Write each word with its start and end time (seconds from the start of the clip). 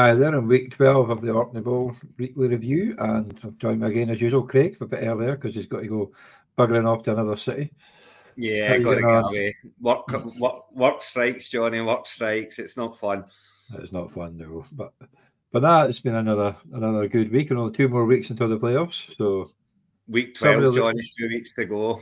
Uh, 0.00 0.14
they're 0.14 0.34
in 0.34 0.48
week 0.48 0.74
12 0.74 1.10
of 1.10 1.20
the 1.20 1.30
Orkney 1.30 1.60
Bowl 1.60 1.94
weekly 2.16 2.48
review, 2.48 2.96
and 3.00 3.38
I've 3.44 3.58
joined 3.58 3.82
me 3.82 3.88
again 3.88 4.08
as 4.08 4.18
usual, 4.18 4.46
Craig, 4.46 4.78
a 4.80 4.86
bit 4.86 5.02
earlier 5.02 5.36
because 5.36 5.54
he's 5.54 5.66
got 5.66 5.80
to 5.80 5.88
go 5.88 6.12
buggering 6.56 6.88
off 6.88 7.02
to 7.02 7.12
another 7.12 7.36
city. 7.36 7.70
Yeah, 8.34 8.78
got 8.78 8.94
to 8.94 9.02
get 9.02 9.24
away. 9.24 9.54
Work, 9.78 10.08
work, 10.38 10.72
work 10.72 11.02
strikes, 11.02 11.50
Johnny. 11.50 11.82
Work 11.82 12.06
strikes. 12.06 12.58
It's 12.58 12.78
not 12.78 12.96
fun. 12.96 13.26
It's 13.74 13.92
not 13.92 14.10
fun, 14.10 14.38
no. 14.38 14.64
But 14.72 14.94
but 15.52 15.60
that 15.60 15.90
it's 15.90 16.00
been 16.00 16.14
another 16.14 16.56
another 16.72 17.06
good 17.06 17.30
week, 17.30 17.50
and 17.50 17.58
only 17.58 17.74
two 17.74 17.90
more 17.90 18.06
weeks 18.06 18.30
until 18.30 18.48
the 18.48 18.58
playoffs. 18.58 19.14
So 19.18 19.50
week 20.08 20.34
twelve, 20.34 20.74
Johnny. 20.74 21.10
Two 21.18 21.28
weeks 21.28 21.54
to 21.56 21.66
go. 21.66 22.00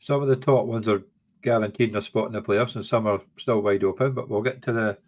Some 0.00 0.22
of 0.22 0.28
the 0.28 0.34
top 0.34 0.66
ones 0.66 0.88
are 0.88 1.04
guaranteed 1.42 1.94
a 1.94 2.02
spot 2.02 2.26
in 2.26 2.32
the 2.32 2.42
playoffs, 2.42 2.74
and 2.74 2.84
some 2.84 3.06
are 3.06 3.20
still 3.38 3.62
wide 3.62 3.84
open. 3.84 4.12
But 4.12 4.28
we'll 4.28 4.42
get 4.42 4.60
to 4.62 4.72
the 4.72 4.98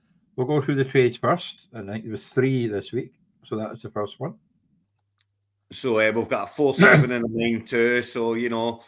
we'll 0.47 0.61
go 0.61 0.65
through 0.65 0.77
the 0.77 0.85
trades 0.85 1.17
first. 1.17 1.69
And 1.73 1.91
I 1.91 1.95
think 1.95 2.05
there 2.05 2.12
was 2.12 2.27
three 2.27 2.67
this 2.67 2.93
week, 2.93 3.12
so 3.47 3.57
that 3.57 3.71
was 3.71 3.83
the 3.83 3.91
first 3.91 4.19
one. 4.19 4.35
So 5.73 6.01
uh, 6.01 6.11
we've 6.13 6.29
got 6.29 6.45
a 6.45 6.47
four 6.47 6.75
seven 6.75 7.13
and 7.13 7.25
a 7.25 7.29
nine 7.30 7.65
two. 7.65 8.03
So 8.03 8.35
you 8.35 8.49
know 8.49 8.83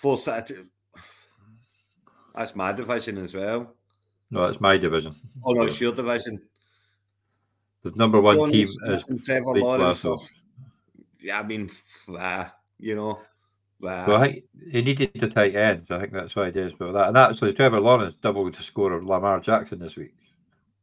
Four 0.00 0.16
set. 0.16 0.50
That's 2.34 2.56
my 2.56 2.72
division 2.72 3.18
as 3.18 3.34
well. 3.34 3.74
No, 4.30 4.46
it's 4.46 4.58
my 4.58 4.78
division. 4.78 5.14
Oh 5.44 5.52
no, 5.52 5.64
it's 5.64 5.78
your 5.78 5.92
division. 5.92 6.40
The 7.82 7.92
number 7.96 8.18
one 8.18 8.50
team 8.50 8.70
is 8.86 9.04
Trevor 9.22 9.58
Lawrence. 9.58 10.06
Yeah, 11.20 11.40
I 11.40 11.42
mean, 11.42 11.70
uh, 12.18 12.46
you 12.78 12.96
know. 12.96 13.10
Uh, 13.82 14.04
well, 14.08 14.16
I 14.22 14.32
think 14.32 14.44
he 14.72 14.80
needed 14.80 15.10
the 15.16 15.28
tight 15.28 15.54
end, 15.54 15.84
so 15.86 15.96
I 15.96 16.00
think 16.00 16.14
that's 16.14 16.34
why 16.34 16.46
he 16.46 16.52
did. 16.52 16.78
But 16.78 16.92
that, 16.92 17.08
and 17.08 17.18
actually, 17.18 17.52
Trevor 17.52 17.80
Lawrence 17.80 18.14
doubled 18.22 18.54
the 18.54 18.62
score 18.62 18.94
of 18.94 19.04
Lamar 19.04 19.40
Jackson 19.40 19.78
this 19.78 19.96
week. 19.96 20.14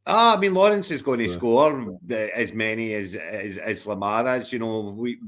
Ah, 0.09 0.37
I 0.37 0.39
mean, 0.39 0.53
Lawrence 0.53 0.89
is 0.89 1.01
going 1.01 1.19
to 1.19 1.27
yeah. 1.27 1.33
score 1.33 1.99
as 2.33 2.53
many 2.53 2.93
as, 2.93 3.13
as 3.13 3.57
as 3.57 3.85
Lamar 3.85 4.25
as 4.25 4.53
you 4.53 4.59
know. 4.59 4.95
We 4.97 5.19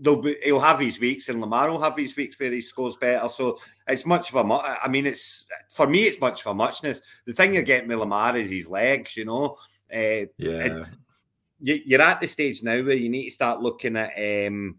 be, 0.00 0.36
he'll 0.42 0.58
have 0.58 0.80
his 0.80 0.98
weeks, 0.98 1.28
and 1.28 1.40
Lamar 1.40 1.70
will 1.70 1.82
have 1.82 1.96
his 1.96 2.16
weeks 2.16 2.38
where 2.40 2.50
he 2.50 2.62
scores 2.62 2.96
better. 2.96 3.28
So 3.28 3.58
it's 3.86 4.06
much 4.06 4.32
of 4.32 4.36
a. 4.36 4.54
I 4.82 4.88
mean, 4.88 5.06
it's 5.06 5.44
for 5.70 5.86
me, 5.86 6.04
it's 6.04 6.20
much 6.20 6.40
of 6.40 6.46
a 6.46 6.54
muchness. 6.54 7.02
The 7.26 7.34
thing 7.34 7.52
you're 7.52 7.62
getting 7.62 7.88
with 7.88 7.98
Lamar 7.98 8.36
is 8.36 8.50
his 8.50 8.66
legs. 8.66 9.16
You 9.16 9.26
know. 9.26 9.58
Uh, 9.92 10.26
yeah. 10.38 10.84
You, 11.60 11.98
are 11.98 12.02
at 12.02 12.20
the 12.20 12.26
stage 12.26 12.62
now 12.62 12.82
where 12.82 12.92
you 12.92 13.08
need 13.08 13.26
to 13.26 13.30
start 13.34 13.60
looking 13.60 13.96
at. 13.96 14.12
Um, 14.16 14.78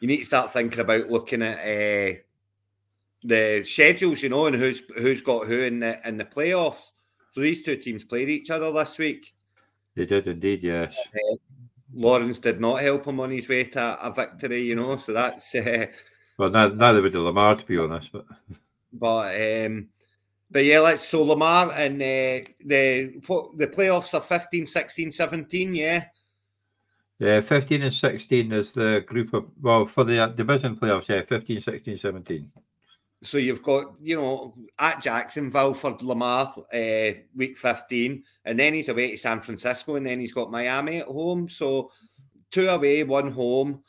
you 0.00 0.08
need 0.08 0.18
to 0.18 0.24
start 0.24 0.52
thinking 0.52 0.80
about 0.80 1.10
looking 1.10 1.42
at 1.42 1.58
uh, 1.58 2.18
the 3.22 3.62
schedules, 3.64 4.22
you 4.22 4.28
know, 4.28 4.46
and 4.46 4.56
who's 4.56 4.82
who's 4.96 5.22
got 5.22 5.46
who 5.46 5.60
in 5.60 5.80
the 5.80 6.06
in 6.06 6.16
the 6.16 6.24
playoffs. 6.24 6.90
So 7.32 7.40
these 7.40 7.62
two 7.62 7.76
teams 7.76 8.04
played 8.04 8.28
each 8.28 8.50
other 8.50 8.70
this 8.70 8.98
week. 8.98 9.34
They 9.96 10.06
did 10.06 10.26
indeed, 10.26 10.62
yes. 10.62 10.94
Uh, 11.14 11.36
Lawrence 11.94 12.38
did 12.38 12.60
not 12.60 12.80
help 12.80 13.06
him 13.06 13.20
on 13.20 13.30
his 13.30 13.48
way 13.48 13.64
to 13.64 13.98
a 14.06 14.12
victory, 14.12 14.62
you 14.62 14.76
know. 14.76 14.96
So 14.96 15.12
that's 15.12 15.54
uh, 15.54 15.86
well, 16.38 16.50
neither 16.50 17.02
would 17.02 17.14
Lamar, 17.14 17.56
to 17.56 17.66
be 17.66 17.78
honest. 17.78 18.12
But 18.12 18.26
but 18.92 19.66
um, 19.66 19.88
but 20.50 20.64
yeah, 20.64 20.80
let's 20.80 21.08
so 21.08 21.22
Lamar 21.22 21.72
and 21.72 22.00
uh, 22.00 22.48
the 22.64 23.20
the 23.56 23.66
playoffs 23.66 24.14
are 24.14 24.20
15, 24.20 24.66
16, 24.66 25.12
17, 25.12 25.74
yeah. 25.74 26.04
Yeah, 27.18 27.40
15 27.40 27.82
and 27.82 27.94
16 27.94 28.52
is 28.52 28.72
the 28.72 29.04
group 29.06 29.32
of, 29.32 29.44
well, 29.60 29.86
for 29.86 30.02
the 30.02 30.32
division 30.34 30.74
playoffs, 30.74 31.08
yeah, 31.08 31.22
15, 31.22 31.60
16, 31.60 31.98
17. 31.98 32.50
So 33.22 33.38
you've 33.38 33.62
got, 33.62 33.94
you 34.00 34.16
know, 34.16 34.54
at 34.78 35.00
Jacksonville 35.00 35.74
for 35.74 35.96
Lamar, 36.00 36.54
uh, 36.74 37.10
week 37.36 37.56
15, 37.56 38.24
and 38.44 38.58
then 38.58 38.74
he's 38.74 38.88
away 38.88 39.12
to 39.12 39.16
San 39.16 39.40
Francisco, 39.40 39.94
and 39.94 40.04
then 40.04 40.18
he's 40.18 40.32
got 40.32 40.50
Miami 40.50 40.98
at 40.98 41.06
home. 41.06 41.48
So 41.48 41.92
two 42.50 42.68
away, 42.68 43.04
one 43.04 43.30
home. 43.30 43.82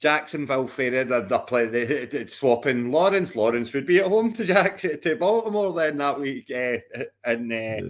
Jacksonville 0.00 0.66
fairer 0.66 1.04
they're, 1.04 1.20
they're, 1.22 1.38
play, 1.40 1.66
they, 1.66 2.06
they're 2.06 2.26
swapping 2.26 2.90
Lawrence. 2.90 3.36
Lawrence 3.36 3.72
would 3.72 3.86
be 3.86 3.98
at 3.98 4.06
home 4.06 4.32
to 4.32 4.44
Jackson 4.46 5.00
to 5.00 5.16
Baltimore 5.16 5.74
then 5.74 5.98
that 5.98 6.18
week 6.18 6.50
uh, 6.50 6.78
in 7.30 7.52
uh, 7.52 7.54
yeah. 7.54 7.80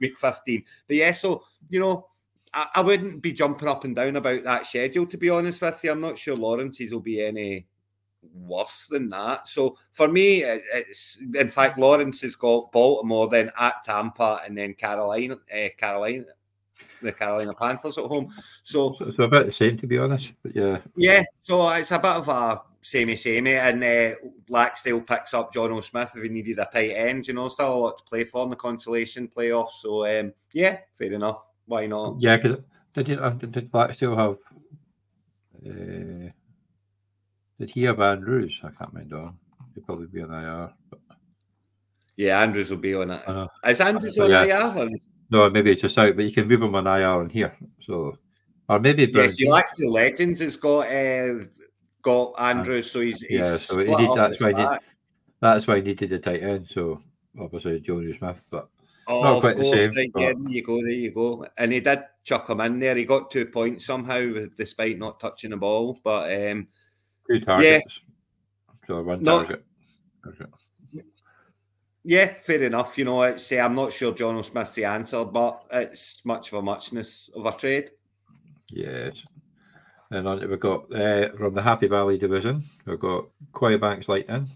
week 0.00 0.16
15. 0.16 0.64
But 0.86 0.96
yeah, 0.96 1.12
so 1.12 1.42
you 1.68 1.80
know, 1.80 2.06
I, 2.54 2.68
I, 2.76 2.80
wouldn't 2.82 3.22
be 3.22 3.32
jumping 3.32 3.68
up 3.68 3.84
and 3.84 3.96
down 3.96 4.14
about 4.14 4.44
that 4.44 4.66
schedule 4.66 5.06
to 5.06 5.16
be 5.16 5.28
honest 5.28 5.60
with 5.60 5.82
you. 5.82 5.90
I'm 5.90 6.00
not 6.00 6.18
sure 6.18 6.36
Lawrence's 6.36 6.92
will 6.92 7.00
be 7.00 7.20
any 7.20 7.66
worse 8.34 8.86
than 8.90 9.08
that. 9.08 9.48
So 9.48 9.76
for 9.92 10.08
me, 10.08 10.42
it's 10.42 11.18
in 11.34 11.48
fact 11.48 11.78
Lawrence 11.78 12.20
has 12.22 12.34
got 12.36 12.72
Baltimore, 12.72 13.28
then 13.28 13.50
at 13.58 13.82
Tampa, 13.84 14.40
and 14.44 14.56
then 14.56 14.74
Carolina, 14.74 15.38
uh, 15.52 15.68
Carolina, 15.76 16.24
the 17.02 17.12
Carolina 17.12 17.54
Panthers 17.54 17.98
at 17.98 18.04
home. 18.04 18.32
So, 18.62 18.94
so 18.98 19.06
it's 19.06 19.18
a 19.18 19.28
bit 19.28 19.46
the 19.46 19.52
same 19.52 19.76
to 19.78 19.86
be 19.86 19.98
honest. 19.98 20.32
But 20.42 20.54
yeah, 20.54 20.78
yeah. 20.96 21.24
So 21.42 21.70
it's 21.70 21.90
a 21.90 21.98
bit 21.98 22.12
of 22.12 22.28
a 22.28 22.62
samey 22.82 23.16
samey, 23.16 23.54
and 23.54 23.82
uh, 23.82 24.14
Laxdale 24.50 25.06
picks 25.06 25.34
up 25.34 25.52
Jonnu 25.52 25.82
Smith 25.82 26.12
if 26.14 26.22
he 26.22 26.28
needed 26.28 26.58
a 26.58 26.68
tight 26.72 26.90
end. 26.90 27.26
You 27.26 27.34
know, 27.34 27.48
still 27.48 27.74
a 27.74 27.76
lot 27.76 27.98
to 27.98 28.04
play 28.04 28.24
for 28.24 28.44
in 28.44 28.50
the 28.50 28.56
consolation 28.56 29.30
playoffs. 29.34 29.80
So 29.80 30.06
um, 30.06 30.32
yeah, 30.52 30.78
fair 30.98 31.12
enough. 31.12 31.42
Why 31.66 31.86
not? 31.86 32.16
Yeah, 32.18 32.36
because 32.36 32.58
did, 32.94 33.08
you, 33.08 33.16
uh, 33.16 33.30
did 33.30 33.52
Laxdale 33.72 34.16
have? 34.16 34.36
Uh, 35.66 36.30
did 37.60 37.70
he 37.70 37.82
have 37.82 38.00
Andrews? 38.00 38.58
I 38.64 38.70
can't 38.70 38.92
remember. 38.92 39.32
He'd 39.74 39.84
probably 39.84 40.06
be 40.06 40.22
on 40.22 40.32
IR. 40.32 40.72
But... 40.88 40.98
Yeah, 42.16 42.40
Andrews 42.40 42.70
will 42.70 42.78
be 42.78 42.94
on 42.94 43.10
it. 43.10 43.22
Uh, 43.28 43.46
Is 43.66 43.80
Andrews 43.80 44.18
on 44.18 44.30
yeah. 44.30 44.72
IR? 44.72 44.88
No, 45.30 45.50
maybe 45.50 45.70
it's 45.70 45.82
just 45.82 45.98
out, 45.98 46.16
but 46.16 46.24
you 46.24 46.32
can 46.32 46.48
move 46.48 46.62
him 46.62 46.74
on 46.74 46.86
IR 46.86 47.22
in 47.22 47.28
here. 47.28 47.54
So, 47.82 48.16
or 48.68 48.80
maybe 48.80 49.10
yes, 49.12 49.38
you 49.38 49.54
actually 49.54 49.88
Legends 49.88 50.40
has 50.40 50.56
got 50.56 50.90
uh, 50.90 51.44
got 52.02 52.32
Andrews, 52.38 52.90
so 52.90 53.00
he's, 53.00 53.20
he's 53.20 53.38
yeah. 53.38 53.56
So 53.56 53.78
he 53.78 53.94
need, 53.94 54.16
that's 54.16 54.40
why 54.40 54.52
need, 54.52 54.78
that's 55.40 55.66
why 55.66 55.76
he 55.76 55.82
needed 55.82 56.10
the 56.10 56.18
tight 56.18 56.42
end. 56.42 56.66
So 56.72 57.00
obviously 57.38 57.80
Jonnu 57.80 58.18
Smith, 58.18 58.42
but 58.50 58.68
Oh, 59.10 59.22
Not 59.22 59.40
quite 59.40 59.56
course, 59.56 59.70
the 59.70 59.76
same. 59.76 59.94
Right, 59.96 60.10
but... 60.12 60.22
yeah, 60.22 60.32
there 60.38 60.52
you 60.52 60.62
go, 60.62 60.76
there 60.76 60.90
you 60.90 61.10
go. 61.10 61.44
And 61.58 61.72
he 61.72 61.80
did 61.80 62.04
chuck 62.22 62.48
him 62.48 62.60
in 62.60 62.78
there. 62.78 62.94
He 62.94 63.04
got 63.04 63.30
two 63.30 63.46
points 63.46 63.84
somehow, 63.84 64.46
despite 64.56 64.98
not 64.98 65.18
touching 65.18 65.50
the 65.50 65.56
ball. 65.56 65.98
But 66.04 66.30
um, 66.32 66.68
Two 67.30 67.40
targets. 67.40 67.86
Yeah. 67.88 68.86
So 68.86 69.02
one 69.02 69.22
no, 69.22 69.44
target. 69.44 69.64
Yeah, 72.02 72.34
fair 72.34 72.62
enough. 72.62 72.96
You 72.96 73.04
know, 73.04 73.22
it's 73.22 73.52
uh, 73.52 73.56
I'm 73.56 73.74
not 73.74 73.92
sure 73.92 74.12
Jonnu 74.12 74.44
Smith's 74.44 74.74
the 74.74 74.86
answer, 74.86 75.24
but 75.24 75.62
it's 75.70 76.24
much 76.24 76.48
of 76.48 76.58
a 76.58 76.62
muchness 76.62 77.30
of 77.36 77.46
a 77.46 77.52
trade. 77.52 77.90
Yes. 78.70 79.14
And 80.10 80.26
on 80.26 80.48
we've 80.48 80.58
got 80.58 80.92
uh, 80.92 81.30
from 81.36 81.54
the 81.54 81.62
Happy 81.62 81.86
Valley 81.86 82.18
division, 82.18 82.64
we've 82.86 82.98
got 82.98 83.26
Banks 83.80 84.08
Lightning 84.08 84.48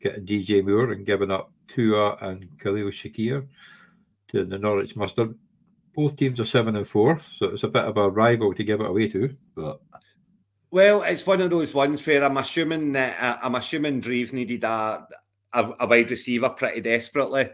getting 0.00 0.26
DJ 0.26 0.64
Moore 0.64 0.92
and 0.92 1.06
giving 1.06 1.30
up 1.30 1.52
Tua 1.68 2.16
and 2.22 2.48
Khalil 2.58 2.90
Shakir 2.90 3.46
to 4.28 4.44
the 4.44 4.58
Norwich 4.58 4.96
Mustard. 4.96 5.34
Both 5.94 6.16
teams 6.16 6.40
are 6.40 6.44
seven 6.44 6.76
and 6.76 6.88
four, 6.88 7.20
so 7.38 7.46
it's 7.46 7.62
a 7.62 7.68
bit 7.68 7.84
of 7.84 7.96
a 7.96 8.10
rival 8.10 8.52
to 8.54 8.64
give 8.64 8.80
it 8.80 8.90
away 8.90 9.08
to. 9.08 9.34
But 9.54 9.80
well, 10.70 11.02
it's 11.02 11.26
one 11.26 11.40
of 11.40 11.50
those 11.50 11.74
ones 11.74 12.04
where 12.06 12.24
I'm 12.24 12.36
assuming 12.36 12.92
that 12.92 13.16
uh, 13.20 13.38
I'm 13.42 13.54
assuming 13.54 14.02
Dreves 14.02 14.32
needed 14.32 14.64
a, 14.64 15.06
a, 15.52 15.72
a 15.80 15.86
wide 15.86 16.10
receiver 16.10 16.48
pretty 16.50 16.80
desperately. 16.80 17.50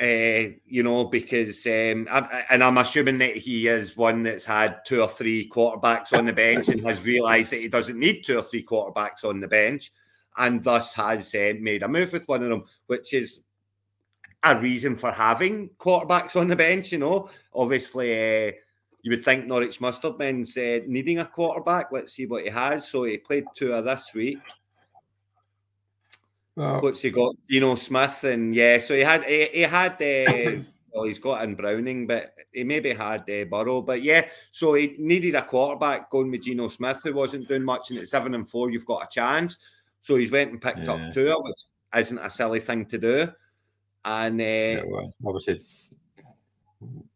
Uh, 0.00 0.56
you 0.64 0.82
know, 0.82 1.04
because 1.04 1.66
um, 1.66 2.08
I, 2.10 2.44
and 2.48 2.64
I'm 2.64 2.78
assuming 2.78 3.18
that 3.18 3.36
he 3.36 3.68
is 3.68 3.98
one 3.98 4.22
that's 4.22 4.46
had 4.46 4.78
two 4.86 5.02
or 5.02 5.08
three 5.08 5.48
quarterbacks 5.50 6.16
on 6.16 6.24
the 6.24 6.32
bench 6.32 6.68
and 6.68 6.82
has 6.86 7.04
realised 7.04 7.50
that 7.50 7.60
he 7.60 7.68
doesn't 7.68 7.98
need 7.98 8.22
two 8.22 8.38
or 8.38 8.42
three 8.42 8.64
quarterbacks 8.64 9.24
on 9.24 9.40
the 9.40 9.48
bench, 9.48 9.92
and 10.38 10.64
thus 10.64 10.94
has 10.94 11.34
uh, 11.34 11.52
made 11.60 11.82
a 11.82 11.88
move 11.88 12.12
with 12.12 12.26
one 12.28 12.42
of 12.42 12.48
them, 12.48 12.64
which 12.86 13.12
is 13.12 13.40
a 14.42 14.58
reason 14.58 14.96
for 14.96 15.12
having 15.12 15.68
quarterbacks 15.78 16.34
on 16.34 16.48
the 16.48 16.56
bench. 16.56 16.92
You 16.92 16.98
know, 16.98 17.30
obviously. 17.54 18.54
You 19.02 19.10
would 19.12 19.24
think 19.24 19.46
Norwich 19.46 19.80
Mustardman's 19.80 20.56
uh, 20.56 20.84
needing 20.86 21.20
a 21.20 21.24
quarterback. 21.24 21.90
Let's 21.90 22.14
see 22.14 22.26
what 22.26 22.44
he 22.44 22.50
has. 22.50 22.88
So 22.88 23.04
he 23.04 23.16
played 23.16 23.44
two 23.54 23.72
of 23.72 23.84
this 23.84 24.10
week. 24.14 24.38
Well, 26.56 26.80
What's 26.80 27.00
he 27.00 27.10
got? 27.10 27.34
You 27.48 27.60
know, 27.60 27.74
Smith 27.76 28.24
and 28.24 28.54
yeah. 28.54 28.78
So 28.78 28.94
he 28.94 29.00
had 29.00 29.24
he, 29.24 29.48
he 29.52 29.60
had 29.62 29.92
uh, 29.92 30.62
well, 30.92 31.04
he's 31.04 31.18
got 31.18 31.42
in 31.44 31.54
Browning, 31.54 32.06
but 32.06 32.34
he 32.52 32.64
maybe 32.64 32.92
had 32.92 33.22
uh, 33.22 33.44
Burrow. 33.44 33.80
But 33.80 34.02
yeah, 34.02 34.26
so 34.50 34.74
he 34.74 34.96
needed 34.98 35.34
a 35.34 35.42
quarterback 35.42 36.10
going 36.10 36.30
with 36.30 36.42
Geno 36.42 36.68
Smith, 36.68 37.00
who 37.02 37.14
wasn't 37.14 37.48
doing 37.48 37.62
much. 37.62 37.90
And 37.90 37.98
at 37.98 38.08
seven 38.08 38.34
and 38.34 38.48
four, 38.48 38.70
you've 38.70 38.86
got 38.86 39.04
a 39.04 39.08
chance. 39.10 39.58
So 40.02 40.16
he's 40.16 40.30
went 40.30 40.50
and 40.50 40.60
picked 40.60 40.80
yeah. 40.80 40.92
up 40.92 41.14
two, 41.14 41.34
which 41.40 41.62
isn't 41.96 42.18
a 42.18 42.28
silly 42.28 42.60
thing 42.60 42.86
to 42.86 42.98
do. 42.98 43.28
And 44.04 44.40
uh, 44.40 44.44
yeah, 44.44 44.82
well, 44.86 45.14
obviously 45.26 45.62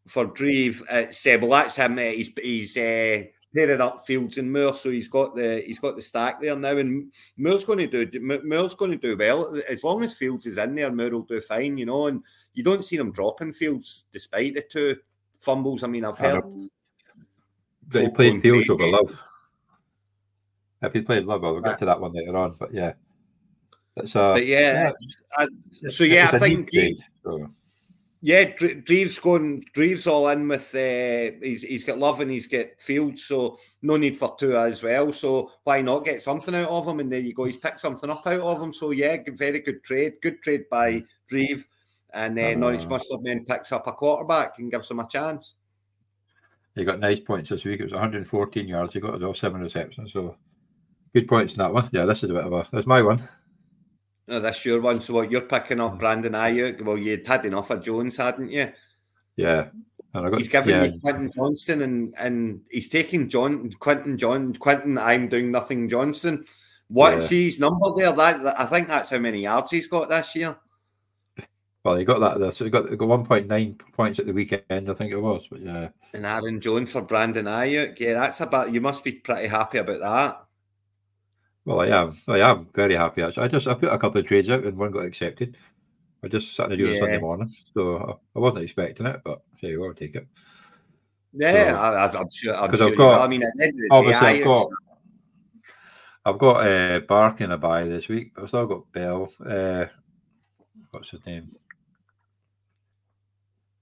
for 0.07 0.25
Dreve, 0.25 0.83
it's 0.89 1.25
uh, 1.25 1.37
well 1.41 1.51
that's 1.51 1.75
him. 1.75 1.97
Uh, 1.97 2.01
he's 2.01 2.31
he's 2.41 2.77
uh, 2.77 3.23
paired 3.55 3.81
up 3.81 4.05
Fields 4.05 4.37
and 4.37 4.51
Moore, 4.51 4.75
so 4.75 4.91
he's 4.91 5.07
got 5.07 5.35
the 5.35 5.63
he's 5.65 5.79
got 5.79 5.95
the 5.95 6.01
stack 6.01 6.39
there 6.39 6.55
now, 6.55 6.77
and 6.77 7.11
Moore's 7.37 7.63
going 7.63 7.89
to 7.89 8.05
do 8.05 8.41
Moore's 8.43 8.75
going 8.75 8.91
to 8.91 8.97
do 8.97 9.17
well 9.17 9.59
as 9.67 9.83
long 9.83 10.03
as 10.03 10.13
Fields 10.13 10.45
is 10.45 10.57
in 10.57 10.75
there. 10.75 10.91
Moore 10.91 11.09
will 11.09 11.21
do 11.23 11.41
fine, 11.41 11.77
you 11.77 11.85
know. 11.85 12.07
And 12.07 12.21
you 12.53 12.63
don't 12.63 12.83
see 12.83 12.97
them 12.97 13.11
dropping 13.11 13.53
Fields 13.53 14.05
despite 14.11 14.55
the 14.55 14.61
two 14.61 14.97
fumbles. 15.39 15.83
I 15.83 15.87
mean, 15.87 16.05
I've 16.05 16.17
heard. 16.17 16.43
But 17.87 18.01
he 18.01 18.09
played 18.09 18.41
Fields 18.41 18.69
over 18.69 18.87
Love. 18.87 19.19
If 20.81 20.93
he 20.93 21.01
played 21.01 21.25
Love, 21.25 21.41
we'll 21.41 21.61
get 21.61 21.79
to 21.79 21.85
that 21.85 21.99
one 21.99 22.13
later 22.13 22.35
on. 22.35 22.55
But 22.59 22.73
yeah, 22.73 22.93
uh, 23.97 24.05
But 24.33 24.45
yeah, 24.45 24.91
I, 25.37 25.47
so 25.89 26.03
yeah, 26.03 26.29
I 26.31 26.39
think. 26.39 26.69
Yeah, 28.25 28.45
Dre- 28.57 28.81
Dreves 28.81 29.21
going. 29.21 29.65
Dreves 29.75 30.07
all 30.07 30.29
in 30.29 30.47
with. 30.47 30.73
Uh, 30.73 31.37
he's 31.43 31.61
he's 31.61 31.83
got 31.83 31.99
Love 31.99 32.21
and 32.21 32.31
he's 32.31 32.47
got 32.47 32.65
Fields, 32.79 33.25
so 33.25 33.59
no 33.83 33.97
need 33.97 34.17
for 34.17 34.35
two 34.39 34.57
as 34.57 34.81
well. 34.81 35.13
So 35.13 35.51
why 35.63 35.83
not 35.83 36.05
get 36.05 36.23
something 36.23 36.55
out 36.55 36.69
of 36.69 36.87
him? 36.87 37.01
And 37.01 37.11
there 37.11 37.19
you 37.19 37.35
go. 37.35 37.43
He's 37.43 37.57
picked 37.57 37.81
something 37.81 38.09
up 38.09 38.25
out 38.25 38.39
of 38.39 38.59
him. 38.59 38.73
So 38.73 38.89
yeah, 38.89 39.17
very 39.27 39.59
good 39.59 39.83
trade. 39.83 40.13
Good 40.23 40.41
trade 40.41 40.63
by 40.71 41.03
Dreve. 41.27 41.67
And 42.15 42.39
uh, 42.39 42.55
Norwich 42.55 42.87
Uh, 42.87 42.89
must 42.89 43.11
have 43.11 43.21
then 43.23 43.45
picks 43.45 43.71
up 43.71 43.85
a 43.85 43.91
quarterback 43.91 44.57
and 44.57 44.71
gives 44.71 44.89
him 44.89 45.01
a 45.01 45.07
chance. 45.07 45.53
He 46.73 46.83
got 46.83 46.99
nice 46.99 47.19
points 47.19 47.51
this 47.51 47.63
week. 47.63 47.79
It 47.79 47.83
was 47.83 47.93
114 47.93 48.67
yards. 48.67 48.93
He 48.93 49.01
got 49.01 49.21
all 49.21 49.35
seven 49.35 49.61
receptions. 49.61 50.13
So 50.13 50.35
good 51.13 51.27
points 51.27 51.53
in 51.53 51.59
that 51.59 51.71
one. 51.71 51.91
Yeah, 51.91 52.05
this 52.05 52.23
is 52.23 52.31
a 52.31 52.33
bit 52.33 52.45
of 52.45 52.53
a. 52.53 52.67
That's 52.71 52.87
my 52.87 53.03
one. 53.03 53.21
Oh, 54.27 54.33
no, 54.33 54.39
that's 54.39 54.65
your 54.65 54.81
one. 54.81 55.01
So 55.01 55.13
what 55.13 55.31
you're 55.31 55.41
picking 55.41 55.79
up, 55.79 55.93
mm. 55.93 55.99
Brandon 55.99 56.33
Aiyuk? 56.33 56.81
Well, 56.81 56.97
you'd 56.97 57.27
had 57.27 57.45
enough 57.45 57.69
of 57.69 57.83
Jones, 57.83 58.17
hadn't 58.17 58.51
you? 58.51 58.71
Yeah, 59.35 59.67
and 60.13 60.25
I 60.25 60.29
got. 60.29 60.39
He's 60.39 60.49
giving 60.49 60.75
yeah, 60.75 60.85
you 60.85 60.99
Quentin 60.99 61.29
Johnston, 61.29 61.81
and 61.81 62.13
and 62.17 62.61
he's 62.71 62.89
taking 62.89 63.29
John 63.29 63.69
Quentin 63.79 64.17
John 64.17 64.53
Quentin. 64.53 64.97
I'm 64.97 65.27
doing 65.27 65.51
nothing 65.51 65.89
Johnson. 65.89 66.45
What's 66.87 67.29
his 67.29 67.59
number 67.59 67.93
there? 67.95 68.11
That, 68.11 68.59
I 68.59 68.65
think 68.65 68.87
that's 68.87 69.09
how 69.09 69.17
many 69.17 69.41
yards 69.41 69.71
he's 69.71 69.87
got 69.87 70.09
this 70.09 70.35
year. 70.35 70.55
Well, 71.83 71.95
he 71.97 72.05
got 72.05 72.19
that. 72.19 72.39
This. 72.39 72.57
He 72.57 72.69
got, 72.69 72.89
he 72.89 72.95
got 72.95 73.07
1.9 73.07 73.79
points 73.93 74.17
at 74.19 74.25
the 74.25 74.33
weekend. 74.33 74.89
I 74.89 74.93
think 74.93 75.11
it 75.11 75.21
was. 75.21 75.43
But 75.49 75.61
yeah, 75.61 75.89
And 76.13 76.25
Aaron 76.25 76.59
Jones 76.59 76.91
for 76.91 77.01
Brandon 77.01 77.45
Aiyuk. 77.45 77.99
Yeah, 77.99 78.15
that's 78.15 78.41
about. 78.41 78.73
You 78.73 78.81
must 78.81 79.03
be 79.03 79.13
pretty 79.13 79.47
happy 79.47 79.77
about 79.77 79.99
that. 79.99 80.44
Well, 81.65 81.81
I 81.81 81.87
am. 81.87 82.17
I 82.27 82.39
am 82.39 82.67
very 82.73 82.95
happy. 82.95 83.21
Actually, 83.21 83.43
I 83.43 83.47
just 83.47 83.67
I 83.67 83.73
put 83.73 83.91
a 83.91 83.97
couple 83.97 84.19
of 84.21 84.27
trades 84.27 84.49
out 84.49 84.63
and 84.63 84.77
one 84.77 84.91
got 84.91 85.05
accepted. 85.05 85.57
I 86.23 86.27
just 86.27 86.55
sat 86.55 86.71
in 86.71 86.71
the 86.71 86.77
do 86.77 86.85
it 86.85 86.93
Yeah. 86.95 86.99
Sunday 87.01 87.19
morning, 87.19 87.49
so 87.73 87.97
I, 87.97 88.37
I 88.37 88.39
wasn't 88.39 88.63
expecting 88.63 89.05
it, 89.05 89.21
but 89.23 89.41
there 89.61 89.71
you 89.71 89.77
go. 89.79 89.85
I'll 89.87 89.93
take 89.93 90.15
it. 90.15 90.27
Yeah, 91.33 91.71
So- 91.71 91.75
I, 91.77 92.19
I'm 92.19 92.29
sure. 92.29 92.55
I'm 92.55 92.75
sure. 92.75 92.87
I've 92.89 92.97
got-. 92.97 93.21
I 93.21 93.27
mean, 93.27 93.43
at 93.43 93.49
the 93.55 93.63
end 93.63 93.73
of 93.73 93.75
the 93.77 93.81
day, 93.81 93.87
Obviously, 93.91 94.39
I've 94.39 94.43
got 94.45 94.67
I've 96.27 96.37
got 96.39 96.67
uh, 96.67 96.99
Bark 97.01 97.41
in 97.41 97.51
a 97.51 97.57
buy 97.57 97.83
this 97.83 98.07
week, 98.07 98.31
but 98.33 98.43
I've 98.43 98.49
still 98.49 98.65
got 98.65 98.91
Bell. 98.93 99.31
Uh, 99.45 99.85
what's 100.91 101.11
his 101.11 101.23
name? 101.25 101.51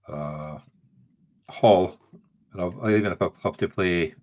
Uh, 0.07 0.57
Hall. 1.49 1.97
And 2.51 2.61
I've, 2.61 2.77
I 2.83 2.95
even 2.95 3.11
if 3.11 3.21
I 3.21 3.29
have 3.43 3.57
to 3.57 3.69
play, 3.69 4.13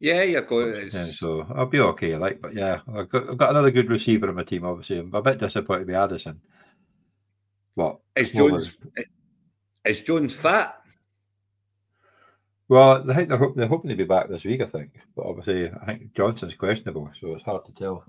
Yeah, 0.00 0.22
you're 0.22 0.42
going. 0.42 0.88
yeah, 0.92 1.04
so 1.04 1.46
I'll 1.54 1.66
be 1.66 1.80
okay. 1.80 2.16
Like, 2.16 2.40
but 2.40 2.54
yeah, 2.54 2.80
I've 2.92 3.10
got, 3.10 3.28
I've 3.30 3.36
got 3.36 3.50
another 3.50 3.70
good 3.70 3.90
receiver 3.90 4.28
on 4.28 4.34
my 4.34 4.44
team. 4.44 4.64
Obviously, 4.64 4.98
I'm 4.98 5.14
a 5.14 5.20
bit 5.20 5.38
disappointed 5.38 5.86
with 5.86 5.96
Addison. 5.96 6.40
What? 7.74 8.00
Is 8.16 8.32
Jones? 8.32 8.76
Is 9.84 10.02
Jones 10.02 10.34
fat? 10.34 10.80
Well, 12.68 13.10
I 13.10 13.14
think 13.14 13.28
they're, 13.28 13.38
hop- 13.38 13.56
they're 13.56 13.66
hoping 13.66 13.90
to 13.90 13.96
be 13.96 14.04
back 14.04 14.28
this 14.28 14.44
week. 14.44 14.62
I 14.62 14.66
think, 14.66 14.92
but 15.14 15.26
obviously, 15.26 15.70
I 15.70 15.84
think 15.84 16.14
Johnson's 16.14 16.54
questionable, 16.54 17.10
so 17.20 17.34
it's 17.34 17.44
hard 17.44 17.66
to 17.66 17.72
tell 17.72 18.04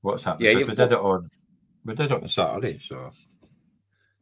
what's 0.00 0.24
happening. 0.24 0.58
Yeah, 0.58 0.64
we 0.64 0.74
did 0.74 0.92
it 0.92 0.98
on 0.98 1.28
we 1.84 1.94
did 1.94 2.10
it 2.10 2.22
on 2.22 2.28
Saturday, 2.28 2.80
so 2.86 3.10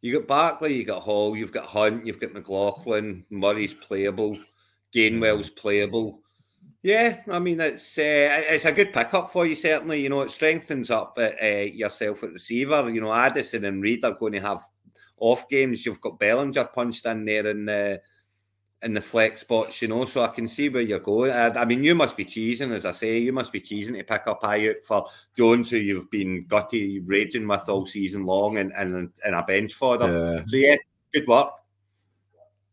You 0.00 0.18
got 0.18 0.26
Barkley, 0.26 0.74
you 0.74 0.84
got 0.84 1.02
Hall, 1.02 1.36
you've 1.36 1.52
got 1.52 1.64
Hunt, 1.64 2.06
you've 2.06 2.20
got 2.20 2.32
McLaughlin, 2.32 3.24
Murray's 3.30 3.74
playable, 3.74 4.36
Gainwell's 4.94 5.50
playable. 5.50 6.20
Yeah, 6.82 7.20
I 7.30 7.38
mean 7.38 7.60
it's 7.60 7.98
uh, 7.98 8.44
it's 8.48 8.64
a 8.64 8.72
good 8.72 8.92
pickup 8.92 9.32
for 9.32 9.46
you 9.46 9.56
certainly. 9.56 10.00
You 10.00 10.10
know 10.10 10.22
it 10.22 10.30
strengthens 10.30 10.90
up 10.90 11.18
uh, 11.18 11.30
uh, 11.42 11.66
yourself 11.72 12.22
at 12.22 12.32
receiver. 12.32 12.88
You 12.88 13.00
know 13.00 13.12
Addison 13.12 13.64
and 13.64 13.82
Reed 13.82 14.04
are 14.04 14.12
going 14.12 14.34
to 14.34 14.40
have 14.40 14.62
off 15.18 15.48
games. 15.48 15.84
You've 15.84 16.00
got 16.00 16.18
Bellinger 16.18 16.64
punched 16.64 17.04
in 17.06 17.24
there 17.24 17.46
in 17.48 17.64
the 17.64 18.00
in 18.82 18.94
the 18.94 19.00
flex 19.00 19.40
spots. 19.40 19.82
You 19.82 19.88
know, 19.88 20.04
so 20.04 20.22
I 20.22 20.28
can 20.28 20.46
see 20.46 20.68
where 20.68 20.82
you're 20.82 21.00
going. 21.00 21.32
I, 21.32 21.48
I 21.48 21.64
mean, 21.64 21.82
you 21.82 21.96
must 21.96 22.16
be 22.16 22.24
cheesing, 22.24 22.72
as 22.72 22.86
I 22.86 22.92
say, 22.92 23.18
you 23.18 23.32
must 23.32 23.52
be 23.52 23.60
cheesing 23.60 23.96
to 23.96 24.04
pick 24.04 24.28
up 24.28 24.42
Aiyuk 24.42 24.84
for 24.84 25.06
Jones, 25.36 25.70
who 25.70 25.78
you've 25.78 26.10
been 26.10 26.46
gutty 26.46 27.00
raging 27.00 27.48
with 27.48 27.68
all 27.68 27.86
season 27.86 28.24
long, 28.24 28.58
and 28.58 28.72
and, 28.72 29.10
and 29.24 29.34
a 29.34 29.42
bench 29.42 29.74
fodder. 29.74 30.36
yeah. 30.36 30.44
So 30.46 30.56
yeah, 30.56 30.76
good 31.12 31.26
work. 31.26 31.50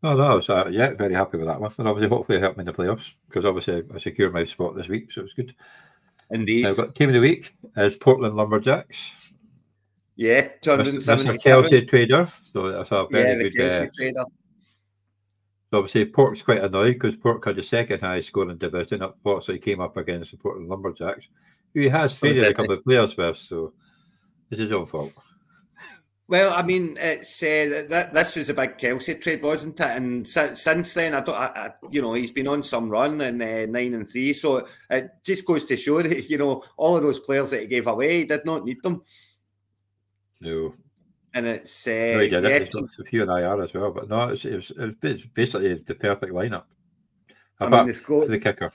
No, 0.05 0.13
no, 0.13 0.39
so 0.39 0.67
yeah, 0.67 0.93
very 0.93 1.15
happy 1.15 1.37
with 1.37 1.47
that 1.47 1.59
one, 1.59 1.73
and 1.79 1.87
obviously, 1.87 2.15
hopefully, 2.15 2.37
it 2.37 2.41
helped 2.41 2.57
me 2.57 2.61
in 2.61 2.67
the 2.67 2.73
playoffs 2.73 3.13
because 3.27 3.43
obviously, 3.43 3.81
I 3.91 3.97
secured 3.97 4.33
my 4.33 4.45
spot 4.45 4.75
this 4.75 4.87
week, 4.87 5.11
so 5.11 5.21
it's 5.21 5.33
good. 5.33 5.55
Indeed. 6.29 6.61
Now, 6.61 6.69
I've 6.69 6.77
got 6.77 6.93
team 6.93 7.09
of 7.09 7.15
the 7.15 7.19
week 7.19 7.55
as 7.75 7.95
Portland 7.95 8.35
Lumberjacks, 8.35 8.99
yeah, 10.15 10.43
Mr. 10.43 10.61
277. 10.61 11.25
Mr. 11.25 11.43
Kelsey 11.43 11.85
Trader. 11.87 12.31
So 12.53 12.71
that's 12.71 12.91
a 12.91 13.07
Yeah, 13.09 13.19
very 13.19 13.43
the 13.45 13.49
good. 13.49 13.71
Uh, 13.71 13.79
Kelsey 13.79 13.97
trader. 13.97 14.25
so 15.71 15.77
obviously, 15.79 16.05
Pork's 16.05 16.43
quite 16.43 16.63
annoyed 16.63 16.93
because 16.93 17.15
Pork 17.15 17.43
had 17.43 17.55
the 17.55 17.63
second 17.63 18.01
highest 18.01 18.27
score 18.27 18.47
in 18.47 18.59
division 18.59 19.01
up 19.01 19.17
what, 19.23 19.43
so 19.43 19.53
he 19.53 19.57
came 19.57 19.81
up 19.81 19.97
against 19.97 20.29
the 20.29 20.37
Portland 20.37 20.69
Lumberjacks, 20.69 21.25
who 21.73 21.81
he 21.81 21.89
has 21.89 22.15
traded 22.15 22.43
did 22.43 22.51
a 22.51 22.53
couple 22.53 22.73
of 22.73 22.83
players 22.83 23.17
with, 23.17 23.37
so 23.37 23.73
it's 24.51 24.61
his 24.61 24.71
own 24.71 24.85
fault. 24.85 25.13
Well, 26.27 26.53
I 26.53 26.63
mean, 26.63 26.97
it's 26.99 27.43
uh, 27.43 27.85
that 27.89 28.13
this 28.13 28.35
was 28.35 28.49
a 28.49 28.53
big 28.55 28.79
Kelsey 28.79 29.13
trade, 29.15 29.43
wasn't 29.43 29.79
it? 29.79 29.87
And 29.87 30.27
since, 30.27 30.59
since 30.59 30.93
then, 30.93 31.13
I 31.13 31.21
don't, 31.21 31.35
I, 31.35 31.45
I, 31.45 31.71
you 31.91 32.01
know, 32.01 32.13
he's 32.13 32.31
been 32.31 32.47
on 32.47 32.63
some 32.63 32.89
run 32.89 33.21
and 33.21 33.39
uh, 33.41 33.67
nine 33.67 33.93
and 33.93 34.09
three. 34.09 34.33
So 34.33 34.67
it 34.89 35.11
just 35.23 35.45
goes 35.45 35.65
to 35.65 35.77
show 35.77 36.01
that 36.01 36.29
you 36.29 36.39
know 36.39 36.63
all 36.77 36.97
of 36.97 37.03
those 37.03 37.19
players 37.19 37.51
that 37.51 37.61
he 37.61 37.67
gave 37.67 37.85
away, 37.85 38.19
he 38.19 38.25
did 38.25 38.43
not 38.43 38.65
need 38.65 38.81
them. 38.81 39.03
No, 40.41 40.73
And 41.35 41.45
it's 41.45 41.87
uh, 41.87 41.91
no, 42.15 42.19
he 42.21 42.29
did 42.29 42.43
yeah, 42.43 42.49
it. 42.49 42.73
A 42.73 43.03
few 43.03 43.23
in 43.23 43.29
IR 43.29 43.61
as 43.61 43.73
well, 43.73 43.91
but 43.91 44.09
no, 44.09 44.29
it's, 44.29 44.45
it, 44.45 44.55
was, 44.55 44.71
it 44.71 45.03
was 45.03 45.25
basically 45.33 45.75
the 45.75 45.95
perfect 45.95 46.33
lineup. 46.33 46.63
I 47.59 47.65
Apart 47.67 47.85
mean, 47.85 47.87
the 47.87 47.93
score, 47.93 48.27
the 48.27 48.39
kicker. 48.39 48.71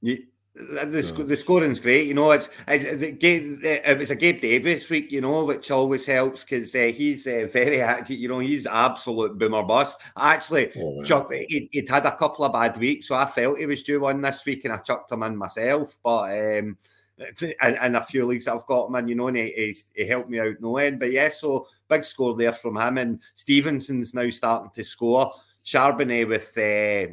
You, 0.00 0.24
the, 0.56 0.86
the, 0.86 1.02
sc- 1.02 1.26
the 1.26 1.36
scoring's 1.36 1.80
great, 1.80 2.06
you 2.06 2.14
know. 2.14 2.30
It's, 2.30 2.48
it's 2.66 2.84
the 2.84 3.12
Gabe, 3.12 3.60
it 3.62 3.98
was 3.98 4.10
a 4.10 4.16
Gabe 4.16 4.40
Davis 4.40 4.88
week, 4.88 5.12
you 5.12 5.20
know, 5.20 5.44
which 5.44 5.70
always 5.70 6.06
helps 6.06 6.44
because 6.44 6.74
uh, 6.74 6.92
he's 6.94 7.26
uh, 7.26 7.46
very 7.52 7.82
active. 7.82 8.18
You 8.18 8.28
know, 8.28 8.38
he's 8.38 8.66
absolute 8.66 9.38
boomer 9.38 9.62
bust. 9.62 10.00
Actually, 10.16 10.72
Oh, 10.76 11.02
Chuck, 11.04 11.30
he, 11.32 11.68
would 11.74 11.88
had 11.88 12.06
a 12.06 12.16
couple 12.16 12.44
of 12.44 12.52
bad 12.52 12.78
weeks, 12.78 13.08
so 13.08 13.16
I 13.16 13.26
felt 13.26 13.58
he 13.58 13.66
was 13.66 13.82
due 13.82 14.00
one 14.00 14.20
this 14.22 14.44
week, 14.46 14.64
and 14.64 14.72
I 14.72 14.78
chucked 14.78 15.12
him 15.12 15.22
in 15.24 15.36
myself. 15.36 15.98
But 16.02 16.30
um, 16.30 16.78
and, 17.60 17.78
and 17.78 17.96
a 17.96 18.02
few 18.02 18.26
leagues 18.26 18.48
I've 18.48 18.66
got 18.66 18.88
him 18.88 18.96
in, 18.96 19.08
you 19.08 19.14
know, 19.14 19.28
and 19.28 19.36
he, 19.36 19.52
he's, 19.54 19.86
he 19.94 20.06
helped 20.06 20.30
me 20.30 20.40
out 20.40 20.60
no 20.60 20.78
end. 20.78 20.98
But 21.00 21.12
yeah, 21.12 21.28
so 21.28 21.66
big 21.88 22.04
score 22.04 22.34
there 22.34 22.52
from 22.52 22.78
him, 22.78 22.98
and 22.98 23.20
Stevenson's 23.34 24.14
now 24.14 24.28
starting 24.30 24.70
to 24.74 24.84
score. 24.84 25.32
Charbonnet 25.64 26.28
with 26.28 26.56
uh, 26.56 27.12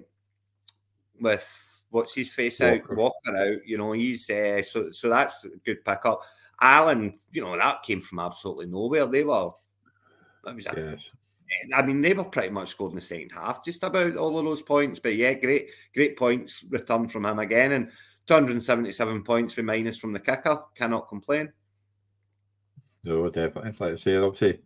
with 1.20 1.73
what's 1.94 2.16
his 2.16 2.32
face 2.32 2.60
out, 2.60 2.82
Walker. 2.90 2.96
Walker 2.96 3.38
out. 3.38 3.68
You 3.68 3.78
know, 3.78 3.92
he's 3.92 4.30
uh, 4.30 4.62
so 4.64 4.92
so 4.92 5.10
that's 5.10 5.46
a 5.46 5.50
good 5.64 5.86
pickup. 5.86 6.22
Allen, 6.60 7.18
you 7.32 7.42
know, 7.42 7.56
that 7.56 7.84
came 7.84 8.02
from 8.02 8.20
absolutely 8.20 8.66
nowhere. 8.66 9.06
They 9.06 9.24
were. 9.24 9.52
That 10.44 10.56
was 10.56 10.68
Yes. 10.76 11.02
I 11.76 11.84
mean, 11.84 12.02
they 12.02 12.14
were 12.14 12.24
pretty 12.24 12.50
much 12.50 12.70
scored 12.70 12.94
in 12.94 12.96
the 12.96 13.02
second 13.02 13.32
half, 13.32 13.64
just 13.64 13.84
about 13.84 14.18
all 14.18 14.40
of 14.40 14.46
those 14.46 14.64
points. 14.64 15.00
But 15.00 15.16
yeah, 15.16 15.34
great, 15.34 15.70
great 15.94 16.18
points 16.18 16.66
returned 16.68 17.12
from 17.12 17.26
him 17.26 17.38
again, 17.38 17.74
and 17.74 17.92
277 18.26 19.24
points 19.24 19.56
with 19.56 19.66
minus 19.66 19.98
from 19.98 20.14
the 20.14 20.20
kicker. 20.20 20.64
Cannot 20.74 21.08
complain. 21.08 21.54
No, 23.04 23.30
definitely. 23.30 23.72
Like 23.80 23.94
I 23.94 23.96
say, 23.98 24.18
obviously, 24.18 24.62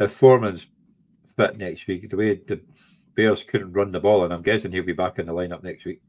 if 0.00 0.10
Foreman's 0.10 0.66
fit 1.36 1.56
next 1.56 1.86
week, 1.86 2.08
the 2.08 2.16
way 2.16 2.34
the 2.34 2.60
Bears 3.14 3.44
couldn't 3.44 3.72
run 3.72 3.92
the 3.92 4.00
ball, 4.00 4.24
and 4.24 4.32
I'm 4.32 4.42
guessing 4.42 4.72
he'll 4.72 4.84
be 4.84 4.92
back 4.92 5.18
in 5.18 5.26
the 5.26 5.32
lineup 5.32 5.62
next 5.62 5.84
week. 5.84 6.00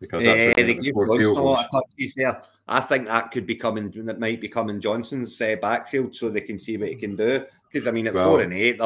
Because 0.00 0.22
Yeah, 0.22 0.54
they 0.54 0.90
four 0.92 1.06
Johnston 1.06 1.46
a 1.46 1.68
touches 1.70 2.14
there. 2.14 2.42
I 2.66 2.80
think 2.80 3.06
that 3.08 3.30
could 3.32 3.46
be 3.46 3.56
coming. 3.56 3.90
That 4.06 4.20
might 4.20 4.40
be 4.40 4.48
coming 4.48 4.80
Johnson's 4.80 5.40
uh, 5.40 5.56
backfield, 5.60 6.14
so 6.14 6.30
they 6.30 6.40
can 6.40 6.58
see 6.58 6.76
what 6.76 6.88
he 6.88 6.94
can 6.94 7.14
do. 7.16 7.44
Because 7.70 7.86
I 7.86 7.90
mean, 7.90 8.06
at 8.06 8.14
Well- 8.14 8.28
four 8.28 8.40
and 8.40 8.52
eight, 8.52 8.80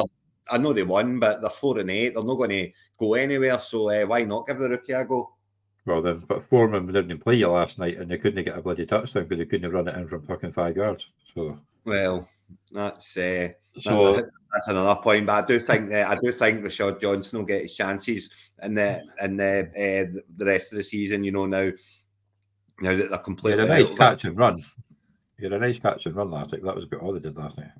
I 0.49 0.57
know 0.57 0.73
they 0.73 0.83
won, 0.83 1.19
but 1.19 1.41
they're 1.41 1.49
four 1.49 1.79
and 1.79 1.89
eight. 1.89 2.13
They're 2.13 2.23
not 2.23 2.35
going 2.35 2.49
to 2.49 2.71
go 2.99 3.13
anywhere. 3.13 3.59
So 3.59 3.89
uh, 3.89 4.05
why 4.05 4.23
not 4.23 4.47
give 4.47 4.59
the 4.59 4.69
rookie 4.69 4.93
a 4.93 5.05
go? 5.05 5.31
Well, 5.85 6.01
then, 6.01 6.23
but 6.27 6.47
Foreman 6.49 6.87
didn't 6.87 7.19
play 7.19 7.35
you 7.35 7.47
last 7.47 7.77
night, 7.77 7.97
and 7.97 8.09
they 8.09 8.17
couldn't 8.17 8.43
get 8.43 8.57
a 8.57 8.61
bloody 8.61 8.85
touchdown 8.87 9.23
because 9.23 9.37
they 9.37 9.45
couldn't 9.45 9.71
run 9.71 9.87
it 9.87 9.95
in 9.95 10.07
from 10.07 10.25
fucking 10.25 10.51
five 10.51 10.75
yards. 10.75 11.05
So, 11.35 11.59
Well, 11.85 12.27
that's 12.71 13.17
uh, 13.17 13.49
so 13.79 14.15
That- 14.15 14.29
that's 14.53 14.67
another 14.69 15.01
point, 15.01 15.25
but 15.25 15.43
I 15.43 15.47
do 15.47 15.59
think 15.59 15.89
that 15.89 16.07
I 16.07 16.15
do 16.15 16.31
think 16.31 16.63
Roschon 16.63 17.01
Johnson 17.01 17.39
will 17.39 17.45
get 17.45 17.63
his 17.63 17.75
chances 17.75 18.29
in 18.63 18.73
the 18.75 19.01
in 19.21 19.35
the 19.35 19.67
uh, 19.67 20.21
the 20.37 20.45
rest 20.45 20.71
of 20.71 20.77
the 20.77 20.83
season. 20.83 21.25
You 21.25 21.33
know 21.33 21.45
now, 21.45 21.71
now 22.79 22.95
that 22.95 23.09
they're 23.09 23.19
completely 23.19 23.63
a 23.63 23.67
nice 23.67 23.97
catch 23.97 24.23
and 24.23 24.37
run. 24.37 24.63
He 25.37 25.43
had 25.43 25.51
a 25.51 25.59
nice 25.59 25.79
catch 25.79 26.05
and 26.05 26.15
run 26.15 26.31
last 26.31 26.53
night. 26.53 26.63
That 26.63 26.75
was 26.75 26.85
about 26.85 27.01
all 27.01 27.11
they 27.11 27.19
did 27.19 27.35
last 27.35 27.57
night. 27.57 27.71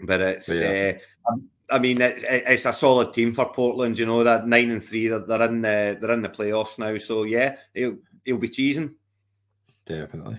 But 0.00 0.20
it's 0.20 0.46
But 0.46 0.54
yeah. 0.54 0.98
uh, 1.28 1.36
I 1.70 1.78
mean, 1.80 2.00
it, 2.00 2.22
it, 2.22 2.44
it's 2.46 2.66
a 2.66 2.72
solid 2.72 3.12
team 3.12 3.32
for 3.34 3.52
Portland. 3.52 3.98
You 3.98 4.06
know 4.06 4.22
that 4.22 4.46
nine 4.46 4.70
and 4.70 4.84
three, 4.84 5.08
they're, 5.08 5.18
they're 5.20 5.42
in 5.42 5.60
the 5.60 5.98
they're 6.00 6.12
in 6.12 6.22
the 6.22 6.28
playoffs 6.28 6.78
now. 6.78 6.96
So 6.98 7.24
yeah, 7.24 7.56
he'll 7.74 7.96
he'll 8.24 8.38
be 8.38 8.48
cheesing. 8.48 8.94
Definitely. 9.86 10.36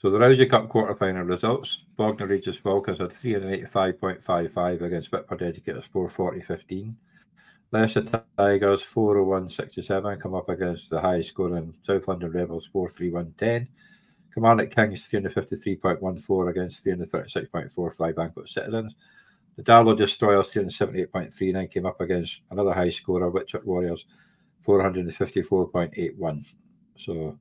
So 0.00 0.10
the 0.10 0.18
Rousey 0.18 0.48
Cup 0.48 0.68
quarter 0.68 0.94
final 0.94 1.24
results: 1.24 1.82
Bognor 1.96 2.28
Regis 2.28 2.56
Falcons 2.56 2.98
had 2.98 3.10
385.55 3.10 4.82
against 4.82 5.10
Whitford 5.10 5.42
Educators 5.42 5.84
440.15. 5.92 6.94
Leicester 7.72 8.24
Tigers 8.36 8.82
401.67 8.84 10.20
come 10.20 10.34
up 10.36 10.48
against 10.48 10.88
the 10.88 11.00
high 11.00 11.20
scoring 11.20 11.74
South 11.84 12.06
London 12.06 12.30
Rebels 12.30 12.68
431.10. 12.72 13.66
Kilmarnock 14.32 14.70
Kings 14.70 15.08
353.14 15.08 16.50
against 16.50 16.84
336.45 16.84 18.14
Banquet 18.14 18.48
Citizens. 18.48 18.94
The 19.56 19.64
Darlow 19.64 19.96
Destroyers 19.96 20.48
378.39 20.50 21.70
came 21.72 21.86
up 21.86 22.00
against 22.00 22.42
another 22.52 22.72
high 22.72 22.90
scorer, 22.90 23.32
Whitchurch 23.32 23.64
Warriors 23.64 24.04
454.81. 24.64 26.54
So 26.96 27.38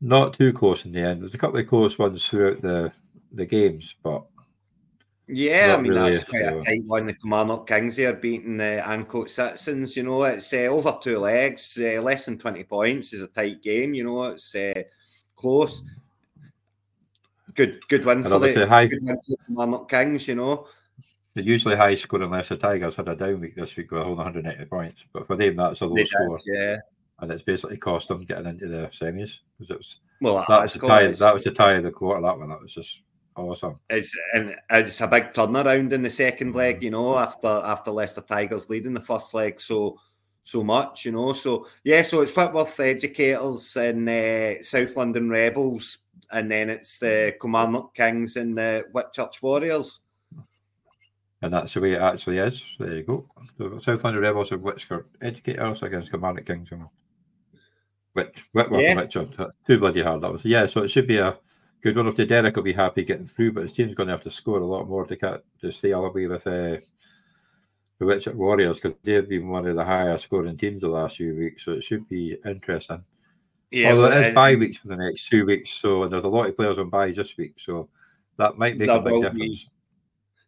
not 0.00 0.34
too 0.34 0.52
close 0.52 0.84
in 0.84 0.92
the 0.92 1.00
end. 1.00 1.22
There's 1.22 1.34
a 1.34 1.38
couple 1.38 1.58
of 1.58 1.66
close 1.66 1.98
ones 1.98 2.24
throughout 2.24 2.62
the 2.62 2.92
the 3.32 3.46
games, 3.46 3.94
but 4.02 4.24
yeah, 5.28 5.74
I 5.76 5.80
mean 5.80 5.92
really 5.92 6.12
that's 6.12 6.24
quite 6.24 6.42
a 6.42 6.60
tight 6.60 6.84
one. 6.84 7.06
The 7.06 7.14
Kilmarnock 7.14 7.66
Kings 7.66 7.98
are 7.98 8.12
beating 8.12 8.58
the 8.58 8.82
Ancoats 8.84 9.30
Citizens. 9.30 9.96
You 9.96 10.04
know, 10.04 10.22
it's 10.24 10.52
uh, 10.52 10.68
over 10.68 10.96
two 11.02 11.18
legs, 11.18 11.76
uh, 11.80 12.00
less 12.00 12.26
than 12.26 12.38
twenty 12.38 12.64
points 12.64 13.12
is 13.12 13.22
a 13.22 13.28
tight 13.28 13.62
game. 13.62 13.94
You 13.94 14.04
know, 14.04 14.22
it's 14.24 14.54
uh, 14.54 14.82
close. 15.34 15.82
Good, 17.54 17.80
good 17.88 18.04
win 18.04 18.22
for 18.22 18.38
the 18.38 18.66
high, 18.66 18.86
good 18.86 19.02
win 19.02 19.16
for 19.16 19.30
the 19.30 19.36
Kilmarnock 19.46 19.88
Kings. 19.90 20.28
You 20.28 20.36
know, 20.36 20.68
the 21.34 21.42
usually 21.42 21.76
high 21.76 21.96
scoring 21.96 22.30
Leicester 22.30 22.56
Tigers 22.56 22.96
had 22.96 23.08
a 23.08 23.16
down 23.16 23.40
week 23.40 23.56
this 23.56 23.76
week 23.76 23.90
with 23.90 24.02
only 24.02 24.14
180 24.14 24.64
points, 24.66 25.04
but 25.12 25.26
for 25.26 25.36
them 25.36 25.56
that's 25.56 25.80
a 25.80 25.86
low 25.86 25.94
they 25.94 26.04
score. 26.04 26.38
Did, 26.38 26.54
yeah, 26.54 26.76
and 27.20 27.30
it's 27.30 27.42
basically 27.42 27.76
cost 27.76 28.08
them 28.08 28.24
getting 28.24 28.46
into 28.46 28.68
the 28.68 28.88
semis 28.88 29.38
because 29.58 29.70
it 29.70 29.78
was 29.78 29.96
well 30.20 30.44
that 30.48 30.62
was 30.62 30.72
the 30.74 30.80
tie. 30.80 31.06
That 31.08 31.34
was 31.34 31.44
the 31.44 31.50
tie 31.50 31.74
of 31.74 31.84
the 31.84 31.90
quarter. 31.90 32.22
That 32.22 32.38
one, 32.38 32.48
that 32.50 32.60
was 32.60 32.74
just 32.74 33.02
awesome. 33.36 33.78
It's 33.90 34.16
and 34.34 34.56
it's 34.70 35.00
a 35.00 35.06
big 35.06 35.32
turnaround 35.32 35.92
in 35.92 36.02
the 36.02 36.10
second 36.10 36.54
leg, 36.54 36.82
you 36.82 36.90
know, 36.90 37.18
after 37.18 37.48
after 37.48 37.90
Leicester 37.90 38.22
Tigers 38.22 38.68
leading 38.68 38.94
the 38.94 39.00
first 39.00 39.32
leg 39.34 39.60
so 39.60 39.98
so 40.42 40.62
much, 40.62 41.04
you 41.04 41.12
know. 41.12 41.32
So 41.32 41.66
yeah, 41.84 42.02
so 42.02 42.20
it's 42.20 42.32
Whitworth 42.32 42.78
Educators 42.78 43.76
and 43.76 44.08
uh, 44.08 44.62
South 44.62 44.96
London 44.96 45.28
Rebels, 45.28 45.98
and 46.30 46.50
then 46.50 46.70
it's 46.70 46.98
the 46.98 47.34
Kilmarnock 47.40 47.94
Kings 47.94 48.36
and 48.36 48.56
the 48.56 48.84
Whitchurch 48.94 49.42
Warriors. 49.42 50.00
And 51.42 51.52
that's 51.52 51.74
the 51.74 51.80
way 51.80 51.92
it 51.92 52.00
actually 52.00 52.38
is. 52.38 52.62
There 52.78 52.96
you 52.96 53.02
go. 53.02 53.26
So 53.58 53.78
South 53.84 54.04
London 54.04 54.22
Rebels 54.22 54.52
and 54.52 54.62
Whitchurch 54.62 55.04
Educators 55.20 55.82
against 55.82 56.10
Kilmarnock 56.10 56.46
Kings, 56.46 56.68
you 56.70 56.78
know. 56.78 56.90
Which 58.16 58.48
Whitworth 58.52 58.80
yeah. 58.80 58.98
and 58.98 59.00
Whitchurch, 59.00 59.50
too 59.66 59.78
bloody 59.78 60.02
hard 60.02 60.22
that 60.22 60.32
was. 60.32 60.42
Yeah, 60.42 60.64
so 60.64 60.82
it 60.82 60.88
should 60.88 61.06
be 61.06 61.18
a 61.18 61.36
good 61.82 61.96
one. 61.98 62.06
If 62.06 62.16
the 62.16 62.24
Derek 62.24 62.56
will 62.56 62.62
be 62.62 62.72
happy 62.72 63.04
getting 63.04 63.26
through, 63.26 63.52
but 63.52 63.64
his 63.64 63.74
team's 63.74 63.94
going 63.94 64.06
to 64.06 64.14
have 64.14 64.22
to 64.22 64.30
score 64.30 64.58
a 64.58 64.64
lot 64.64 64.88
more 64.88 65.04
to 65.04 65.16
get 65.16 65.42
to 65.60 65.70
stay 65.70 65.92
all 65.92 66.04
the 66.04 66.10
way 66.10 66.26
with 66.26 66.46
uh, 66.46 66.80
the 67.98 68.04
Whitchurch 68.06 68.34
Warriors 68.34 68.80
because 68.80 68.96
they've 69.02 69.28
been 69.28 69.48
one 69.48 69.66
of 69.66 69.76
the 69.76 69.84
higher 69.84 70.16
scoring 70.16 70.56
teams 70.56 70.80
the 70.80 70.88
last 70.88 71.18
few 71.18 71.36
weeks. 71.36 71.66
So 71.66 71.72
it 71.72 71.84
should 71.84 72.08
be 72.08 72.38
interesting. 72.46 73.04
Yeah, 73.70 73.90
Although 73.90 74.08
well, 74.08 74.12
it 74.12 74.28
is 74.28 74.34
bye 74.34 74.54
weeks 74.54 74.78
for 74.78 74.88
the 74.88 74.96
next 74.96 75.28
two 75.28 75.44
weeks, 75.44 75.68
so 75.68 76.08
there's 76.08 76.24
a 76.24 76.28
lot 76.28 76.48
of 76.48 76.56
players 76.56 76.78
on 76.78 76.88
bye 76.88 77.10
this 77.10 77.36
week, 77.36 77.56
so 77.58 77.90
that 78.38 78.56
might 78.56 78.78
make 78.78 78.88
a 78.88 78.98
big 78.98 79.20
difference. 79.20 79.34
Be, 79.34 79.68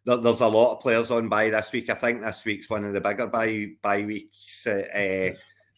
there's 0.05 0.41
a 0.41 0.47
lot 0.47 0.73
of 0.73 0.79
players 0.79 1.11
on 1.11 1.29
bye 1.29 1.51
this 1.51 1.71
week. 1.71 1.91
I 1.91 1.93
think 1.93 2.21
this 2.21 2.43
week's 2.45 2.67
one 2.67 2.85
of 2.85 2.93
the 2.93 3.01
bigger 3.01 3.27
bye 3.27 3.67
bye 3.83 4.05
weeks, 4.05 4.65
uh, 4.65 5.33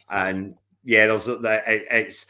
and 0.09 0.55
yeah, 0.83 1.07
there's 1.07 1.27
it's 1.27 2.25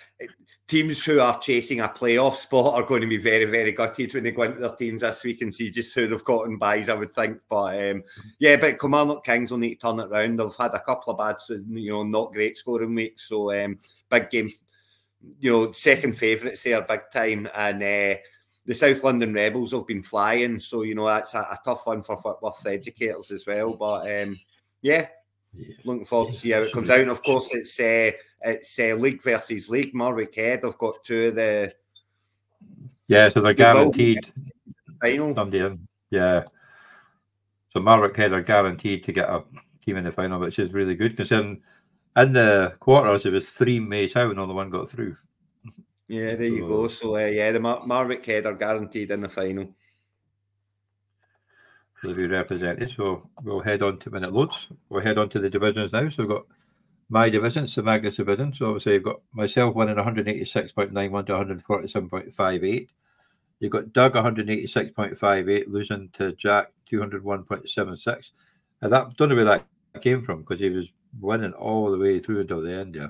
teams 0.72 1.04
who 1.04 1.20
are 1.20 1.38
chasing 1.40 1.82
a 1.82 1.90
playoff 1.90 2.36
spot 2.36 2.74
are 2.74 2.88
going 2.88 3.02
to 3.02 3.08
be 3.08 3.18
very, 3.18 3.44
very 3.44 3.74
gutted 3.74 4.14
when 4.14 4.24
they 4.24 4.32
go 4.32 4.44
into 4.44 4.62
their 4.62 4.70
teams 4.70 5.02
this 5.02 5.22
week 5.22 5.42
and 5.42 5.54
see 5.54 5.70
just 5.70 5.94
who 5.94 6.08
they've 6.08 6.24
gotten 6.24 6.58
buys, 6.58 6.88
I 6.88 6.94
would 6.94 7.14
think. 7.14 7.40
But 7.50 7.92
um, 7.92 8.04
yeah, 8.40 8.56
but 8.56 8.80
Kilmarnock 8.80 9.26
Kings 9.26 9.52
will 9.52 9.58
need 9.58 9.76
to 9.76 9.82
turn 9.82 10.00
it 10.00 10.08
around. 10.08 10.40
They've 10.40 10.56
had 10.58 10.74
a 10.74 10.80
couple 10.80 11.12
of 11.12 11.18
bad, 11.18 11.36
you 11.50 11.92
know, 11.92 12.04
not 12.04 12.32
great 12.32 12.56
scoring 12.56 12.96
weeks. 12.96 13.28
So 13.28 13.54
um, 13.54 13.80
big 14.10 14.30
game, 14.30 14.50
you 15.42 15.52
know, 15.52 15.72
second 15.74 16.18
favourites 16.18 16.64
there, 16.64 16.82
big 16.84 17.02
time. 17.14 17.50
And 17.54 17.84
uh, 17.84 18.20
the 18.66 18.74
South 18.74 19.04
London 19.04 19.34
Rebels 19.34 19.74
have 19.74 19.88
been 19.88 20.04
flying. 20.04 20.58
So, 20.58 20.84
you 20.84 20.96
know, 20.96 21.08
that's 21.08 21.34
a, 21.34 21.40
a 21.40 21.60
tough 21.66 21.86
one 21.86 22.02
for 22.02 22.16
Whitworth 22.16 22.66
educators 22.66 23.30
as 23.32 23.46
well. 23.46 23.74
But 23.74 24.22
um, 24.22 24.40
yeah, 24.82 25.08
yeah. 25.54 25.76
Looking 25.84 26.06
forward 26.06 26.32
to 26.32 26.38
see 26.38 26.52
how 26.52 26.62
it 26.62 26.72
comes 26.72 26.90
out. 26.90 27.02
And 27.02 27.12
of 27.12 27.22
course, 27.24 27.50
it's 27.52 27.78
uh, 27.78 28.12
it's 28.44 28.80
uh, 28.80 28.96
league 28.96 29.24
versus 29.24 29.70
league. 29.70 29.94
Marwick 29.94 30.36
Head 30.36 30.64
have 30.64 30.78
got 30.78 31.04
two 31.04 31.28
of 31.28 31.36
the. 31.36 31.74
Yeah, 33.08 33.30
so 33.30 33.42
they're 33.42 33.54
guaranteed. 33.54 34.32
Final. 35.02 35.34
Somebody 35.34 35.78
Yeah. 36.10 36.44
So 37.74 37.80
Marwick 37.80 38.16
Head 38.16 38.34
are 38.34 38.42
guaranteed 38.42 39.04
to 39.06 39.12
get 39.12 39.30
a 39.30 39.44
team 39.86 39.98
in 39.98 40.04
the 40.04 40.12
final, 40.12 40.40
which 40.40 40.60
is 40.60 40.74
really 40.74 40.96
good 40.96 41.16
considering 41.16 41.62
in 42.18 42.34
the 42.34 42.76
quarters 42.80 43.26
it 43.26 43.32
was 43.32 43.50
three 43.50 43.80
out 44.16 44.32
and 44.32 44.40
only 44.40 44.54
one 44.54 44.70
got 44.70 44.90
through. 44.90 45.16
Yeah, 46.08 46.36
there 46.36 46.50
so, 46.50 46.56
you 46.56 46.68
go. 46.68 46.88
So 46.88 47.16
uh, 47.16 47.20
yeah, 47.20 47.52
the 47.52 47.60
Mar- 47.60 47.82
Marwick 47.82 48.26
Head 48.26 48.46
are 48.46 48.54
guaranteed 48.54 49.12
in 49.12 49.22
the 49.22 49.30
final 49.30 49.74
to 52.02 52.16
be 52.16 52.28
represented. 52.28 52.94
So 52.96 53.30
we'll 53.44 53.62
head 53.62 53.82
on 53.82 54.00
to 54.00 54.10
minute 54.10 54.34
loads. 54.34 54.68
We'll 54.90 55.04
head 55.04 55.18
on 55.18 55.30
to 55.30 55.40
the 55.40 55.50
divisions 55.50 55.94
now. 55.94 56.10
So 56.10 56.24
we've 56.24 56.30
got 56.30 56.46
my 57.12 57.30
division, 57.30 57.68
the 57.76 57.84
Magnus 57.84 58.16
division. 58.16 58.54
So 58.54 58.68
obviously 58.68 58.94
you've 58.94 59.04
got 59.04 59.22
myself 59.34 59.76
winning 59.76 59.98
186.91 59.98 61.26
to 61.26 61.34
147.58. 61.34 62.88
You've 63.60 63.72
got 63.72 63.92
Doug 63.92 64.14
186.58 64.14 65.68
losing 65.68 66.10
to 66.14 66.32
Jack 66.34 66.72
201.76. 66.90 68.18
And 68.82 68.94
that 68.94 69.16
don't 69.18 69.28
know 69.28 69.36
where 69.36 69.44
that 69.44 69.68
came 70.02 70.24
from 70.24 70.40
because 70.40 70.62
he 70.62 70.70
was 70.70 70.88
winning 71.20 71.52
all 71.52 71.92
the 71.92 71.98
way 71.98 72.20
through 72.20 72.40
until 72.40 72.62
the 72.62 72.74
end. 72.74 72.96
Yeah. 72.96 73.08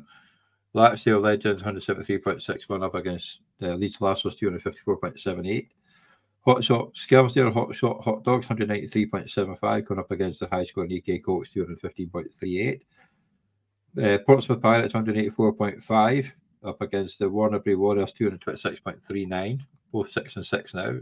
Laxdale 0.74 1.22
Legends 1.22 1.62
173.61 1.62 2.84
up 2.84 2.96
against 2.96 3.42
uh, 3.62 3.76
Leeds 3.76 4.02
Lassos 4.02 4.36
254.78. 4.36 5.68
Hot 6.44 6.64
shot 6.64 6.92
Skelmersdale 6.96 7.54
Hot 7.54 7.76
Shot 7.76 8.04
Hot 8.04 8.24
Dogs 8.24 8.48
193.75 8.48 9.86
going 9.86 10.00
up 10.00 10.10
against 10.10 10.40
the 10.40 10.48
high 10.48 10.66
scoring 10.66 10.92
EK 10.92 11.20
Colts 11.20 11.52
215.38. 11.56 12.82
Uh, 14.00 14.18
Portsmouth 14.26 14.62
Pirates 14.62 14.94
184.5 14.94 16.32
up 16.64 16.82
against 16.82 17.20
the 17.20 17.26
Warnerbury 17.26 17.78
Warriors 17.78 18.14
226.39, 18.14 19.60
both 19.92 20.12
six 20.12 20.36
and 20.36 20.46
six 20.46 20.74
now. 20.74 20.98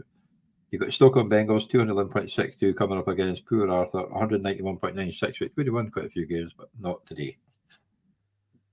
You've 0.70 0.82
got 0.82 0.92
Stockholm 0.92 1.28
Bengals 1.28 1.68
211.62 1.68 2.76
coming 2.76 2.98
up 2.98 3.08
against 3.08 3.46
Poor 3.46 3.70
Arthur 3.70 4.04
191.96, 4.04 5.40
which 5.40 5.52
would 5.56 5.66
have 5.66 5.74
won 5.74 5.90
quite 5.90 6.06
a 6.06 6.10
few 6.10 6.26
games, 6.26 6.52
but 6.56 6.68
not 6.78 7.04
today. 7.06 7.36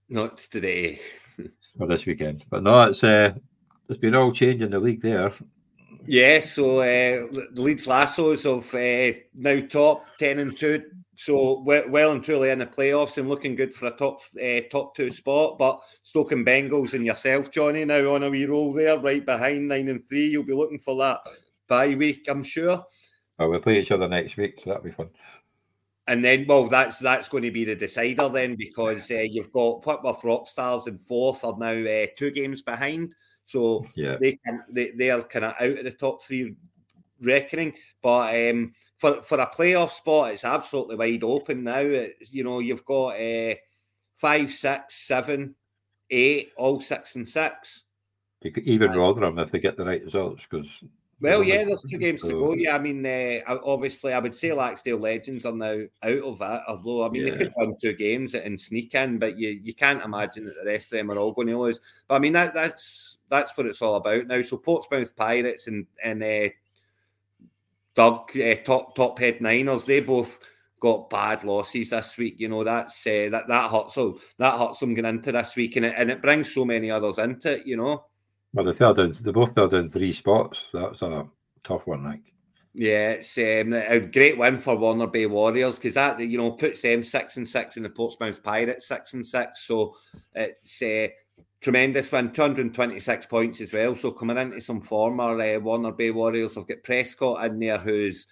Not 0.09 0.37
today. 0.37 0.99
or 1.79 1.87
this 1.87 2.05
weekend. 2.05 2.45
But 2.49 2.63
no, 2.63 2.83
it's 2.83 3.03
uh, 3.03 3.33
there's 3.87 3.99
been 3.99 4.15
all 4.15 4.31
change 4.31 4.61
in 4.61 4.71
the 4.71 4.79
league 4.79 5.01
there. 5.01 5.31
Yeah, 6.09 6.39
so 6.39 6.79
uh, 6.79 7.27
the 7.31 7.61
Leeds 7.61 7.85
Lassos 7.85 8.45
of 8.45 8.73
uh, 8.73 9.11
now 9.35 9.59
top 9.67 10.05
ten 10.17 10.39
and 10.39 10.57
two, 10.57 10.83
so 11.15 11.61
well 11.61 12.11
and 12.11 12.23
truly 12.23 12.49
in 12.49 12.59
the 12.59 12.65
playoffs 12.65 13.17
and 13.17 13.27
looking 13.27 13.55
good 13.55 13.73
for 13.73 13.87
a 13.87 13.91
top 13.91 14.21
uh, 14.41 14.61
top 14.71 14.95
two 14.95 15.11
spot. 15.11 15.57
But 15.57 15.81
Stoke 16.03 16.31
and 16.31 16.47
Bengals 16.47 16.93
and 16.93 17.05
yourself, 17.05 17.51
Johnny, 17.51 17.83
now 17.83 18.13
on 18.13 18.23
a 18.23 18.29
wee 18.29 18.45
roll 18.45 18.71
there, 18.71 18.97
right 18.97 19.25
behind 19.25 19.67
nine 19.67 19.89
and 19.89 20.01
three. 20.01 20.27
You'll 20.27 20.43
be 20.43 20.53
looking 20.53 20.79
for 20.79 20.95
that 20.99 21.19
bye 21.67 21.95
week, 21.95 22.25
I'm 22.29 22.43
sure. 22.43 22.85
Well, 23.37 23.49
we'll 23.49 23.59
play 23.59 23.81
each 23.81 23.91
other 23.91 24.07
next 24.07 24.37
week, 24.37 24.61
so 24.63 24.69
that'll 24.69 24.85
be 24.85 24.91
fun. 24.91 25.09
And 26.07 26.23
then, 26.23 26.45
well, 26.47 26.69
that's 26.69 26.99
that's 26.99 27.27
going 27.27 27.43
to 27.43 27.51
be 27.51 27.65
the 27.65 27.75
decider 27.75 28.29
then, 28.29 28.55
because 28.55 29.11
uh, 29.11 29.25
you've 29.29 29.51
got 29.51 29.85
Whitworth 29.85 30.21
Rockstars 30.21 30.87
in 30.87 30.99
fourth 30.99 31.43
are 31.43 31.57
now 31.57 31.73
uh, 31.73 32.05
two 32.17 32.31
games 32.31 32.61
behind. 32.61 33.13
So 33.47 33.85
yeah. 33.95 34.17
they 34.19 34.37
can 34.45 34.63
they, 34.69 34.91
they 34.91 35.09
are 35.09 35.23
kind 35.23 35.45
of 35.45 35.53
out 35.59 35.77
of 35.77 35.83
the 35.85 35.91
top 35.91 36.23
three 36.23 36.55
reckoning. 37.21 37.73
But 38.01 38.51
um, 38.51 38.73
for 38.97 39.21
for 39.21 39.39
a 39.39 39.47
playoff 39.47 39.91
spot, 39.91 40.31
it's 40.31 40.43
absolutely 40.43 40.97
wide 40.97 41.23
open 41.23 41.63
now. 41.63 41.79
It's, 41.79 42.33
you 42.33 42.43
know, 42.43 42.59
you've 42.59 42.83
got 42.83 43.15
uh, 43.15 43.55
five, 44.17 44.51
six, 44.51 44.95
seven, 44.95 45.55
eight, 46.09 46.51
all 46.57 46.81
six 46.81 47.15
and 47.15 47.27
six. 47.27 47.85
Even 48.41 48.63
even 48.65 48.91
Rotherham 48.91 49.39
if 49.39 49.49
they 49.49 49.59
get 49.59 49.77
the 49.77 49.85
right 49.85 50.03
results 50.03 50.45
because. 50.49 50.69
Well, 51.19 51.41
yeah, 51.41 51.63
there's 51.63 51.81
two 51.81 51.97
games 51.97 52.21
to 52.21 52.29
go. 52.29 52.53
Yeah, 52.53 52.75
I 52.75 52.79
mean, 52.79 53.03
uh, 53.03 53.39
obviously, 53.65 54.13
I 54.13 54.19
would 54.19 54.35
say 54.35 54.49
Laxdale 54.49 55.01
Legends 55.01 55.45
are 55.45 55.51
now 55.51 55.79
out 56.03 56.23
of 56.23 56.37
that. 56.37 56.61
Although, 56.67 57.07
I 57.07 57.09
mean, 57.09 57.25
yeah. 57.25 57.31
they 57.31 57.37
could 57.45 57.53
win 57.57 57.75
two 57.81 57.93
games 57.93 58.35
and 58.35 58.59
sneak 58.59 58.93
in, 58.93 59.17
but 59.17 59.35
you 59.35 59.49
you 59.63 59.73
can't 59.73 60.03
imagine 60.03 60.45
that 60.45 60.55
the 60.59 60.69
rest 60.69 60.93
of 60.93 60.99
them 60.99 61.09
are 61.09 61.17
all 61.17 61.31
going 61.31 61.47
to 61.47 61.57
lose. 61.57 61.79
But 62.07 62.15
I 62.15 62.19
mean, 62.19 62.33
that 62.33 62.53
that's 62.53 63.16
that's 63.29 63.57
what 63.57 63.67
it's 63.67 63.81
all 63.81 63.95
about 63.95 64.27
now. 64.27 64.41
So 64.41 64.57
Portsmouth 64.57 65.15
Pirates 65.15 65.67
and 65.67 65.85
and 66.03 66.23
uh, 66.23 66.49
Doug, 67.95 68.37
uh, 68.37 68.55
top 68.63 68.95
top 68.95 69.19
head 69.19 69.41
Niners, 69.41 69.85
they 69.85 69.99
both 70.01 70.39
got 70.79 71.09
bad 71.09 71.43
losses 71.43 71.89
this 71.89 72.17
week. 72.17 72.39
You 72.39 72.49
know 72.49 72.63
that's 72.63 73.05
uh, 73.05 73.29
that 73.31 73.47
that 73.47 73.71
hurts 73.71 73.95
them. 73.95 74.19
That 74.37 74.57
hurts 74.57 74.79
them 74.79 74.93
going 74.93 75.05
into 75.05 75.31
this 75.31 75.55
week, 75.55 75.75
and 75.75 75.85
it 75.85 75.95
and 75.97 76.11
it 76.11 76.21
brings 76.21 76.53
so 76.53 76.65
many 76.65 76.91
others 76.91 77.17
into 77.17 77.59
it. 77.59 77.67
You 77.67 77.77
know. 77.77 78.05
Well, 78.53 78.65
they 78.65 78.73
fell 78.73 78.93
down. 78.93 79.13
They 79.21 79.31
both 79.31 79.53
fell 79.53 79.67
down 79.67 79.89
three 79.89 80.13
spots. 80.13 80.63
That's 80.73 81.01
a 81.01 81.27
tough 81.63 81.85
one, 81.85 82.03
like. 82.03 82.21
Yeah, 82.73 83.13
it's 83.13 83.35
um, 83.39 83.73
a 83.73 83.99
great 83.99 84.37
win 84.37 84.59
for 84.59 84.75
Warner 84.75 85.07
Bay 85.07 85.25
Warriors 85.25 85.77
because 85.77 85.95
that 85.95 86.19
you 86.19 86.37
know 86.37 86.51
puts 86.51 86.81
them 86.81 87.01
six 87.01 87.37
and 87.37 87.47
six 87.47 87.75
in 87.75 87.83
the 87.83 87.89
Portsmouth 87.89 88.43
Pirates 88.43 88.87
six 88.87 89.15
and 89.15 89.25
six. 89.25 89.65
So 89.65 89.95
it's 90.35 90.81
a 90.83 91.11
tremendous 91.61 92.11
win, 92.11 92.31
226 92.31 93.25
points 93.25 93.61
as 93.61 93.73
well. 93.73 93.95
So 93.95 94.11
coming 94.11 94.37
into 94.37 94.61
some 94.61 94.81
former 94.81 95.39
uh, 95.39 95.59
Warner 95.59 95.91
Bay 95.91 96.11
Warriors, 96.11 96.57
I've 96.57 96.67
got 96.67 96.83
Prescott 96.83 97.45
in 97.45 97.59
there 97.59 97.77
who's 97.77 98.27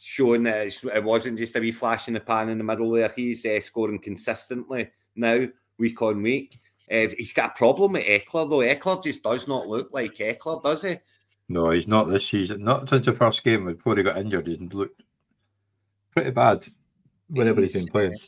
showing 0.00 0.44
that 0.44 0.66
it 0.66 1.04
wasn't 1.04 1.38
just 1.38 1.56
a 1.56 1.60
wee 1.60 1.72
flash 1.72 2.08
in 2.08 2.14
the 2.14 2.20
pan 2.20 2.48
in 2.48 2.58
the 2.58 2.64
middle 2.64 2.90
there. 2.92 3.12
He's 3.14 3.44
uh, 3.44 3.60
scoring 3.60 3.98
consistently 3.98 4.90
now, 5.16 5.46
week 5.78 6.00
on 6.02 6.22
week. 6.22 6.58
Uh, 6.90 7.08
he's 7.16 7.32
got 7.32 7.50
a 7.50 7.58
problem 7.58 7.92
with 7.92 8.04
Ekeler 8.04 8.48
though. 8.48 8.58
Ekeler 8.58 9.02
just 9.02 9.22
does 9.22 9.46
not 9.48 9.68
look 9.68 9.90
like 9.92 10.14
Ekeler, 10.14 10.62
does 10.62 10.82
he? 10.82 10.96
No, 11.50 11.70
he's 11.70 11.88
not 11.88 12.08
this 12.08 12.28
season. 12.28 12.62
Not 12.62 12.88
since 12.88 13.06
the 13.06 13.12
first 13.12 13.42
game 13.42 13.66
before 13.66 13.96
he 13.96 14.02
got 14.02 14.18
injured. 14.18 14.46
He's 14.46 14.60
looked 14.60 15.02
pretty 16.12 16.30
bad 16.30 16.66
whenever 17.28 17.60
he's, 17.60 17.72
he's 17.72 17.84
been 17.84 17.92
playing. 17.92 18.18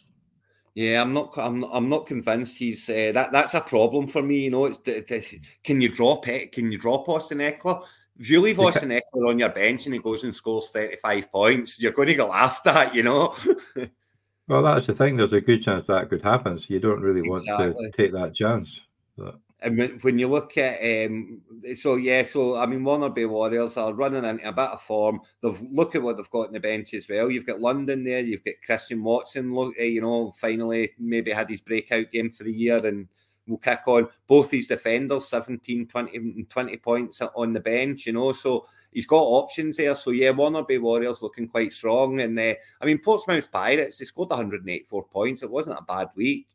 Yeah, 0.74 1.02
I'm 1.02 1.12
not. 1.12 1.32
I'm. 1.36 1.64
I'm 1.64 1.88
not 1.88 2.06
convinced 2.06 2.56
he's 2.56 2.88
uh, 2.88 3.10
that. 3.14 3.32
That's 3.32 3.54
a 3.54 3.60
problem 3.60 4.06
for 4.06 4.22
me. 4.22 4.44
You 4.44 4.50
know, 4.50 4.66
it's, 4.66 4.78
it's 4.86 5.34
can 5.64 5.80
you 5.80 5.88
drop 5.88 6.28
it? 6.28 6.52
Can 6.52 6.70
you 6.70 6.78
drop 6.78 7.08
Austin 7.08 7.38
Ekeler? 7.38 7.84
If 8.16 8.30
you 8.30 8.40
leave 8.40 8.60
Austin 8.60 8.90
Ekeler 8.90 9.28
on 9.28 9.38
your 9.38 9.48
bench 9.48 9.86
and 9.86 9.94
he 9.94 10.00
goes 10.00 10.24
and 10.24 10.34
scores 10.34 10.68
35 10.70 11.32
points, 11.32 11.80
you're 11.80 11.92
going 11.92 12.08
to 12.08 12.14
get 12.14 12.28
laughed 12.28 12.66
at. 12.66 12.94
You 12.94 13.02
know. 13.02 13.34
well, 14.48 14.62
that's 14.62 14.86
the 14.86 14.94
thing. 14.94 15.16
There's 15.16 15.32
a 15.32 15.40
good 15.40 15.62
chance 15.62 15.86
that 15.88 16.08
could 16.08 16.22
happen. 16.22 16.58
So 16.58 16.66
you 16.68 16.78
don't 16.78 17.00
really 17.00 17.28
want 17.28 17.42
exactly. 17.42 17.86
to 17.86 17.90
take 17.90 18.12
that 18.12 18.34
chance. 18.34 18.80
But 19.16 19.40
and 19.62 20.02
when 20.02 20.18
you 20.18 20.28
look 20.28 20.56
at 20.56 20.80
um, 21.06 21.40
so 21.74 21.96
yeah, 21.96 22.22
so 22.22 22.56
I 22.56 22.66
mean, 22.66 22.82
Bay 23.14 23.26
Warriors 23.26 23.76
are 23.76 23.92
running 23.92 24.24
into 24.24 24.48
a 24.48 24.52
bit 24.52 24.70
of 24.70 24.82
form. 24.82 25.20
They've 25.42 25.60
look 25.60 25.94
at 25.94 26.02
what 26.02 26.16
they've 26.16 26.30
got 26.30 26.48
in 26.48 26.52
the 26.52 26.60
bench 26.60 26.94
as 26.94 27.08
well. 27.08 27.30
You've 27.30 27.46
got 27.46 27.60
London 27.60 28.02
there. 28.02 28.20
You've 28.20 28.44
got 28.44 28.54
Christian 28.64 29.02
Watson. 29.02 29.54
Look, 29.54 29.74
eh, 29.78 29.84
you 29.84 30.00
know, 30.00 30.32
finally 30.40 30.92
maybe 30.98 31.30
had 31.30 31.50
his 31.50 31.60
breakout 31.60 32.10
game 32.10 32.30
for 32.30 32.44
the 32.44 32.52
year 32.52 32.84
and 32.86 33.06
will 33.46 33.58
kick 33.58 33.80
on. 33.86 34.08
Both 34.26 34.50
these 34.50 34.66
defenders, 34.66 35.28
17, 35.28 35.88
20, 35.88 36.46
20 36.48 36.76
points 36.78 37.20
on 37.20 37.52
the 37.52 37.60
bench. 37.60 38.06
You 38.06 38.14
know, 38.14 38.32
so 38.32 38.66
he's 38.92 39.06
got 39.06 39.20
options 39.20 39.76
there. 39.76 39.94
So 39.94 40.10
yeah, 40.10 40.32
Bay 40.66 40.78
Warriors 40.78 41.20
looking 41.20 41.48
quite 41.48 41.74
strong. 41.74 42.20
And 42.20 42.38
uh, 42.38 42.54
I 42.80 42.86
mean, 42.86 42.98
Portsmouth 42.98 43.52
Pirates 43.52 43.98
they 43.98 44.06
scored 44.06 44.30
184 44.30 45.04
points. 45.04 45.42
It 45.42 45.50
wasn't 45.50 45.78
a 45.78 45.82
bad 45.82 46.08
week. 46.14 46.46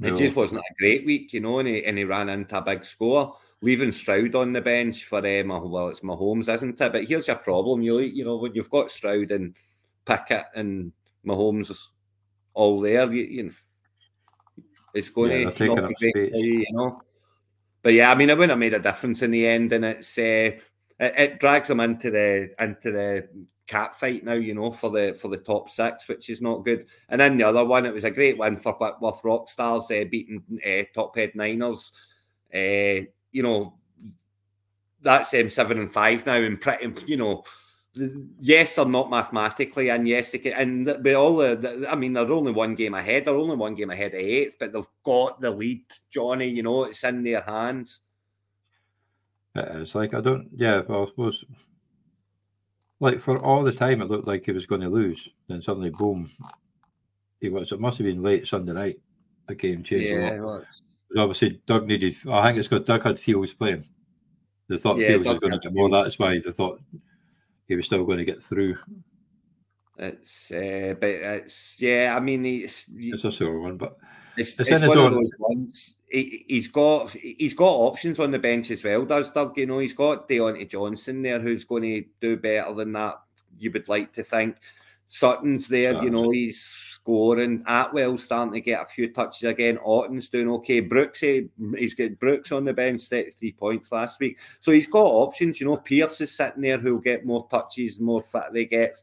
No. 0.00 0.08
It 0.08 0.16
just 0.16 0.36
wasn't 0.36 0.60
a 0.60 0.74
great 0.78 1.04
week, 1.04 1.32
you 1.32 1.40
know, 1.40 1.58
and 1.58 1.68
he, 1.68 1.84
and 1.84 1.98
he 1.98 2.04
ran 2.04 2.28
into 2.28 2.56
a 2.56 2.62
big 2.62 2.84
score, 2.84 3.36
leaving 3.62 3.90
Stroud 3.90 4.36
on 4.36 4.52
the 4.52 4.60
bench 4.60 5.04
for 5.04 5.18
um, 5.18 5.70
well, 5.70 5.88
it's 5.88 6.00
Mahomes, 6.00 6.52
isn't 6.52 6.80
it? 6.80 6.92
But 6.92 7.04
here's 7.04 7.26
your 7.26 7.36
problem, 7.36 7.82
you 7.82 7.98
you 7.98 8.24
know, 8.24 8.36
when 8.36 8.54
you've 8.54 8.70
got 8.70 8.92
Stroud 8.92 9.32
and 9.32 9.54
Pickett 10.04 10.46
and 10.54 10.92
Mahomes 11.26 11.76
all 12.54 12.80
there, 12.80 13.12
you, 13.12 13.24
you 13.24 13.42
know, 13.44 13.50
it's 14.94 15.10
going 15.10 15.30
yeah, 15.30 15.50
to 15.50 15.74
not 15.74 15.88
be 15.88 16.12
great 16.12 16.30
for 16.30 16.36
you, 16.36 16.58
you 16.60 16.72
know. 16.72 17.02
But 17.82 17.94
yeah, 17.94 18.10
I 18.10 18.14
mean, 18.14 18.30
it 18.30 18.36
wouldn't 18.36 18.50
have 18.50 18.58
made 18.58 18.74
a 18.74 18.80
difference 18.80 19.22
in 19.22 19.30
the 19.30 19.46
end, 19.46 19.72
and 19.72 19.84
it's 19.84 20.16
uh, 20.16 20.22
it, 20.22 20.60
it 20.98 21.40
drags 21.40 21.68
them 21.68 21.80
into 21.80 22.10
the 22.10 22.50
into 22.58 22.90
the 22.90 23.28
cap 23.68 23.94
fight 23.94 24.24
now, 24.24 24.32
you 24.32 24.54
know, 24.54 24.72
for 24.72 24.90
the 24.90 25.16
for 25.20 25.28
the 25.28 25.36
top 25.36 25.70
six, 25.70 26.08
which 26.08 26.30
is 26.30 26.40
not 26.40 26.64
good. 26.64 26.86
And 27.08 27.20
then 27.20 27.36
the 27.36 27.44
other 27.44 27.64
one, 27.64 27.86
it 27.86 27.94
was 27.94 28.04
a 28.04 28.10
great 28.10 28.38
win 28.38 28.56
for 28.56 28.72
Whitworth 28.72 29.22
Rockstars, 29.22 29.84
uh, 29.84 30.08
beating 30.10 30.42
uh, 30.66 30.84
top 30.94 31.16
head 31.16 31.32
Niners. 31.34 31.92
Uh, 32.52 33.04
you 33.30 33.42
know, 33.42 33.74
that's 35.02 35.30
them 35.30 35.46
um, 35.46 35.50
seven 35.50 35.78
and 35.78 35.92
five 35.92 36.26
now, 36.26 36.34
and 36.34 36.60
pretty, 36.60 36.92
you 37.06 37.18
know, 37.18 37.44
yes, 38.40 38.74
they're 38.74 38.86
not 38.86 39.10
mathematically, 39.10 39.90
and 39.90 40.08
yes, 40.08 40.30
they 40.30 40.38
can, 40.38 40.54
and 40.54 40.86
but 41.02 41.14
all 41.14 41.36
the, 41.36 41.86
I 41.88 41.94
mean, 41.94 42.14
they're 42.14 42.32
only 42.32 42.52
one 42.52 42.74
game 42.74 42.94
ahead. 42.94 43.26
They're 43.26 43.36
only 43.36 43.56
one 43.56 43.74
game 43.74 43.90
ahead 43.90 44.14
of 44.14 44.20
eighth, 44.20 44.56
but 44.58 44.72
they've 44.72 44.84
got 45.04 45.40
the 45.40 45.50
lead, 45.50 45.84
Johnny. 46.10 46.46
You 46.46 46.62
know, 46.62 46.84
it's 46.84 47.04
in 47.04 47.22
their 47.22 47.42
hands. 47.42 48.00
It's 49.54 49.94
like 49.94 50.14
I 50.14 50.20
don't, 50.20 50.48
yeah. 50.54 50.82
Well, 50.88 51.04
I 51.04 51.06
suppose 51.06 51.44
like 53.00 53.20
for 53.20 53.38
all 53.38 53.62
the 53.62 53.72
time, 53.72 54.02
it 54.02 54.10
looked 54.10 54.26
like 54.26 54.44
he 54.44 54.52
was 54.52 54.66
going 54.66 54.80
to 54.80 54.88
lose. 54.88 55.28
Then 55.48 55.62
suddenly, 55.62 55.90
boom, 55.90 56.30
he 57.40 57.48
was. 57.48 57.72
It 57.72 57.80
must 57.80 57.98
have 57.98 58.06
been 58.06 58.22
late 58.22 58.48
Sunday 58.48 58.72
night. 58.72 58.96
The 59.46 59.54
game 59.54 59.82
changed. 59.82 60.06
Yeah, 60.06 60.40
a 60.40 60.42
lot. 60.42 60.64
Obviously, 61.16 61.60
Doug 61.66 61.86
needed. 61.86 62.16
I 62.30 62.46
think 62.46 62.58
it's 62.58 62.68
got 62.68 62.86
Doug 62.86 63.04
had 63.04 63.18
Fields 63.18 63.54
playing. 63.54 63.84
They 64.68 64.76
thought 64.76 64.98
yeah, 64.98 65.16
Doug 65.16 65.24
was 65.24 65.38
going 65.38 65.52
to 65.52 65.58
get 65.58 65.74
more. 65.74 65.88
That's 65.88 66.18
why 66.18 66.38
they 66.38 66.52
thought 66.52 66.80
he 67.66 67.76
was 67.76 67.86
still 67.86 68.04
going 68.04 68.18
to 68.18 68.24
get 68.24 68.42
through. 68.42 68.76
It's, 69.96 70.50
uh, 70.52 70.94
but 71.00 71.08
it's 71.08 71.76
yeah. 71.80 72.14
I 72.16 72.20
mean, 72.20 72.44
it's 72.44 72.84
it's 72.94 73.24
a 73.24 73.32
sore 73.32 73.60
one, 73.60 73.76
but 73.76 73.96
it's, 74.38 74.50
it's, 74.58 74.70
it's 74.70 74.86
one 74.86 74.98
of 74.98 75.12
those 75.12 75.34
ones. 75.38 75.94
He, 76.10 76.44
has 76.50 76.68
got 76.68 77.10
he's 77.10 77.54
got 77.54 77.68
options 77.68 78.18
on 78.18 78.30
the 78.30 78.38
bench 78.38 78.70
as 78.70 78.82
well. 78.82 79.04
Does 79.04 79.30
Doug? 79.30 79.56
You 79.56 79.66
know, 79.66 79.78
he's 79.78 79.92
got 79.92 80.28
Diontae 80.28 80.68
Johnson 80.68 81.22
there, 81.22 81.40
who's 81.40 81.64
going 81.64 81.82
to 81.82 82.04
do 82.20 82.36
better 82.36 82.74
than 82.74 82.92
that. 82.92 83.20
You 83.58 83.70
would 83.72 83.88
like 83.88 84.12
to 84.14 84.22
think. 84.22 84.56
Sutton's 85.08 85.68
there. 85.68 86.02
You 86.02 86.10
know, 86.10 86.30
he's 86.30 86.62
scoring. 87.08 87.64
Atwell's 87.66 88.24
starting 88.24 88.52
to 88.52 88.60
get 88.60 88.82
a 88.82 88.86
few 88.86 89.10
touches 89.10 89.44
again. 89.44 89.78
Otton's 89.84 90.28
doing 90.28 90.50
okay. 90.50 90.80
Brooks, 90.80 91.22
eh, 91.22 91.42
he's 91.76 91.94
got 91.94 92.18
Brooks 92.18 92.52
on 92.52 92.66
the 92.66 92.74
bench, 92.74 93.04
33 93.04 93.52
points 93.52 93.90
last 93.90 94.20
week. 94.20 94.36
So 94.60 94.72
he's 94.72 94.86
got 94.86 95.04
options. 95.04 95.58
You 95.58 95.68
know, 95.68 95.78
Pierce 95.78 96.20
is 96.20 96.36
sitting 96.36 96.62
there 96.62 96.76
who'll 96.76 96.98
get 96.98 97.24
more 97.24 97.48
touches, 97.48 97.98
more 97.98 98.22
fit 98.22 98.52
they 98.52 98.66
gets. 98.66 99.02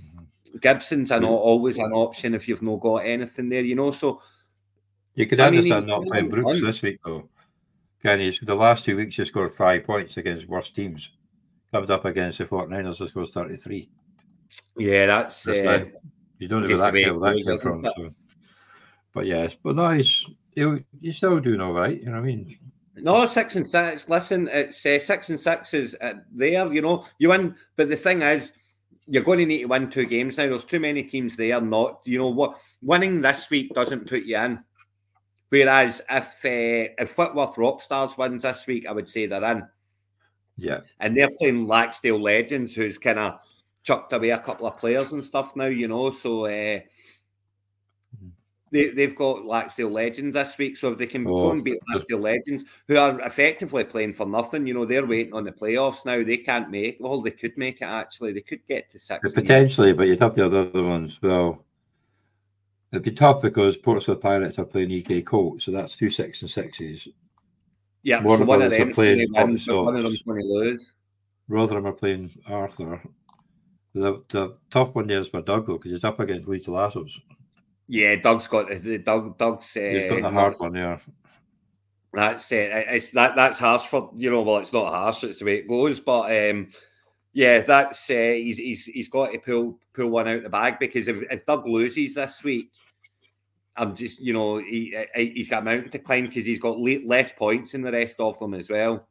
Mm-hmm. 0.00 0.58
Gibson's 0.58 1.12
an, 1.12 1.24
always 1.24 1.78
an 1.78 1.92
option 1.92 2.34
if 2.34 2.48
you've 2.48 2.62
not 2.62 2.80
got 2.80 3.06
anything 3.06 3.48
there, 3.48 3.62
you 3.62 3.76
know. 3.76 3.92
So 3.92 4.20
you 5.14 5.26
could 5.26 5.40
I 5.40 5.46
understand 5.46 5.86
mean, 5.86 5.90
not 5.90 6.02
playing 6.04 6.30
Brooks 6.30 6.60
this 6.60 6.82
week, 6.82 7.00
though. 7.04 7.28
Can 8.02 8.20
you? 8.20 8.32
The 8.42 8.54
last 8.54 8.84
two 8.84 8.96
weeks, 8.96 9.16
he 9.16 9.24
scored 9.24 9.52
five 9.52 9.84
points 9.84 10.16
against 10.16 10.48
worse 10.48 10.70
teams. 10.70 11.10
Comes 11.72 11.90
up 11.90 12.04
against 12.04 12.38
the 12.38 12.44
49ers, 12.44 12.96
he 12.96 13.08
scores 13.08 13.32
33. 13.32 13.88
Yeah, 14.76 15.06
that's. 15.06 15.42
that's 15.42 15.66
uh, 15.66 15.84
you 16.38 16.48
don't 16.48 16.62
know 16.62 16.68
where 16.68 16.78
that, 16.78 16.92
that 16.92 17.44
came 17.44 17.58
from. 17.58 17.84
So. 17.84 18.14
But 19.12 19.26
yes, 19.26 19.54
but 19.62 19.76
no, 19.76 19.90
he's, 19.90 20.26
he's 21.00 21.16
still 21.16 21.40
doing 21.40 21.60
all 21.60 21.72
right. 21.72 21.98
You 21.98 22.06
know 22.06 22.12
what 22.12 22.18
I 22.18 22.22
mean? 22.22 22.58
No, 22.96 23.26
six 23.26 23.56
and 23.56 23.66
six. 23.66 24.08
Listen, 24.08 24.48
it's 24.52 24.84
uh, 24.84 24.98
six 24.98 25.28
and 25.30 25.40
six 25.40 25.74
is 25.74 25.96
uh, 26.00 26.14
there. 26.32 26.72
You 26.72 26.82
know, 26.82 27.04
you 27.18 27.28
win. 27.28 27.54
But 27.76 27.88
the 27.88 27.96
thing 27.96 28.22
is, 28.22 28.52
you're 29.06 29.22
going 29.22 29.38
to 29.40 29.46
need 29.46 29.60
to 29.60 29.66
win 29.66 29.90
two 29.90 30.06
games 30.06 30.36
now. 30.36 30.46
There's 30.46 30.64
too 30.64 30.80
many 30.80 31.02
teams 31.02 31.36
there. 31.36 31.60
Not, 31.60 32.00
you 32.04 32.18
know, 32.18 32.28
what 32.28 32.58
winning 32.82 33.20
this 33.20 33.50
week 33.50 33.74
doesn't 33.74 34.08
put 34.08 34.24
you 34.24 34.36
in. 34.36 34.62
Whereas 35.50 36.02
if 36.10 36.44
uh, 36.44 36.94
if 36.98 37.16
Whitworth 37.16 37.54
Rockstars 37.56 38.18
wins 38.18 38.42
this 38.42 38.66
week, 38.66 38.86
I 38.88 38.92
would 38.92 39.08
say 39.08 39.26
they're 39.26 39.44
in. 39.44 39.66
Yeah. 40.56 40.80
And 41.00 41.16
they're 41.16 41.30
playing 41.38 41.66
Laxdale 41.66 42.20
Legends, 42.20 42.74
who's 42.74 42.98
kind 42.98 43.18
of 43.18 43.40
chucked 43.82 44.12
away 44.12 44.30
a 44.30 44.38
couple 44.38 44.66
of 44.66 44.78
players 44.78 45.12
and 45.12 45.22
stuff 45.22 45.54
now, 45.56 45.66
you 45.66 45.88
know. 45.88 46.10
So 46.10 46.46
uh, 46.46 46.80
they, 48.70 48.90
they've 48.90 49.14
got 49.14 49.38
Laxdale 49.38 49.92
Legends 49.92 50.34
this 50.34 50.56
week. 50.58 50.76
So 50.76 50.92
if 50.92 50.98
they 50.98 51.06
can 51.06 51.26
oh, 51.26 51.30
go 51.30 51.50
and 51.52 51.64
beat 51.64 51.80
Laxdale 51.94 52.20
Legends, 52.20 52.64
who 52.88 52.96
are 52.96 53.20
effectively 53.20 53.84
playing 53.84 54.14
for 54.14 54.26
nothing, 54.26 54.66
you 54.66 54.74
know, 54.74 54.84
they're 54.84 55.06
waiting 55.06 55.34
on 55.34 55.44
the 55.44 55.52
playoffs 55.52 56.04
now. 56.04 56.24
They 56.24 56.38
can't 56.38 56.70
make, 56.70 56.96
well, 57.00 57.20
they 57.20 57.30
could 57.30 57.56
make 57.58 57.80
it 57.80 57.84
actually. 57.84 58.32
They 58.32 58.40
could 58.40 58.66
get 58.66 58.90
to 58.92 58.98
six. 58.98 59.32
Potentially, 59.32 59.92
but 59.92 60.08
you'd 60.08 60.20
have 60.20 60.34
the 60.34 60.46
other 60.46 60.82
ones. 60.82 61.20
Well, 61.22 61.63
It'd 62.94 63.02
be 63.02 63.10
tough 63.10 63.42
because 63.42 63.76
Portsmouth 63.76 64.20
Pirates 64.20 64.56
are 64.60 64.64
playing 64.64 64.92
EK 64.92 65.22
Colt, 65.22 65.60
so 65.60 65.72
that's 65.72 65.96
two 65.96 66.10
six 66.10 66.42
and 66.42 66.50
sixes. 66.50 67.08
Yeah, 68.04 68.22
one, 68.22 68.38
so 68.38 68.44
one 68.44 68.62
of 68.62 68.70
them 68.70 68.92
playing 68.92 69.18
win, 69.18 69.32
one 69.32 69.96
of 69.96 70.04
them's 70.04 70.22
going 70.22 70.40
to 70.40 70.46
lose. 70.46 70.92
Rotherham 71.48 71.86
are 71.86 71.92
playing 71.92 72.30
Arthur. 72.46 73.02
The 73.94 74.22
the 74.28 74.56
tough 74.70 74.94
one 74.94 75.08
there 75.08 75.18
is 75.18 75.26
for 75.26 75.42
Doug 75.42 75.66
though, 75.66 75.72
because 75.72 75.90
he's 75.90 76.04
up 76.04 76.20
against 76.20 76.48
Leeds 76.48 76.68
Lassos. 76.68 77.18
Yeah, 77.88 78.14
Doug's 78.14 78.46
got 78.46 78.68
the 78.68 78.98
Doug. 78.98 79.38
Doug's 79.38 79.76
uh, 79.76 79.80
he's 79.80 80.10
got 80.10 80.22
the 80.22 80.30
hard 80.30 80.54
one 80.58 80.74
there. 80.74 81.00
That's 82.12 82.52
it. 82.52 82.70
It's 82.90 83.10
that 83.10 83.34
that's 83.34 83.58
harsh 83.58 83.86
for 83.86 84.12
you 84.16 84.30
know. 84.30 84.42
Well, 84.42 84.58
it's 84.58 84.72
not 84.72 84.92
harsh. 84.92 85.24
It's 85.24 85.40
the 85.40 85.46
way 85.46 85.56
it 85.56 85.68
goes. 85.68 85.98
But 85.98 86.50
um, 86.50 86.68
yeah, 87.32 87.62
that's 87.62 88.08
uh, 88.08 88.34
he's 88.36 88.58
he's 88.58 88.84
he's 88.84 89.08
got 89.08 89.32
to 89.32 89.38
pull 89.40 89.80
pull 89.92 90.10
one 90.10 90.28
out 90.28 90.44
the 90.44 90.48
bag 90.48 90.78
because 90.78 91.08
if, 91.08 91.16
if 91.30 91.44
Doug 91.44 91.66
loses 91.66 92.14
this 92.14 92.42
week, 92.44 92.70
I'm 93.76 93.96
just, 93.96 94.20
you 94.20 94.32
know, 94.32 94.58
he 94.58 94.96
he's 95.14 95.48
got 95.48 95.62
a 95.62 95.64
mountain 95.64 95.90
to 95.90 95.98
climb 95.98 96.26
because 96.26 96.46
he's 96.46 96.60
got 96.60 96.78
less 96.78 97.32
points 97.32 97.72
than 97.72 97.82
the 97.82 97.92
rest 97.92 98.20
of 98.20 98.38
them 98.38 98.54
as 98.54 98.70
well. 98.70 99.06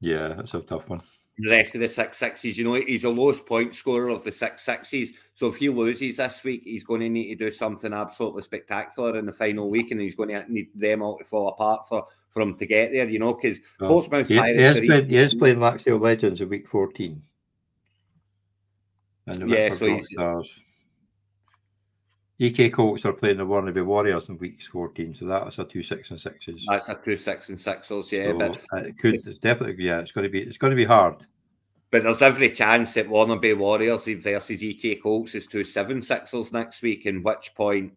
Yeah, 0.00 0.28
that's 0.28 0.54
a 0.54 0.60
tough 0.60 0.88
one. 0.88 1.02
the 1.38 1.50
rest 1.50 1.74
of 1.74 1.80
the 1.80 1.88
six 1.88 2.18
sixes. 2.18 2.58
You 2.58 2.64
know, 2.64 2.74
he's 2.74 3.02
the 3.02 3.10
lowest 3.10 3.46
point 3.46 3.74
scorer 3.74 4.08
of 4.08 4.24
the 4.24 4.32
six 4.32 4.64
sixes. 4.64 5.10
So 5.34 5.46
if 5.46 5.56
he 5.56 5.68
loses 5.68 6.16
this 6.16 6.42
week, 6.42 6.62
he's 6.64 6.84
going 6.84 7.00
to 7.00 7.08
need 7.08 7.36
to 7.36 7.44
do 7.46 7.50
something 7.50 7.92
absolutely 7.92 8.42
spectacular 8.42 9.18
in 9.18 9.26
the 9.26 9.32
final 9.32 9.70
week, 9.70 9.90
and 9.90 10.00
he's 10.00 10.16
going 10.16 10.30
to 10.30 10.52
need 10.52 10.68
them 10.74 11.02
all 11.02 11.18
to 11.18 11.24
fall 11.24 11.48
apart 11.48 11.88
for, 11.88 12.06
for 12.30 12.42
him 12.42 12.56
to 12.56 12.66
get 12.66 12.92
there. 12.92 13.08
You 13.08 13.20
know, 13.20 13.34
because 13.34 13.58
oh, 13.80 13.88
Portsmouth 13.88 14.28
he, 14.28 14.38
Pirates. 14.38 14.58
He 14.58 14.64
is, 14.64 14.88
playing, 14.88 15.08
he 15.08 15.16
is 15.16 15.34
playing 15.34 15.58
Laxdale 15.58 16.00
Legends 16.00 16.40
in 16.40 16.48
week 16.48 16.66
fourteen. 16.66 17.22
And 19.26 19.48
yeah, 19.48 19.74
so 19.74 19.86
he's. 19.86 20.08
Stars. 20.10 20.64
EK 22.40 22.70
Colts 22.70 23.04
are 23.04 23.12
playing 23.12 23.38
the 23.38 23.46
Warnaby 23.46 23.84
Warriors 23.84 24.28
in 24.28 24.38
weeks 24.38 24.66
14, 24.68 25.14
so 25.14 25.26
that's 25.26 25.58
a 25.58 25.64
two 25.64 25.82
six 25.82 26.10
and 26.10 26.20
sixes. 26.20 26.64
That's 26.68 26.88
a 26.88 26.94
two 26.94 27.16
six 27.16 27.48
and 27.48 27.60
sixes, 27.60 28.12
yeah. 28.12 28.30
So 28.30 28.38
but 28.38 28.84
it 28.84 28.98
could 28.98 29.14
it's 29.14 29.38
definitely 29.38 29.84
yeah, 29.84 29.98
it's 29.98 30.12
going 30.12 30.24
to 30.24 30.30
be 30.30 30.42
it's 30.42 30.56
to 30.56 30.70
be 30.70 30.84
hard. 30.84 31.26
But 31.90 32.04
there's 32.04 32.22
every 32.22 32.50
chance 32.50 32.94
that 32.94 33.08
Warnaby 33.08 33.58
Warriors 33.58 34.04
versus 34.04 34.62
EK 34.62 34.96
Colts 34.96 35.34
is 35.34 35.46
two 35.48 35.64
seven 35.64 36.00
sixers 36.00 36.52
next 36.52 36.80
week, 36.82 37.06
in 37.06 37.24
which 37.24 37.52
point 37.56 37.92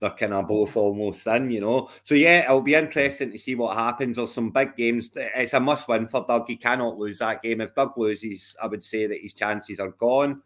they're 0.00 0.10
kind 0.10 0.34
of 0.34 0.46
both 0.46 0.76
almost 0.76 1.26
in, 1.26 1.50
you 1.50 1.62
know. 1.62 1.88
So 2.04 2.14
yeah, 2.14 2.44
it'll 2.44 2.60
be 2.60 2.74
interesting 2.74 3.32
to 3.32 3.38
see 3.38 3.54
what 3.54 3.78
happens. 3.78 4.16
There's 4.16 4.32
some 4.32 4.50
big 4.50 4.76
games. 4.76 5.10
It's 5.14 5.54
a 5.54 5.60
must 5.60 5.88
win 5.88 6.06
for 6.06 6.24
Doug. 6.26 6.48
He 6.48 6.56
cannot 6.56 6.98
lose 6.98 7.18
that 7.20 7.42
game. 7.42 7.62
If 7.62 7.74
Doug 7.74 7.96
loses, 7.96 8.56
I 8.62 8.66
would 8.66 8.84
say 8.84 9.06
that 9.06 9.20
his 9.22 9.32
chances 9.32 9.80
are 9.80 9.90
gone. 9.90 10.42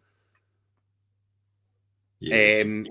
Yeah. 2.20 2.62
Um, 2.62 2.86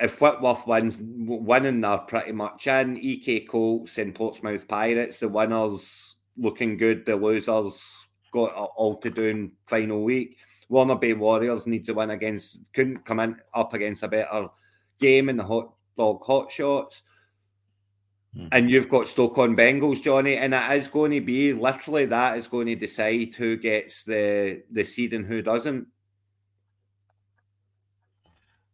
if 0.00 0.20
Whitworth 0.20 0.66
wins, 0.66 0.98
winning 1.02 1.80
they're 1.80 1.98
pretty 1.98 2.32
much 2.32 2.66
in. 2.66 2.96
EK 2.96 3.40
Colts 3.40 3.98
and 3.98 4.14
Portsmouth 4.14 4.66
Pirates, 4.66 5.18
the 5.18 5.28
winners 5.28 6.16
looking 6.36 6.76
good, 6.76 7.04
the 7.04 7.16
losers 7.16 7.82
got 8.32 8.52
all 8.52 8.96
to 8.96 9.10
do 9.10 9.24
in 9.24 9.52
final 9.66 10.02
week. 10.02 10.38
Warner 10.68 10.94
Bay 10.94 11.12
Warriors 11.12 11.66
needs 11.66 11.88
to 11.88 11.94
win 11.94 12.10
against, 12.10 12.60
couldn't 12.74 13.04
come 13.04 13.20
in 13.20 13.36
up 13.54 13.74
against 13.74 14.02
a 14.02 14.08
better 14.08 14.48
game 15.00 15.28
in 15.28 15.36
the 15.36 15.44
hot 15.44 15.72
dog 15.98 16.22
hot 16.24 16.50
shots. 16.50 17.02
Mm. 18.36 18.48
And 18.52 18.70
you've 18.70 18.88
got 18.88 19.08
Stoke 19.08 19.38
on 19.38 19.56
Bengals, 19.56 20.02
Johnny, 20.02 20.36
and 20.36 20.54
it 20.54 20.72
is 20.72 20.86
going 20.86 21.10
to 21.10 21.20
be 21.20 21.52
literally 21.52 22.06
that 22.06 22.38
is 22.38 22.46
going 22.46 22.68
to 22.68 22.76
decide 22.76 23.34
who 23.34 23.56
gets 23.56 24.04
the 24.04 24.62
the 24.70 24.84
seed 24.84 25.12
and 25.12 25.26
who 25.26 25.42
doesn't. 25.42 25.86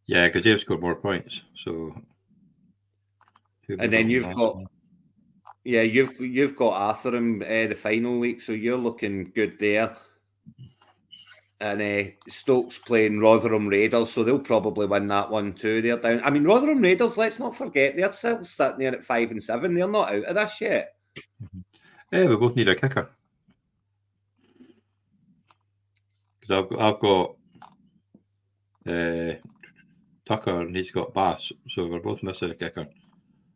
Yeah, 0.07 0.27
because 0.27 0.45
they've 0.45 0.61
scored 0.61 0.81
more 0.81 0.95
points. 0.95 1.43
So, 1.57 1.95
and 3.69 3.93
then 3.93 4.09
you've 4.09 4.33
got, 4.35 4.63
yeah, 5.65 5.83
you've 5.83 6.21
you've 6.21 6.55
got 6.55 6.75
Arthur 6.75 7.17
in 7.17 7.43
uh, 7.43 7.69
the 7.69 7.75
final 7.75 8.19
week, 8.21 8.41
so 8.41 8.53
you're 8.53 8.77
looking 8.77 9.33
good 9.35 9.59
there. 9.59 9.97
And 11.59 11.81
uh, 11.81 12.11
Stokes 12.29 12.79
playing 12.79 13.19
Rotherham 13.19 13.67
Raiders, 13.67 14.13
so 14.13 14.23
they'll 14.23 14.39
probably 14.39 14.87
win 14.87 15.09
that 15.09 15.31
one 15.31 15.55
too. 15.55 15.81
They're 15.81 15.97
down. 15.97 16.21
I 16.23 16.31
mean, 16.31 16.45
Rotherham 16.45 16.83
Raiders. 16.83 17.17
Let's 17.17 17.39
not 17.39 17.57
forget 17.57 17.97
they're 17.97 18.13
still 18.13 18.45
sitting 18.45 18.79
there 18.79 18.95
at 18.95 19.05
five 19.05 19.31
and 19.31 19.43
seven. 19.43 19.75
They're 19.75 19.89
not 19.89 20.13
out 20.13 20.25
of 20.25 20.35
this 20.35 20.61
yet. 20.61 20.95
Yeah, 22.13 22.27
we 22.27 22.37
both 22.37 22.55
need 22.57 22.69
a 22.69 22.75
kicker. 22.77 23.11
Because 26.39 26.65
I've 26.65 26.69
got, 26.71 26.81
I've 26.81 27.01
got 27.01 27.37
uh, 28.87 29.35
Tucker 30.27 30.61
and 30.61 30.77
he's 30.77 30.91
got 30.91 31.15
Bass, 31.15 31.53
so 31.71 31.87
we're 31.87 32.01
both 32.01 32.23
missing 32.23 32.51
a 32.51 32.55
kicker. 32.55 32.87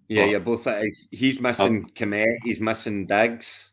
Yeah, 0.09 0.22
but, 0.24 0.30
you're 0.30 0.40
both. 0.40 0.66
Uh, 0.66 0.83
he's 1.11 1.40
missing 1.40 1.85
um, 1.85 1.90
Komet, 1.96 2.38
he's 2.44 2.61
missing 2.61 3.06
Diggs. 3.06 3.72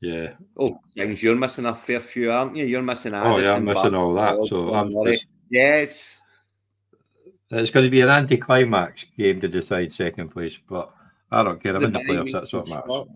Yeah. 0.00 0.34
Oh, 0.58 0.78
things 0.94 1.22
you're 1.22 1.36
missing 1.36 1.66
a 1.66 1.74
fair 1.74 2.00
few, 2.00 2.30
aren't 2.30 2.56
you? 2.56 2.64
You're 2.64 2.82
missing. 2.82 3.14
Addison, 3.14 3.32
oh 3.32 3.38
yeah, 3.38 3.54
I'm 3.54 3.64
missing 3.64 3.94
all 3.94 4.14
that. 4.14 4.36
So 4.50 4.74
I'm 4.74 4.92
just, 5.06 5.26
yes. 5.50 6.20
It's 7.50 7.70
going 7.70 7.84
to 7.84 7.90
be 7.90 8.00
an 8.00 8.08
anti-climax 8.08 9.06
game 9.16 9.40
to 9.40 9.48
decide 9.48 9.92
second 9.92 10.28
place, 10.28 10.58
but 10.68 10.92
I 11.30 11.42
don't 11.42 11.62
care. 11.62 11.76
I'm 11.76 11.80
the 11.80 11.86
in 11.86 11.92
the 11.92 12.00
playoffs. 12.00 12.32
That's 12.32 12.52
what 12.52 12.68
matters. 12.68 13.06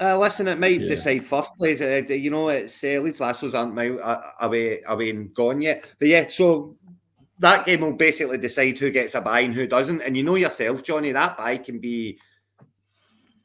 Uh, 0.00 0.18
listen, 0.18 0.48
it 0.48 0.58
might 0.58 0.80
yeah. 0.80 0.88
decide 0.88 1.24
first 1.24 1.56
place. 1.56 1.80
Uh, 1.80 2.02
you 2.12 2.30
know, 2.30 2.48
it's 2.48 2.84
uh, 2.84 3.00
Leeds 3.00 3.20
Lassos 3.20 3.54
aren't 3.54 3.78
uh, 3.78 4.20
away 4.40 4.82
away 4.86 5.10
and 5.10 5.32
gone 5.34 5.62
yet. 5.62 5.94
But 5.98 6.08
yeah, 6.08 6.28
so 6.28 6.76
that 7.38 7.66
game 7.66 7.82
will 7.82 7.92
basically 7.92 8.38
decide 8.38 8.78
who 8.78 8.90
gets 8.90 9.14
a 9.14 9.20
buy 9.20 9.40
and 9.40 9.54
who 9.54 9.66
doesn't. 9.66 10.00
And 10.02 10.16
you 10.16 10.22
know 10.22 10.36
yourself, 10.36 10.82
Johnny, 10.82 11.12
that 11.12 11.36
buy 11.36 11.58
can 11.58 11.78
be 11.78 12.18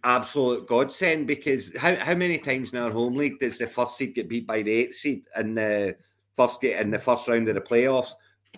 absolute 0.03 0.67
godsend 0.67 1.27
because 1.27 1.75
how, 1.77 1.95
how 1.95 2.15
many 2.15 2.37
times 2.37 2.73
in 2.73 2.79
our 2.79 2.89
home 2.89 3.13
league 3.13 3.39
does 3.39 3.57
the 3.57 3.67
first 3.67 3.97
seed 3.97 4.15
get 4.15 4.29
beat 4.29 4.47
by 4.47 4.61
the 4.63 4.71
eighth 4.71 4.95
seed 4.95 5.25
in 5.37 5.53
the 5.53 5.95
first 6.35 6.59
get 6.59 6.81
in 6.81 6.89
the 6.89 6.97
first 6.97 7.27
round 7.27 7.47
of 7.49 7.55
the 7.55 7.61
playoffs 7.61 8.13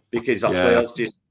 because 0.10 0.44
our 0.44 0.54
yeah. 0.54 0.64
players 0.64 0.94
just 0.94 1.24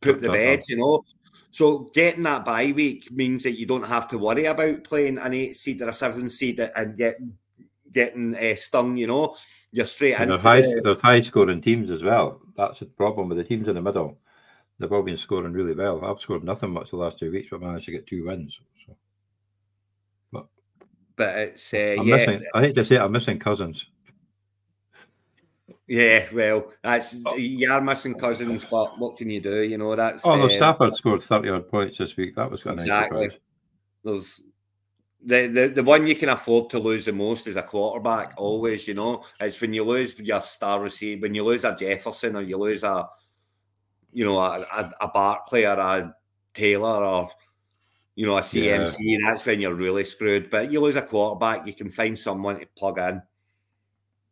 put 0.00 0.20
the 0.20 0.28
bed, 0.28 0.62
you 0.68 0.76
know. 0.78 1.04
So 1.50 1.90
getting 1.94 2.22
that 2.22 2.46
bye 2.46 2.72
week 2.74 3.12
means 3.12 3.42
that 3.42 3.58
you 3.58 3.66
don't 3.66 3.86
have 3.86 4.08
to 4.08 4.18
worry 4.18 4.46
about 4.46 4.84
playing 4.84 5.18
an 5.18 5.34
eight 5.34 5.54
seed 5.54 5.82
or 5.82 5.90
a 5.90 5.92
seven 5.92 6.30
seed 6.30 6.58
and 6.58 6.96
get 6.96 7.20
getting 7.92 8.34
uh, 8.34 8.54
stung, 8.54 8.96
you 8.96 9.06
know. 9.06 9.36
You're 9.70 9.86
straight 9.86 10.18
into 10.18 10.38
high, 10.38 10.62
the... 10.62 10.80
they're 10.82 10.96
high 10.96 11.20
scoring 11.20 11.60
teams 11.60 11.90
as 11.90 12.02
well 12.02 12.41
that's 12.56 12.80
the 12.80 12.86
problem 12.86 13.28
with 13.28 13.38
the 13.38 13.44
teams 13.44 13.68
in 13.68 13.74
the 13.74 13.82
middle. 13.82 14.18
They've 14.78 14.92
all 14.92 15.02
been 15.02 15.16
scoring 15.16 15.52
really 15.52 15.74
well. 15.74 16.04
I've 16.04 16.20
scored 16.20 16.44
nothing 16.44 16.70
much 16.70 16.90
the 16.90 16.96
last 16.96 17.18
two 17.18 17.30
weeks, 17.30 17.48
but 17.50 17.60
managed 17.60 17.86
to 17.86 17.92
get 17.92 18.06
two 18.06 18.26
wins. 18.26 18.58
So. 18.86 18.96
But 20.32 20.46
but 21.16 21.38
it's 21.38 21.72
uh, 21.72 21.96
I'm 21.98 22.06
yeah. 22.06 22.16
Missing, 22.16 22.46
I 22.54 22.60
hate 22.60 22.74
to 22.74 22.84
say 22.84 22.96
it, 22.96 23.00
I'm 23.00 23.12
missing 23.12 23.38
cousins. 23.38 23.86
Yeah, 25.86 26.26
well, 26.32 26.72
that's 26.82 27.16
oh. 27.26 27.36
you 27.36 27.70
are 27.70 27.80
missing 27.80 28.14
cousins, 28.14 28.64
but 28.64 28.98
what 28.98 29.16
can 29.18 29.28
you 29.28 29.40
do? 29.40 29.62
You 29.62 29.78
know 29.78 29.94
that's. 29.94 30.22
Oh 30.24 30.36
no, 30.36 30.44
um, 30.44 30.50
Stafford 30.50 30.96
scored 30.96 31.22
thirty 31.22 31.50
odd 31.50 31.68
points 31.68 31.98
this 31.98 32.16
week. 32.16 32.34
That 32.36 32.50
was 32.50 32.62
exactly. 32.64 33.28
Nice 33.28 33.36
There's 34.02 34.42
the, 35.24 35.46
the 35.46 35.68
the 35.68 35.82
one 35.82 36.06
you 36.06 36.16
can 36.16 36.30
afford 36.30 36.70
to 36.70 36.78
lose 36.78 37.04
the 37.04 37.12
most 37.12 37.46
is 37.46 37.56
a 37.56 37.62
quarterback. 37.62 38.34
Always, 38.36 38.88
you 38.88 38.94
know, 38.94 39.24
it's 39.40 39.60
when 39.60 39.72
you 39.72 39.84
lose 39.84 40.18
your 40.18 40.42
star 40.42 40.80
receiver, 40.80 41.22
when 41.22 41.34
you 41.34 41.44
lose 41.44 41.64
a 41.64 41.74
Jefferson 41.74 42.36
or 42.36 42.42
you 42.42 42.56
lose 42.56 42.82
a, 42.82 43.08
you 44.12 44.24
know, 44.24 44.38
a, 44.38 44.60
a, 44.60 44.92
a 45.02 45.08
Barkley 45.08 45.64
or 45.64 45.78
a 45.78 46.14
Taylor 46.54 47.04
or, 47.04 47.30
you 48.16 48.26
know, 48.26 48.36
a 48.36 48.40
CMC. 48.40 48.96
Yeah. 49.00 49.18
That's 49.28 49.46
when 49.46 49.60
you're 49.60 49.74
really 49.74 50.04
screwed. 50.04 50.50
But 50.50 50.72
you 50.72 50.80
lose 50.80 50.96
a 50.96 51.02
quarterback, 51.02 51.66
you 51.66 51.74
can 51.74 51.90
find 51.90 52.18
someone 52.18 52.58
to 52.58 52.66
plug 52.76 52.98
in. 52.98 53.22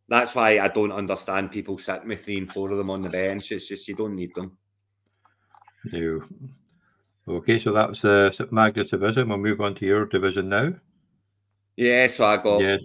That's 0.09 0.35
why 0.35 0.59
I 0.59 0.67
don't 0.67 0.91
understand 0.91 1.53
people 1.53 1.79
sitting 1.79 2.09
with 2.09 2.25
three 2.25 2.39
and 2.39 2.53
four 2.53 2.73
of 2.73 2.79
them 2.79 2.91
on 2.91 3.01
the 3.01 3.11
bench. 3.11 3.53
It's 3.53 3.69
just 3.69 3.87
you 3.87 3.95
don't 3.95 4.17
need 4.17 4.35
them. 4.35 4.57
No. 5.93 6.23
Okay, 7.37 7.61
so 7.61 7.73
that's 7.73 8.05
uh, 8.05 8.33
Magnus 8.51 8.91
division. 8.91 9.29
We'll 9.29 9.39
move 9.39 9.61
on 9.61 9.75
to 9.77 9.87
your 9.87 10.07
division 10.07 10.49
now. 10.49 10.75
Yeah, 11.77 12.07
so 12.09 12.25
I 12.25 12.37
got 12.37 12.61
yes, 12.61 12.81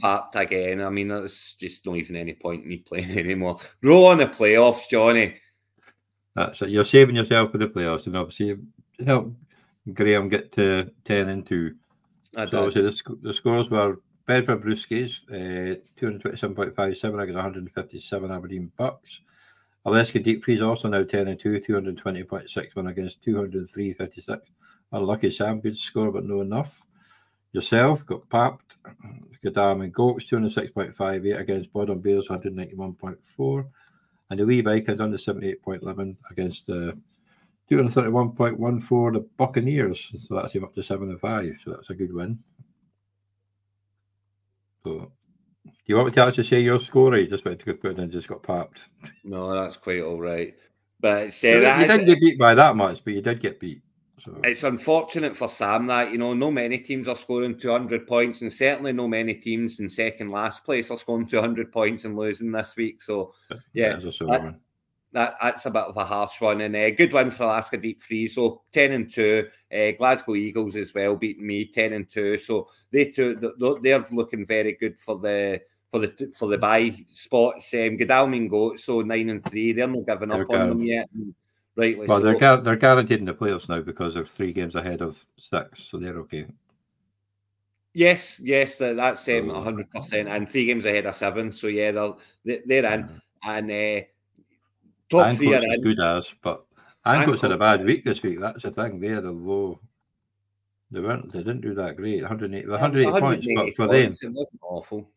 papped 0.00 0.36
again. 0.36 0.82
I 0.82 0.90
mean, 0.90 1.08
there's 1.08 1.54
just 1.58 1.86
not 1.86 1.96
even 1.96 2.16
any 2.16 2.34
point 2.34 2.62
in 2.62 2.68
me 2.68 2.78
playing 2.78 3.10
anymore. 3.18 3.58
Roll 3.82 4.06
on 4.06 4.18
the 4.18 4.26
playoffs, 4.26 4.88
Johnny. 4.88 5.36
That's 6.34 6.62
it. 6.62 6.68
You're 6.68 6.84
saving 6.84 7.16
yourself 7.16 7.52
for 7.52 7.58
the 7.58 7.68
playoffs, 7.68 8.06
and 8.06 8.16
obviously 8.16 8.56
help 9.04 9.34
Graham 9.92 10.28
get 10.28 10.52
to 10.52 10.90
ten 11.04 11.28
and 11.28 11.46
two. 11.46 11.74
I 12.36 12.48
so 12.48 12.70
the, 12.70 13.18
the 13.22 13.34
scores 13.34 13.68
were 13.70 14.00
Bedford 14.26 14.62
Brewskis, 14.62 15.18
uh, 15.28 15.80
227.57 16.00 17.20
against 17.20 17.34
157 17.34 18.30
Aberdeen 18.30 18.70
Bucks. 18.76 19.20
Alaska 19.86 20.18
Deep 20.18 20.44
Freeze 20.44 20.60
also 20.60 20.88
now 20.88 21.02
10 21.02 21.28
and 21.28 21.40
2, 21.40 21.60
220.61 21.60 22.90
against 22.90 23.24
203.56. 23.24 24.40
Unlucky 24.92 25.30
Sam, 25.30 25.60
good 25.60 25.76
score, 25.76 26.12
but 26.12 26.24
no 26.24 26.40
enough. 26.40 26.82
Yourself 27.52 28.04
got 28.06 28.28
papped. 28.28 28.76
Godalming 29.42 29.90
Goats 29.90 30.26
206.58 30.26 31.38
against 31.38 31.72
Bodom 31.72 32.00
Bears 32.00 32.28
191.4. 32.28 33.66
And 34.28 34.38
the 34.38 34.46
Wee 34.46 34.60
Bike 34.60 34.86
had 34.86 34.98
the 34.98 35.04
78.11 35.04 36.16
against 36.30 36.66
the 36.66 36.90
uh, 36.90 36.92
231.14 37.70 39.12
the 39.14 39.26
Buccaneers. 39.38 40.08
So 40.26 40.34
that's 40.34 40.52
him 40.52 40.64
up 40.64 40.74
to 40.74 40.82
7 40.82 41.08
and 41.08 41.20
5. 41.20 41.54
So 41.64 41.70
that's 41.70 41.90
a 41.90 41.94
good 41.94 42.12
win. 42.12 42.38
So 44.84 45.10
you 45.90 45.96
want 45.96 46.08
me 46.08 46.14
to 46.14 46.24
actually 46.24 46.44
say 46.44 46.60
your 46.60 46.80
score? 46.80 47.12
Or 47.12 47.18
you 47.18 47.26
just 47.26 47.44
went 47.44 47.58
to 47.60 47.74
put 47.74 47.92
it 47.92 47.98
and 47.98 48.12
just 48.12 48.28
got 48.28 48.42
papped? 48.42 48.84
No, 49.24 49.52
that's 49.52 49.76
quite 49.76 50.02
all 50.02 50.20
right. 50.20 50.54
But 51.00 51.32
say 51.32 51.54
you, 51.54 51.60
that 51.60 51.80
you 51.80 51.86
didn't 51.86 52.06
get 52.06 52.20
beat 52.20 52.38
by 52.38 52.54
that 52.54 52.76
much, 52.76 53.02
but 53.04 53.14
you 53.14 53.20
did 53.20 53.40
get 53.40 53.60
beat. 53.60 53.82
So. 54.24 54.38
It's 54.44 54.64
unfortunate 54.64 55.36
for 55.36 55.48
Sam 55.48 55.86
that 55.86 56.12
you 56.12 56.18
know 56.18 56.34
no 56.34 56.50
many 56.50 56.78
teams 56.78 57.08
are 57.08 57.16
scoring 57.16 57.58
200 57.58 58.06
points, 58.06 58.42
and 58.42 58.52
certainly 58.52 58.92
no 58.92 59.08
many 59.08 59.34
teams 59.34 59.80
in 59.80 59.88
second 59.88 60.30
last 60.30 60.64
place 60.64 60.90
are 60.90 60.98
scoring 60.98 61.26
200 61.26 61.72
points 61.72 62.04
and 62.04 62.16
losing 62.16 62.52
this 62.52 62.74
week. 62.76 63.02
So 63.02 63.34
yeah, 63.72 63.96
that, 63.96 64.54
that, 65.12 65.36
that's 65.42 65.66
a 65.66 65.70
bit 65.70 65.84
of 65.84 65.96
a 65.96 66.04
harsh 66.04 66.40
one. 66.40 66.60
And 66.60 66.76
a 66.76 66.92
uh, 66.92 66.94
good 66.96 67.12
one 67.12 67.30
for 67.30 67.44
Alaska 67.44 67.78
Deep 67.78 68.02
Freeze. 68.02 68.34
So 68.34 68.62
10 68.72 68.92
and 68.92 69.10
2. 69.10 69.48
Uh, 69.72 69.90
Glasgow 69.98 70.36
Eagles 70.36 70.76
as 70.76 70.94
well 70.94 71.16
beating 71.16 71.46
me 71.46 71.66
10 71.66 71.94
and 71.94 72.10
2. 72.10 72.38
So 72.38 72.68
they 72.92 73.06
two, 73.06 73.54
they're 73.82 74.06
looking 74.10 74.46
very 74.46 74.72
good 74.74 74.98
for 74.98 75.18
the 75.18 75.60
for 75.90 76.00
the 76.00 76.32
for 76.38 76.48
the 76.48 76.58
buy 76.58 76.94
spots. 77.12 77.72
Um, 77.74 77.96
Godalming 77.96 78.78
so 78.78 79.00
9 79.00 79.30
and 79.30 79.44
3. 79.44 79.72
They're 79.72 79.88
not 79.88 80.06
giving 80.06 80.30
up 80.30 80.48
they're 80.48 80.60
on 80.60 80.68
them 80.68 80.82
yet. 80.82 81.08
Right. 81.76 81.96
Well, 81.96 82.20
so. 82.20 82.20
they're, 82.20 82.56
they're 82.58 82.76
guaranteed 82.76 83.20
in 83.20 83.24
the 83.24 83.34
playoffs 83.34 83.68
now 83.68 83.80
because 83.80 84.14
they're 84.14 84.26
three 84.26 84.52
games 84.52 84.74
ahead 84.74 85.02
of 85.02 85.24
six. 85.38 85.88
So 85.90 85.98
they're 85.98 86.18
okay. 86.20 86.46
Yes, 87.92 88.38
yes, 88.38 88.78
that's 88.78 89.26
um, 89.28 89.48
100%. 89.48 90.26
And 90.26 90.48
three 90.48 90.66
games 90.66 90.84
ahead 90.84 91.06
of 91.06 91.14
seven. 91.14 91.50
So 91.52 91.66
yeah, 91.66 91.90
they're, 92.44 92.60
they're 92.66 92.94
in. 92.94 93.20
And 93.42 93.70
uh, 93.70 94.04
Top 95.10 95.26
Ancoats 95.26 95.36
three 95.38 95.54
are 95.54 95.62
in. 95.62 95.82
good 95.82 96.00
as, 96.00 96.28
but 96.42 96.64
Ancoats 97.04 97.40
had 97.40 97.52
a 97.52 97.58
bad 97.58 97.84
week 97.84 98.04
this 98.04 98.22
week. 98.22 98.38
That's 98.38 98.62
the 98.62 98.70
thing. 98.70 99.00
They 99.00 99.08
had 99.08 99.24
a 99.24 99.30
low. 99.30 99.80
They 100.90 101.00
weren't. 101.00 101.32
They 101.32 101.38
didn't 101.38 101.62
do 101.62 101.74
that 101.74 101.96
great. 101.96 102.20
108, 102.20 102.68
108 102.68 103.20
points, 103.20 103.46
but 103.54 103.74
for 103.74 103.86
points, 103.88 104.20
them, 104.20 104.32
it 104.32 104.38
wasn't 104.38 104.60
awful. 104.62 105.10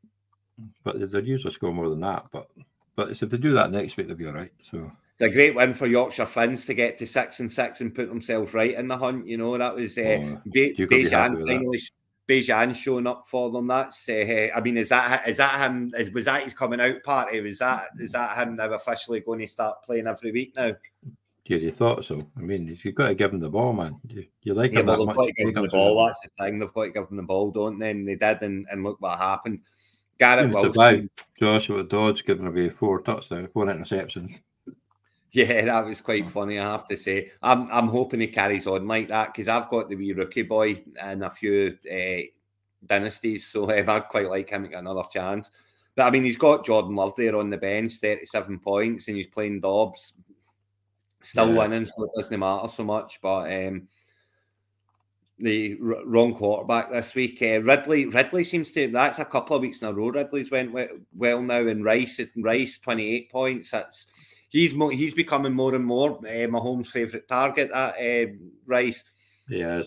But 0.84 1.12
they'd 1.12 1.28
usually 1.28 1.54
score 1.54 1.74
more 1.74 1.90
than 1.90 2.02
that. 2.02 2.28
But 2.32 2.48
but 2.96 3.10
if 3.10 3.20
they 3.20 3.38
do 3.38 3.54
that 3.54 3.72
next 3.72 3.98
week, 3.98 4.08
they'll 4.08 4.16
be 4.16 4.28
all 4.28 4.34
right. 4.34 4.52
So 4.64 4.92
it's 5.20 5.32
a 5.32 5.34
great 5.34 5.56
win 5.56 5.74
for 5.74 5.88
Yorkshire 5.88 6.26
Finns 6.26 6.66
to 6.66 6.74
get 6.74 6.98
to 7.00 7.06
six 7.06 7.40
and 7.40 7.52
six 7.52 7.82
and 7.82 7.94
put 7.94 8.10
themselves 8.10 8.54
right 8.54 8.76
in 8.76 8.88
the 8.88 8.98
hunt. 8.98 9.28
You 9.28 9.38
know 9.38 9.58
that 9.58 9.76
was 9.76 9.98
uh, 9.98 10.02
oh, 10.02 10.42
Be- 10.52 10.76
Bijan 10.76 11.10
finally. 11.44 11.80
Bijan 12.28 12.74
showing 12.74 13.08
up 13.08 13.26
for 13.28 13.52
them. 13.52 13.68
That's 13.68 14.08
uh, 14.08 14.48
I 14.56 14.62
mean, 14.62 14.78
is 14.78 14.90
that 14.90 15.28
is 15.28 15.38
that 15.38 15.60
him? 15.60 15.92
Is, 15.98 16.12
was 16.12 16.26
that 16.26 16.44
his 16.44 16.54
coming 16.54 16.80
out 16.80 17.04
party? 17.04 17.42
Was 17.42 17.60
that 17.60 17.88
is 18.00 18.14
that 18.14 18.38
him 18.38 18.56
now 18.56 18.72
officially 18.74 19.20
going 19.20 19.40
to 19.40 19.48
start 19.48 19.84
playing 19.84 20.08
every 20.08 20.32
week 20.32 20.54
now? 20.56 20.72
Yeah, 21.46 21.58
you 21.58 21.72
thought 21.72 22.06
so. 22.06 22.22
I 22.38 22.42
mean, 22.42 22.78
you've 22.82 22.96
got 22.96 23.10
to 23.10 23.16
give 23.16 23.34
him 23.34 23.42
the 23.42 23.50
ball, 23.50 23.74
man. 23.74 24.00
You, 24.08 24.26
you 24.44 24.54
like 24.54 24.72
yeah, 24.72 24.80
him 24.80 24.86
well, 24.86 25.00
that 25.00 25.06
much. 25.08 25.16
Got 25.18 25.26
to 25.26 25.34
give 25.34 25.48
him 25.50 25.64
the 25.64 25.68
ball. 25.68 26.06
That's 26.06 26.22
the 26.22 26.30
thing. 26.42 26.58
They've 26.60 26.74
got 26.74 26.84
to 26.84 26.92
give 26.92 27.10
him 27.10 27.18
the 27.18 27.24
ball, 27.24 27.52
don't 27.52 27.78
they? 27.78 27.92
And 27.92 28.08
they 28.08 28.16
did, 28.16 28.42
and, 28.44 28.66
and 28.72 28.84
look 28.84 29.02
what 29.02 29.20
happened. 29.20 29.60
Garrett 30.24 30.54
Wilson. 30.54 31.10
Joshua 31.38 31.84
Dobbs 31.84 32.22
giving 32.22 32.48
away 32.48 32.70
four 32.70 33.02
touchdowns, 33.02 33.50
four 33.54 33.66
interceptions. 33.66 34.40
Yeah, 35.32 35.66
that 35.66 35.86
was 35.86 36.00
quite 36.00 36.30
funny, 36.30 36.60
I 36.60 36.72
have 36.72 36.88
to 36.88 36.96
say. 36.96 37.32
I'm 37.42 37.70
I'm 37.72 37.88
hoping 37.88 38.22
he 38.22 38.28
carries 38.28 38.68
on 38.68 38.88
like 38.88 39.08
that 39.10 39.34
because 39.34 39.48
I've 39.48 39.70
got 39.70 39.90
the 39.90 39.96
wee 39.96 40.14
rookie 40.14 40.44
boy 40.44 40.84
and 41.02 41.24
a 41.24 41.30
few 41.30 41.78
uh, 41.92 42.22
dynasties, 42.86 43.48
so 43.48 43.64
um, 43.78 43.90
I'd 43.90 44.10
quite 44.10 44.30
like 44.30 44.50
him 44.50 44.64
to 44.64 44.70
get 44.70 44.80
another 44.80 45.04
chance. 45.12 45.52
But 45.96 46.04
I 46.04 46.12
mean, 46.12 46.24
he's 46.24 46.38
got 46.38 46.66
Jordan 46.66 46.96
Love 46.96 47.14
there 47.18 47.36
on 47.36 47.50
the 47.50 47.58
bench, 47.58 47.94
37 47.94 48.60
points, 48.60 49.08
and 49.08 49.18
he's 49.18 49.28
playing 49.28 49.62
Dobbs, 49.62 50.14
still 51.22 51.52
yeah. 51.52 51.58
winning, 51.58 51.88
so 51.88 52.04
it 52.06 52.12
doesn't 52.16 52.40
matter 52.40 52.68
so 52.68 52.84
much. 52.84 53.20
But 53.22 53.52
um, 53.52 53.88
the 55.40 55.78
r- 55.84 56.06
wrong 56.06 56.36
quarterback 56.36 56.92
this 56.92 57.16
week. 57.16 57.42
Uh, 57.42 57.62
Ridley 57.62 58.06
Ridley 58.06 58.44
seems 58.44 58.72
to 58.72 58.88
that's 58.88 59.20
a 59.20 59.26
couple 59.26 59.56
of 59.56 59.62
weeks 59.62 59.82
in 59.82 59.88
a 59.88 59.94
row. 59.94 60.10
Ridley's 60.10 60.52
went 60.52 60.74
well 61.16 61.42
now, 61.42 61.68
and 61.68 61.84
Rice 61.84 62.20
Rice 62.38 62.80
28 62.80 63.32
points. 63.32 63.72
That's 63.72 64.08
he's 64.50 64.74
mo- 64.74 64.90
he's 64.90 65.14
becoming 65.14 65.54
more 65.54 65.76
and 65.76 65.86
more 65.86 66.12
uh, 66.20 66.48
Mahomes' 66.48 66.88
favourite 66.88 67.28
target 67.28 67.72
at 67.72 67.96
uh, 67.96 68.32
Rice. 68.66 69.04
Yeah, 69.50 69.84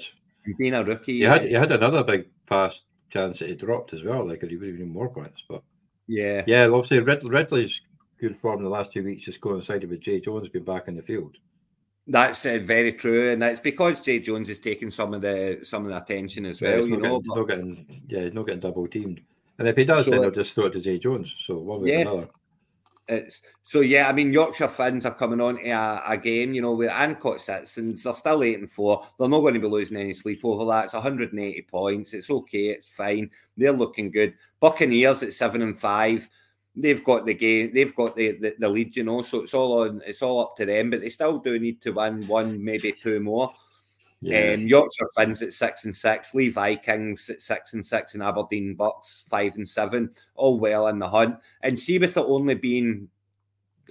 being 0.59 0.75
a 0.75 0.85
rookie. 0.85 1.15
You 1.15 1.29
had 1.29 1.49
you 1.49 1.57
had 1.57 1.73
another 1.73 2.05
big 2.05 2.29
pass 2.47 2.83
chance 3.11 3.39
that 3.39 3.49
he 3.49 3.55
dropped 3.55 3.95
as 3.95 4.03
well. 4.03 4.27
Like, 4.27 4.43
he 4.43 4.57
would 4.57 4.69
even 4.69 4.89
more 4.89 5.09
points, 5.09 5.43
but 5.49 5.63
yeah, 6.07 6.43
yeah. 6.47 6.67
Obviously, 6.67 7.01
Rid- 7.01 7.25
Ridley's 7.25 7.81
good 8.21 8.37
form 8.39 8.63
the 8.63 8.69
last 8.69 8.93
two 8.93 9.05
weeks 9.05 9.25
just 9.25 9.41
coincided 9.41 9.89
with 9.91 10.05
Zay 10.05 10.21
Jones 10.21 10.49
being 10.49 10.65
back 10.65 10.89
in 10.89 10.97
the 10.97 11.03
field. 11.03 11.37
That's 12.09 12.47
uh, 12.47 12.61
very 12.63 12.93
true, 12.93 13.33
and 13.33 13.43
that's 13.43 13.59
because 13.59 14.03
Zay 14.03 14.21
Jones 14.21 14.49
is 14.49 14.61
taking 14.61 14.91
some 14.91 15.13
of 15.13 15.23
the 15.23 15.59
some 15.65 15.85
of 15.85 15.91
the 15.91 15.97
attention 15.97 16.47
as 16.47 16.61
yeah, 16.61 16.77
well. 16.77 16.87
You 16.87 16.97
know, 16.99 17.21
getting, 17.21 17.35
not 17.35 17.49
getting 17.49 18.03
yeah, 18.09 18.21
he's 18.23 18.33
not 18.33 18.47
getting 18.47 18.61
double 18.61 18.87
teamed, 18.87 19.21
and 19.59 19.67
if 19.67 19.77
he 19.77 19.85
does, 19.85 20.05
so, 20.05 20.13
then 20.13 20.21
he'll 20.21 20.31
just 20.31 20.55
throw 20.55 20.67
it 20.67 20.73
to 20.75 20.83
Zay 20.83 20.99
Jones. 20.99 21.35
So 21.45 21.57
one 21.59 21.83
way 21.83 21.91
yeah. 21.91 21.99
or 21.99 22.01
another. 22.01 22.29
It's 23.09 23.43
so 23.65 23.81
yeah. 23.81 24.09
I 24.09 24.13
mean, 24.13 24.33
Yorkshire 24.33 24.69
Finns 24.69 25.07
are 25.07 25.15
coming 25.15 25.41
on 25.41 25.57
to 25.57 25.69
a, 25.69 26.03
a 26.07 26.17
game, 26.17 26.55
you 26.55 26.63
know, 26.63 26.75
with 26.75 26.91
Ancoats 26.91 27.41
Citizens. 27.41 28.03
They're 28.03 28.13
still 28.13 28.43
eight 28.43 28.59
and 28.59 28.71
four. 28.71 29.05
They're 29.19 29.29
not 29.29 29.41
going 29.41 29.55
to 29.55 29.61
be 29.61 29.69
losing 29.69 29.97
any 29.97 30.13
sleep 30.13 30.41
over 30.45 30.65
that. 30.73 30.85
It's 30.85 30.93
180 30.93 31.63
points. 31.63 32.15
It's 32.15 32.31
okay. 32.31 32.69
It's 32.69 32.89
fine. 32.89 33.31
They're 33.57 33.73
looking 33.73 34.11
good. 34.11 34.35
Buccaneers 34.61 35.23
at 35.23 35.33
seven 35.33 35.63
and 35.63 35.79
five. 35.79 36.29
They've 36.77 37.03
got 37.03 37.25
the 37.25 37.35
game. 37.35 37.73
They've 37.73 37.95
got 37.95 38.15
the, 38.17 38.33
the, 38.33 38.55
the 38.59 38.69
lead, 38.69 38.97
you 38.97 39.05
know. 39.05 39.23
So 39.23 39.41
it's 39.41 39.55
all 39.55 39.83
on. 39.83 40.03
It's 40.07 40.23
all 40.23 40.43
up 40.43 40.57
to 40.59 40.67
them. 40.67 40.91
But 40.91 41.01
they 41.01 41.09
still 41.09 41.39
do 41.39 41.59
need 41.59 41.81
to 41.83 41.93
win 41.93 42.27
one, 42.27 42.63
maybe 42.63 42.93
two 42.93 43.19
more. 43.21 43.53
Yeah. 44.21 44.55
Um, 44.55 44.67
Yorkshire 44.67 45.09
Finns 45.15 45.43
at 45.43 45.53
six 45.53 45.85
and 45.85 45.95
six, 45.95 46.35
Lee 46.35 46.49
Vikings 46.49 47.29
at 47.29 47.43
six 47.43 47.75
and 47.75 47.85
six, 47.85 48.15
and 48.15 48.23
Aberdeen 48.23 48.75
Bucks 48.75 49.25
five 49.29 49.55
and 49.57 49.69
seven, 49.69 50.11
all 50.35 50.59
well 50.59 50.89
in 50.89 50.99
the 50.99 51.09
hunt. 51.09 51.37
And 51.63 51.79
see, 51.79 51.99
with 51.99 52.17
it 52.17 52.25
only 52.27 52.55
being, 52.55 53.09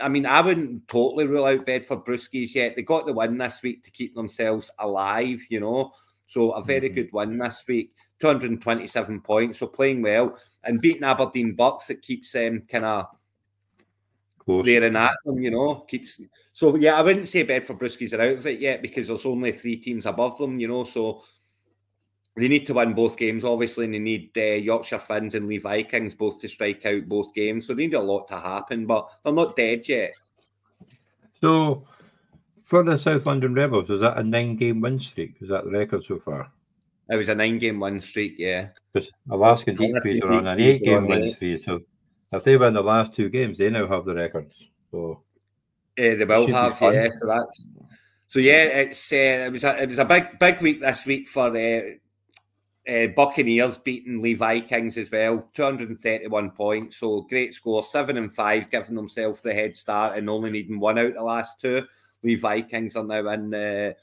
I 0.01 0.09
mean, 0.09 0.25
I 0.25 0.41
wouldn't 0.41 0.87
totally 0.87 1.25
rule 1.25 1.45
out 1.45 1.65
Bedford 1.65 2.05
Brewskis 2.05 2.55
yet. 2.55 2.75
They 2.75 2.81
got 2.81 3.05
the 3.05 3.13
win 3.13 3.37
this 3.37 3.61
week 3.61 3.83
to 3.83 3.91
keep 3.91 4.15
themselves 4.15 4.71
alive, 4.79 5.41
you 5.49 5.59
know. 5.59 5.93
So 6.27 6.51
a 6.51 6.63
very 6.63 6.89
mm-hmm. 6.89 6.95
good 6.95 7.13
win 7.13 7.37
this 7.37 7.63
week, 7.67 7.93
227 8.19 9.21
points. 9.21 9.59
So 9.59 9.67
playing 9.67 10.01
well 10.01 10.37
and 10.63 10.81
beating 10.81 11.03
Aberdeen 11.03 11.55
Bucks, 11.55 11.89
it 11.89 12.01
keeps 12.01 12.31
them 12.31 12.63
kind 12.69 12.85
of 12.85 13.07
there 14.63 14.83
and 14.83 14.97
at 14.97 15.15
them, 15.25 15.39
you 15.39 15.51
know. 15.51 15.85
Keeps 15.87 16.21
so 16.53 16.75
yeah, 16.75 16.97
I 16.97 17.01
wouldn't 17.01 17.27
say 17.27 17.43
Bedford 17.43 17.79
Brewskis 17.79 18.13
are 18.13 18.21
out 18.21 18.37
of 18.37 18.47
it 18.47 18.59
yet 18.59 18.81
because 18.81 19.07
there's 19.07 19.25
only 19.25 19.51
three 19.51 19.77
teams 19.77 20.05
above 20.05 20.37
them, 20.37 20.59
you 20.59 20.67
know. 20.67 20.83
So 20.83 21.23
they 22.37 22.47
need 22.47 22.67
to 22.67 22.73
win 22.73 22.93
both 22.93 23.17
games, 23.17 23.43
obviously, 23.43 23.85
and 23.85 23.93
they 23.93 23.99
need 23.99 24.31
uh, 24.37 24.41
Yorkshire 24.41 24.99
Finns 24.99 25.35
and 25.35 25.47
Lee 25.47 25.57
Vikings 25.57 26.15
both 26.15 26.39
to 26.41 26.47
strike 26.47 26.85
out 26.85 27.07
both 27.07 27.33
games. 27.33 27.65
So 27.65 27.73
they 27.73 27.83
need 27.83 27.93
a 27.93 28.01
lot 28.01 28.27
to 28.27 28.37
happen, 28.37 28.85
but 28.85 29.09
they're 29.23 29.33
not 29.33 29.55
dead 29.55 29.87
yet. 29.87 30.13
So 31.41 31.87
for 32.57 32.83
the 32.83 32.97
South 32.97 33.25
London 33.25 33.53
Rebels, 33.53 33.89
is 33.89 34.01
that 34.01 34.17
a 34.17 34.23
nine-game 34.23 34.81
win 34.81 34.99
streak? 34.99 35.35
Is 35.39 35.49
that 35.49 35.63
the 35.63 35.71
record 35.71 36.03
so 36.03 36.19
far? 36.19 36.51
It 37.07 37.17
was 37.17 37.29
a 37.29 37.35
nine-game 37.35 37.79
win 37.79 38.01
streak, 38.01 38.35
yeah. 38.39 38.69
Because 38.91 39.11
Alaska 39.29 39.73
Deep 39.73 39.95
Freeze 40.01 40.23
are 40.23 40.31
on 40.31 40.47
an 40.47 40.59
eight-game 40.59 41.07
win 41.07 41.31
streak, 41.31 41.63
so 41.63 41.81
if 42.31 42.43
they 42.43 42.57
win 42.57 42.73
the 42.73 42.81
last 42.81 43.13
two 43.13 43.29
games, 43.29 43.57
they 43.59 43.69
now 43.69 43.85
have 43.87 44.05
the 44.05 44.15
records. 44.15 44.69
So 44.89 45.21
yeah, 45.97 46.15
they 46.15 46.25
will 46.25 46.47
have. 46.47 46.77
Yeah, 46.81 47.09
so 47.19 47.27
that's 47.27 47.67
so 48.27 48.39
yeah. 48.39 48.63
It's 48.63 49.11
uh, 49.11 49.45
it 49.47 49.51
was 49.51 49.63
a 49.63 49.83
it 49.83 49.89
was 49.89 49.99
a 49.99 50.05
big 50.05 50.39
big 50.39 50.61
week 50.61 50.81
this 50.81 51.05
week 51.05 51.29
for 51.29 51.51
the 51.51 51.99
uh, 52.87 52.91
uh, 52.91 53.07
Buccaneers 53.07 53.77
beating 53.77 54.21
Lee 54.21 54.33
Vikings 54.33 54.97
as 54.97 55.11
well, 55.11 55.47
two 55.53 55.63
hundred 55.63 55.89
and 55.89 55.99
thirty 55.99 56.27
one 56.27 56.49
points. 56.51 56.97
So 56.97 57.21
great 57.29 57.53
score, 57.53 57.83
seven 57.83 58.17
and 58.17 58.33
five, 58.33 58.71
giving 58.71 58.95
themselves 58.95 59.41
the 59.41 59.53
head 59.53 59.75
start 59.77 60.17
and 60.17 60.29
only 60.29 60.49
needing 60.49 60.79
one 60.79 60.97
out 60.97 61.13
the 61.13 61.21
last 61.21 61.61
two. 61.61 61.85
Lee 62.23 62.35
Vikings 62.35 62.95
are 62.95 63.03
now 63.03 63.27
in. 63.29 63.93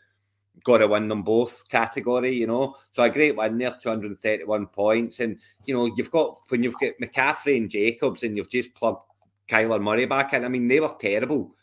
Got 0.65 0.79
to 0.79 0.89
win 0.89 1.09
them 1.09 1.23
both 1.23 1.69
category, 1.69 2.35
you 2.35 2.47
know. 2.47 2.77
So 2.93 3.03
a 3.03 3.11
great 3.11 3.37
win 3.37 3.59
there, 3.59 3.77
231 3.83 4.67
points. 4.67 5.21
And, 5.21 5.39
you 5.65 5.75
know, 5.75 5.93
you've 5.97 6.11
got, 6.11 6.39
when 6.49 6.63
you've 6.63 6.79
got 6.79 6.93
McCaffrey 7.03 7.57
and 7.57 7.71
Jacobs 7.71 8.23
and 8.23 8.37
you've 8.37 8.51
just 8.51 8.75
plugged 8.75 9.03
Kyler 9.49 9.83
Murray 9.83 10.07
back 10.07 10.35
in, 10.35 10.45
I 10.45 10.49
mean, 10.49 10.69
they 10.69 10.79
were 10.79 10.95
terrible. 11.01 11.55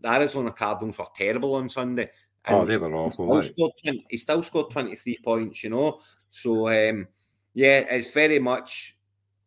The 0.00 0.08
Arizona 0.08 0.50
Cardinals 0.52 0.98
were 0.98 1.06
terrible 1.16 1.54
on 1.54 1.68
Sunday. 1.68 2.10
And 2.44 2.56
oh, 2.56 2.66
they 2.66 2.76
were 2.76 2.94
awful. 2.94 3.40
He 3.40 3.48
still, 3.48 3.72
scored, 3.76 3.98
he 4.10 4.16
still 4.16 4.42
scored 4.42 4.70
23 4.70 5.18
points, 5.24 5.64
you 5.64 5.70
know. 5.70 6.00
So, 6.28 6.68
um, 6.68 7.08
yeah, 7.54 7.78
it's 7.78 8.10
very 8.10 8.38
much 8.38 8.96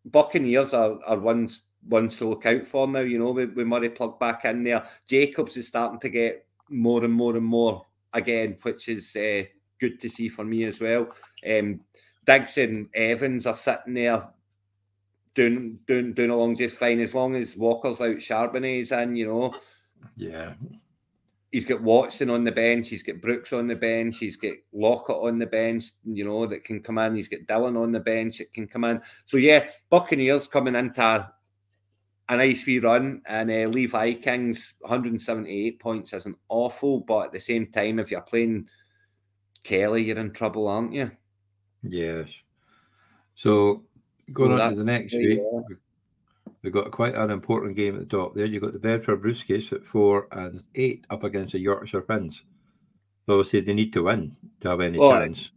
Buccaneers 0.06 0.74
are, 0.74 1.00
are 1.06 1.20
ones, 1.20 1.64
ones 1.88 2.18
to 2.18 2.30
look 2.30 2.46
out 2.46 2.66
for 2.66 2.88
now, 2.88 3.00
you 3.00 3.20
know, 3.20 3.32
with, 3.32 3.54
with 3.54 3.68
Murray 3.68 3.90
plugged 3.90 4.20
back 4.20 4.46
in 4.46 4.64
there. 4.64 4.86
Jacobs 5.08 5.58
is 5.58 5.68
starting 5.68 6.00
to 6.00 6.10
get 6.10 6.46
more 6.70 7.04
and 7.04 7.14
more 7.14 7.36
and 7.36 7.46
more 7.46 7.86
again, 8.14 8.58
which 8.62 8.90
is 8.90 9.16
uh, 9.16 9.44
good 9.80 10.00
to 10.00 10.10
see 10.10 10.30
for 10.30 10.44
me 10.44 10.64
as 10.66 10.80
well. 10.80 11.08
Um, 11.48 11.82
Diggs 12.26 12.58
and 12.58 12.88
Evans 12.94 13.48
are 13.48 13.56
sitting 13.56 13.94
there 13.94 14.28
doing 15.36 15.80
doing 15.88 16.14
doing 16.14 16.30
along 16.32 16.58
just 16.58 16.78
fine 16.78 17.00
as 17.00 17.14
long 17.14 17.36
as 17.36 17.56
Walker's 17.56 18.02
out, 18.02 18.18
Charbonnet's 18.18 18.92
in, 18.92 19.16
you 19.16 19.28
know. 19.28 19.54
Yeah. 20.16 20.54
He's 21.52 21.66
got 21.66 21.82
Watson 21.82 22.30
on 22.30 22.44
the 22.44 22.52
bench. 22.52 22.90
He's 22.90 23.02
got 23.02 23.22
Brooks 23.22 23.54
on 23.54 23.66
the 23.66 23.76
bench. 23.76 24.20
He's 24.20 24.38
got 24.38 24.54
Lockett 24.72 25.16
on 25.16 25.40
the 25.40 25.48
bench, 25.48 25.86
you 26.06 26.24
know, 26.24 26.46
that 26.46 26.64
can 26.64 26.80
come 26.80 27.00
in. 27.00 27.16
He's 27.16 27.28
got 27.28 27.48
Dillon 27.48 27.76
on 27.76 27.92
the 27.92 28.00
bench 28.00 28.38
that 28.38 28.54
can 28.54 28.68
come 28.68 28.84
in. 28.84 29.02
So, 29.26 29.38
yeah, 29.38 29.66
Buccaneers 29.90 30.48
coming 30.48 30.76
into 30.76 31.28
a 32.30 32.38
nice 32.38 32.66
wee 32.66 32.80
run. 32.80 33.22
And 33.26 33.50
uh, 33.50 33.68
Lee 33.68 33.88
Vikings, 33.88 34.76
178 34.80 35.80
points 35.80 36.14
isn't 36.14 36.38
awful, 36.48 37.02
but 37.02 37.26
at 37.26 37.32
the 37.34 37.40
same 37.40 37.68
time, 37.68 38.00
if 38.00 38.12
you're 38.12 38.22
playing 38.22 38.68
Kelly, 39.64 40.04
you're 40.04 40.18
in 40.18 40.32
trouble, 40.32 40.68
aren't 40.68 40.94
you? 40.94 41.12
Yes. 41.84 42.28
So 43.36 43.84
going 44.32 44.60
on 44.60 44.72
to 44.72 44.76
the 44.78 44.86
next 44.86 45.14
week, 45.14 45.42
we've 46.62 46.74
got 46.74 46.92
quite 46.92 47.16
an 47.16 47.32
important 47.32 47.76
game 47.76 47.96
at 47.96 48.02
the 48.02 48.18
top 48.18 48.36
there. 48.36 48.46
You've 48.46 48.64
got 48.64 48.74
the 48.74 48.80
Bedford 48.80 49.22
Brewskis 49.24 49.74
at 49.74 49.86
four 49.86 50.28
and 50.32 50.64
eight 50.76 51.06
up 51.10 51.24
against 51.24 51.54
the 51.54 51.60
Yorkshire 51.60 52.04
Finns. 52.04 52.44
So 53.26 53.40
obviously, 53.40 53.62
they 53.62 53.74
need 53.74 53.94
to 53.94 54.04
win 54.04 54.36
to 54.62 54.70
have 54.70 54.82
any 54.82 54.98
well, 54.98 55.12
chance. 55.12 55.52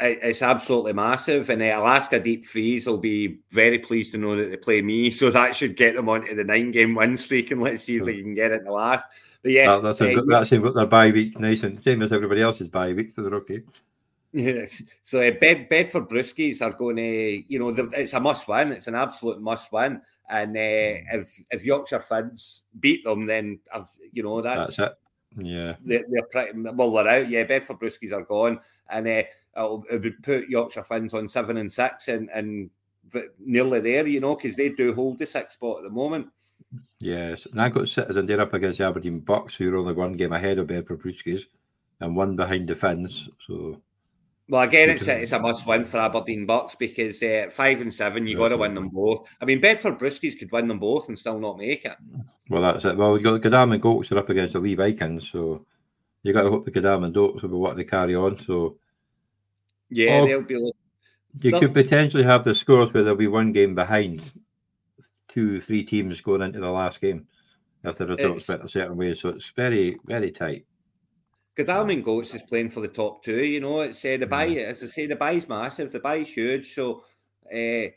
It's 0.00 0.42
absolutely 0.42 0.94
massive, 0.94 1.50
and 1.50 1.62
uh, 1.62 1.66
Alaska 1.66 2.18
Deep 2.18 2.46
Freeze 2.46 2.86
will 2.86 2.98
be 2.98 3.40
very 3.50 3.78
pleased 3.78 4.12
to 4.12 4.18
know 4.18 4.36
that 4.36 4.50
they 4.50 4.56
play 4.56 4.82
me. 4.82 5.10
So 5.20 5.30
that 5.30 5.54
should 5.54 5.76
get 5.76 5.94
them 5.94 6.08
onto 6.08 6.34
the 6.34 6.44
nine-game 6.44 6.94
win 6.94 7.16
streak, 7.16 7.50
and 7.50 7.60
let's 7.60 7.82
see 7.82 7.96
if 7.96 8.04
they 8.04 8.22
can 8.22 8.34
get 8.34 8.52
it 8.52 8.60
in 8.60 8.64
the 8.64 8.72
last. 8.72 9.04
But 9.42 9.52
yeah, 9.52 9.76
that, 9.76 9.82
that's, 9.82 10.00
uh, 10.00 10.22
that's 10.26 10.50
got 10.50 10.74
their 10.74 10.86
bye 10.86 11.10
week 11.10 11.38
nice 11.38 11.62
and 11.62 11.82
same 11.82 12.02
as 12.02 12.12
everybody 12.12 12.42
else's 12.42 12.68
bye 12.68 12.92
week, 12.92 13.12
so 13.14 13.22
they're 13.22 13.34
okay. 13.36 13.62
Yeah. 14.32 14.66
So 15.02 15.20
uh, 15.20 15.32
Bed 15.32 15.68
Bedford 15.68 16.08
Brewskis 16.08 16.62
are 16.62 16.72
going 16.72 16.96
to, 16.96 17.42
you 17.52 17.58
know, 17.58 17.68
it's 17.92 18.12
a 18.12 18.20
must 18.20 18.46
win. 18.46 18.72
It's 18.72 18.86
an 18.86 18.94
absolute 18.94 19.40
must 19.40 19.72
win. 19.72 20.00
And 20.28 20.56
uh, 20.56 21.18
if 21.18 21.30
if 21.50 21.64
Yorkshire 21.64 22.04
Finns 22.08 22.62
beat 22.78 23.02
them, 23.04 23.26
then 23.26 23.58
I've, 23.74 23.88
you 24.12 24.22
know 24.22 24.40
that's, 24.40 24.76
that's 24.76 24.92
it. 24.92 24.98
Yeah, 25.36 25.76
they're, 25.84 26.04
they're 26.08 26.22
pretty 26.30 26.58
well. 26.58 26.92
They're 26.92 27.08
out. 27.08 27.28
Yeah, 27.28 27.44
Bedford 27.44 27.78
Brewskis 27.78 28.12
are 28.12 28.22
gone, 28.22 28.60
and 28.90 29.06
uh, 29.06 29.22
it 29.90 30.02
would 30.02 30.22
put 30.22 30.48
Yorkshire 30.48 30.84
Finns 30.84 31.14
on 31.14 31.28
seven 31.28 31.56
and 31.56 31.70
six, 31.70 32.08
and 32.08 32.28
and 32.30 32.70
nearly 33.38 33.80
there, 33.80 34.06
you 34.06 34.20
know, 34.20 34.36
because 34.36 34.56
they 34.56 34.68
do 34.68 34.94
hold 34.94 35.18
the 35.18 35.26
sixth 35.26 35.54
spot 35.54 35.78
at 35.78 35.84
the 35.84 35.90
moment. 35.90 36.28
Yes, 37.00 37.46
and 37.50 37.60
I 37.60 37.68
got 37.68 37.88
Citizen. 37.88 38.26
They're 38.26 38.40
up 38.40 38.54
against 38.54 38.80
Aberdeen 38.80 39.20
Bucks, 39.20 39.56
who 39.56 39.72
are 39.72 39.78
only 39.78 39.94
one 39.94 40.12
game 40.12 40.32
ahead 40.32 40.58
of 40.58 40.66
Bedford 40.66 41.00
Brewskis, 41.00 41.42
and 42.00 42.14
one 42.14 42.36
behind 42.36 42.68
the 42.68 42.76
Finns. 42.76 43.28
So 43.46 43.80
well, 44.50 44.62
again, 44.62 44.90
it's 44.90 45.06
a, 45.06 45.22
it's 45.22 45.30
a 45.30 45.38
must 45.38 45.64
win 45.64 45.84
for 45.84 45.98
Aberdeen 45.98 46.44
Bucks 46.44 46.74
because 46.74 47.22
uh, 47.22 47.46
five 47.52 47.80
and 47.80 47.94
seven, 47.94 48.26
you 48.26 48.36
got 48.36 48.48
to 48.48 48.56
win 48.56 48.74
them 48.74 48.88
both. 48.88 49.24
I 49.40 49.44
mean, 49.44 49.60
Bedford 49.60 49.96
Brewskis 49.96 50.36
could 50.36 50.50
win 50.50 50.66
them 50.66 50.80
both 50.80 51.08
and 51.08 51.16
still 51.16 51.38
not 51.38 51.56
make 51.56 51.84
it. 51.84 51.96
Well, 52.48 52.62
that's 52.62 52.84
it. 52.84 52.96
Well, 52.96 53.12
we 53.12 53.20
got 53.20 53.42
Godalming 53.42 53.80
Goats 53.80 54.10
are 54.10 54.18
up 54.18 54.28
against 54.28 54.54
the 54.54 54.58
Lee 54.58 54.74
Vikings, 54.74 55.30
so 55.30 55.64
you 56.22 56.32
got 56.32 56.42
to 56.42 56.50
hope 56.50 56.64
the 56.64 56.70
Godalming 56.70 57.12
Goats 57.12 57.42
will 57.42 57.50
be 57.50 57.56
wanting 57.56 57.78
to 57.78 57.90
carry 57.90 58.14
on. 58.14 58.38
So, 58.44 58.76
yeah, 59.88 60.20
oh, 60.20 60.26
they'll 60.26 60.42
be. 60.42 60.54
You 60.54 60.72
they'll... 61.34 61.60
could 61.60 61.74
potentially 61.74 62.22
have 62.24 62.44
the 62.44 62.54
scores 62.54 62.92
where 62.92 63.02
there'll 63.02 63.16
be 63.16 63.26
one 63.28 63.52
game 63.52 63.74
behind 63.74 64.22
two, 65.28 65.60
three 65.60 65.84
teams 65.84 66.20
going 66.20 66.42
into 66.42 66.60
the 66.60 66.70
last 66.70 67.00
game 67.00 67.26
if 67.84 67.96
the 67.96 68.06
results 68.06 68.48
went 68.48 68.64
a 68.64 68.68
certain 68.68 68.96
way. 68.96 69.14
So 69.14 69.30
it's 69.30 69.50
very, 69.50 69.98
very 70.04 70.32
tight. 70.32 70.66
Godalming 71.56 72.02
Goats 72.02 72.34
is 72.34 72.42
playing 72.42 72.70
for 72.70 72.80
the 72.80 72.88
top 72.88 73.22
two. 73.22 73.44
You 73.44 73.60
know, 73.60 73.80
it's 73.80 74.04
uh, 74.04 74.16
the 74.18 74.26
buy, 74.26 74.46
as 74.48 74.82
I 74.82 74.86
say, 74.86 75.06
the 75.06 75.16
buy's 75.16 75.48
massive, 75.48 75.92
the 75.92 76.00
buy's 76.00 76.28
huge. 76.28 76.74
So, 76.74 77.04
uh, 77.46 77.90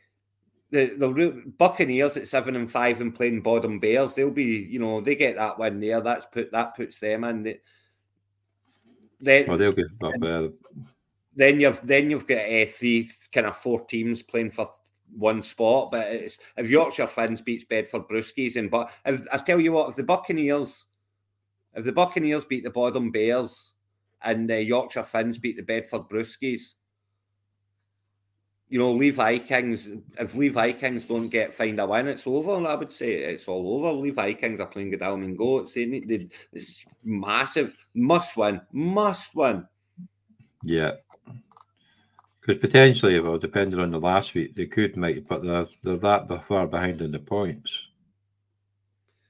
the 0.72 0.96
the 0.98 1.44
Buccaneers 1.58 2.18
at 2.18 2.28
seven 2.28 2.56
and 2.56 2.70
five 2.70 3.00
and 3.00 3.16
playing 3.16 3.42
bottom 3.42 3.80
Bears, 3.80 4.14
they'll 4.14 4.32
be, 4.32 4.44
you 4.44 4.80
know, 4.80 5.02
they 5.02 5.16
get 5.16 5.36
that 5.36 5.60
win 5.60 5.80
there. 5.80 6.02
That's 6.02 6.26
put 6.26 6.52
that 6.52 6.76
puts 6.76 7.00
them 7.00 7.24
in. 7.24 7.56
Then, 9.24 9.48
well, 9.48 9.58
they'll 9.58 9.72
be 9.72 9.86
up 10.02 10.14
there. 10.20 10.50
Then 11.36 11.60
you've 11.60 11.80
then 11.84 12.10
you've 12.10 12.28
got 12.28 12.50
uh, 12.50 12.66
three 12.66 13.10
kind 13.32 13.48
of 13.48 13.58
four 13.58 13.86
teams 13.86 14.22
playing 14.22 14.52
for 14.52 14.72
one 15.16 15.42
spot. 15.42 15.92
But 15.92 16.08
it's 16.08 16.38
if 16.58 16.70
Yorkshire 16.70 17.08
Finns 17.08 17.42
beats 17.42 17.64
Bedford 17.64 18.08
Brewskis, 18.08 18.56
and 18.56 18.70
but 18.70 18.92
if, 19.06 19.26
I 19.32 19.38
tell 19.38 19.60
you 19.60 19.72
what, 19.72 19.90
if 19.90 19.96
the 19.96 20.04
Buccaneers 20.04 20.86
if 21.76 21.86
the 21.86 21.92
Buccaneers 21.92 22.46
beat 22.46 22.64
the 22.64 22.70
bottom 22.70 23.12
Bears 23.12 23.74
and 24.24 24.50
the 24.50 24.62
Yorkshire 24.62 25.04
Finns 25.04 25.38
beat 25.38 25.58
the 25.58 25.64
Bedford 25.64 26.04
Brewskis, 26.10 26.76
you 28.74 28.80
know, 28.80 28.92
Lee 28.92 29.12
Vikings, 29.12 29.88
if 30.18 30.34
Lee 30.34 30.50
Vikings 30.50 31.06
don't 31.06 31.28
get 31.28 31.54
find 31.54 31.80
a 31.80 31.86
win, 31.86 32.08
it's 32.08 32.26
over. 32.26 32.68
I 32.68 32.74
would 32.74 32.92
say 32.92 33.12
it's 33.12 33.48
all 33.48 33.86
over. 33.86 33.92
Lee 33.92 34.10
Vikings 34.10 34.60
are 34.60 34.66
playing 34.66 34.90
Godalming 34.90 35.36
Goats. 35.36 35.74
They 35.74 35.86
need 35.86 36.10
they, 36.10 36.28
it's 36.52 36.84
massive, 37.04 37.76
must 37.94 38.36
win, 38.36 38.60
must 38.72 39.36
win. 39.36 39.68
Yeah. 40.64 40.94
Because 42.42 42.60
potentially, 42.62 43.20
well, 43.20 43.38
depending 43.38 43.80
on 43.80 43.92
the 43.92 44.00
last 44.00 44.34
week, 44.34 44.56
they 44.56 44.66
could 44.66 44.98
make, 44.98 45.28
but 45.28 45.44
they're, 45.44 45.68
they're 45.84 45.98
that 45.98 46.48
far 46.48 46.66
behind 46.66 47.04
in 47.04 47.12
the 47.12 47.20
points. 47.20 47.78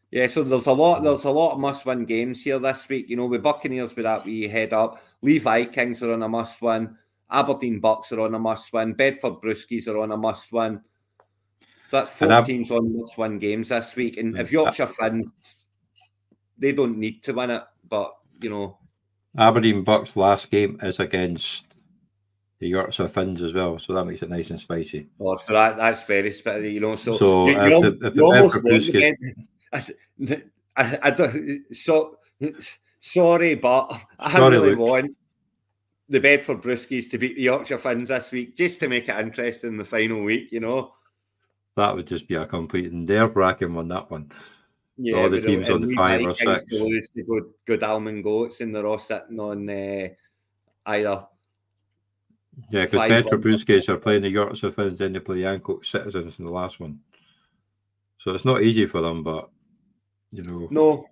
Yeah, 0.10 0.28
so 0.28 0.46
there's 0.46 0.68
a 0.68 0.72
lot, 0.72 1.04
there's 1.04 1.26
a 1.26 1.30
lot 1.30 1.56
of 1.56 1.60
must-win 1.60 2.06
games 2.06 2.42
here 2.42 2.60
this 2.60 2.88
week. 2.88 3.10
You 3.10 3.18
know, 3.18 3.26
with 3.26 3.44
Buccaneers 3.44 3.94
with 3.94 4.06
that 4.06 4.24
we 4.24 4.48
head 4.48 4.72
up, 4.72 5.04
Lee 5.22 5.40
Vikings 5.40 6.02
are 6.02 6.14
on 6.14 6.24
a 6.24 6.30
must-win, 6.30 6.96
Aberdeen 7.32 7.80
Bucks 7.80 8.12
are 8.12 8.22
on 8.22 8.36
a 8.36 8.40
must-win, 8.40 8.94
Bedford 8.94 9.42
Brewskis 9.44 9.88
are 9.88 10.00
on 10.00 10.12
a 10.12 10.18
must-win. 10.18 10.82
So 11.90 11.98
that's 11.98 12.12
four 12.12 12.44
teams 12.44 12.72
on 12.72 12.98
must-win 12.98 13.40
games 13.40 13.70
this 13.70 13.96
week. 13.96 14.18
And 14.18 14.38
if 14.38 14.50
mm. 14.50 14.54
Yorkshire 14.54 14.88
Finns, 14.88 15.32
they 16.58 16.72
don't 16.72 16.98
need 16.98 17.24
to 17.24 17.34
win 17.34 17.50
it, 17.52 17.64
but 17.88 18.14
you 18.42 18.50
know, 18.50 18.78
Aberdeen 19.38 19.84
Bucks 19.84 20.16
last 20.16 20.52
game 20.52 20.80
is 20.84 21.00
against 21.00 21.64
the 22.60 22.68
Yorkshire 22.68 23.08
Finns 23.08 23.42
as 23.42 23.54
well, 23.54 23.80
so 23.80 23.94
that 23.94 24.06
makes 24.06 24.22
it 24.22 24.30
nice 24.30 24.50
and 24.50 24.62
spicy. 24.62 25.08
Oh, 25.20 25.36
so 25.38 25.54
that, 25.54 25.78
that's 25.78 26.04
very 26.04 26.32
spicy, 26.32 26.74
you 26.74 26.80
know. 26.80 26.96
So, 26.96 27.18
so 27.18 27.48
you, 27.48 27.58
uh, 27.58 27.66
you, 27.66 28.00
if, 28.02 28.94
if, 28.94 29.26
if, 29.70 30.44
I, 30.78 30.84
I, 30.84 31.00
I 31.04 31.10
don't, 31.12 31.64
so 31.74 32.18
sorry, 33.00 33.56
but 33.56 33.92
I 34.20 34.32
sorry, 34.34 34.58
really 34.58 34.76
Luke. 34.76 34.88
want 34.88 35.18
the 36.10 36.20
Bedford 36.20 36.62
Brewskis 36.62 37.10
to 37.12 37.18
beat 37.18 37.36
the 37.36 37.44
Yorkshire 37.44 37.78
Finns 37.78 38.10
this 38.10 38.32
week 38.32 38.56
just 38.56 38.80
to 38.80 38.88
make 38.88 39.10
it 39.10 39.20
interesting 39.20 39.78
the 39.78 39.86
final 39.86 40.24
week, 40.24 40.52
you 40.52 40.60
know. 40.60 40.94
That 41.76 41.96
would 41.96 42.08
just 42.08 42.28
be 42.28 42.36
a 42.36 42.46
complete 42.46 42.92
nerve 42.94 43.36
wracking 43.36 43.74
one, 43.74 43.88
that 43.88 44.12
one. 44.12 44.32
Yeah, 44.98 45.18
all 45.18 45.30
the 45.30 45.42
teams 45.42 45.70
on 45.70 45.82
the 45.82 45.96
five 45.96 46.22
or 46.22 46.36
six. 46.36 46.63
To 46.66 46.84
lose 46.84 47.10
to 47.12 47.24
go, 47.24 47.42
Godalming 47.66 48.22
Goats 48.22 48.62
and 48.62 48.76
they're 48.76 48.86
all 48.86 49.00
sitting 49.00 49.39
on 49.39 49.68
uh, 49.68 50.10
either. 50.86 51.26
Yeah, 52.70 52.86
because 52.86 53.10
Bedford 53.10 53.42
Brewskis 53.42 53.89
are 53.89 53.98
playing 53.98 54.22
the 54.22 54.30
Yorkshire 54.30 54.72
Finns, 54.72 55.00
then 55.00 55.13
they 55.13 55.20
play 55.20 55.38
Ancoats 55.38 55.88
Citizens 55.88 56.38
in 56.38 56.46
the 56.46 56.52
last 56.52 56.80
one. 56.80 57.00
So 58.20 58.32
it's 58.32 58.46
not 58.46 58.62
easy 58.62 58.86
for 58.86 59.02
them, 59.02 59.24
but 59.24 59.50
you 60.32 60.44
know. 60.44 60.68
No, 60.70 61.06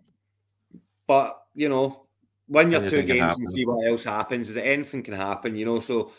but 1.08 1.42
you 1.56 1.68
know, 1.68 2.06
win 2.52 2.72
your 2.72 2.88
two 2.88 3.02
games 3.02 3.38
and 3.38 3.50
see 3.50 3.66
what 3.66 3.88
else 3.88 4.04
happens. 4.04 4.50
Is 4.50 4.56
that 4.56 4.68
anything 4.68 5.02
can 5.02 5.14
happen, 5.14 5.56
you 5.56 5.66
know? 5.66 5.80
So, 5.80 6.12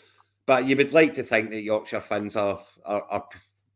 but 0.45 0.65
you 0.65 0.75
would 0.75 0.91
like 0.91 1.13
to 1.15 1.23
think 1.23 1.51
that 1.51 1.61
Yorkshire 1.61 2.01
Finns 2.01 2.35
are 2.35 2.61
are, 2.85 3.03
are 3.03 3.29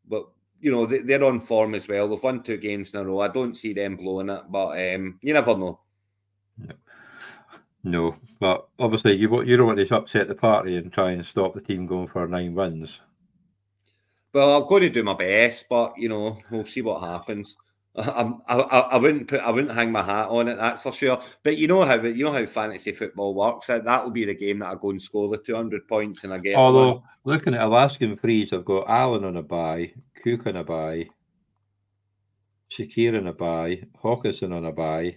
but 0.06 0.28
you 0.60 0.70
know 0.70 0.84
they, 0.84 1.14
are 1.14 1.24
on 1.24 1.40
form 1.40 1.74
as 1.74 1.88
well. 1.88 2.08
They've 2.08 2.22
won 2.22 2.42
two 2.42 2.56
games 2.58 2.92
in 2.92 3.00
a 3.00 3.04
row. 3.04 3.20
I 3.20 3.28
don't 3.28 3.56
see 3.56 3.72
them 3.72 3.96
blowing 3.96 4.28
it, 4.28 4.42
but 4.50 4.94
um, 4.94 5.18
you 5.22 5.32
never 5.32 5.56
know. 5.56 5.80
No, 7.84 8.16
but 8.40 8.68
obviously 8.78 9.14
you 9.14 9.42
you 9.44 9.56
don't 9.56 9.66
want 9.66 9.78
to 9.78 9.96
upset 9.96 10.28
the 10.28 10.34
party 10.34 10.76
and 10.76 10.92
try 10.92 11.12
and 11.12 11.24
stop 11.24 11.54
the 11.54 11.60
team 11.60 11.86
going 11.86 12.08
for 12.08 12.26
nine 12.26 12.54
wins. 12.54 13.00
Well, 14.32 14.60
I'm 14.60 14.68
going 14.68 14.82
to 14.82 14.90
do 14.90 15.04
my 15.04 15.14
best, 15.14 15.68
but 15.70 15.94
you 15.96 16.08
know 16.08 16.38
we'll 16.50 16.66
see 16.66 16.82
what 16.82 17.00
happens. 17.00 17.56
I, 17.98 18.32
I, 18.48 18.56
I 18.56 18.96
wouldn't 18.96 19.28
put 19.28 19.40
I 19.40 19.50
wouldn't 19.50 19.74
hang 19.74 19.90
my 19.90 20.02
hat 20.02 20.28
on 20.28 20.48
it. 20.48 20.56
That's 20.56 20.82
for 20.82 20.92
sure. 20.92 21.20
But 21.42 21.56
you 21.56 21.66
know 21.66 21.84
how 21.84 21.94
you 21.96 22.24
know 22.24 22.32
how 22.32 22.46
fantasy 22.46 22.92
football 22.92 23.34
works. 23.34 23.66
That 23.66 23.84
that 23.84 24.04
will 24.04 24.10
be 24.10 24.24
the 24.24 24.34
game 24.34 24.60
that 24.60 24.68
I 24.68 24.74
go 24.74 24.90
and 24.90 25.02
score 25.02 25.28
the 25.28 25.38
two 25.38 25.54
hundred 25.54 25.88
points 25.88 26.24
and 26.24 26.32
I 26.32 26.38
get. 26.38 26.56
Although 26.56 26.92
one. 26.92 27.02
looking 27.24 27.54
at 27.54 27.62
Alaskan 27.62 28.16
Freeze, 28.16 28.52
I've 28.52 28.64
got 28.64 28.88
Allen 28.88 29.24
on 29.24 29.36
a 29.36 29.42
buy, 29.42 29.92
Cook 30.22 30.46
on 30.46 30.56
a 30.56 30.64
buy, 30.64 31.08
Shakir 32.70 33.18
on 33.18 33.26
a 33.26 33.32
buy, 33.32 33.82
Hockenson 34.02 34.54
on 34.54 34.66
a 34.66 34.72
buy. 34.72 35.16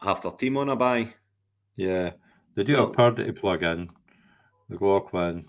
Half 0.00 0.22
their 0.22 0.32
team 0.32 0.56
on 0.56 0.68
a 0.68 0.76
buy. 0.76 1.14
Yeah, 1.76 2.10
they 2.54 2.64
do 2.64 2.74
well, 2.74 2.86
have 2.86 2.92
Purdy 2.92 3.24
to 3.24 3.32
plug 3.32 3.62
in. 3.62 3.88
McLaughlin, 4.68 5.46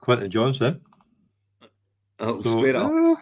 Quentin 0.00 0.30
Johnston. 0.30 0.80
Oh, 2.20 2.40
so, 2.42 2.50
square 2.52 2.76
up. 2.76 2.90
Eh, 2.90 3.14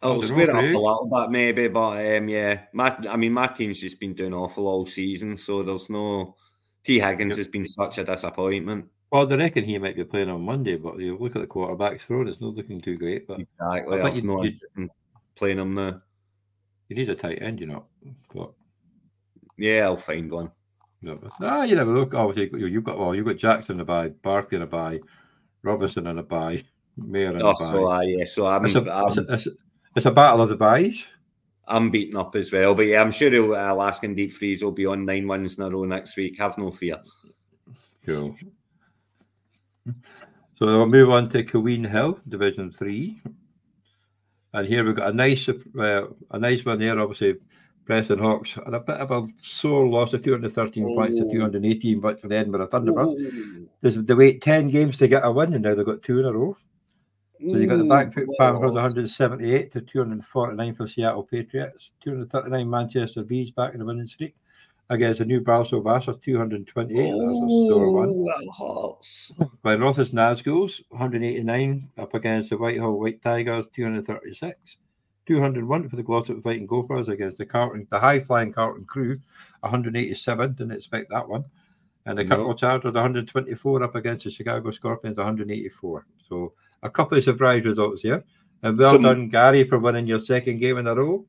Uh, 0.00 0.12
I'll 0.12 0.22
square 0.22 0.50
up 0.50 0.62
a 0.62 0.66
little 0.66 1.10
bit, 1.12 1.30
maybe, 1.30 1.68
but 1.68 2.16
um, 2.16 2.28
yeah, 2.28 2.62
my 2.72 2.96
I 3.08 3.16
mean, 3.16 3.32
my 3.32 3.48
team's 3.48 3.80
just 3.80 3.98
been 3.98 4.14
doing 4.14 4.34
awful 4.34 4.66
all 4.66 4.86
season, 4.86 5.36
so 5.36 5.62
there's 5.62 5.90
no. 5.90 6.36
T. 6.84 7.00
Higgins 7.00 7.30
yep. 7.30 7.38
has 7.38 7.48
been 7.48 7.66
such 7.66 7.98
a 7.98 8.04
disappointment. 8.04 8.86
Well, 9.10 9.26
they 9.26 9.36
reckon 9.36 9.64
he 9.64 9.76
might 9.78 9.96
be 9.96 10.04
playing 10.04 10.30
on 10.30 10.42
Monday, 10.42 10.76
but 10.76 10.98
you 10.98 11.18
look 11.18 11.36
at 11.36 11.42
the 11.42 11.46
quarterback's 11.46 12.04
thrown; 12.04 12.28
it's 12.28 12.40
not 12.40 12.54
looking 12.54 12.80
too 12.80 12.96
great. 12.96 13.26
But 13.26 13.40
exactly, 13.40 14.00
I 14.00 14.10
think 14.10 14.24
you, 14.24 14.88
playing 15.34 15.58
him 15.58 15.74
now. 15.74 16.00
You 16.88 16.96
need 16.96 17.10
a 17.10 17.14
tight 17.14 17.42
end, 17.42 17.60
you 17.60 17.66
know. 17.66 17.84
But 18.34 18.52
yeah, 19.56 19.84
I'll 19.84 19.96
find 19.96 20.30
one. 20.30 20.50
No, 21.00 21.18
ah, 21.42 21.62
you 21.64 21.76
never 21.76 21.92
look. 21.92 22.14
Obviously, 22.14 22.58
you've 22.58 22.84
got 22.84 22.98
well, 22.98 23.14
you've 23.14 23.26
got 23.26 23.36
Jackson 23.36 23.76
in 23.76 23.80
a 23.80 23.84
buy, 23.84 24.08
Barkley 24.08 24.56
in 24.56 24.62
a 24.62 24.66
buy, 24.66 25.00
Robinson 25.62 26.06
in 26.06 26.18
a 26.18 26.22
buy, 26.22 26.64
Mayer 26.96 27.36
in 27.36 27.42
oh, 27.42 27.50
a 27.50 27.54
buy. 27.54 27.58
So, 27.58 27.90
uh, 27.90 28.00
yeah, 28.00 28.24
so 28.24 28.46
I'm, 28.46 28.64
it's 28.64 28.74
a, 28.74 28.92
I'm, 28.92 29.08
it's, 29.08 29.16
a, 29.16 29.32
it's, 29.32 29.48
it's 29.98 30.06
a 30.06 30.12
battle 30.12 30.40
of 30.40 30.48
the 30.48 30.56
buys. 30.56 31.04
I'm 31.66 31.90
beaten 31.90 32.16
up 32.16 32.34
as 32.36 32.52
well, 32.52 32.74
but 32.74 32.86
yeah, 32.86 33.02
I'm 33.02 33.10
sure 33.10 33.30
he'll, 33.30 33.54
uh, 33.54 33.72
Alaskan 33.72 34.14
Deep 34.14 34.32
Freeze 34.32 34.62
will 34.62 34.72
be 34.72 34.86
on 34.86 35.04
nine 35.04 35.26
wins 35.26 35.58
in 35.58 35.64
a 35.64 35.68
row 35.68 35.84
next 35.84 36.16
week. 36.16 36.38
Have 36.38 36.56
no 36.56 36.70
fear. 36.70 36.98
Cool. 38.06 38.34
So 40.54 40.66
we'll 40.66 40.86
move 40.86 41.10
on 41.10 41.28
to 41.30 41.42
Queen 41.42 41.84
Hill, 41.84 42.20
Division 42.28 42.72
Three, 42.72 43.20
and 44.54 44.66
here 44.66 44.84
we've 44.84 44.96
got 44.96 45.10
a 45.10 45.12
nice, 45.12 45.48
uh, 45.48 46.06
a 46.30 46.38
nice 46.38 46.64
one 46.64 46.78
there. 46.78 46.98
Obviously, 46.98 47.36
Preston 47.84 48.18
Hawks 48.18 48.56
and 48.64 48.74
a 48.74 48.80
bit 48.80 48.98
of 48.98 49.10
a 49.10 49.26
sore 49.42 49.88
loss 49.88 50.12
of 50.12 50.22
213 50.22 50.84
oh. 50.84 50.94
points 50.94 51.18
to 51.20 51.28
218 51.30 52.00
but 52.00 52.20
for 52.20 52.28
the 52.28 52.36
Edinburgh 52.36 52.68
Thunderbirds. 52.68 53.68
Oh. 53.82 54.02
They 54.02 54.14
wait 54.14 54.42
10 54.42 54.68
games 54.68 54.98
to 54.98 55.08
get 55.08 55.24
a 55.24 55.30
win, 55.30 55.54
and 55.54 55.64
now 55.64 55.74
they've 55.74 55.84
got 55.84 56.02
two 56.02 56.20
in 56.20 56.24
a 56.24 56.32
row. 56.32 56.56
So 57.40 57.56
you 57.56 57.66
got 57.68 57.76
the 57.76 57.84
Bank 57.84 58.14
Foot 58.14 58.28
Panthers 58.38 58.72
178 58.72 59.72
to 59.72 59.80
249 59.80 60.74
for 60.74 60.88
Seattle 60.88 61.22
Patriots, 61.22 61.92
239 62.00 62.68
Manchester 62.68 63.22
Bees 63.22 63.52
back 63.52 63.74
in 63.74 63.78
the 63.78 63.84
winning 63.84 64.08
streak 64.08 64.34
against 64.90 65.20
the 65.20 65.24
new 65.24 65.40
Bass 65.40 65.72
of 65.72 66.20
228. 66.20 67.12
Oh, 67.14 68.06
that 68.24 68.52
hurts. 68.58 69.32
By 69.62 69.76
Rothes 69.76 70.10
Nazguls, 70.10 70.80
189 70.88 71.90
up 71.98 72.14
against 72.14 72.50
the 72.50 72.56
Whitehall 72.56 72.98
White 72.98 73.22
Tigers, 73.22 73.66
236. 73.72 74.78
201 75.26 75.88
for 75.90 75.96
the 75.96 76.02
Glossop 76.02 76.42
Fighting 76.42 76.66
Gophers 76.66 77.08
against 77.08 77.36
the 77.36 77.44
Carlton, 77.44 77.86
the 77.90 78.00
high 78.00 78.18
flying 78.18 78.50
Carlton 78.52 78.86
crew, 78.86 79.20
187. 79.60 80.54
Didn't 80.54 80.72
expect 80.72 81.10
that 81.10 81.28
one. 81.28 81.44
And 82.06 82.18
the 82.18 82.24
no. 82.24 82.54
Chargers, 82.54 82.94
124 82.94 83.82
up 83.82 83.94
against 83.94 84.24
the 84.24 84.30
Chicago 84.30 84.70
Scorpions, 84.70 85.18
184. 85.18 86.06
So 86.26 86.54
a 86.82 86.90
couple 86.90 87.18
of 87.18 87.24
surprise 87.24 87.64
results 87.64 88.02
here. 88.02 88.24
And 88.62 88.78
well 88.78 88.94
Some... 88.94 89.02
done, 89.02 89.28
Gary, 89.28 89.64
for 89.64 89.78
winning 89.78 90.06
your 90.06 90.20
second 90.20 90.58
game 90.58 90.78
in 90.78 90.86
a 90.86 90.94
row. 90.94 91.24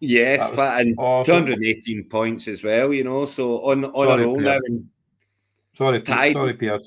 Yes, 0.00 0.40
and 0.56 0.94
awesome. 0.98 1.46
218 1.46 2.04
points 2.04 2.48
as 2.48 2.64
well, 2.64 2.92
you 2.92 3.04
know. 3.04 3.26
So 3.26 3.62
on 3.70 3.84
on 3.84 4.06
sorry, 4.06 4.22
a 4.22 4.26
roll 4.26 4.40
now. 4.40 4.58
And 4.64 4.88
sorry, 5.76 6.00
tied, 6.00 6.32
sorry, 6.32 6.54
Pierre. 6.54 6.80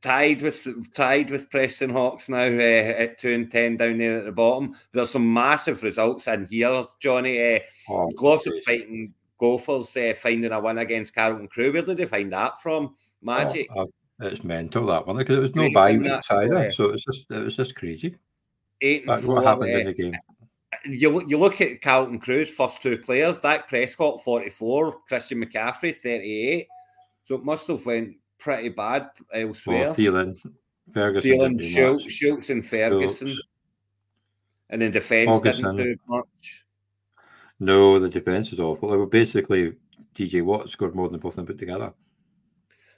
Tied 0.00 0.42
with 0.42 0.94
tied 0.94 1.30
with 1.30 1.50
Preston 1.50 1.90
Hawks 1.90 2.28
now 2.28 2.44
uh, 2.46 2.94
at 3.02 3.18
two 3.18 3.32
and 3.32 3.50
ten 3.50 3.76
down 3.76 3.98
there 3.98 4.18
at 4.18 4.24
the 4.24 4.32
bottom. 4.32 4.76
There's 4.92 5.10
some 5.10 5.32
massive 5.32 5.82
results 5.82 6.28
in 6.28 6.46
here, 6.46 6.84
Johnny. 7.00 7.56
Uh, 7.56 7.58
oh, 7.88 8.10
Glossop 8.10 8.54
fighting 8.64 9.12
Gophers 9.40 9.96
uh, 9.96 10.12
finding 10.16 10.52
a 10.52 10.60
win 10.60 10.78
against 10.78 11.14
Carlton 11.14 11.48
Crew. 11.48 11.72
Where 11.72 11.82
did 11.82 11.96
they 11.96 12.06
find 12.06 12.32
that 12.32 12.62
from? 12.62 12.94
Magic. 13.20 13.68
Oh, 13.74 13.88
it's 14.26 14.44
mental 14.44 14.86
that 14.86 15.06
one 15.06 15.16
because 15.16 15.36
it 15.36 15.40
was 15.40 15.54
no 15.54 15.70
bye 15.72 15.96
weeks 15.96 16.30
either, 16.30 16.70
so 16.70 16.90
it's 16.90 17.04
just 17.04 17.30
it 17.30 17.44
was 17.44 17.56
just 17.56 17.74
crazy. 17.74 18.16
Eight 18.80 19.08
and 19.08 19.22
four, 19.22 19.36
what 19.36 19.44
happened 19.44 19.70
in 19.70 19.80
eh, 19.80 19.84
the 19.84 19.94
game? 19.94 20.14
you, 20.84 21.26
you 21.26 21.38
look 21.38 21.60
at 21.60 21.82
Carlton 21.82 22.18
Crew's 22.18 22.50
first 22.50 22.82
two 22.82 22.98
players, 22.98 23.38
Dak 23.38 23.68
Prescott 23.68 24.22
44, 24.22 25.00
Christian 25.08 25.44
McCaffrey 25.44 25.96
38. 25.96 26.68
So 27.24 27.36
it 27.36 27.44
must 27.44 27.66
have 27.68 27.84
went 27.86 28.16
pretty 28.38 28.68
bad 28.70 29.08
elsewhere. 29.32 29.84
Well, 29.84 29.94
Thielen, 29.94 30.36
Ferguson, 30.92 31.30
Thielen, 31.30 31.74
Schultz, 31.74 32.12
Schultz, 32.12 32.50
and 32.50 32.66
Ferguson. 32.66 33.28
Schultz. 33.28 33.42
And 34.70 34.82
then 34.82 34.90
defence 34.90 35.30
Augustin. 35.30 35.76
didn't 35.76 35.96
do 35.96 35.96
much. 36.08 36.64
No, 37.60 37.98
the 37.98 38.08
defence 38.08 38.52
is 38.52 38.60
awful. 38.60 38.90
They 38.90 38.96
were 38.96 39.06
basically 39.06 39.74
TJ 40.16 40.42
Watt 40.42 40.70
scored 40.70 40.94
more 40.94 41.08
than 41.08 41.20
both 41.20 41.32
of 41.32 41.36
them 41.36 41.46
put 41.46 41.58
together. 41.58 41.92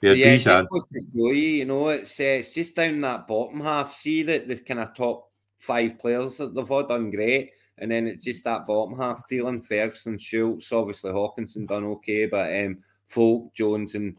Yeah, 0.01 0.13
yeah 0.13 0.37
just 0.37 0.47
to 0.47 0.99
show 1.11 1.31
you, 1.31 1.49
you 1.49 1.65
know, 1.65 1.89
it's 1.89 2.19
uh, 2.19 2.23
it's 2.23 2.53
just 2.53 2.75
down 2.75 3.01
that 3.01 3.27
bottom 3.27 3.59
half. 3.59 3.95
See 3.95 4.23
that 4.23 4.47
the 4.47 4.57
kind 4.57 4.79
of 4.79 4.95
top 4.95 5.31
five 5.59 5.97
players 5.99 6.37
that 6.37 6.53
they've 6.53 6.69
all 6.71 6.85
done 6.85 7.11
great. 7.11 7.51
And 7.79 7.91
then 7.91 8.07
it's 8.07 8.25
just 8.25 8.43
that 8.43 8.65
bottom 8.65 8.97
half, 8.97 9.23
Thielen, 9.29 9.65
Ferguson, 9.65 10.17
Schultz, 10.17 10.71
obviously 10.71 11.11
Hockenson 11.11 11.67
done 11.67 11.83
okay, 11.85 12.25
but 12.25 12.51
um, 12.65 12.79
Folk, 13.07 13.53
Jones, 13.53 13.93
and 13.93 14.17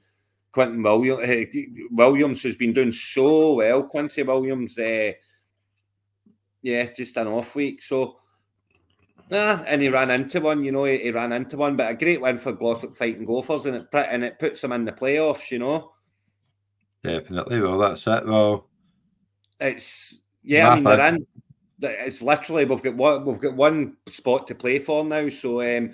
Quinton 0.52 0.82
Williams, 0.82 1.28
uh, 1.28 1.44
Williams 1.90 2.42
has 2.44 2.56
been 2.56 2.72
doing 2.72 2.92
so 2.92 3.54
well. 3.54 3.82
Quincy 3.82 4.22
Williams, 4.22 4.78
uh, 4.78 5.12
yeah, 6.62 6.84
just 6.96 7.16
an 7.16 7.26
off 7.26 7.54
week. 7.56 7.82
So, 7.82 8.17
nah, 9.30 9.62
and 9.66 9.82
he 9.82 9.88
ran 9.88 10.10
into 10.10 10.40
one, 10.40 10.64
you 10.64 10.72
know, 10.72 10.84
he, 10.84 10.98
he, 10.98 11.10
ran 11.10 11.32
into 11.32 11.56
one, 11.56 11.76
but 11.76 11.90
a 11.90 11.94
great 11.94 12.20
win 12.20 12.38
for 12.38 12.52
Glossop 12.52 12.96
fighting 12.96 13.24
Gophers, 13.24 13.66
and 13.66 13.76
it 13.76 13.88
and 13.92 14.24
it 14.24 14.38
puts 14.38 14.60
them 14.60 14.72
in 14.72 14.84
the 14.84 14.92
playoffs, 14.92 15.50
you 15.50 15.58
know. 15.58 15.92
Definitely. 17.02 17.60
Well, 17.60 17.78
that's 17.78 18.06
it. 18.06 18.26
Well, 18.26 18.68
it's 19.60 20.20
yeah, 20.42 20.70
I 20.70 20.74
mean 20.76 20.84
they're 20.84 21.08
in 21.08 21.26
it's 21.80 22.22
literally 22.22 22.64
we've 22.64 22.82
got 22.82 22.96
one 22.96 23.24
we've 23.24 23.40
got 23.40 23.54
one 23.54 23.96
spot 24.08 24.46
to 24.48 24.54
play 24.54 24.78
for 24.78 25.04
now. 25.04 25.28
So 25.28 25.62
um 25.62 25.92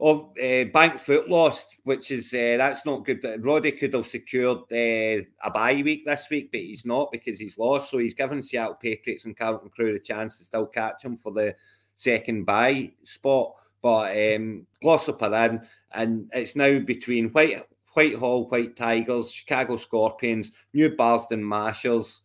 of 0.00 0.30
uh, 0.42 0.64
Bank 0.72 0.98
Foot 0.98 1.28
lost, 1.28 1.76
which 1.84 2.10
is 2.10 2.32
uh, 2.32 2.56
that's 2.56 2.86
not 2.86 3.04
good. 3.04 3.20
That 3.20 3.44
Roddy 3.44 3.72
could 3.72 3.92
have 3.92 4.06
secured 4.06 4.60
uh, 4.72 5.22
a 5.44 5.50
bye 5.52 5.82
week 5.84 6.06
this 6.06 6.26
week, 6.30 6.50
but 6.50 6.60
he's 6.60 6.86
not 6.86 7.12
because 7.12 7.38
he's 7.38 7.58
lost. 7.58 7.90
So 7.90 7.98
he's 7.98 8.14
given 8.14 8.40
Seattle 8.40 8.78
Patriots 8.80 9.26
and 9.26 9.36
Carlton 9.36 9.68
Crew 9.68 9.92
the 9.92 9.98
chance 9.98 10.38
to 10.38 10.44
still 10.44 10.66
catch 10.66 11.04
him 11.04 11.18
for 11.18 11.32
the 11.32 11.54
second 12.00 12.44
bye 12.44 12.90
spot. 13.02 13.54
But 13.82 14.34
um, 14.34 14.66
Glossop 14.82 15.22
are 15.22 15.46
in, 15.46 15.66
and 15.92 16.28
it's 16.32 16.56
now 16.56 16.78
between 16.80 17.30
White 17.30 17.64
Whitehall 17.94 18.48
White 18.48 18.76
Tigers, 18.76 19.32
Chicago 19.32 19.76
Scorpions, 19.76 20.52
New 20.74 20.94
Barston 20.96 21.42
Marshals. 21.42 22.22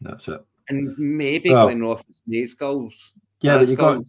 That's 0.00 0.28
it 0.28 0.44
and 0.68 0.96
maybe 0.98 1.50
well, 1.50 1.68
Glenrothes 1.68 2.58
goals. 2.58 3.14
Yeah, 3.40 3.58
but 3.58 3.68
you 3.68 3.76
got 3.76 4.02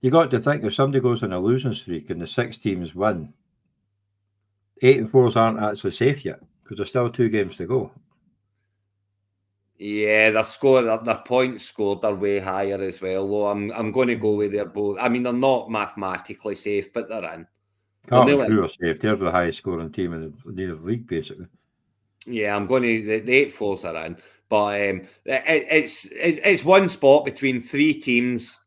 you 0.00 0.10
got 0.10 0.30
to 0.30 0.38
think 0.38 0.64
if 0.64 0.74
somebody 0.74 1.00
goes 1.00 1.22
on 1.22 1.32
a 1.32 1.40
losing 1.40 1.74
streak 1.74 2.10
and 2.10 2.20
the 2.20 2.26
six 2.26 2.56
teams 2.56 2.94
win, 2.94 3.32
eight 4.82 4.98
and 4.98 5.10
fours 5.10 5.36
aren't 5.36 5.60
actually 5.60 5.92
safe 5.92 6.24
yet 6.24 6.40
because 6.62 6.76
there's 6.76 6.88
still 6.88 7.10
two 7.10 7.28
games 7.28 7.56
to 7.56 7.66
go. 7.66 7.90
Yeah, 9.82 10.28
their 10.28 10.44
score, 10.44 10.82
their, 10.82 10.98
their 10.98 11.22
points 11.24 11.64
scored 11.64 12.04
are 12.04 12.14
way 12.14 12.38
higher 12.38 12.82
as 12.82 13.00
well. 13.00 13.26
Though 13.26 13.46
I'm, 13.46 13.72
I'm 13.72 13.92
going 13.92 14.08
to 14.08 14.14
go 14.14 14.34
with 14.34 14.52
their 14.52 14.66
both. 14.66 14.98
I 15.00 15.08
mean, 15.08 15.22
they're 15.22 15.32
not 15.32 15.70
mathematically 15.70 16.54
safe, 16.54 16.92
but 16.92 17.08
they're 17.08 17.32
in. 17.32 17.46
Carlton 18.06 18.44
Crew 18.44 18.64
are 18.64 18.68
safe. 18.68 19.00
They're 19.00 19.16
the 19.16 19.30
highest 19.30 19.56
scoring 19.56 19.90
team 19.90 20.12
in 20.12 20.34
the, 20.44 20.52
the 20.52 20.74
league, 20.74 21.06
basically. 21.06 21.46
Yeah, 22.26 22.54
I'm 22.54 22.66
going 22.66 22.82
to 22.82 23.06
the, 23.06 23.20
the 23.20 23.32
eight 23.32 23.54
fours 23.54 23.86
are 23.86 23.96
in. 24.04 24.18
But 24.50 24.90
um, 24.90 25.00
it, 25.24 25.66
it's, 25.70 26.04
it's 26.12 26.40
it's 26.44 26.64
one 26.64 26.90
spot 26.90 27.24
between 27.24 27.62
three 27.62 27.94
teams. 27.94 28.59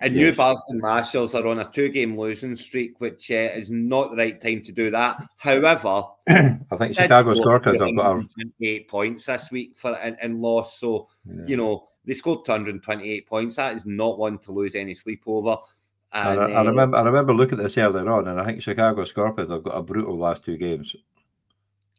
And. 0.00 0.14
New 0.14 0.32
Barston 0.32 0.80
Marshals 0.80 1.34
are 1.34 1.46
on 1.48 1.58
a 1.58 1.70
two-game 1.70 2.16
losing 2.16 2.54
streak, 2.54 3.00
which 3.00 3.32
uh, 3.32 3.50
is 3.54 3.68
not 3.68 4.10
the 4.10 4.16
right 4.16 4.40
time 4.40 4.62
to 4.62 4.72
do 4.72 4.92
that. 4.92 5.20
However, 5.40 6.04
I 6.28 6.76
think 6.78 6.94
Chicago 6.94 7.34
Scorpions 7.34 7.80
have 7.80 7.96
got 7.96 8.24
eight 8.62 8.88
points 8.88 9.26
this 9.26 9.50
week 9.50 9.76
for 9.76 9.94
and, 9.94 10.16
and 10.22 10.40
lost. 10.40 10.78
So 10.78 11.08
yeah. 11.26 11.46
you 11.46 11.56
know 11.56 11.88
they 12.04 12.14
scored 12.14 12.44
228 12.46 13.26
points. 13.26 13.56
That 13.56 13.74
is 13.74 13.86
not 13.86 14.18
one 14.18 14.38
to 14.38 14.52
lose 14.52 14.76
any 14.76 14.94
sleep 14.94 15.24
over. 15.26 15.56
And, 16.12 16.40
I, 16.40 16.44
I, 16.44 16.60
uh, 16.60 16.64
remember 16.64 16.96
I 16.96 17.02
remember 17.02 17.34
looking 17.34 17.58
at 17.58 17.64
this 17.64 17.76
earlier 17.76 18.08
on, 18.08 18.28
and 18.28 18.40
I 18.40 18.44
think 18.44 18.62
Chicago 18.62 19.04
Scorpions 19.04 19.50
have 19.50 19.64
got 19.64 19.76
a 19.76 19.82
brutal 19.82 20.16
last 20.16 20.44
two 20.44 20.56
games. 20.56 20.94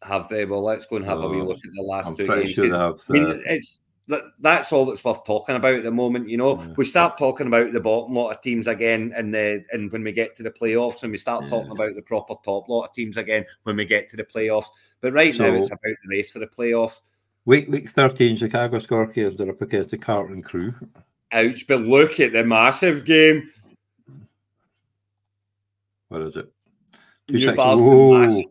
Have 0.02 0.30
they? 0.30 0.45
Well, 0.45 0.64
let's 0.64 0.86
go 0.86 0.95
and 0.95 1.06
have 1.06 1.20
a 1.20 1.28
wee 1.28 1.41
look 1.41 1.58
at 1.58 1.72
the 1.76 1.84
last 1.84 2.08
I'm 2.08 2.16
two 2.16 2.28
games. 2.28 2.52
Sure 2.52 2.68
have, 2.70 2.93
uh... 2.93 2.97
I 3.10 3.12
mean, 3.12 3.43
it's 3.45 3.82
that's 4.39 4.72
all 4.72 4.86
that's 4.86 5.03
worth 5.03 5.24
talking 5.24 5.55
about 5.55 5.76
at 5.76 5.84
the 5.84 5.91
moment. 5.91 6.30
You 6.30 6.38
know, 6.38 6.60
yeah. 6.60 6.74
we 6.78 6.86
start 6.86 7.18
talking 7.18 7.47
about 7.47 7.72
the 7.74 7.80
bottom 7.80 8.16
lot 8.16 8.32
of 8.32 8.41
teams 8.41 8.68
again, 8.68 9.14
and 9.16 9.34
the 9.34 9.64
and 9.72 9.91
when 9.91 10.03
we 10.03 10.12
get 10.12 10.36
to 10.38 10.43
the 10.43 10.51
playoffs, 10.51 11.03
and 11.03 11.12
we 11.12 11.18
start 11.18 11.43
yeah. 11.43 11.49
talking 11.49 11.72
about 11.72 11.95
the 11.95 12.01
proper 12.01 12.36
top 12.43 12.68
lot 12.68 12.86
of 12.86 12.93
teams 12.93 13.18
again 13.18 13.45
when 13.64 13.76
we 13.76 13.86
get 13.86 14.10
to 14.10 14.18
the 14.18 14.24
playoffs. 14.24 14.68
But 15.01 15.14
right 15.14 15.36
so, 15.36 15.43
now, 15.43 15.57
it's 15.57 15.68
about 15.68 15.80
the 15.82 16.10
race 16.10 16.32
for 16.32 16.39
the 16.39 16.47
playoffs. 16.47 17.01
Week 17.45 17.70
week 17.70 17.89
thirteen, 17.91 18.36
Chicago 18.36 18.80
Scorpions 18.80 19.39
are 19.39 19.49
up 19.49 19.62
against 19.62 19.91
the 19.91 19.97
Carlton 19.97 20.41
Crew. 20.41 20.74
Ouch! 21.32 21.68
But 21.68 21.82
look 21.82 22.20
at 22.20 22.34
the 22.34 22.43
massive 22.43 23.05
game. 23.05 23.49
What 26.10 26.22
is 26.22 26.36
it? 26.36 26.51
Two 27.28 27.34
New 27.38 28.43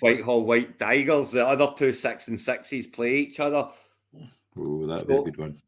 Whitehall 0.00 0.44
White 0.44 0.78
Tigers. 0.78 1.30
The 1.30 1.46
other 1.46 1.72
two 1.76 1.92
six 1.92 2.28
and 2.28 2.40
sixes 2.40 2.86
play 2.86 3.16
each 3.16 3.40
other. 3.40 3.68
Oh, 4.58 4.86
that'd 4.86 5.06
so, 5.06 5.06
be 5.06 5.14
a 5.14 5.22
good 5.22 5.38
one. 5.38 5.62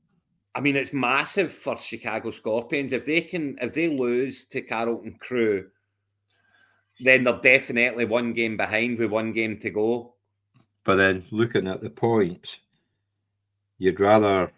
I 0.54 0.60
mean, 0.60 0.76
it's 0.76 0.92
massive 0.92 1.52
for 1.52 1.76
Chicago 1.76 2.30
Scorpions. 2.30 2.92
If 2.92 3.06
they 3.06 3.20
can, 3.20 3.56
if 3.60 3.72
they 3.72 3.88
lose 3.88 4.46
to 4.46 4.62
Carlton 4.62 5.16
Crew, 5.20 5.68
then 6.98 7.24
they're 7.24 7.40
definitely 7.40 8.04
one 8.04 8.32
game 8.32 8.56
behind 8.56 8.98
with 8.98 9.10
one 9.10 9.32
game 9.32 9.58
to 9.60 9.70
go. 9.70 10.14
But 10.84 10.96
then 10.96 11.24
looking 11.30 11.68
at 11.68 11.80
the 11.80 11.90
points, 11.90 12.56
you'd 13.78 14.00
rather 14.00 14.50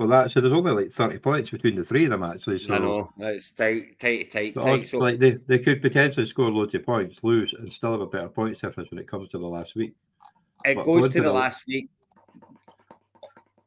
well, 0.00 0.08
that 0.08 0.30
so 0.30 0.40
there's 0.40 0.54
only 0.54 0.72
like 0.72 0.90
thirty 0.90 1.18
points 1.18 1.50
between 1.50 1.76
the 1.76 1.84
three 1.84 2.04
of 2.04 2.10
them 2.10 2.22
actually. 2.22 2.58
So 2.58 2.72
I 2.72 2.78
know 2.78 3.12
it's 3.18 3.50
tight, 3.50 4.00
tight, 4.00 4.32
tight, 4.32 4.54
tight. 4.54 4.88
So 4.88 4.96
like 4.96 5.18
they, 5.18 5.32
they 5.32 5.58
could 5.58 5.82
potentially 5.82 6.24
score 6.24 6.50
loads 6.50 6.74
of 6.74 6.86
points, 6.86 7.22
lose, 7.22 7.52
and 7.52 7.70
still 7.70 7.92
have 7.92 8.00
a 8.00 8.06
better 8.06 8.30
points 8.30 8.62
difference 8.62 8.90
when 8.90 8.98
it 8.98 9.06
comes 9.06 9.28
to 9.28 9.38
the 9.38 9.46
last 9.46 9.74
week. 9.74 9.94
It 10.64 10.76
but 10.76 10.84
goes 10.84 11.02
to, 11.02 11.08
to 11.10 11.18
the, 11.18 11.24
the, 11.24 11.32
last 11.32 11.66
week. 11.66 11.90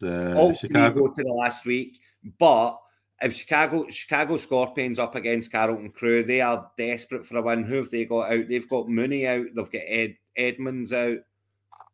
The 0.03 0.35
All 0.37 0.53
Chicago 0.53 1.07
go 1.07 1.13
to 1.13 1.23
the 1.23 1.31
last 1.31 1.65
week, 1.65 1.99
but 2.39 2.77
if 3.21 3.35
Chicago 3.35 3.85
Chicago 3.89 4.37
Scorpions 4.37 4.99
up 4.99 5.15
against 5.15 5.51
Carlton 5.51 5.91
Crew, 5.91 6.23
they 6.23 6.41
are 6.41 6.69
desperate 6.77 7.25
for 7.25 7.37
a 7.37 7.41
win. 7.41 7.63
Who 7.63 7.75
have 7.77 7.89
they 7.91 8.05
got 8.05 8.31
out? 8.31 8.47
They've 8.49 8.69
got 8.69 8.89
Mooney 8.89 9.25
out. 9.27 9.45
They've 9.55 9.71
got 9.71 9.81
Ed 9.87 10.17
Edmonds 10.35 10.91
out, 10.91 11.19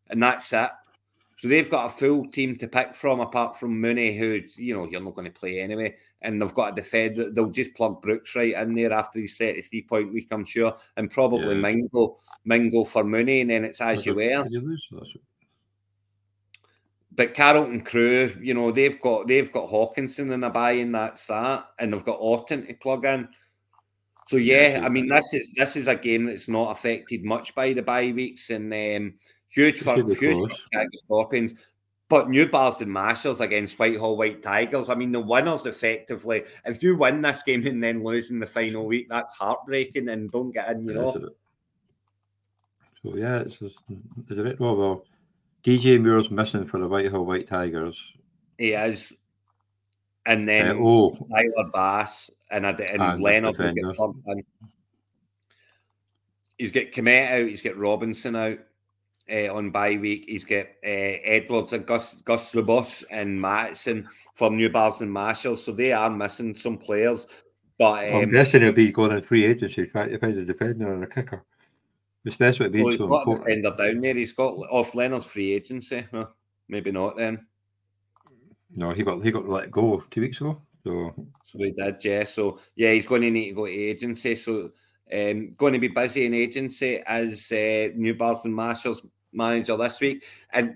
and 0.10 0.24
that's 0.24 0.52
it. 0.54 0.72
So 1.38 1.48
they've 1.48 1.70
got 1.70 1.86
a 1.86 1.90
full 1.90 2.28
team 2.28 2.58
to 2.58 2.68
pick 2.68 2.94
from, 2.96 3.22
apart 3.22 3.58
from 3.58 3.80
Mooney, 3.80 4.18
who 4.18 4.42
you 4.58 4.76
know 4.76 4.88
you're 4.90 5.02
not 5.02 5.16
going 5.16 5.32
to 5.32 5.40
play 5.40 5.60
anyway, 5.62 5.96
and 6.22 6.42
they've 6.42 6.54
got 6.54 6.74
a 6.74 6.76
defender. 6.82 7.32
They'll 7.32 7.50
just 7.50 7.76
plug 7.76 8.02
Brooks 8.02 8.36
right 8.36 8.54
in 8.56 8.74
there 8.74 8.92
after 8.92 9.20
his 9.20 9.38
33 9.38 9.84
point 9.84 10.14
week, 10.14 10.28
I'm 10.32 10.44
sure, 10.46 10.76
and 10.98 11.10
probably 11.10 11.56
Yeah. 11.56 11.62
Mingo, 11.62 12.18
Mingo 12.44 12.84
for 12.84 13.04
Mooney, 13.06 13.42
and 13.42 13.50
then 13.50 13.64
it's 13.64 13.80
as 13.80 14.06
you 14.06 14.16
were. 14.16 14.44
Did 14.44 14.52
you 14.52 14.62
lose? 14.62 14.86
That's- 14.92 15.16
But 17.20 17.36
Carlton 17.36 17.82
Crew, 17.82 18.34
you 18.40 18.54
know, 18.54 18.72
they've 18.72 19.02
got 19.02 19.28
they've 19.28 19.52
got 19.52 19.70
Hockenson 19.70 20.32
in 20.32 20.42
a 20.42 20.50
buy, 20.50 20.72
and 20.72 20.96
that's 20.96 21.26
that, 21.26 21.66
and 21.78 21.92
they've 21.92 22.06
got 22.06 22.14
Orton 22.14 22.66
to 22.66 22.74
plug 22.76 23.04
in. 23.04 23.28
So 24.30 24.38
yeah, 24.38 24.80
I 24.86 24.88
mean, 24.88 25.08
this 25.08 25.34
is 25.34 25.52
this 25.52 25.76
is 25.76 25.90
a 25.90 25.98
game 25.98 26.28
that's 26.28 26.48
not 26.48 26.72
affected 26.72 27.26
much 27.26 27.54
by 27.54 27.74
the 27.74 27.82
bye 27.82 28.14
weeks, 28.14 28.50
and 28.52 28.72
um, 28.74 29.16
huge 29.50 29.82
for 29.82 29.96
huge 29.96 30.18
for 30.18 30.48
close. 30.48 30.60
Chicago 30.72 30.90
Scorpions. 31.04 31.54
But 32.08 32.30
New 32.30 32.48
Barston 32.48 32.90
Marshals 32.90 33.42
against 33.42 33.78
Whitehall 33.78 34.16
White 34.16 34.42
Tigers. 34.42 34.90
I 34.90 34.96
mean, 34.96 35.12
the 35.12 35.20
winners 35.20 35.66
effectively. 35.66 36.44
If 36.66 36.82
you 36.82 36.96
win 36.96 37.20
this 37.22 37.44
game 37.44 37.68
and 37.68 37.84
then 37.84 38.02
lose 38.02 38.32
in 38.32 38.40
the 38.40 38.48
final 38.48 38.86
week, 38.86 39.08
that's 39.10 39.34
heartbreaking, 39.34 40.08
and 40.08 40.32
don't 40.32 40.54
get 40.54 40.70
in. 40.70 40.86
You 40.86 40.94
Yeah, 40.94 41.02
know, 41.02 41.12
so- 41.12 41.30
So 43.04 43.18
yeah, 43.18 43.40
it's 43.40 43.58
just, 43.60 43.80
is 44.30 44.38
it 44.38 44.58
well, 44.58 44.78
well, 44.78 45.06
DJ 45.64 46.02
Moore's 46.02 46.32
missing 46.32 46.66
for 46.66 46.80
the 46.80 46.88
Whitehall 46.88 47.26
White 47.26 47.48
Tigers. 47.48 48.02
he 48.58 48.74
is. 48.74 49.14
And 50.26 50.44
Uh, 50.44 50.46
then 50.46 50.78
oh, 50.82 51.18
Tyler 51.32 51.70
Bass 51.74 52.30
and, 52.52 52.66
and 52.66 52.80
And 52.80 53.22
Leonard 53.22 53.58
will 53.58 53.68
defender. 53.68 53.88
get 53.88 53.96
plugged 53.96 54.28
in. 54.28 54.44
He's 56.58 56.72
got 56.72 56.86
Kmet 56.92 57.32
out. 57.42 57.48
He's 57.48 57.62
got 57.62 57.78
Robinson 57.78 58.36
out 58.36 58.60
uh, 59.32 59.54
on 59.54 59.72
bye 59.72 59.98
week. 59.98 60.26
He's 60.28 60.44
got 60.44 60.66
uh, 60.84 61.18
Edwards 61.24 61.74
and 61.74 61.86
Gus 61.86 62.16
Gus 62.26 62.54
Rubus 62.54 63.04
and 63.10 63.40
Mattison 63.40 64.08
from 64.36 64.58
New 64.58 64.70
Barston 64.70 65.10
Marshall. 65.10 65.56
So 65.56 65.72
they 65.72 65.94
are 65.94 66.10
missing 66.10 66.54
some 66.54 66.78
players. 66.78 67.26
But 67.78 68.06
I'm 68.06 68.26
um, 68.26 68.30
guessing 68.30 68.62
it'll 68.62 68.74
be 68.74 68.92
going 68.92 69.14
in 69.14 69.22
free 69.22 69.46
agency 69.46 69.88
trying 69.88 70.10
to 70.10 70.20
find 70.20 70.38
a 70.38 70.44
defender 70.46 70.94
and 70.94 71.04
a 71.04 71.08
kicker. 71.08 71.46
Especially 72.26 72.66
it 72.68 72.84
well, 72.84 72.98
so 72.98 73.06
important. 73.06 73.78
down 73.78 74.02
there. 74.02 74.14
He's 74.14 74.34
got 74.34 74.54
off 74.70 74.94
Leonard's 74.94 75.26
free 75.26 75.54
agency. 75.54 76.06
Huh, 76.12 76.28
maybe 76.68 76.92
not 76.92 77.18
then. 77.18 77.46
No, 78.76 78.92
he 78.92 79.04
got 79.04 79.24
he 79.24 79.32
got 79.32 79.48
let 79.48 79.72
go 79.72 80.04
two 80.12 80.22
weeks 80.22 80.42
ago. 80.42 80.62
So 80.84 81.14
So 81.46 81.60
he 81.60 81.72
did, 81.72 82.04
yeah. 82.04 82.24
So 82.26 82.60
yeah, 82.76 82.92
he's 82.92 83.08
going 83.08 83.22
to 83.22 83.32
need 83.32 83.50
to 83.50 83.56
go 83.56 83.66
to 83.66 83.72
agency. 83.72 84.36
So 84.36 84.72
um, 85.12 85.50
going 85.58 85.74
to 85.74 85.80
be 85.80 85.88
busy 85.88 86.26
in 86.26 86.34
agency 86.34 87.02
as 87.06 87.52
uh, 87.52 87.90
New 87.96 88.14
Barston 88.16 88.54
Marshalls 88.54 89.02
manager 89.34 89.78
this 89.78 90.00
week, 90.00 90.26
and 90.52 90.76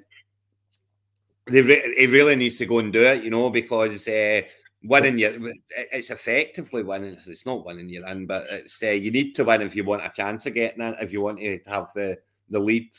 they 1.46 1.62
re- 1.62 1.96
he 1.98 2.08
really 2.08 2.36
needs 2.36 2.58
to 2.58 2.66
go 2.66 2.80
and 2.80 2.91
do 2.91 3.04
it, 3.04 3.24
you 3.24 3.30
know, 3.30 3.50
because 3.50 4.08
uh, 4.08 4.41
winning 4.84 5.18
your 5.18 5.34
it's 5.76 6.10
effectively 6.10 6.84
winning. 6.84 7.18
It's 7.26 7.46
not 7.46 7.66
winning 7.66 7.90
you're 7.90 8.08
in, 8.08 8.26
but 8.26 8.46
it's 8.50 8.82
uh, 8.82 8.88
you 8.88 9.12
need 9.12 9.34
to 9.36 9.44
win 9.44 9.62
if 9.62 9.76
you 9.76 9.84
want 9.84 10.06
a 10.06 10.10
chance 10.10 10.46
of 10.46 10.54
getting 10.54 10.82
it. 10.82 10.98
If 11.02 11.12
you 11.12 11.22
want 11.22 11.40
to 11.40 11.60
have 11.68 11.90
the 11.94 12.18
the 12.50 12.60
lead. 12.60 12.90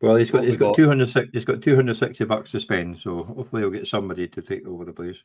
well, 0.00 0.16
he's 0.16 0.30
got 0.30 0.44
he's 0.44 0.56
got 0.56 0.68
got? 0.68 0.76
two 0.76 0.88
hundred 0.88 1.10
six 1.10 1.28
he's 1.32 1.44
got 1.44 1.62
two 1.62 1.76
hundred 1.76 1.96
sixty 1.96 2.24
bucks 2.24 2.50
to 2.52 2.60
spend. 2.60 2.98
So 2.98 3.24
hopefully 3.24 3.62
he'll 3.62 3.70
get 3.70 3.86
somebody 3.86 4.28
to 4.28 4.42
take 4.42 4.66
over 4.66 4.84
the 4.84 4.92
place. 4.92 5.16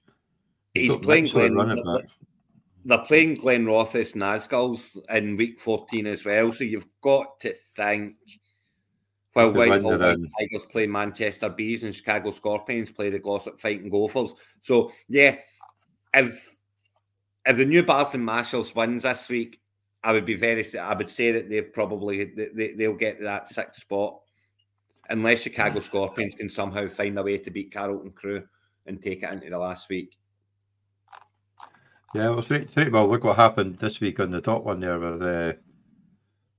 He's 0.73 0.91
got 0.91 1.01
playing 1.01 1.23
Mitchell 1.25 1.41
and 1.41 1.83
Glen, 1.83 2.07
they're 2.85 2.97
playing 2.99 3.37
Glenrothes 3.37 4.13
Nazgul's 4.15 4.97
in 5.09 5.37
week 5.37 5.59
14 5.59 6.07
as 6.07 6.25
well. 6.25 6.51
So 6.51 6.63
you've 6.63 6.87
got 7.03 7.39
to 7.41 7.53
think 7.75 8.15
while 9.33 9.51
The 9.51 9.59
win 9.59 9.69
Whitehall 9.69 9.97
they're 9.97 10.09
White 10.09 10.17
in. 10.17 10.31
Tigers 10.39 10.65
play 10.65 10.87
Manchester 10.87 11.49
Bees 11.49 11.83
and 11.83 11.93
Chicago 11.93 12.31
Scorpions 12.31 12.91
play 12.91 13.09
the 13.09 13.19
Glossop 13.19 13.59
Fighting 13.59 13.89
Gophers. 13.89 14.33
So 14.61 14.91
yeah, 15.07 15.37
if 16.13 16.55
if 17.45 17.57
the 17.57 17.65
new 17.65 17.83
Barston 17.83 18.23
Marshals 18.23 18.75
wins 18.75 19.03
this 19.03 19.29
week, 19.29 19.59
I 20.03 20.13
would 20.13 20.25
be 20.25 20.35
very 20.35 20.65
I 20.77 20.93
would 20.93 21.09
say 21.09 21.31
that 21.31 21.49
they've 21.49 21.73
probably 21.73 22.25
they, 22.25 22.49
they, 22.53 22.73
they'll 22.73 22.93
get 22.93 23.21
that 23.21 23.49
sixth 23.49 23.81
spot. 23.81 24.19
Unless 25.09 25.41
Chicago 25.41 25.81
Scorpions 25.81 26.35
can 26.35 26.47
somehow 26.47 26.87
find 26.87 27.17
a 27.19 27.23
way 27.23 27.37
to 27.37 27.51
beat 27.51 27.73
Carlton 27.73 28.11
Crew 28.11 28.43
and 28.85 29.01
take 29.01 29.23
it 29.23 29.31
into 29.31 29.49
the 29.49 29.57
last 29.57 29.89
week. 29.89 30.17
Yeah, 32.13 32.29
well, 32.29 32.41
straight, 32.41 32.69
straight. 32.69 32.91
Well, 32.91 33.09
look 33.09 33.23
what 33.23 33.35
happened 33.35 33.77
this 33.79 33.99
week 33.99 34.19
on 34.19 34.31
the 34.31 34.41
top 34.41 34.63
one 34.63 34.79
there, 34.79 34.99
where 34.99 35.17
the 35.17 35.57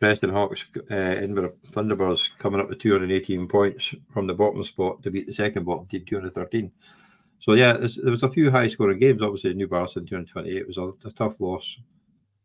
Preston 0.01 0.31
Hawks, 0.31 0.65
uh, 0.91 0.95
Edinburgh 0.95 1.53
Thunderbirds 1.71 2.31
coming 2.39 2.61
up 2.61 2.69
with 2.69 2.81
218 2.81 3.47
points 3.49 3.95
from 4.13 4.27
the 4.27 4.35
bottom 4.35 4.65
spot 4.65 5.03
to 5.03 5.11
beat 5.11 5.27
the 5.27 5.35
second 5.35 5.65
bottom 5.65 5.87
team 5.87 6.05
213. 6.07 6.73
So 7.43 7.55
yeah, 7.55 7.73
there 7.73 8.13
was 8.13 8.23
a 8.23 8.31
few 8.31 8.51
high 8.51 8.69
scoring 8.69 9.01
games. 9.01 9.21
Obviously, 9.21 9.53
New 9.55 9.67
Barston 9.67 10.07
228 10.07 10.67
was 10.67 10.79
a, 10.79 11.09
a 11.09 11.13
tough 11.13 11.41
loss. 11.41 11.77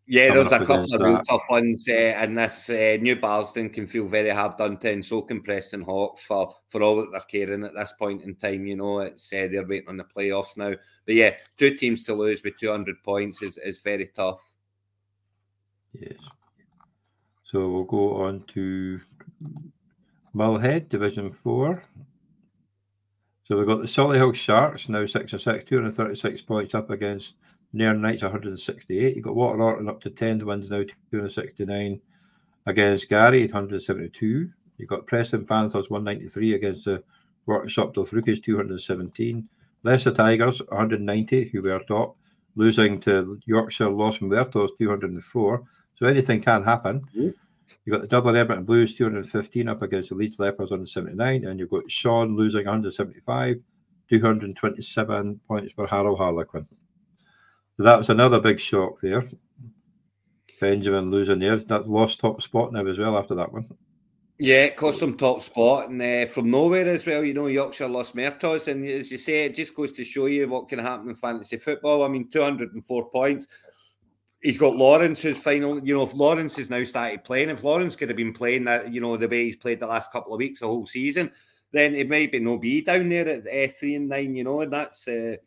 Yeah, 0.10 0.34
there 0.34 0.44
was 0.44 0.54
a 0.54 0.66
couple 0.66 0.96
of 0.96 1.02
real 1.02 1.22
tough 1.24 1.44
ones, 1.50 1.86
uh, 1.90 1.92
and 1.92 2.38
this 2.38 2.70
uh, 2.70 2.98
New 3.02 3.18
Barston 3.18 3.70
can 3.70 3.86
feel 3.86 4.08
very 4.08 4.30
hard 4.30 4.58
done 4.58 4.78
to, 4.78 4.90
and 4.90 5.04
so 5.04 5.22
can 5.22 5.44
Preston 5.44 5.82
Hawks 5.82 6.24
for 6.24 6.56
for 6.70 6.82
all 6.82 6.96
that 6.96 7.12
they're 7.12 7.22
caring 7.30 7.66
at 7.66 7.76
this 7.76 7.94
point 8.00 8.24
in 8.24 8.34
time. 8.36 8.66
You 8.66 8.78
know, 8.78 9.00
it's 9.00 9.32
uh, 9.34 9.48
they're 9.52 9.68
waiting 9.68 9.90
on 9.90 9.98
the 9.98 10.06
playoffs 10.06 10.56
now. 10.56 10.74
But 11.06 11.16
yeah, 11.16 11.36
two 11.58 11.76
teams 11.76 12.06
to 12.06 12.14
lose 12.14 12.42
with 12.42 12.58
200 12.58 13.04
points 13.04 13.42
is, 13.42 13.58
is 13.58 13.80
very 13.80 14.10
tough. 14.16 14.40
Yes. 15.92 16.14
So 17.52 17.70
we'll 17.70 17.84
go 17.84 18.24
on 18.24 18.44
to 18.48 19.02
Mulhead, 20.34 20.90
Division 20.90 21.32
4. 21.32 21.82
So 23.48 23.56
we've 23.58 23.66
got 23.66 23.80
the 23.80 23.86
Solihull 23.86 24.36
Sharks, 24.36 24.90
now 24.90 25.06
6 25.06 25.32
and 25.32 25.42
6, 25.42 25.64
236 25.64 26.42
points 26.42 26.76
up 26.76 26.90
against 26.90 27.36
Nairn 27.72 28.02
Knights, 28.02 28.22
168. 28.22 29.16
You've 29.16 29.24
got 29.24 29.38
Water 29.38 29.62
Orton 29.62 29.88
up 29.88 30.02
to 30.02 30.10
10 30.10 30.46
wins 30.46 30.70
now, 30.70 30.84
269 31.12 32.02
against 32.66 33.08
Gary, 33.08 33.44
172. 33.44 34.50
You've 34.78 34.90
got 34.90 35.08
Preston 35.08 35.46
Panthers, 35.46 35.90
193 35.90 36.56
against 36.56 36.84
the 36.84 37.02
Worksop 37.48 37.96
Rookies, 38.12 38.42
217. 38.42 39.48
Leicester 39.84 40.12
Tigers, 40.12 40.60
190, 40.68 41.48
who 41.48 41.62
were 41.62 41.80
top, 41.88 42.18
losing 42.58 43.00
to 43.00 43.40
Yorkshire 43.46 43.90
Los 43.90 44.20
Muertos, 44.20 44.72
204. 44.78 45.64
So 45.96 46.06
anything 46.06 46.42
can 46.42 46.64
happen. 46.64 47.02
Mhm. 47.16 47.34
You've 47.86 47.94
got 47.94 48.02
the 48.02 48.08
Dublin 48.08 48.36
Everton 48.36 48.64
Blues 48.64 48.96
215 48.96 49.68
up 49.68 49.82
against 49.82 50.10
the 50.10 50.16
Leeds 50.16 50.40
Leopards 50.40 50.72
179, 50.72 51.46
and 51.46 51.60
you've 51.60 51.70
got 51.70 51.90
Sean 51.90 52.36
losing 52.36 52.66
175, 52.66 53.58
227 54.10 55.40
points 55.48 55.74
for 55.74 55.88
Harrow 55.88 56.16
Harlequin. 56.16 56.68
So 57.78 57.84
that 57.84 57.98
was 57.98 58.10
another 58.10 58.40
big 58.40 58.60
shock 58.60 59.00
there. 59.02 59.30
Benjamin 60.60 61.12
losing 61.12 61.40
there. 61.40 61.58
That 61.58 61.90
lost 61.90 62.20
top 62.20 62.42
spot 62.42 62.74
now 62.74 62.86
as 62.86 62.98
well 62.98 63.18
after 63.18 63.36
that 63.36 63.52
one. 63.52 63.68
Yeah, 64.40 64.66
it 64.66 64.78
cost 64.78 65.00
them 65.00 65.18
top 65.18 65.42
spot 65.42 65.90
and 65.90 66.00
uh, 66.00 66.28
from 66.28 66.52
nowhere 66.52 66.88
as 66.88 67.06
well. 67.06 67.24
You 67.24 67.34
know, 67.34 67.48
Yorkshire 67.48 67.88
Los 67.88 68.14
Muertos, 68.14 68.68
and 68.68 68.88
as 68.88 69.12
you 69.12 69.18
say, 69.18 69.46
it 69.46 69.56
just 69.56 69.76
goes 69.76 69.94
to 69.94 70.04
show 70.04 70.28
you 70.28 70.48
what 70.48 70.70
can 70.70 70.78
happen 70.78 71.10
in 71.10 71.16
fantasy 71.16 71.58
football. 71.58 72.04
I 72.04 72.08
mean, 72.08 72.30
204 72.30 73.10
points. 73.10 73.48
He's 74.42 74.58
got 74.58 74.76
Lawrence, 74.76 75.22
who's 75.22 75.38
final. 75.38 75.84
You 75.86 75.96
know, 75.96 76.04
if 76.04 76.14
Lawrence 76.14 76.58
has 76.58 76.70
now 76.70 76.84
started 76.84 77.24
playing, 77.24 77.50
if 77.50 77.64
Lawrence 77.64 77.96
could 77.96 78.10
have 78.10 78.18
been 78.18 78.34
playing 78.34 78.66
that, 78.66 78.94
you 78.94 79.02
know, 79.02 79.18
the 79.18 79.28
way 79.28 79.46
he's 79.46 79.56
played 79.56 79.80
the 79.80 79.88
last 79.88 80.12
couple 80.12 80.34
of 80.34 80.40
weeks, 80.40 80.60
the 80.60 80.68
whole 80.68 80.86
season, 80.86 81.32
then 81.72 81.96
it 81.96 82.10
might 82.10 82.32
be 82.32 82.40
no 82.40 82.58
be 82.58 82.82
down 82.82 83.10
there 83.10 83.28
at 83.28 83.48
uh, 83.48 83.74
three 83.80 83.96
and 83.96 84.10
nine. 84.10 84.36
You 84.36 84.44
know, 84.44 84.62
and 84.62 84.72
that's 84.72 85.08
uh, 85.08 85.38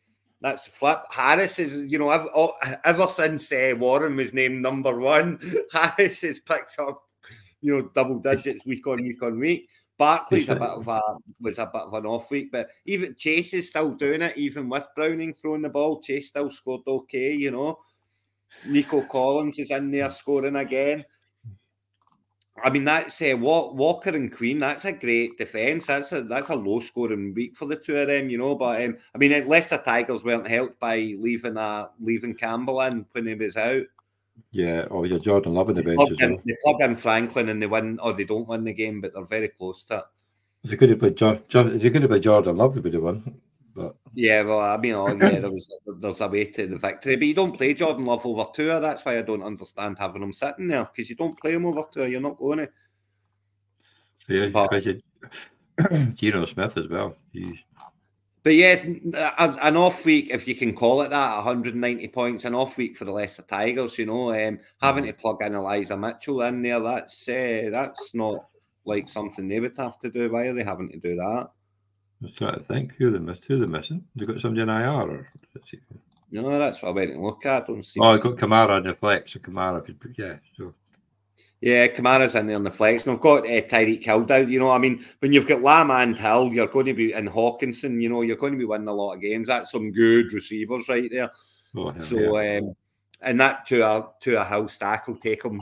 that's 0.40 0.66
flip. 0.66 1.02
Harris 1.10 1.58
is, 1.58 1.90
you 1.90 1.98
know, 1.98 2.10
ever, 2.10 2.28
oh, 2.34 2.54
ever 2.84 3.06
since 3.06 3.52
uh, 3.52 3.74
Warren 3.78 4.16
was 4.16 4.34
named 4.34 4.60
number 4.60 4.98
one, 4.98 5.38
Harris 5.72 6.22
has 6.22 6.40
picked 6.40 6.78
up 6.78 7.02
you 7.60 7.76
know, 7.76 7.90
double 7.94 8.18
digits 8.18 8.64
week 8.66 8.86
on 8.86 9.02
week 9.02 9.22
on 9.22 9.38
week. 9.38 9.68
Barkley's 9.98 10.48
a 10.48 10.54
bit 10.54 10.62
of 10.62 10.88
a 10.88 11.00
was 11.40 11.58
a 11.58 11.66
bit 11.66 11.82
of 11.82 11.92
an 11.92 12.06
off 12.06 12.30
week, 12.30 12.50
but 12.50 12.70
even 12.86 13.14
Chase 13.16 13.52
is 13.52 13.68
still 13.68 13.92
doing 13.92 14.22
it, 14.22 14.36
even 14.38 14.68
with 14.68 14.88
Browning 14.96 15.34
throwing 15.34 15.60
the 15.60 15.68
ball. 15.68 16.00
Chase 16.00 16.28
still 16.28 16.50
scored 16.50 16.80
okay, 16.86 17.32
you 17.32 17.50
know. 17.50 17.78
Nico 18.66 19.02
Collins 19.02 19.58
is 19.58 19.70
in 19.70 19.90
there 19.90 20.10
scoring 20.10 20.56
again. 20.56 21.04
I 22.62 22.68
mean, 22.68 22.84
that's 22.84 23.22
uh, 23.22 23.36
Walker 23.38 24.10
and 24.10 24.34
Queen. 24.34 24.58
That's 24.58 24.84
a 24.84 24.92
great 24.92 25.38
defence. 25.38 25.86
That's 25.86 26.12
a 26.12 26.22
that's 26.22 26.50
a 26.50 26.54
low 26.54 26.80
scoring 26.80 27.32
week 27.34 27.56
for 27.56 27.66
the 27.66 27.76
two 27.76 27.96
of 27.96 28.08
them, 28.08 28.28
you 28.28 28.36
know. 28.36 28.54
But 28.54 28.84
um, 28.84 28.98
I 29.14 29.18
mean, 29.18 29.48
Leicester 29.48 29.80
Tigers 29.82 30.24
weren't 30.24 30.46
helped 30.46 30.78
by 30.78 30.96
leaving 30.96 31.56
uh, 31.56 31.88
leaving 32.00 32.34
Campbell 32.34 32.82
in 32.82 33.06
when 33.12 33.26
he 33.26 33.34
was 33.34 33.56
out. 33.56 33.84
Yeah, 34.52 34.86
oh, 34.90 35.04
yeah, 35.04 35.18
Jordan 35.18 35.54
Love 35.54 35.68
the 35.68 35.74
They 35.74 35.82
bench 35.82 35.96
plug, 35.96 36.20
in, 36.20 36.32
well. 36.32 36.42
they 36.46 36.56
plug 36.62 36.80
in 36.80 36.96
Franklin 36.96 37.48
and 37.50 37.62
they 37.62 37.66
win, 37.66 37.98
or 38.00 38.12
they 38.14 38.24
don't 38.24 38.48
win 38.48 38.64
the 38.64 38.72
game, 38.72 39.00
but 39.00 39.12
they're 39.14 39.24
very 39.24 39.48
close 39.48 39.84
to 39.84 39.98
it. 39.98 40.04
They 40.64 40.76
could 40.76 40.90
have 40.90 40.98
played, 40.98 41.16
jo- 41.16 41.40
jo- 41.48 41.64
they 41.68 41.90
could 41.90 42.02
have 42.02 42.10
played 42.10 42.22
Jordan 42.22 42.56
Love, 42.56 42.74
they 42.74 42.80
would 42.80 42.94
have 42.94 43.02
won. 43.02 43.40
But 43.74 43.94
Yeah, 44.14 44.42
well, 44.42 44.60
I 44.60 44.76
mean, 44.76 44.94
oh, 44.94 45.08
yeah, 45.08 45.38
there 45.38 45.50
was 45.50 45.68
there's 46.00 46.20
a 46.20 46.28
way 46.28 46.46
to 46.46 46.66
the 46.66 46.76
victory, 46.76 47.16
but 47.16 47.26
you 47.26 47.34
don't 47.34 47.56
play 47.56 47.74
Jordan 47.74 48.04
Love 48.04 48.26
over 48.26 48.46
Tua. 48.54 48.80
That's 48.80 49.04
why 49.04 49.18
I 49.18 49.22
don't 49.22 49.42
understand 49.42 49.98
having 49.98 50.22
him 50.22 50.32
sitting 50.32 50.68
there 50.68 50.84
because 50.84 51.08
you 51.08 51.16
don't 51.16 51.38
play 51.38 51.52
him 51.52 51.66
over 51.66 51.84
Tua. 51.92 52.08
You're 52.08 52.20
not 52.20 52.38
going 52.38 52.58
to. 52.58 52.68
yeah, 54.28 54.46
because 54.46 54.86
you, 54.86 55.00
Geno 56.14 56.46
Smith 56.46 56.76
as 56.76 56.88
well. 56.88 57.16
Jeez. 57.34 57.58
But 58.42 58.54
yeah, 58.54 58.82
an 59.12 59.76
off 59.76 60.06
week, 60.06 60.30
if 60.30 60.48
you 60.48 60.54
can 60.54 60.74
call 60.74 61.02
it 61.02 61.10
that, 61.10 61.36
190 61.36 62.08
points, 62.08 62.46
an 62.46 62.54
off 62.54 62.78
week 62.78 62.96
for 62.96 63.04
the 63.04 63.12
Leicester 63.12 63.42
Tigers. 63.42 63.98
You 63.98 64.06
know, 64.06 64.32
um, 64.32 64.58
having 64.80 65.04
to 65.04 65.12
plug 65.12 65.42
in 65.42 65.54
Elijah 65.54 65.96
Mitchell 65.96 66.40
in 66.42 66.62
there, 66.62 66.80
that's 66.80 67.28
uh, 67.28 67.68
that's 67.70 68.14
not 68.14 68.46
like 68.86 69.10
something 69.10 69.46
they 69.46 69.60
would 69.60 69.76
have 69.76 69.98
to 70.00 70.10
do. 70.10 70.32
Why 70.32 70.46
are 70.46 70.54
they 70.54 70.64
having 70.64 70.88
to 70.88 70.98
do 70.98 71.16
that? 71.16 71.50
I'm 72.22 72.32
trying 72.32 72.54
to 72.54 72.64
think 72.64 72.94
who 72.96 73.10
they 73.10 73.18
missed. 73.18 73.44
Who 73.44 73.58
they 73.58 73.66
missing? 73.66 74.04
They 74.14 74.26
got 74.26 74.40
somebody 74.40 74.62
in 74.62 74.68
IR 74.68 74.88
or? 74.88 75.28
No, 76.32 76.58
that's 76.58 76.82
what 76.82 76.90
I 76.90 76.92
went 76.92 77.12
to 77.12 77.20
look 77.20 77.44
at. 77.46 77.64
I 77.64 77.66
don't 77.66 77.84
see. 77.84 78.00
Oh, 78.00 78.12
I 78.12 78.18
got 78.18 78.36
Kamara 78.36 78.78
in 78.78 78.84
the 78.84 78.94
flex. 78.94 79.32
So 79.32 79.40
Kamara 79.40 79.84
could, 79.84 80.14
yeah. 80.16 80.36
So 80.56 80.74
yeah, 81.60 81.88
Kamara's 81.88 82.34
in 82.34 82.46
there 82.46 82.56
on 82.56 82.62
the 82.62 82.70
flex. 82.70 83.06
And 83.06 83.14
I've 83.14 83.22
got 83.22 83.44
uh, 83.44 83.62
Tyreek 83.62 84.04
Hill 84.04 84.24
down. 84.24 84.50
You 84.50 84.60
know, 84.60 84.70
I 84.70 84.78
mean, 84.78 85.04
when 85.18 85.32
you've 85.32 85.46
got 85.46 85.62
Lamb 85.62 85.90
and 85.90 86.16
Hill, 86.16 86.48
you're 86.48 86.66
going 86.66 86.86
to 86.86 86.94
be 86.94 87.12
in 87.12 87.26
Hawkinson, 87.26 88.00
you 88.00 88.08
know, 88.08 88.22
you're 88.22 88.36
going 88.36 88.52
to 88.52 88.58
be 88.58 88.64
winning 88.64 88.88
a 88.88 88.92
lot 88.92 89.14
of 89.14 89.20
games. 89.20 89.48
That's 89.48 89.70
some 89.70 89.92
good 89.92 90.32
receivers 90.32 90.88
right 90.88 91.10
there. 91.10 91.30
Oh, 91.76 91.92
so, 91.98 92.40
yeah. 92.40 92.58
um, 92.58 92.74
and 93.22 93.40
that 93.40 93.66
to 93.66 93.82
a 93.82 94.08
to 94.20 94.40
a 94.40 94.44
Hill 94.44 94.68
stack 94.68 95.06
will 95.06 95.16
take 95.16 95.44
him, 95.44 95.60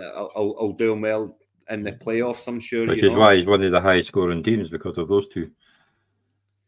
I'll, 0.00 0.30
I'll, 0.34 0.56
I'll 0.60 0.72
do 0.72 0.92
him 0.92 1.02
well 1.02 1.36
in 1.68 1.82
the 1.82 1.92
playoffs, 1.92 2.48
I'm 2.48 2.60
sure. 2.60 2.86
Which 2.86 3.02
is 3.02 3.10
know. 3.12 3.18
why 3.18 3.36
he's 3.36 3.46
one 3.46 3.62
of 3.62 3.72
the 3.72 3.80
highest 3.80 4.08
scoring 4.08 4.42
teams 4.42 4.70
because 4.70 4.96
of 4.96 5.08
those 5.08 5.28
two. 5.28 5.50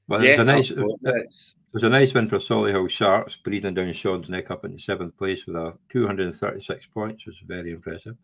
But 0.09 0.23
yeah, 0.23 0.31
it's 0.31 0.41
a 0.41 0.45
nice, 0.45 0.71
uh, 0.71 0.85
it's, 1.05 1.57
it's 1.75 1.85
a 1.85 1.89
nice 1.89 2.15
win 2.15 2.29
for 2.29 2.39
Solihull 2.39 2.89
Sharks, 2.89 3.37
breathing 3.37 3.75
down 3.75 3.93
Sean's 3.93 4.29
neck 4.29 4.51
up 4.51 4.65
into 4.65 4.79
seventh 4.79 5.17
place 5.17 5.47
with 5.47 5.57
a 5.57 5.75
236 5.91 6.87
points, 6.87 7.27
which 7.27 7.37
is 7.37 7.47
very 7.47 7.73
impressive. 7.73 8.17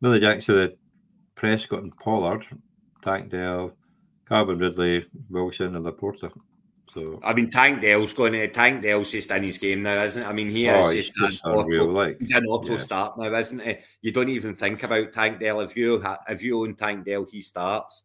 Millie 0.00 0.20
Jackson, 0.20 0.56
the 0.56 0.76
Prescott 1.36 1.82
and 1.82 1.96
Pollard, 1.96 2.44
Tankdale, 3.02 3.74
Calvin 4.28 4.58
Ridley, 4.58 5.06
Wilson, 5.30 5.76
and 5.76 5.86
LaPorta. 5.86 6.32
So 6.92 7.20
I 7.24 7.32
mean, 7.32 7.50
Tank 7.50 7.80
Dell's 7.80 8.12
going 8.12 8.34
to 8.34 8.46
Tank 8.48 8.82
Dell's 8.82 9.10
just 9.10 9.30
in 9.30 9.42
his 9.42 9.58
game 9.58 9.82
now, 9.82 10.02
isn't 10.02 10.22
it? 10.22 10.26
I 10.26 10.32
mean, 10.32 10.50
he 10.50 10.68
oh, 10.68 10.90
is 10.90 11.10
just 11.10 11.20
an 11.44 11.52
auto, 11.52 11.90
like, 11.90 12.20
he's 12.20 12.30
an 12.30 12.46
auto 12.46 12.72
yeah. 12.72 12.78
start 12.78 13.18
now, 13.18 13.34
isn't 13.34 13.60
he? 13.60 13.78
You 14.02 14.12
don't 14.12 14.28
even 14.28 14.54
think 14.54 14.82
about 14.82 15.12
Tank 15.12 15.40
Dell. 15.40 15.60
If 15.60 15.76
you 15.76 16.04
if 16.28 16.42
you 16.42 16.60
own 16.60 16.74
Tank 16.76 17.04
Dell, 17.04 17.24
he 17.24 17.40
starts. 17.40 18.04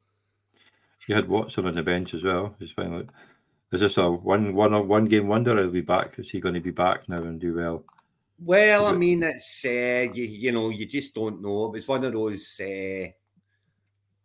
You 1.08 1.16
had 1.16 1.28
Watson 1.28 1.66
on 1.66 1.76
the 1.76 1.84
bench 1.84 2.14
as 2.14 2.24
well. 2.24 2.56
He's 2.60 2.72
finally. 2.72 3.08
Is 3.72 3.82
this 3.82 3.98
a 3.98 4.10
one 4.10 4.54
one 4.54 4.88
one 4.88 5.06
game 5.06 5.28
wonder? 5.28 5.56
He'll 5.56 5.72
be 5.72 5.82
back. 5.82 6.18
Is 6.18 6.30
he 6.30 6.40
going 6.40 6.56
to 6.56 6.60
be 6.60 6.72
back 6.72 7.08
now 7.08 7.18
and 7.18 7.40
do 7.40 7.56
well? 7.56 7.84
Well, 8.42 8.88
I 8.88 8.94
mean, 8.94 9.24
it's 9.24 9.64
uh, 9.66 10.12
you, 10.14 10.24
you 10.24 10.52
know, 10.52 10.70
you 10.70 10.86
just 10.86 11.14
don't 11.14 11.42
know. 11.42 11.66
It 11.66 11.74
was 11.74 11.88
one 11.88 12.04
of 12.06 12.14
those. 12.14 12.60
Uh, 12.60 13.08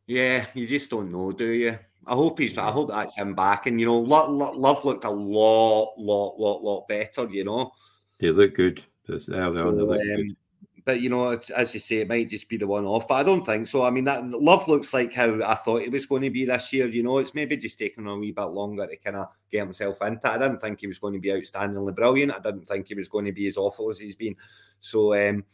yeah, 0.07 0.47
you 0.55 0.67
just 0.67 0.91
don't 0.91 1.11
know, 1.11 1.33
do 1.33 1.47
you? 1.47 1.79
I 2.07 2.13
hope 2.13 2.39
he's. 2.39 2.57
I 2.57 2.71
hope 2.71 2.91
that's 2.91 3.17
him 3.17 3.35
back. 3.35 3.67
And 3.67 3.81
you 3.81 3.87
know, 3.87 3.99
Love 3.99 4.85
looked 4.85 5.05
a 5.05 5.11
lot, 5.11 5.95
lot, 5.99 6.39
lot, 6.39 6.63
lot 6.63 6.89
better. 6.89 7.27
You 7.31 7.45
know, 7.45 7.73
they 8.21 8.31
look 8.31 8.55
good. 8.55 8.83
So, 9.07 9.15
on, 9.35 9.55
they 9.55 9.61
look 9.63 10.01
um, 10.01 10.17
good 10.17 10.37
but 10.85 11.01
you 11.01 11.09
know, 11.09 11.39
as 11.57 11.73
you 11.73 11.81
say, 11.81 11.97
it 11.97 12.09
might 12.09 12.29
just 12.29 12.49
be 12.49 12.59
the 12.59 12.67
one 12.67 12.85
off. 12.85 13.09
But 13.09 13.15
I 13.15 13.23
don't 13.23 13.45
think 13.45 13.67
so. 13.67 13.85
I 13.85 13.91
mean, 13.91 14.05
that 14.05 14.29
love 14.29 14.69
looks 14.69 14.93
like 14.93 15.15
how 15.15 15.43
I 15.43 15.55
thought 15.55 15.83
it 15.83 15.91
was 15.91 16.07
going 16.07 16.23
to 16.23 16.31
be 16.31 16.45
this 16.45 16.73
year. 16.73 16.87
You 16.87 17.03
know, 17.03 17.19
it's 17.19 17.35
maybe 17.35 17.57
just 17.57 17.79
taking 17.79 18.07
a 18.07 18.17
wee 18.17 18.33
bit 18.33 18.43
longer 18.43 18.87
to 18.87 18.97
kind 18.97 19.17
of 19.17 19.29
get 19.51 19.65
himself 19.65 20.03
into. 20.03 20.31
I 20.31 20.37
didn't 20.37 20.61
think 20.61 20.81
he 20.81 20.87
was 20.87 20.99
going 20.99 21.15
to 21.15 21.21
be 21.21 21.31
outstandingly 21.31 21.95
brilliant. 21.95 22.33
I 22.33 22.39
didn't 22.39 22.69
think 22.69 22.89
he 22.89 22.95
was 22.95 23.09
going 23.09 23.25
to 23.25 23.33
be 23.33 23.47
as 23.47 23.57
awful 23.57 23.91
as 23.91 23.99
he's 23.99 24.17
been. 24.17 24.37
So 24.81 25.15
um, 25.15 25.45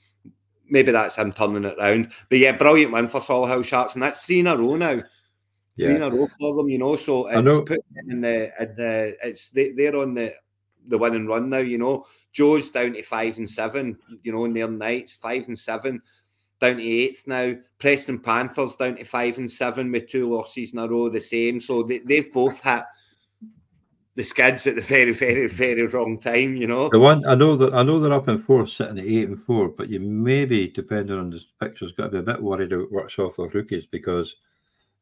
maybe 0.69 0.91
that's 0.91 1.17
him 1.17 1.33
turning 1.33 1.65
it 1.65 1.79
around. 1.79 2.13
But 2.29 2.41
yeah, 2.41 2.57
brilliant 2.57 2.93
win 2.93 3.07
for 3.07 3.21
Solihull 3.21 3.65
Sharks, 3.65 3.95
and 3.95 4.03
that's 4.03 4.25
three 4.25 4.41
in 4.41 4.49
a 4.49 4.57
row 4.57 4.75
now. 4.75 5.03
Yeah. 5.77 5.87
Three 5.87 5.97
in 5.97 6.03
a 6.03 6.11
row 6.11 6.29
for 6.39 6.57
them, 6.57 6.69
you 6.69 6.79
know. 6.79 6.97
So 6.97 7.29
it's 7.29 7.45
know. 7.45 7.63
put 7.63 7.85
in 8.09 8.21
the 8.21 8.51
in 8.61 8.75
the 8.75 9.17
it's 9.23 9.51
they, 9.51 9.71
they're 9.71 9.97
on 9.97 10.15
the 10.15 10.35
the 10.91 10.99
winning 10.99 11.27
run 11.27 11.49
now. 11.49 11.59
You 11.59 11.79
know, 11.79 12.07
Joe's 12.33 12.71
down 12.71 12.93
to 12.93 13.03
five 13.03 13.39
and 13.39 13.49
seven. 13.49 13.99
You 14.23 14.33
know, 14.33 14.45
in 14.45 14.53
their 14.53 14.69
nights, 14.69 15.15
five 15.15 15.49
and 15.49 15.59
seven, 15.59 16.03
down 16.61 16.77
to 16.77 16.83
eighth 16.83 17.27
now. 17.27 17.55
Preston 17.79 18.19
Panthers 18.19 18.77
down 18.77 18.97
to 18.97 19.05
five 19.05 19.39
and 19.39 19.51
seven 19.51 19.91
with 19.91 20.09
two 20.09 20.29
losses 20.29 20.73
in 20.73 20.79
a 20.79 20.87
row, 20.87 21.09
the 21.09 21.21
same. 21.21 21.61
So 21.61 21.83
they, 21.83 21.99
they've 21.99 22.33
both 22.33 22.61
had 22.61 22.85
the 24.17 24.25
skids 24.25 24.67
at 24.67 24.75
the 24.75 24.83
very, 24.83 25.13
very, 25.13 25.49
very 25.49 25.87
wrong 25.87 26.21
time. 26.21 26.57
You 26.57 26.67
know, 26.67 26.89
the 26.91 27.01
one 27.01 27.25
I 27.27 27.35
know 27.35 27.57
that 27.57 27.73
I 27.73 27.83
know 27.83 27.99
they're 27.99 28.13
up 28.13 28.29
in 28.29 28.39
fourth, 28.39 28.71
sitting 28.71 28.99
at 28.99 29.07
eight 29.07 29.29
and 29.29 29.43
four, 29.43 29.69
but 29.69 29.89
you 29.89 30.01
maybe, 30.01 30.69
depending 30.69 31.19
on 31.19 31.31
the 31.31 31.41
pictures, 31.61 31.93
got 31.93 32.05
to 32.05 32.11
be 32.11 32.19
a 32.19 32.23
bit 32.23 32.43
worried 32.43 32.73
about 32.73 32.93
Worksop 32.93 33.39
or 33.39 33.49
rookies 33.49 33.87
because 33.87 34.35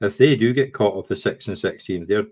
if 0.00 0.16
they 0.16 0.36
do 0.36 0.52
get 0.52 0.72
caught 0.72 0.94
off 0.94 1.08
the 1.08 1.16
six 1.16 1.48
and 1.48 1.58
six 1.58 1.84
teams, 1.84 2.08
they're 2.08 2.26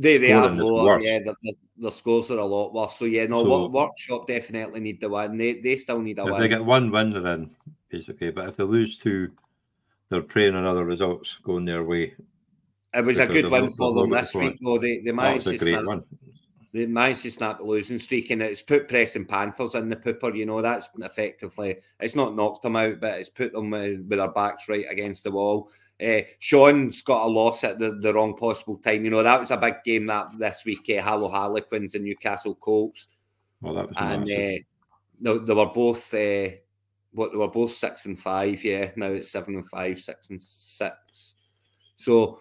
they 0.00 0.16
they 0.16 0.32
are 0.32 0.48
lower, 0.48 0.98
yeah. 0.98 1.18
The, 1.18 1.54
the, 1.76 1.90
scores 1.90 2.30
are 2.30 2.38
a 2.38 2.44
lot 2.44 2.72
worse. 2.72 2.96
So 2.96 3.04
yeah, 3.04 3.26
no, 3.26 3.44
so, 3.44 3.68
workshop 3.68 4.26
definitely 4.26 4.80
need 4.80 4.98
the 4.98 5.10
win. 5.10 5.36
They 5.36 5.60
they 5.60 5.76
still 5.76 6.00
need 6.00 6.18
a 6.18 6.22
if 6.22 6.26
win. 6.26 6.34
If 6.34 6.40
they 6.40 6.48
get 6.48 6.64
one 6.64 6.90
win, 6.90 7.22
then 7.22 7.50
it's 7.90 8.08
okay. 8.08 8.30
But 8.30 8.48
if 8.48 8.56
they 8.56 8.64
lose 8.64 8.96
two, 8.96 9.30
they're 10.08 10.22
praying 10.22 10.54
on 10.54 10.64
other 10.64 10.86
results 10.86 11.38
going 11.42 11.66
their 11.66 11.84
way. 11.84 12.14
It 12.94 13.04
was 13.04 13.18
a 13.18 13.26
good 13.26 13.50
win 13.50 13.68
for 13.70 13.92
them 13.92 14.10
this 14.10 14.34
week, 14.34 14.58
though. 14.62 14.78
They 14.78 15.00
they 15.00 15.12
managed 15.12 15.44
to 15.44 15.58
snap, 15.58 15.84
one. 15.84 16.02
They 16.72 16.86
managed 16.86 17.22
to 17.24 17.30
snap 17.30 17.58
the 17.58 17.64
losing 17.64 17.98
streak, 17.98 18.30
and 18.30 18.40
it's 18.40 18.62
put 18.62 18.88
Preston 18.88 19.26
Panthers 19.26 19.74
in 19.74 19.90
the 19.90 19.96
pooper. 19.96 20.34
You 20.34 20.46
know 20.46 20.62
that's 20.62 20.88
effectively 20.98 21.76
it's 22.00 22.16
not 22.16 22.34
knocked 22.34 22.62
them 22.62 22.76
out, 22.76 23.00
but 23.00 23.18
it's 23.18 23.28
put 23.28 23.52
them 23.52 23.68
with 23.68 24.08
their 24.08 24.28
backs 24.28 24.66
right 24.66 24.86
against 24.88 25.24
the 25.24 25.30
wall. 25.30 25.70
Uh, 26.02 26.22
Sean's 26.38 27.02
got 27.02 27.26
a 27.26 27.28
loss 27.28 27.64
at 27.64 27.78
the, 27.78 27.98
the 28.00 28.14
wrong 28.14 28.36
possible 28.36 28.76
time. 28.76 29.04
You 29.04 29.10
know, 29.10 29.22
that 29.22 29.40
was 29.40 29.50
a 29.50 29.56
big 29.56 29.76
game 29.84 30.06
that 30.06 30.28
this 30.38 30.62
week, 30.64 30.90
uh, 30.90 31.02
Harrow 31.02 31.28
Harlequins 31.28 31.94
and 31.94 32.04
Newcastle 32.04 32.54
Colts. 32.54 33.08
Well, 33.60 33.74
that 33.74 33.88
was 33.88 33.96
and 33.98 34.22
uh, 34.22 34.26
they, 34.26 34.64
they 35.20 35.54
were 35.54 35.66
both 35.66 36.12
uh, 36.14 36.48
what 37.12 37.32
they 37.32 37.38
were 37.38 37.48
both 37.48 37.74
six 37.74 38.06
and 38.06 38.18
five. 38.18 38.64
Yeah, 38.64 38.90
now 38.96 39.06
it's 39.06 39.30
seven 39.30 39.56
and 39.56 39.68
five, 39.68 39.98
six 39.98 40.30
and 40.30 40.42
six. 40.42 41.34
So, 41.96 42.40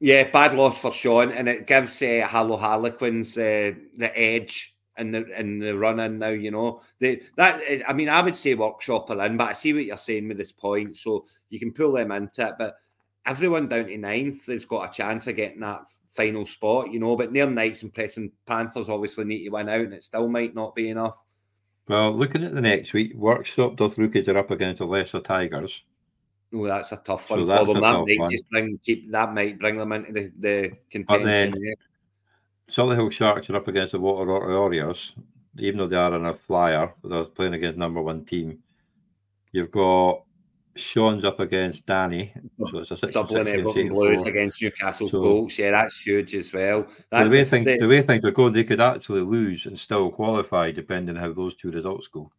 yeah, 0.00 0.28
bad 0.30 0.54
loss 0.54 0.78
for 0.78 0.92
Sean, 0.92 1.30
and 1.30 1.48
it 1.48 1.66
gives 1.66 2.02
uh, 2.02 2.26
Harrow 2.28 2.56
Harlequins 2.56 3.36
uh, 3.36 3.72
the 3.96 4.10
edge 4.18 4.76
in 4.98 5.12
the 5.12 5.40
in 5.40 5.58
the 5.58 5.76
run 5.76 6.00
in 6.00 6.18
now. 6.18 6.28
You 6.28 6.50
know, 6.50 6.82
they 6.98 7.22
that 7.36 7.62
is. 7.62 7.82
I 7.86 7.92
mean, 7.92 8.08
I 8.08 8.20
would 8.20 8.36
say 8.36 8.54
workshop 8.54 9.10
are 9.10 9.24
in, 9.24 9.36
but 9.36 9.48
I 9.48 9.52
see 9.52 9.72
what 9.72 9.84
you're 9.84 9.96
saying 9.96 10.28
with 10.28 10.38
this 10.38 10.52
point. 10.52 10.96
So 10.96 11.26
you 11.48 11.58
can 11.58 11.72
pull 11.72 11.92
them 11.92 12.12
into 12.12 12.46
it, 12.46 12.54
but 12.58 12.76
everyone 13.26 13.68
down 13.68 13.86
to 13.86 13.98
ninth 13.98 14.46
has 14.46 14.64
got 14.64 14.88
a 14.88 14.92
chance 14.92 15.26
of 15.26 15.36
getting 15.36 15.60
that 15.60 15.82
final 16.10 16.46
spot. 16.46 16.92
You 16.92 17.00
know, 17.00 17.16
but 17.16 17.32
Nairn 17.32 17.54
Knights 17.54 17.82
and 17.82 17.94
Preston 17.94 18.32
Panthers 18.46 18.88
obviously 18.88 19.24
need 19.24 19.44
to 19.44 19.50
win 19.50 19.68
out, 19.68 19.80
and 19.80 19.94
it 19.94 20.04
still 20.04 20.28
might 20.28 20.54
not 20.54 20.74
be 20.74 20.90
enough. 20.90 21.16
Well, 21.88 22.12
looking 22.12 22.44
at 22.44 22.54
the 22.54 22.60
next 22.60 22.92
week, 22.92 23.16
Worksop 23.16 23.98
Rookies 23.98 24.28
are 24.28 24.38
up 24.38 24.50
against 24.50 24.78
the 24.78 24.86
Leicester 24.86 25.20
Tigers. 25.20 25.82
Oh, 26.54 26.66
that's 26.66 26.92
a 26.92 26.96
tough 26.98 27.28
one 27.30 27.46
so 27.46 27.64
for 27.64 27.74
them. 27.74 27.82
That 27.82 28.04
might 28.06 28.18
one. 28.18 28.30
just 28.30 28.48
bring 28.50 28.78
keep 28.84 29.10
that 29.10 29.32
might 29.32 29.58
bring 29.58 29.76
them 29.76 29.92
into 29.92 30.12
the, 30.12 30.32
the 30.38 30.72
contention. 30.90 31.26
Then, 31.26 31.54
yeah. 31.58 31.74
Solihull 32.72 33.12
Sharks 33.12 33.50
are 33.50 33.56
up 33.56 33.68
against 33.68 33.92
the 33.92 34.00
Water 34.00 34.24
Warriors, 34.24 35.12
even 35.58 35.78
though 35.78 35.86
they 35.86 35.96
are 35.96 36.14
on 36.14 36.24
a 36.24 36.32
flyer, 36.32 36.92
but 37.02 37.10
they're 37.10 37.24
playing 37.24 37.54
against 37.54 37.78
number 37.78 38.00
one 38.00 38.24
team. 38.24 38.58
You've 39.52 39.70
got 39.70 40.22
Sean's 40.74 41.24
up 41.24 41.38
against 41.38 41.84
Danny, 41.84 42.32
so 42.70 42.78
it's 42.78 42.90
a 42.90 42.96
six 42.96 43.12
Dublin 43.12 43.46
Everton 43.46 43.90
Blues 43.90 44.22
against 44.22 44.62
Newcastle 44.62 45.06
so, 45.06 45.20
Colts. 45.20 45.58
Yeah, 45.58 45.72
that's 45.72 46.00
huge 46.00 46.34
as 46.34 46.50
well. 46.50 46.86
That, 47.10 47.24
the 47.24 47.30
way 47.30 47.44
things 47.44 47.66
the, 47.66 47.76
the 47.76 47.88
way 47.88 48.00
things 48.00 48.24
are 48.24 48.30
going, 48.30 48.54
they 48.54 48.64
could 48.64 48.80
actually 48.80 49.20
lose 49.20 49.66
and 49.66 49.78
still 49.78 50.10
qualify, 50.10 50.70
depending 50.70 51.16
how 51.16 51.30
those 51.34 51.54
two 51.56 51.70
results 51.70 52.08
go. 52.08 52.32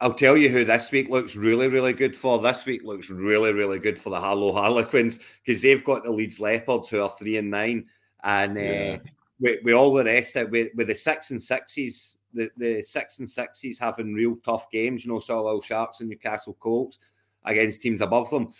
I'll 0.00 0.14
tell 0.14 0.36
you 0.36 0.48
who 0.48 0.64
this 0.64 0.92
week 0.92 1.08
looks 1.08 1.34
really, 1.34 1.66
really 1.66 1.92
good 1.92 2.14
for. 2.14 2.38
This 2.38 2.66
week 2.66 2.84
looks 2.84 3.10
really, 3.10 3.52
really 3.52 3.80
good 3.80 3.98
for 3.98 4.10
the 4.10 4.20
Harrow 4.20 4.52
Harlequins 4.52 5.18
because 5.44 5.60
they've 5.60 5.82
got 5.82 6.04
the 6.04 6.12
Leeds 6.12 6.38
Leopards 6.38 6.88
who 6.88 7.02
are 7.02 7.10
three 7.18 7.38
and 7.38 7.50
nine, 7.50 7.86
and 8.22 8.56
yeah. 8.56 8.98
uh, 9.02 9.08
with, 9.40 9.60
with 9.64 9.74
all 9.74 9.92
the 9.92 10.04
rest 10.04 10.36
of 10.36 10.50
with, 10.50 10.68
with 10.74 10.88
the 10.88 10.94
six 10.94 11.30
and 11.30 11.42
sixes, 11.42 12.16
the, 12.32 12.50
the 12.56 12.82
six 12.82 13.18
and 13.18 13.28
sixes 13.28 13.78
having 13.78 14.14
real 14.14 14.36
tough 14.44 14.70
games, 14.70 15.04
you 15.04 15.12
know, 15.12 15.18
Solihull 15.18 15.64
Sharks 15.64 16.00
and 16.00 16.08
Newcastle 16.08 16.56
Colts 16.60 16.98
against 17.44 17.82
teams 17.82 18.00
above 18.00 18.30
them. 18.30 18.52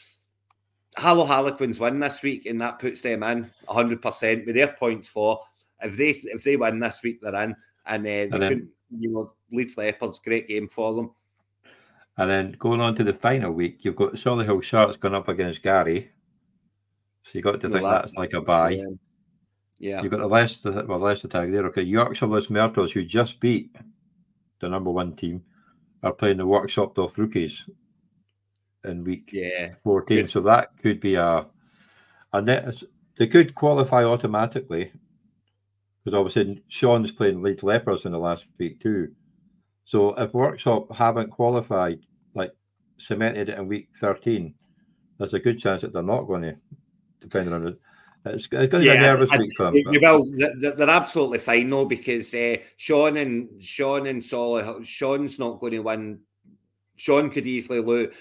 Harrow 0.97 1.25
Harlequins 1.25 1.79
win 1.79 2.01
this 2.01 2.23
week, 2.23 2.47
and 2.47 2.61
that 2.61 2.79
puts 2.79 3.03
them 3.03 3.23
in 3.23 3.51
100% 3.69 4.47
with 4.47 4.55
their 4.55 4.69
points 4.69 5.07
for. 5.07 5.41
If 5.83 5.97
they 5.97 6.11
if 6.11 6.43
they 6.43 6.57
win 6.57 6.81
this 6.81 7.03
week, 7.03 7.21
they're 7.21 7.35
in. 7.35 7.55
And, 7.85 8.03
uh, 8.03 8.09
they 8.09 8.29
then, 8.39 8.69
you 8.99 9.11
know, 9.11 9.33
Leeds 9.53 9.77
Leopards, 9.77 10.21
great 10.21 10.49
game 10.49 10.69
for 10.69 10.95
them. 10.95 11.11
And 12.17 12.31
then 12.31 12.57
going 12.59 12.81
on 12.81 12.95
to 12.97 13.05
the 13.05 13.13
final 13.13 13.53
week, 13.53 13.85
you've 13.85 13.97
got 13.97 14.15
Solihull 14.15 14.63
Sharks 14.63 14.97
going 14.97 15.15
up 15.15 15.29
against 15.29 15.63
Gary. 15.63 16.11
So 17.25 17.31
you 17.35 17.43
got 17.43 17.61
to 17.61 17.69
think 17.69 17.83
that, 17.83 18.03
that's 18.03 18.15
like 18.15 18.33
a 18.33 18.41
buy. 18.41 18.71
Yeah. 18.71 18.87
Yeah. 19.79 20.03
You've 20.03 20.11
got 20.11 20.21
the 20.21 20.27
Leicester, 20.27 20.85
well, 20.87 20.99
Leicester 20.99 21.29
tag 21.29 21.53
there. 21.53 21.67
Okay. 21.67 21.83
Yorkshire 21.83 22.27
Los 22.27 22.49
Muertos, 22.51 22.93
who 22.93 23.05
just 23.05 23.41
beat 23.41 23.75
the 24.61 24.69
number 24.69 24.91
one 24.91 25.15
team, 25.15 25.43
are 26.03 26.13
playing 26.13 26.39
the 26.39 26.47
Worksop 26.47 26.99
off 26.99 27.19
rookies 27.19 27.63
in 28.85 29.05
week 29.05 29.31
yeah. 29.33 29.75
14. 29.85 30.17
Good. 30.17 30.31
So 30.31 30.41
that 30.43 30.71
could 30.83 31.01
be 31.01 31.17
a, 31.17 31.47
And 32.33 32.47
net. 32.47 32.83
they 33.19 33.27
could 33.27 33.55
qualify 33.55 34.05
automatically 34.05 34.93
because 36.05 36.17
obviously 36.17 36.63
Sean's 36.69 37.11
playing 37.13 37.43
Leeds 37.43 37.63
Leopards 37.65 38.05
in 38.05 38.13
the 38.13 38.19
last 38.19 38.45
week 38.59 38.81
too. 38.81 39.13
So 39.85 40.15
if 40.15 40.33
Worksop 40.33 40.95
haven't 40.95 41.31
qualified, 41.31 42.01
like 42.35 42.53
cemented 42.99 43.49
it 43.49 43.59
in 43.59 43.67
week 43.69 43.89
13, 43.97 44.55
there's 45.19 45.35
a 45.35 45.41
good 45.41 45.59
chance 45.59 45.83
that 45.83 45.93
they're 45.93 46.03
not 46.03 46.23
going 46.23 46.43
to, 46.43 46.57
depending 47.21 47.55
on 47.55 47.67
it. 47.67 47.81
It's, 48.27 48.45
it's 48.45 48.49
going 48.49 48.69
to 48.71 48.85
yeah, 48.85 48.93
be 48.93 48.99
a 48.99 49.01
nervous 49.03 49.31
I, 49.31 49.39
week 49.39 49.53
for 49.57 49.65
them. 49.65 49.75
You 49.75 50.01
will. 50.01 50.27
They're 50.59 50.91
absolutely 50.91 51.39
fine 51.39 51.71
though 51.71 51.85
because 51.85 52.35
uh, 52.35 52.57
Sean 52.77 53.17
and 53.17 53.63
Sean 53.63 54.07
and 54.07 54.25
Solly, 54.25 54.85
Sean's 54.85 55.39
not 55.39 55.61
going 55.61 55.73
to 55.73 55.81
win. 55.81 56.21
Sean 56.97 57.31
could 57.31 57.47
easily 57.47 57.81
lose. 57.81 58.15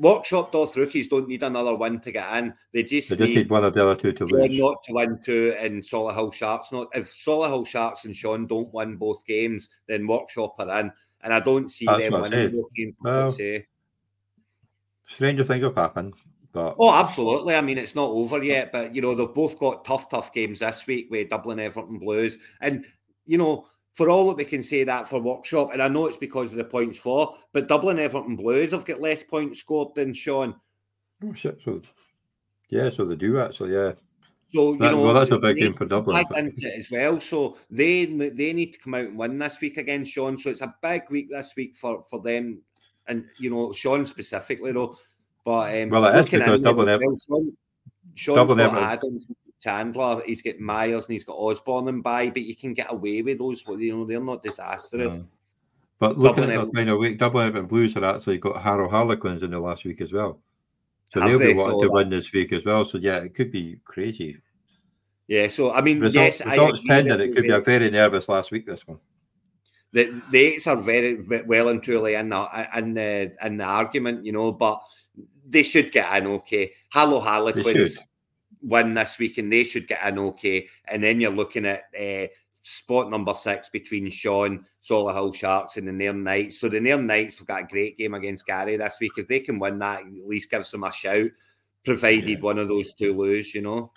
Worksop 0.00 0.50
Doth 0.50 0.76
rookies 0.76 1.08
don't 1.08 1.28
need 1.28 1.42
another 1.42 1.74
win 1.74 2.00
to 2.00 2.10
get 2.10 2.36
in. 2.38 2.54
They 2.72 2.84
just, 2.84 3.10
they 3.10 3.16
just 3.16 3.28
need, 3.28 3.36
need 3.36 3.50
one 3.50 3.64
of 3.64 3.74
the 3.74 3.82
other 3.82 4.00
two 4.00 4.12
to 4.12 4.26
Sean 4.26 4.40
lose. 4.40 4.58
Not 4.58 4.82
to 4.84 4.92
win 4.94 5.20
two 5.22 5.54
and 5.58 5.82
Solihull 5.82 6.32
Sharks 6.32 6.72
not. 6.72 6.88
If 6.94 7.14
Solihull 7.14 7.66
Sharks 7.66 8.06
and 8.06 8.16
Sean 8.16 8.46
don't 8.46 8.72
win 8.72 8.96
both 8.96 9.26
games, 9.26 9.68
then 9.88 10.06
Worksop 10.08 10.54
are 10.58 10.80
in, 10.80 10.92
and 11.22 11.34
I 11.34 11.40
don't 11.40 11.70
see 11.70 11.86
That's 11.86 11.98
them 11.98 12.20
winning 12.20 12.56
both 12.56 12.72
games. 12.74 12.98
Well, 13.02 13.36
stranger 15.06 15.44
things 15.44 15.64
have 15.64 15.74
happened. 15.74 16.14
But 16.52 16.76
oh, 16.78 16.92
absolutely. 16.92 17.54
I 17.54 17.60
mean, 17.60 17.78
it's 17.78 17.94
not 17.94 18.08
over 18.08 18.42
yet, 18.42 18.72
but 18.72 18.94
you 18.94 19.00
know 19.00 19.14
they've 19.14 19.32
both 19.32 19.58
got 19.58 19.84
tough, 19.84 20.08
tough 20.08 20.32
games 20.32 20.58
this 20.58 20.86
week 20.86 21.08
with 21.10 21.30
Dublin, 21.30 21.60
Everton 21.60 21.98
Blues, 21.98 22.38
and 22.60 22.84
you 23.26 23.38
know 23.38 23.66
for 23.94 24.08
all 24.10 24.28
that 24.28 24.36
we 24.36 24.44
can 24.44 24.62
say 24.62 24.84
that 24.84 25.08
for 25.08 25.20
Worksop, 25.20 25.72
and 25.72 25.82
I 25.82 25.88
know 25.88 26.06
it's 26.06 26.16
because 26.16 26.50
of 26.50 26.58
the 26.58 26.64
points 26.64 26.98
for, 26.98 27.36
but 27.52 27.68
Dublin 27.68 27.98
Everton 27.98 28.36
Blues 28.36 28.72
have 28.72 28.84
got 28.84 29.00
less 29.00 29.22
points 29.22 29.60
scored 29.60 29.94
than 29.94 30.12
Sean. 30.12 30.54
Oh 31.24 31.34
shit! 31.34 31.60
So 31.64 31.82
yeah, 32.68 32.90
so 32.90 33.04
they 33.04 33.16
do 33.16 33.40
actually, 33.40 33.74
yeah. 33.74 33.92
So 34.52 34.72
you 34.72 34.78
that, 34.78 34.92
know, 34.92 35.02
well, 35.02 35.14
that's 35.14 35.30
a 35.30 35.38
big 35.38 35.56
game 35.56 35.74
for 35.74 35.84
Dublin 35.84 36.24
as 36.76 36.90
well. 36.90 37.20
So 37.20 37.58
they 37.70 38.06
they 38.06 38.52
need 38.52 38.72
to 38.72 38.78
come 38.80 38.94
out 38.94 39.04
and 39.04 39.18
win 39.18 39.38
this 39.38 39.60
week 39.60 39.76
against 39.76 40.12
Sean. 40.12 40.36
So 40.36 40.50
it's 40.50 40.60
a 40.60 40.74
big 40.82 41.02
week 41.10 41.28
this 41.30 41.52
week 41.56 41.76
for 41.76 42.04
for 42.10 42.20
them, 42.20 42.60
and 43.06 43.26
you 43.38 43.50
know 43.50 43.72
Sean 43.72 44.04
specifically 44.04 44.72
though. 44.72 44.96
But 45.44 45.82
um, 45.82 45.90
well, 45.90 46.06
it 46.06 46.16
is 46.16 46.30
because 46.30 46.60
Dublin. 46.60 47.16
Sean, 47.28 47.52
Sean's 48.14 48.36
Dublin 48.36 48.58
got 48.58 48.66
Everton. 48.66 48.84
Adams 48.84 49.26
Chandler, 49.60 50.22
he's 50.26 50.42
got 50.42 50.58
Myers 50.58 51.06
and 51.06 51.12
he's 51.12 51.24
got 51.24 51.36
Osborn 51.36 51.88
and 51.88 52.02
by, 52.02 52.30
but 52.30 52.42
you 52.42 52.56
can 52.56 52.74
get 52.74 52.90
away 52.90 53.22
with 53.22 53.38
those. 53.38 53.62
You 53.66 53.96
know, 53.96 54.04
they're 54.06 54.20
not 54.20 54.42
disastrous. 54.42 55.16
No. 55.16 55.26
But 55.98 56.18
looking 56.18 56.44
Dublin 56.44 56.60
at 56.60 56.66
the 56.66 56.72
final 56.72 56.98
week, 56.98 57.18
Dublin 57.18 57.48
Everton 57.48 57.68
Blues 57.68 57.92
have 57.94 58.04
actually 58.04 58.38
got 58.38 58.62
Harrow 58.62 58.88
Harlequins 58.88 59.42
in 59.42 59.50
the 59.50 59.60
last 59.60 59.84
week 59.84 60.00
as 60.00 60.12
well. 60.12 60.40
So 61.12 61.20
they'll 61.20 61.38
be 61.38 61.52
wanting 61.52 61.80
to 61.80 61.88
that? 61.88 61.92
win 61.92 62.08
this 62.08 62.32
week 62.32 62.52
as 62.52 62.64
well. 62.64 62.86
So 62.86 62.96
yeah, 62.96 63.18
it 63.18 63.34
could 63.34 63.52
be 63.52 63.78
crazy. 63.84 64.38
Yeah, 65.28 65.46
so 65.48 65.72
I 65.72 65.82
mean, 65.82 66.00
results, 66.00 66.40
yes, 66.40 66.46
results 66.46 66.80
pending. 66.86 67.20
It 67.20 67.34
could 67.34 67.42
be 67.42 67.50
a 67.50 67.60
very 67.60 67.90
nervous 67.90 68.28
last 68.28 68.50
week. 68.50 68.66
This 68.66 68.86
one. 68.86 68.98
The 69.92 70.22
the 70.30 70.38
eights 70.38 70.66
are 70.66 70.76
very, 70.76 71.14
very 71.16 71.42
well 71.42 71.68
and 71.68 71.82
truly 71.82 72.14
in 72.14 72.30
the 72.30 72.68
in 72.76 72.94
the 72.94 73.32
in 73.44 73.58
the 73.58 73.64
argument, 73.64 74.24
you 74.24 74.32
know, 74.32 74.52
but 74.52 74.80
they 75.50 75.62
should 75.62 75.92
get 75.92 76.08
an 76.10 76.26
okay. 76.28 76.72
Harrow 76.90 77.20
Harlequins 77.20 78.08
win 78.62 78.94
this 78.94 79.18
week 79.18 79.38
and 79.38 79.52
they 79.52 79.64
should 79.64 79.88
get 79.88 80.00
an 80.02 80.18
okay. 80.18 80.68
And 80.86 81.02
then 81.02 81.20
you're 81.20 81.30
looking 81.30 81.66
at 81.66 81.84
uh, 81.98 82.26
spot 82.62 83.10
number 83.10 83.34
six 83.34 83.68
between 83.68 84.10
Sean, 84.10 84.64
Solihull 84.80 85.34
Sharks, 85.34 85.76
and 85.76 85.88
the 85.88 85.92
Nairn 85.92 86.22
Knights. 86.22 86.60
So 86.60 86.68
the 86.68 86.80
Nairn 86.80 87.06
Knights 87.06 87.38
have 87.38 87.48
got 87.48 87.62
a 87.62 87.66
great 87.66 87.98
game 87.98 88.14
against 88.14 88.46
Gary 88.46 88.76
this 88.76 88.98
week. 89.00 89.12
If 89.16 89.28
they 89.28 89.40
can 89.40 89.58
win 89.58 89.78
that, 89.80 90.00
at 90.00 90.26
least 90.26 90.50
gives 90.50 90.70
them 90.70 90.84
a 90.84 90.92
shout, 90.92 91.30
provided 91.84 92.28
yeah. 92.28 92.40
one 92.40 92.58
of 92.58 92.68
those 92.68 92.92
two 92.92 93.16
lose, 93.16 93.54
you 93.54 93.62
know. 93.62 93.92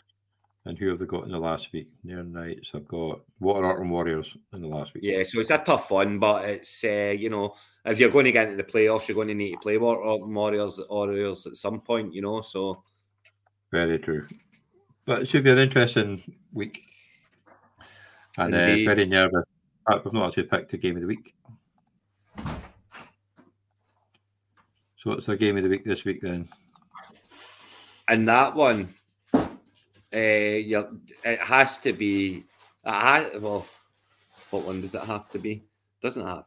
And 0.66 0.78
who 0.78 0.88
have 0.90 1.00
they 1.00 1.06
got 1.06 1.26
in 1.26 1.32
the 1.32 1.38
last 1.38 1.74
week? 1.74 1.90
Nairn 2.06 2.32
Knights 2.32 2.70
have 2.72 2.88
got 2.88 3.20
Water 3.42 3.66
Orton 3.66 3.90
Warriors 3.90 4.38
in 4.54 4.62
the 4.62 4.68
last 4.68 4.94
week. 4.94 5.04
Yeah, 5.04 5.22
so 5.24 5.42
it's 5.42 5.50
a 5.50 5.58
tough 5.58 5.92
one, 5.92 6.20
but 6.20 6.46
it's, 6.46 6.84
uh, 6.86 7.14
you 7.18 7.30
know, 7.30 7.56
if 7.84 8.00
you're 8.00 8.10
going 8.10 8.26
to 8.26 8.32
get 8.32 8.48
into 8.48 8.64
the 8.64 8.72
playoffs, 8.72 9.08
you're 9.08 9.16
going 9.16 9.28
to 9.28 9.34
need 9.34 9.54
to 9.54 9.60
play 9.60 9.78
Water 9.78 10.02
Orton 10.02 10.34
Warriors, 10.34 10.80
Warriors 10.90 11.46
at 11.48 11.58
some 11.58 11.82
point, 11.82 12.14
you 12.14 12.22
know, 12.22 12.40
so. 12.40 12.82
Very 13.72 14.00
true. 14.00 14.26
But 15.06 15.24
it 15.24 15.28
should 15.28 15.44
be 15.44 15.52
an 15.52 15.58
interesting 15.58 16.24
week. 16.54 16.82
And 18.38 18.56
uh, 18.56 18.58
very 18.58 19.06
nervous. 19.06 19.44
I've 19.86 20.14
not 20.14 20.30
actually 20.30 20.44
picked 20.44 20.74
a 20.74 20.78
game 20.78 20.96
of 20.96 21.02
the 21.02 21.08
week. 21.08 21.34
So 24.98 25.10
what's 25.10 25.26
the 25.26 25.36
game 25.36 25.58
of 25.58 25.64
the 25.64 25.70
week 25.70 25.84
this 25.84 26.06
week 26.06 26.22
then? 26.22 26.48
And 28.08 28.26
that 28.30 28.56
one, 28.56 28.94
uh, 30.14 30.18
yeah, 30.18 30.84
it 31.24 31.40
has 31.40 31.80
to 31.80 31.94
be. 31.94 32.46
Has, 32.86 33.32
well, 33.40 33.66
what 34.50 34.66
one 34.66 34.82
does 34.82 34.96
it 34.96 35.04
have 35.04 35.30
to 35.30 35.40
be? 35.40 35.64
Doesn't 36.02 36.26
have. 36.26 36.46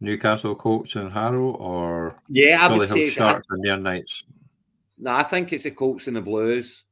Newcastle 0.00 0.54
Colts 0.54 0.96
and 0.96 1.12
Harrow, 1.12 1.50
or 1.52 2.16
yeah, 2.28 2.58
I 2.66 2.76
would 2.76 2.88
say 2.88 3.10
Sharks 3.10 3.46
and 3.50 3.62
Nairn 3.62 3.82
Knights. 3.82 4.24
No, 4.98 5.12
I 5.12 5.22
think 5.22 5.52
it's 5.52 5.64
the 5.64 5.70
Colts 5.70 6.06
and 6.06 6.16
the 6.16 6.20
Blues. 6.20 6.84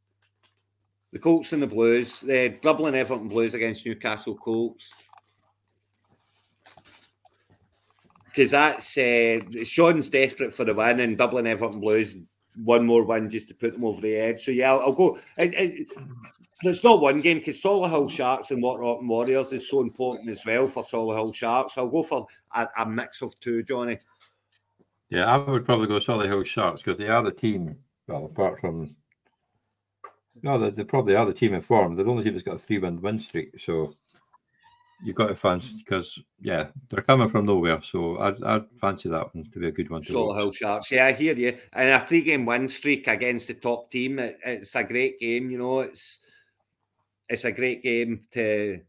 The 1.13 1.19
Colts 1.19 1.53
and 1.55 1.63
the 1.63 1.67
Blues. 1.67 2.21
The 2.21 2.57
Dublin 2.61 2.95
Everton 2.95 3.29
Blues 3.29 3.55
against 3.55 3.87
Newcastle 3.87 4.37
Colts. 4.37 4.89
Because 8.27 8.51
that's 8.51 8.97
uh, 8.97 9.41
Sean's 9.65 10.11
desperate 10.11 10.55
for 10.55 10.65
the 10.65 10.75
win, 10.75 11.01
and 11.01 11.19
Dublin 11.19 11.47
Everton 11.47 11.81
Blues 11.81 12.17
one 12.65 12.87
more 12.87 13.05
win 13.05 13.31
just 13.31 13.49
to 13.49 13.55
put 13.55 13.73
them 13.73 13.85
over 13.85 14.01
the 14.01 14.15
edge. 14.15 14.45
So 14.45 14.51
yeah, 14.51 14.73
I'll, 14.73 14.81
I'll 14.81 14.93
go. 14.93 15.19
It's 15.37 16.83
not 16.83 17.01
one 17.01 17.21
game 17.21 17.39
because 17.39 17.63
Solihull 17.63 18.11
Sharks 18.11 18.51
and 18.51 18.61
Water 18.61 18.83
Orton 18.83 19.07
Warriors 19.07 19.53
is 19.53 19.71
so 19.71 19.81
important 19.81 20.29
as 20.29 20.45
well 20.45 20.67
for 20.67 20.83
Solihull 20.83 21.33
Sharks. 21.33 21.79
I'll 21.79 21.89
go 21.89 22.03
for 22.03 22.27
a, 22.55 22.67
a, 22.79 22.85
mix 22.85 23.23
of 23.23 23.39
two, 23.39 23.63
Johnny. 23.63 23.99
Yeah, 25.09 25.27
I 25.27 25.37
would 25.37 25.65
probably 25.65 25.87
go 25.87 26.01
Solihull 26.01 26.45
Sharks 26.45 26.83
because 26.83 26.99
they 26.99 27.09
are 27.09 27.23
the 27.23 27.31
team. 27.31 27.77
Well, 28.09 28.25
apart 28.25 28.61
from 28.61 28.97
no, 30.43 30.59
they, 30.59 30.71
they 30.71 30.85
probably 30.85 31.15
are 31.15 31.27
the 31.27 31.33
team 31.33 31.55
in 31.55 31.61
form. 31.61 31.95
They're 31.95 32.05
the 32.05 32.11
only 32.11 32.25
team 32.25 32.35
that's 32.35 32.45
got 32.45 32.57
a 32.57 32.59
three 32.59 32.79
win 32.79 33.01
win 33.01 33.21
streak. 33.21 33.59
So 33.61 33.95
you've 35.03 35.17
got 35.17 35.29
to 35.29 35.37
fancy 35.37 35.75
because 35.77 36.19
yeah, 36.41 36.69
they're 36.89 37.03
coming 37.03 37.29
from 37.29 37.47
nowhere. 37.47 37.81
So 37.83 38.19
I'd, 38.19 38.43
I'd 38.43 38.65
fancy 38.81 39.09
that 39.09 39.35
one 39.35 39.45
to 39.53 39.59
be 39.59 39.69
a 39.69 39.73
good 39.73 39.91
one. 39.91 40.03
To 40.03 40.33
Hill 40.35 40.53
Sharks, 40.53 40.91
yeah, 40.91 41.07
I 41.07 41.13
hear 41.13 41.35
you. 41.35 41.57
And 41.73 41.91
a 41.91 42.05
three 42.05 42.23
game 42.23 42.47
win 42.47 42.69
streak 42.69 43.07
against 43.07 43.49
the 43.49 43.55
top 43.55 43.91
team, 43.91 44.19
it, 44.19 44.39
it's 44.45 44.75
a 44.75 44.85
great 44.85 45.19
game. 45.19 45.51
You 45.51 45.59
know, 45.59 45.81
it's 45.81 46.21
it's 47.29 47.45
a 47.45 47.53
great 47.53 47.83
game 47.83 48.21
to 48.33 48.81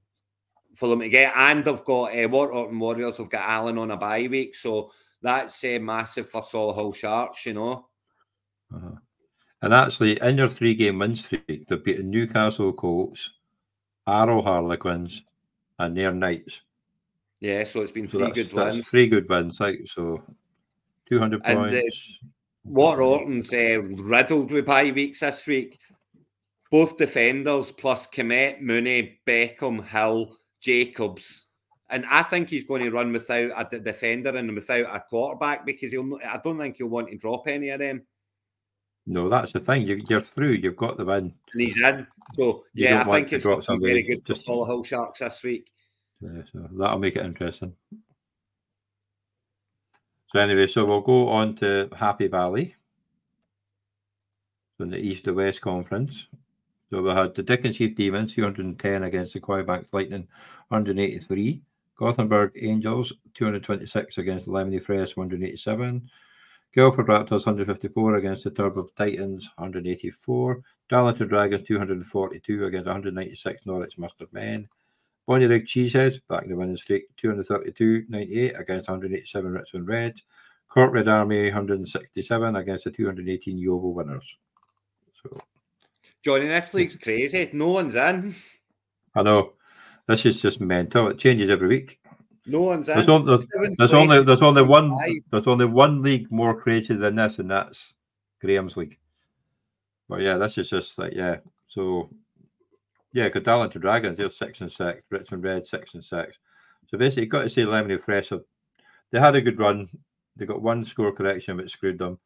for 0.76 0.90
them 0.90 1.00
to 1.00 1.10
get. 1.10 1.34
And 1.36 1.64
they've 1.64 1.84
got 1.84 2.18
uh, 2.18 2.28
Water 2.28 2.54
Orton 2.54 2.80
Warriors. 2.80 3.18
Have 3.18 3.30
got 3.30 3.48
Allen 3.48 3.78
on 3.78 3.92
a 3.92 3.98
bye 3.98 4.28
week, 4.30 4.56
so 4.56 4.92
that's 5.22 5.64
uh, 5.64 5.80
massive 5.82 6.30
for 6.30 6.42
Solihull 6.42 6.96
Sharks. 6.96 7.46
You 7.46 7.54
know. 7.54 7.86
Uh-huh. 8.74 8.96
And 9.62 9.74
actually, 9.74 10.22
in 10.22 10.38
your 10.38 10.48
three 10.48 10.74
game 10.74 11.00
win 11.00 11.16
streak, 11.16 11.68
they've 11.68 11.84
beaten 11.84 12.10
Newcastle 12.10 12.72
Colts, 12.72 13.30
Harrow 14.08 14.42
Harlequins, 14.42 15.22
and 15.80 15.96
Nairn 15.96 16.20
Knights. 16.20 16.62
Yeah, 17.40 17.64
so 17.64 17.82
it's 17.82 17.92
been 17.92 18.08
so 18.08 18.20
three 18.20 18.32
good 18.32 18.54
wins. 18.54 18.88
Three 18.90 19.08
good 19.08 19.28
wins, 19.30 19.60
like 19.60 19.80
so, 19.94 20.22
two 21.08 21.20
hundred 21.20 21.44
points. 21.44 21.74
And, 21.74 21.76
uh, 21.76 22.30
Water 22.66 23.02
Orton's 23.02 23.52
uh, 23.54 23.82
riddled 23.82 24.52
with 24.52 24.66
bye 24.66 24.92
weeks 24.92 25.22
this 25.22 25.48
week. 25.48 25.80
Both 26.70 26.98
defenders 26.98 27.72
plus 27.72 28.08
Kmet, 28.08 28.62
Mooney, 28.62 29.20
Beckham, 29.26 29.84
Hill, 29.88 30.38
Jacobs. 30.62 31.46
And 31.90 32.06
I 32.06 32.22
think 32.22 32.50
he's 32.50 32.66
going 32.66 32.84
to 32.84 32.92
run 32.92 33.12
without 33.12 33.74
a 33.74 33.80
defender 33.80 34.36
and 34.36 34.54
without 34.54 34.96
a 34.96 35.04
quarterback 35.10 35.66
because 35.66 35.92
he'll. 35.92 36.20
I 36.24 36.40
don't 36.44 36.60
think 36.60 36.76
he'll 36.78 36.88
want 36.88 37.10
to 37.10 37.18
drop 37.18 37.48
any 37.48 37.70
of 37.70 37.80
them. 37.80 38.04
No, 39.12 39.28
that's 39.28 39.52
the 39.54 39.60
thing. 39.60 39.88
You, 39.88 40.18
are 40.18 40.22
through. 40.22 40.52
You've 40.52 40.76
got 40.76 40.96
the 40.96 41.04
win. 41.04 41.34
And 41.54 41.62
he's 41.62 41.82
in. 41.82 42.06
So 42.36 42.64
you 42.76 42.86
yeah, 42.86 43.02
I 43.02 43.12
think 43.12 43.34
it's 43.34 43.44
very 43.44 44.04
good 44.04 44.24
just, 44.24 44.46
for 44.46 44.68
Solihull 44.68 44.86
Sharks 44.86 45.18
this 45.18 45.42
week. 45.42 45.72
Yeah, 46.22 46.44
so 46.54 46.70
that'll 46.74 47.00
make 47.00 47.16
it 47.16 47.26
interesting. 47.26 47.74
So 50.32 50.40
anyway, 50.40 50.68
so 50.68 50.86
we'll 50.86 51.02
go 51.02 51.28
on 51.30 51.56
to 51.56 51.90
Happy 51.98 52.28
Valley 52.28 52.76
from 54.78 54.92
the 54.92 54.98
East 54.98 55.26
to 55.26 55.34
West 55.34 55.62
Conference. 55.62 56.28
So 56.92 57.02
we 57.02 57.10
had 57.10 57.34
the 57.34 57.42
Dickensheath 57.42 57.96
Demons, 57.96 58.36
210 58.36 59.04
against 59.04 59.34
the 59.34 59.40
Quaybanks 59.40 59.92
Lightning, 59.92 60.28
183. 60.68 61.62
Gothenburg 61.98 62.52
Angels, 62.62 63.12
226 63.34 64.20
against 64.20 64.46
the 64.46 64.52
Lemony 64.52 64.82
Fresh, 64.82 65.18
187. 65.18 66.10
Guildford 66.74 67.08
Raptors 67.08 67.46
154 67.46 68.16
against 68.16 68.44
the 68.44 68.52
Turbo 68.52 68.90
Titans 68.96 69.50
184. 69.56 70.62
Darlington 70.88 71.28
Dragons 71.28 71.68
242 71.68 72.66
against 72.66 72.86
196 72.86 73.66
Norwich 73.66 73.98
Mustard 73.98 74.32
Men. 74.32 74.70
Bonnyrigg 75.28 75.66
Cheeseheads 75.66 76.22
back 76.28 76.44
in 76.44 76.50
the 76.50 76.56
winning 76.56 76.78
streak 76.78 77.04
232 77.18 78.06
98 78.10 78.54
against 78.60 78.90
187 78.90 79.52
Richmond 79.52 79.88
Reds. 79.88 80.24
Cork 80.68 80.94
Red 80.94 81.08
Army 81.08 81.46
167 81.46 82.56
against 82.56 82.84
the 82.84 82.92
218 82.92 83.58
Yeovil 83.58 83.94
winners. 83.94 84.38
So 85.24 85.40
Johnny, 86.24 86.48
this 86.48 86.74
league's 86.74 86.96
crazy. 86.96 87.50
No 87.54 87.70
one's 87.70 87.96
in. 87.96 88.36
I 89.16 89.24
know. 89.24 89.54
This 90.08 90.26
is 90.26 90.42
just 90.42 90.60
mental. 90.60 91.08
It 91.08 91.18
changes 91.18 91.50
every 91.50 91.68
week. 91.68 91.99
No 92.50 92.62
one's. 92.62 92.88
There's, 92.88 93.08
on, 93.08 93.26
there's, 93.26 93.46
there's 93.78 93.94
only 93.94 94.24
there's 94.24 94.42
only 94.42 94.64
one 94.64 94.92
there's 95.32 95.48
only 95.48 95.66
one 95.66 96.02
league 96.02 96.32
more 96.32 96.60
crazy 96.60 96.96
than 96.96 97.16
this, 97.16 97.40
and 97.40 97.52
that's 97.52 97.94
Graham's 98.42 98.78
league. 98.78 98.98
But 100.08 100.22
yeah, 100.22 100.38
this 100.38 100.58
is 100.58 100.70
just 100.70 100.98
like 100.98 101.14
yeah. 101.14 101.38
So 101.68 102.10
yeah, 103.14 103.26
because 103.26 103.44
Darlington 103.44 103.82
Dragons 103.82 104.18
they're 104.18 104.32
six 104.32 104.62
and 104.62 104.72
six, 104.72 105.02
Richmond 105.10 105.44
Red 105.44 105.68
six 105.68 105.94
and 105.94 106.04
six. 106.04 106.38
So 106.88 106.98
basically, 106.98 107.24
you've 107.24 107.32
got 107.32 107.44
to 107.44 107.50
say 107.50 107.64
Lemony 107.64 108.04
Fresh. 108.04 108.32
They 109.12 109.20
had 109.20 109.36
a 109.36 109.42
good 109.42 109.60
run. 109.60 109.88
They 110.36 110.46
got 110.46 110.62
one 110.62 110.84
score 110.84 111.12
correction 111.12 111.58
which 111.58 111.72
screwed 111.72 112.00
them, 112.00 112.20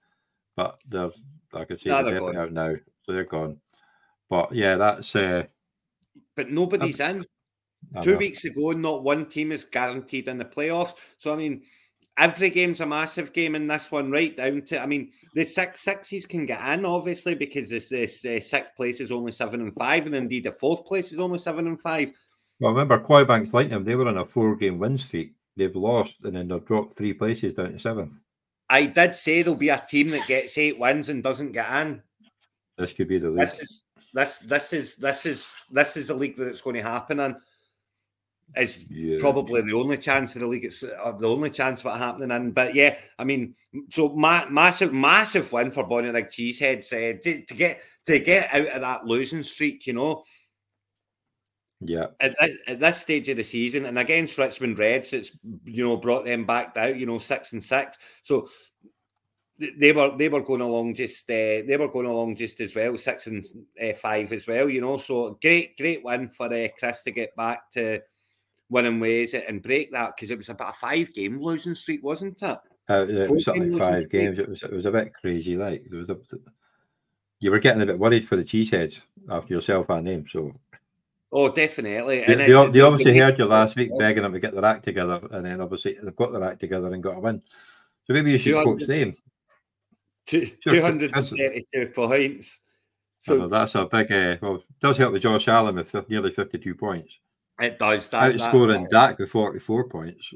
but 0.56 0.78
they're 0.88 1.12
like 1.52 1.72
I 1.72 1.76
say, 1.76 1.90
they're, 1.90 2.04
they're 2.04 2.14
definitely 2.14 2.38
out 2.38 2.54
now, 2.54 2.76
so 3.06 3.12
they're 3.12 3.26
gone. 3.26 3.60
But 4.30 4.54
yeah, 4.54 4.76
that's. 4.76 5.16
uh 5.16 5.44
But 6.36 6.50
nobody's 6.50 7.00
in. 7.00 7.26
Two 8.02 8.18
weeks 8.18 8.46
ago, 8.46 8.72
not 8.72 9.04
one 9.04 9.26
team 9.28 9.52
is 9.52 9.64
guaranteed 9.64 10.28
in 10.28 10.38
the 10.38 10.46
playoffs. 10.46 10.94
So 11.18 11.34
I 11.34 11.36
mean, 11.36 11.64
every 12.18 12.50
game's 12.50 12.82
a 12.82 12.86
massive 12.86 13.34
game 13.34 13.56
in 13.56 13.68
this 13.68 13.92
one, 13.92 14.12
right 14.12 14.36
down 14.36 14.64
to. 14.64 14.82
I 14.82 14.86
mean, 14.86 15.12
the 15.34 15.44
six 15.44 15.82
sixes 15.82 16.26
can 16.26 16.46
get 16.46 16.62
in 16.74 16.86
obviously 16.86 17.36
because 17.36 17.70
this 17.70 17.90
this 17.90 18.26
uh, 18.26 18.40
sixth 18.40 18.76
place 18.76 19.00
is 19.00 19.12
only 19.12 19.32
seven 19.32 19.62
and 19.62 19.76
five, 19.76 20.06
and 20.06 20.16
indeed 20.16 20.46
the 20.46 20.52
fourth 20.52 20.86
place 20.86 21.12
is 21.12 21.20
only 21.20 21.40
seven 21.40 21.68
and 21.68 21.80
five. 21.80 22.10
Well, 22.60 22.72
remember 22.72 23.00
Quaybanks 23.00 23.54
Lightning, 23.54 23.84
they 23.84 23.96
were 23.96 24.08
on 24.08 24.18
a 24.18 24.26
four-game 24.26 24.80
win 24.80 24.98
streak. 24.98 25.34
They've 25.58 25.76
lost, 25.76 26.16
and 26.24 26.36
then 26.36 26.48
they've 26.48 26.66
dropped 26.66 26.96
three 26.96 27.14
places 27.14 27.54
down 27.54 27.74
to 27.74 27.80
seven. 27.80 28.20
I 28.70 28.86
did 28.86 29.16
say 29.16 29.42
there'll 29.42 29.60
be 29.60 29.70
a 29.70 29.84
team 29.88 30.10
that 30.10 30.28
gets 30.28 30.58
eight 30.58 30.80
wins 30.80 31.10
and 31.10 31.22
doesn't 31.22 31.52
get 31.52 31.70
in. 31.82 32.02
This 32.78 32.92
could 32.92 33.08
be 33.08 33.20
the 33.20 33.30
league. 33.30 33.40
This 33.40 33.60
is 33.60 33.86
this 34.14 34.38
this 34.40 34.74
is 34.74 34.96
this 34.96 35.26
is 35.26 35.54
this 35.72 35.98
is 35.98 36.08
the 36.08 36.14
league 36.14 36.38
that 36.38 36.48
it's 36.48 36.62
going 36.62 36.76
to 36.76 36.82
happen 36.82 37.20
in 37.20 37.36
is 38.56 38.86
yeah. 38.90 39.18
probably 39.20 39.62
the 39.62 39.74
only 39.74 39.98
chance 39.98 40.36
of 40.36 40.42
the 40.42 40.48
league. 40.48 40.66
It's 40.66 40.84
uh, 40.84 41.12
the 41.18 41.30
only 41.30 41.50
chance 41.50 41.82
of 41.82 41.88
it 41.88 41.98
happening 41.98 42.32
And 42.32 42.54
But 42.54 42.76
yeah, 42.76 42.98
I 43.18 43.24
mean, 43.24 43.56
so 43.92 44.10
ma- 44.10 44.50
massive, 44.50 44.94
massive 44.94 45.52
win 45.52 45.72
for 45.72 45.84
Bonnyrigg 45.84 46.30
Cheeseheads 46.30 46.94
uh, 46.94 47.20
to, 47.22 47.46
to, 47.46 47.54
get 47.54 47.82
to 48.06 48.20
get 48.20 48.54
out 48.54 48.68
of 48.68 48.82
that 48.82 49.06
losing 49.06 49.44
streak. 49.44 49.88
You 49.88 49.94
know. 49.94 50.24
Yeah. 51.86 52.08
At, 52.22 52.36
at, 52.68 52.80
this 52.80 53.02
stage 53.02 53.28
of 53.28 53.38
the 53.38 53.44
season, 53.44 53.86
and 53.86 54.00
against 54.00 54.38
Richmond 54.38 54.80
Reds, 54.80 55.12
it's 55.12 55.32
you 55.66 55.84
know 55.84 55.98
brought 55.98 56.26
them 56.26 56.46
back 56.46 56.78
out. 56.78 56.98
You 56.98 57.06
know, 57.06 57.20
six 57.20 57.54
and 57.54 57.64
six. 57.64 57.98
So 58.22 58.50
they 59.80 59.92
were 59.92 60.16
they 60.18 60.30
were 60.30 60.42
going 60.42 60.62
along 60.62 60.96
just 60.96 61.30
uh, 61.30 61.62
they 61.68 61.78
were 61.78 61.88
going 61.88 62.08
along 62.08 62.36
just 62.36 62.60
as 62.62 62.76
well, 62.76 62.98
six 62.98 63.28
and 63.28 63.44
uh, 63.82 63.94
five 63.94 64.32
as 64.32 64.48
well. 64.48 64.70
You 64.70 64.82
know, 64.82 64.98
so 64.98 65.38
great 65.42 65.78
great 65.78 66.04
win 66.04 66.30
for 66.30 66.54
uh, 66.54 66.68
Chris 66.80 67.04
to 67.04 67.12
get 67.12 67.36
back 67.36 67.72
to 67.74 68.02
winning 68.74 69.00
ways 69.00 69.34
it 69.34 69.46
and 69.48 69.64
break 69.64 69.92
that 69.92 70.16
because 70.16 70.32
it 70.32 70.38
was 70.38 70.50
about 70.50 70.72
a 70.72 70.78
five 70.78 71.14
game 71.14 71.40
losing 71.40 71.76
streak, 71.76 72.04
wasn't 72.04 72.42
it? 72.42 72.60
Uh, 72.90 73.06
it 73.08 73.30
was 73.30 73.46
something 73.46 73.72
like 73.72 73.82
five 73.82 74.10
games. 74.10 74.40
It 74.40 74.50
was 74.50 74.62
it 74.64 74.74
was 74.74 74.86
a 74.86 74.92
bit 74.92 75.14
crazy. 75.14 75.56
Like 75.56 75.86
there 75.90 76.00
was 76.00 76.10
a, 76.10 76.18
you 77.40 77.52
were 77.52 77.60
getting 77.60 77.82
a 77.82 77.86
bit 77.86 78.00
worried 78.00 78.28
for 78.28 78.36
the 78.36 78.44
cheeseheads 78.44 78.98
after 79.30 79.54
yourself 79.54 79.90
and 79.90 80.04
name. 80.04 80.26
So 80.30 80.54
Oh, 81.36 81.50
definitely. 81.50 82.20
They, 82.20 82.36
they, 82.36 82.46
they 82.70 82.82
obviously 82.82 83.18
heard 83.18 83.40
you 83.40 83.46
last 83.46 83.76
week 83.76 83.90
begging 83.98 84.22
them 84.22 84.34
to 84.34 84.40
get 84.40 84.54
their 84.54 84.66
act 84.66 84.84
together, 84.84 85.20
and 85.32 85.44
then 85.44 85.62
obviously 85.62 85.98
they've 86.02 86.16
got 86.16 86.32
their 86.32 86.44
act 86.44 86.60
together 86.60 86.94
and 86.94 87.02
got 87.02 87.18
a 87.18 87.20
win. 87.20 87.42
So 88.06 88.14
maybe 88.14 88.32
you 88.32 88.38
should 88.38 88.64
coach 88.64 88.86
them. 88.86 89.16
232 90.28 91.88
points. 91.88 92.62
So 93.20 93.48
that's 93.48 93.74
a 93.74 93.86
big. 93.86 94.12
Uh, 94.12 94.38
well, 94.42 94.64
does 94.80 94.98
help 94.98 95.14
with 95.14 95.24
Josh 95.24 95.48
Allen 95.48 95.76
with 95.76 95.96
nearly 96.08 96.30
52 96.30 96.76
points. 96.76 97.18
It 97.60 97.80
does. 97.80 98.10
That, 98.10 98.34
Outscoring 98.34 98.90
Dak 98.90 99.20
with 99.20 99.30
44 99.30 99.90
points. 99.90 100.34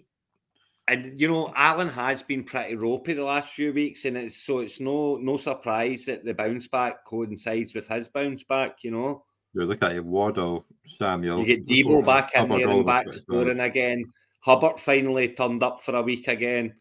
And 0.88 1.20
you 1.20 1.28
know, 1.28 1.52
Allen 1.56 1.90
has 1.90 2.24
been 2.24 2.44
pretty 2.44 2.76
ropey 2.76 3.14
the 3.14 3.24
last 3.24 3.50
few 3.50 3.74
weeks, 3.74 4.06
and 4.06 4.16
it's 4.16 4.38
so 4.38 4.60
it's 4.60 4.80
no 4.80 5.18
no 5.18 5.36
surprise 5.36 6.06
that 6.06 6.24
the 6.24 6.34
bounce 6.34 6.68
back 6.68 7.04
coincides 7.06 7.76
with 7.76 7.88
his 7.88 8.08
bounce 8.08 8.44
back. 8.44 8.84
You 8.84 8.92
know, 8.92 9.26
you 9.54 9.66
look 9.66 9.84
at 9.84 9.94
it, 9.94 10.06
Waddle, 10.06 10.66
Samuel. 10.98 11.40
You 11.40 11.46
get 11.46 11.68
Deebo 11.68 12.06
back 12.06 12.34
in 12.36 12.48
there 12.48 12.70
and 12.70 12.86
back 12.86 13.12
scoring 13.12 13.60
again. 13.60 14.06
Hubbard 14.40 14.80
finally 14.80 15.30
turned 15.30 15.62
up 15.62 15.84
for 15.84 15.96
a 15.96 16.02
week 16.02 16.30
again. 16.30 16.74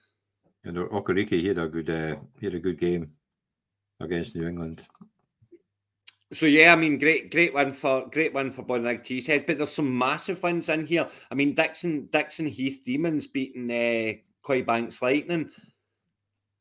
And 0.62 0.76
Okereke, 0.76 1.30
he 1.30 1.48
had 1.48 1.58
a 1.58 1.68
good 1.68 1.90
uh, 1.90 2.16
he 2.38 2.46
had 2.46 2.54
a 2.54 2.60
good 2.60 2.78
game 2.78 3.10
against 3.98 4.36
New 4.36 4.46
England. 4.46 4.82
So 6.32 6.46
yeah, 6.46 6.72
I 6.72 6.76
mean, 6.76 6.98
great, 6.98 7.30
great 7.30 7.54
win 7.54 7.72
for 7.72 8.08
great 8.10 8.34
win 8.34 8.50
for 8.50 8.64
Bonnyrigg 8.64 9.04
Cheesehead, 9.04 9.46
but 9.46 9.58
there's 9.58 9.72
some 9.72 9.96
massive 9.96 10.42
wins 10.42 10.68
in 10.68 10.84
here. 10.84 11.08
I 11.30 11.34
mean, 11.36 11.54
Dixon 11.54 12.08
Dickensheath 12.12 12.82
Demons 12.82 13.28
beating 13.28 13.70
uh, 13.70 14.14
Quaybanks 14.44 15.00
Lightning. 15.02 15.50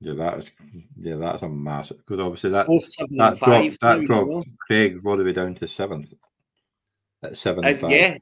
Yeah, 0.01 0.13
that's 0.13 0.51
yeah, 0.99 1.15
that's 1.15 1.41
a 1.41 1.49
massive 1.49 1.97
because 1.97 2.19
obviously 2.19 2.51
that 2.51 2.67
that 2.67 3.39
dropped, 3.39 3.79
that 3.81 4.05
dropped 4.05 4.47
Craig 4.67 4.99
all 5.03 5.17
the 5.17 5.23
way 5.23 5.33
down 5.33 5.55
to 5.55 5.67
seventh 5.67 6.13
at 7.23 7.35
seven. 7.35 7.65
Uh, 7.65 7.87
yeah, 7.87 8.17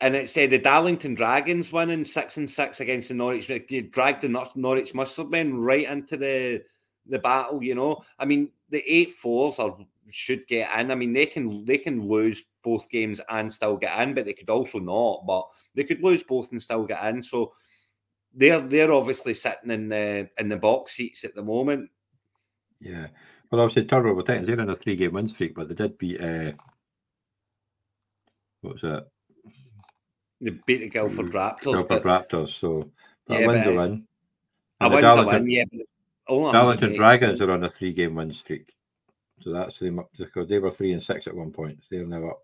and 0.00 0.14
it 0.14 0.30
said 0.30 0.50
the 0.50 0.58
Darlington 0.58 1.14
Dragons 1.14 1.72
winning 1.72 2.06
six 2.06 2.38
and 2.38 2.50
six 2.50 2.80
against 2.80 3.08
the 3.08 3.14
Norwich. 3.14 3.48
They 3.48 3.58
dragged 3.58 4.22
the 4.22 4.48
Norwich 4.54 4.94
Mustard 4.94 5.30
Men 5.30 5.58
right 5.58 5.88
into 5.88 6.16
the 6.16 6.62
the 7.06 7.18
battle. 7.18 7.62
You 7.62 7.74
know, 7.74 8.02
I 8.18 8.24
mean, 8.24 8.50
the 8.70 8.82
eight 8.86 9.12
fours 9.12 9.58
are 9.58 9.76
should 10.10 10.46
get 10.46 10.70
in. 10.78 10.90
I 10.90 10.94
mean, 10.94 11.12
they 11.12 11.26
can 11.26 11.64
they 11.64 11.78
can 11.78 12.08
lose 12.08 12.44
both 12.62 12.88
games 12.88 13.20
and 13.28 13.52
still 13.52 13.76
get 13.76 13.98
in, 14.00 14.14
but 14.14 14.24
they 14.24 14.32
could 14.32 14.50
also 14.50 14.78
not. 14.78 15.24
But 15.26 15.46
they 15.74 15.84
could 15.84 16.02
lose 16.02 16.22
both 16.22 16.52
and 16.52 16.62
still 16.62 16.84
get 16.84 17.04
in. 17.06 17.22
So 17.22 17.52
they're 18.34 18.60
they're 18.60 18.92
obviously 18.92 19.34
sitting 19.34 19.70
in 19.70 19.88
the 19.88 20.28
in 20.38 20.48
the 20.48 20.56
box 20.56 20.92
seats 20.92 21.24
at 21.24 21.34
the 21.34 21.42
moment. 21.42 21.90
Yeah. 22.80 23.08
Well, 23.50 23.62
obviously, 23.62 23.84
Turbo 23.84 24.20
Titans, 24.22 24.46
they're 24.46 24.60
in 24.60 24.68
a 24.68 24.76
three 24.76 24.96
game 24.96 25.12
win 25.12 25.28
streak, 25.28 25.54
but 25.54 25.68
they 25.68 25.74
did 25.74 25.96
beat, 25.96 26.20
uh, 26.20 26.52
what 28.62 28.72
was 28.72 28.82
that? 28.82 29.06
They 30.40 30.50
beat 30.66 30.78
the 30.78 30.88
Guildford 30.88 31.26
Raptors. 31.26 31.60
Guildford 31.60 32.02
but, 32.02 32.02
Raptors, 32.02 32.58
so 32.58 32.90
that 33.28 33.40
yeah, 33.40 33.46
win's 33.46 33.66
a 33.66 33.72
win. 33.72 34.06
A 34.80 34.88
win's 34.88 35.04
a 35.04 35.24
win, 35.24 35.48
yeah. 35.48 35.64
Darlington 36.26 36.96
Dragons 36.96 37.40
are 37.40 37.52
on 37.52 37.64
a 37.64 37.70
three 37.70 37.92
game 37.92 38.14
win 38.14 38.32
streak. 38.32 38.74
So 39.40 39.52
that's 39.52 39.78
them 39.78 39.98
up 39.98 40.10
because 40.16 40.48
they 40.48 40.58
were 40.58 40.70
three 40.70 40.92
and 40.92 41.02
six 41.02 41.26
at 41.26 41.34
one 41.34 41.50
point. 41.50 41.82
They're 41.90 42.06
now 42.06 42.28
up. 42.28 42.40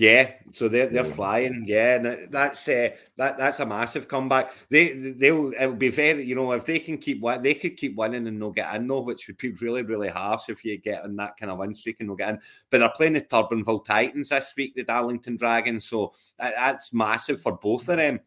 Yeah, 0.00 0.32
so 0.52 0.68
they're 0.68 0.86
they're 0.86 1.06
yeah. 1.06 1.12
flying. 1.12 1.64
Yeah, 1.66 1.98
that's 2.30 2.66
uh, 2.68 2.88
that 3.18 3.36
that's 3.36 3.60
a 3.60 3.66
massive 3.66 4.08
comeback. 4.08 4.50
They 4.70 4.94
they'll 4.94 5.52
it 5.52 5.66
will 5.66 5.74
be 5.74 5.90
very 5.90 6.24
you 6.24 6.34
know 6.34 6.52
if 6.52 6.64
they 6.64 6.78
can 6.78 6.96
keep 6.96 7.22
they 7.42 7.52
could 7.52 7.76
keep 7.76 7.96
winning 7.96 8.26
and 8.26 8.38
not 8.38 8.54
get 8.54 8.74
in 8.76 8.86
though, 8.86 9.02
which 9.02 9.26
would 9.26 9.36
be 9.36 9.50
really 9.50 9.82
really 9.82 10.08
harsh 10.08 10.48
if 10.48 10.64
you 10.64 10.78
get 10.78 11.04
in 11.04 11.16
that 11.16 11.36
kind 11.36 11.52
of 11.52 11.58
win 11.58 11.74
streak 11.74 11.96
and 12.00 12.08
not 12.08 12.16
get 12.18 12.30
in. 12.30 12.40
But 12.70 12.78
they're 12.78 12.88
playing 12.88 13.12
the 13.12 13.20
Turbanville 13.20 13.84
Titans 13.84 14.30
this 14.30 14.54
week, 14.56 14.74
the 14.74 14.84
Darlington 14.84 15.36
Dragons, 15.36 15.84
so 15.84 16.14
that, 16.38 16.54
that's 16.56 16.94
massive 16.94 17.42
for 17.42 17.52
both 17.52 17.86
of 17.90 17.98
them. 17.98 18.20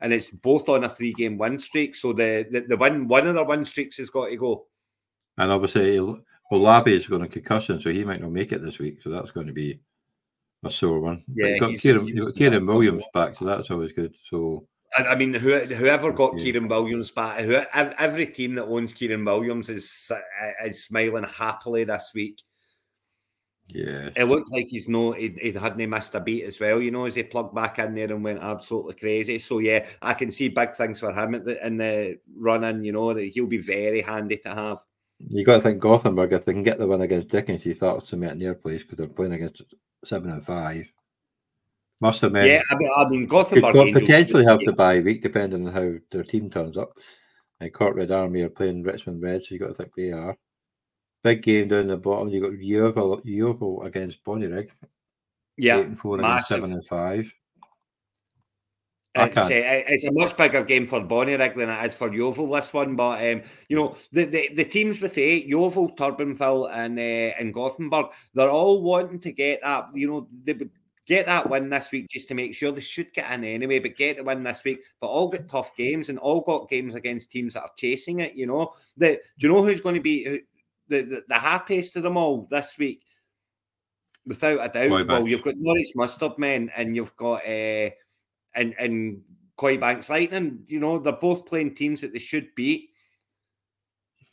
And 0.00 0.12
it's 0.12 0.30
both 0.30 0.68
on 0.68 0.82
a 0.82 0.88
three 0.88 1.12
game 1.12 1.38
win 1.38 1.60
streak, 1.60 1.94
so 1.94 2.12
the 2.12 2.44
the, 2.50 2.62
the 2.62 2.76
win 2.76 3.06
one 3.06 3.28
of 3.28 3.36
their 3.36 3.44
win 3.44 3.64
streaks 3.64 3.98
has 3.98 4.10
got 4.10 4.30
to 4.30 4.36
go. 4.36 4.66
And 5.38 5.52
obviously, 5.52 6.00
well, 6.50 6.60
Labby 6.60 6.94
is 6.94 7.06
going 7.06 7.22
to 7.22 7.28
concussion, 7.28 7.80
so 7.80 7.90
he 7.90 8.04
might 8.04 8.20
not 8.20 8.30
make 8.30 8.52
it 8.52 8.62
this 8.62 8.78
week. 8.78 9.02
So 9.02 9.10
that's 9.10 9.30
going 9.30 9.46
to 9.46 9.52
be 9.52 9.80
a 10.64 10.70
sore 10.70 11.00
one. 11.00 11.24
Yeah, 11.34 11.48
you 11.48 11.60
got 11.60 11.70
Kyren, 11.70 12.06
you 12.06 12.24
got 12.24 12.34
Kyren 12.34 12.66
Williams 12.66 13.04
back, 13.12 13.36
so 13.36 13.44
that's 13.44 13.70
always 13.70 13.92
good. 13.92 14.14
So 14.28 14.66
I 14.96 15.14
mean, 15.16 15.34
whoever 15.34 16.12
got 16.12 16.34
Kyren 16.34 16.68
Williams 16.68 17.10
back, 17.10 17.40
every 17.40 18.26
team 18.26 18.54
that 18.56 18.66
owns 18.66 18.92
Kyren 18.92 19.24
Williams 19.24 19.68
is 19.68 20.12
is 20.64 20.84
smiling 20.84 21.24
happily 21.24 21.84
this 21.84 22.12
week. 22.14 22.40
Yeah, 23.68 24.10
it 24.14 24.24
looked 24.24 24.52
like 24.52 24.66
he's 24.68 24.88
no, 24.88 25.12
he, 25.12 25.34
he 25.40 25.52
hadn't 25.52 25.88
missed 25.88 26.14
a 26.14 26.20
beat 26.20 26.44
as 26.44 26.60
well. 26.60 26.82
You 26.82 26.90
know, 26.90 27.06
as 27.06 27.14
he 27.14 27.22
plugged 27.22 27.54
back 27.54 27.78
in 27.78 27.94
there 27.94 28.12
and 28.12 28.22
went 28.22 28.42
absolutely 28.42 28.94
crazy. 28.94 29.38
So 29.38 29.58
yeah, 29.58 29.86
I 30.02 30.12
can 30.12 30.30
see 30.30 30.48
big 30.48 30.74
things 30.74 31.00
for 31.00 31.12
him 31.12 31.34
at 31.34 31.46
the, 31.46 31.66
in 31.66 31.78
the 31.78 32.18
running. 32.36 32.84
You 32.84 32.92
know, 32.92 33.14
that 33.14 33.24
he'll 33.24 33.46
be 33.46 33.58
very 33.58 34.02
handy 34.02 34.36
to 34.38 34.54
have. 34.54 34.78
You 35.18 35.44
got 35.44 35.56
to 35.56 35.60
think 35.62 35.80
Gothenburg 35.80 36.32
if 36.32 36.44
they 36.44 36.52
can 36.52 36.62
get 36.62 36.78
the 36.78 36.86
win 36.86 37.02
against 37.02 37.28
Dickens, 37.28 37.64
you 37.64 37.74
thought 37.74 38.06
to 38.06 38.24
at 38.24 38.36
near 38.36 38.54
place 38.54 38.82
because 38.82 38.98
they're 38.98 39.08
playing 39.08 39.34
against 39.34 39.62
seven 40.04 40.30
and 40.30 40.44
five. 40.44 40.90
Must 42.00 42.20
have 42.22 42.32
meant 42.32 42.48
yeah. 42.48 42.62
I 42.70 42.74
mean, 42.76 42.90
I 42.96 43.08
mean 43.08 43.26
Gothenburg 43.26 43.72
could 43.72 43.94
potentially 43.94 44.44
have 44.44 44.60
the 44.60 44.72
bye 44.72 45.00
week 45.00 45.22
depending 45.22 45.66
on 45.66 45.72
how 45.72 45.94
their 46.10 46.24
team 46.24 46.50
turns 46.50 46.76
up. 46.76 46.92
And 47.60 47.72
Cork 47.72 47.96
Red 47.96 48.10
Army 48.10 48.42
are 48.42 48.50
playing 48.50 48.82
Richmond 48.82 49.22
Red, 49.22 49.42
so 49.42 49.54
you 49.54 49.60
got 49.60 49.68
to 49.68 49.74
think 49.74 49.94
they 49.94 50.10
are. 50.10 50.36
Big 51.22 51.42
game 51.42 51.68
down 51.68 51.86
the 51.86 51.96
bottom. 51.96 52.28
You 52.28 52.40
got 52.42 52.58
Yeovil, 52.58 53.22
Yeovil 53.24 53.82
against 53.84 54.22
Bonnyrigg. 54.24 54.68
Yeah, 55.56 55.78
eight 55.78 55.86
and 55.86 55.98
four 55.98 56.18
against 56.18 56.48
seven 56.48 56.72
and 56.72 56.84
five. 56.84 57.32
It's, 59.16 59.36
uh, 59.36 59.48
it's, 59.50 60.04
a 60.04 60.12
much 60.12 60.36
bigger 60.36 60.64
game 60.64 60.86
for 60.86 61.00
Bonnyrigg 61.00 61.54
than 61.54 61.70
it 61.70 61.86
is 61.86 61.94
for 61.94 62.12
Yeovil, 62.12 62.50
this 62.50 62.72
one. 62.72 62.96
But, 62.96 63.24
um, 63.30 63.42
you 63.68 63.76
know, 63.76 63.96
the, 64.10 64.24
the, 64.24 64.50
the 64.54 64.64
teams 64.64 65.00
with 65.00 65.16
eight, 65.18 65.46
Yeovil, 65.46 65.94
Turbanville 65.94 66.68
and, 66.72 66.98
uh, 66.98 67.36
and 67.38 67.54
Gothenburg, 67.54 68.06
they're 68.34 68.50
all 68.50 68.82
wanting 68.82 69.20
to 69.20 69.30
get 69.30 69.60
that, 69.62 69.86
you 69.94 70.08
know, 70.08 70.28
they 70.42 70.54
would 70.54 70.70
get 71.06 71.26
that 71.26 71.48
win 71.48 71.68
this 71.68 71.92
week 71.92 72.08
just 72.08 72.26
to 72.28 72.34
make 72.34 72.54
sure 72.54 72.72
they 72.72 72.80
should 72.80 73.12
get 73.12 73.30
in 73.30 73.44
anyway, 73.44 73.78
but 73.78 73.94
get 73.94 74.16
the 74.16 74.24
win 74.24 74.42
this 74.42 74.64
week. 74.64 74.80
But 75.00 75.08
all 75.08 75.28
get 75.28 75.48
tough 75.48 75.76
games 75.76 76.08
and 76.08 76.18
all 76.18 76.40
got 76.40 76.68
games 76.68 76.96
against 76.96 77.30
teams 77.30 77.54
that 77.54 77.62
are 77.62 77.70
chasing 77.76 78.18
it, 78.18 78.34
you 78.34 78.46
know. 78.46 78.74
The, 78.96 79.20
do 79.38 79.46
you 79.46 79.52
know 79.52 79.62
who's 79.62 79.80
going 79.80 79.94
to 79.94 80.00
be 80.00 80.42
the, 80.88 81.02
the, 81.02 81.22
the 81.28 81.38
happiest 81.38 81.94
of 81.94 82.02
them 82.02 82.16
all 82.16 82.48
this 82.50 82.74
week? 82.80 83.02
Without 84.26 84.58
a 84.58 84.68
doubt. 84.68 85.06
Well, 85.06 85.28
you've 85.28 85.42
got 85.42 85.54
Norwich 85.56 85.92
Mustard 85.94 86.36
Men 86.36 86.72
and 86.76 86.96
you've 86.96 87.14
got... 87.14 87.46
Uh, 87.46 87.90
and 88.54 88.74
and 88.78 89.22
Banks 89.56 90.10
Lightning, 90.10 90.64
you 90.68 90.80
know, 90.80 90.98
they're 90.98 91.12
both 91.12 91.46
playing 91.46 91.74
teams 91.74 92.00
that 92.00 92.12
they 92.12 92.18
should 92.18 92.54
beat. 92.54 92.90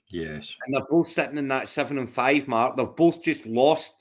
Yes. 0.08 0.50
And 0.66 0.74
they're 0.74 0.86
both 0.90 1.08
sitting 1.08 1.38
in 1.38 1.48
that 1.50 1.68
seven 1.68 1.98
and 1.98 2.10
five 2.10 2.48
mark. 2.48 2.76
They've 2.76 2.96
both 2.96 3.24
just 3.24 3.46
lost 3.46 3.94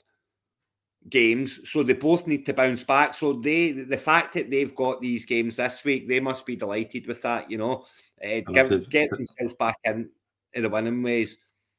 games, 1.09 1.59
so 1.69 1.83
they 1.83 1.93
both 1.93 2.27
need 2.27 2.45
to 2.47 2.53
bounce 2.53 2.83
back. 2.83 3.13
So 3.13 3.33
they, 3.33 3.71
the 3.71 3.97
fact 3.97 4.33
that 4.33 4.51
they've 4.51 4.75
got 4.75 5.01
these 5.01 5.25
games 5.25 5.55
this 5.55 5.83
week, 5.83 6.07
they 6.07 6.19
must 6.19 6.45
be 6.45 6.55
delighted 6.55 7.07
with 7.07 7.21
that. 7.21 7.49
You 7.49 7.59
know, 7.59 7.85
uh, 8.23 8.41
get, 8.51 8.89
get 8.89 9.09
themselves 9.09 9.53
back 9.53 9.77
in, 9.85 10.09
in 10.53 10.63
the 10.63 10.69
winning 10.69 11.01
ways. 11.01 11.37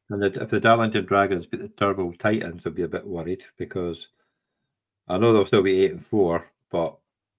And 0.08 0.24
if 0.24 0.50
the 0.50 0.60
Darlington 0.60 1.04
Dragons 1.04 1.46
beat 1.46 1.62
the 1.62 1.68
Turbo 1.68 2.12
Titans, 2.12 2.64
would 2.64 2.74
be 2.74 2.82
a 2.82 2.88
bit 2.88 3.06
worried 3.06 3.42
because 3.56 4.08
I 5.08 5.18
know 5.18 5.32
they'll 5.32 5.46
still 5.46 5.62
be 5.62 5.84
eight 5.84 5.92
and 5.92 6.06
four, 6.06 6.50
but 6.70 6.96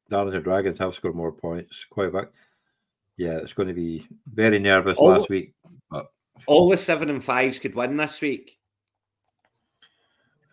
Darlington 0.10 0.44
Dragons 0.44 0.80
have 0.80 0.96
scored 0.96 1.16
more 1.16 1.32
points. 1.32 1.86
Quite 1.90 2.14
back. 2.14 2.28
Yeah, 3.18 3.38
it's 3.38 3.54
going 3.54 3.68
to 3.68 3.74
be 3.74 4.08
very 4.34 4.60
nervous 4.60 4.98
all, 4.98 5.10
last 5.10 5.30
week. 5.30 5.54
But 5.90 6.12
all 6.48 6.70
the 6.70 6.78
seven 6.78 7.10
and 7.10 7.24
fives 7.24 7.60
could 7.60 7.76
win 7.76 7.98
this 7.98 8.22
week. 8.22 8.58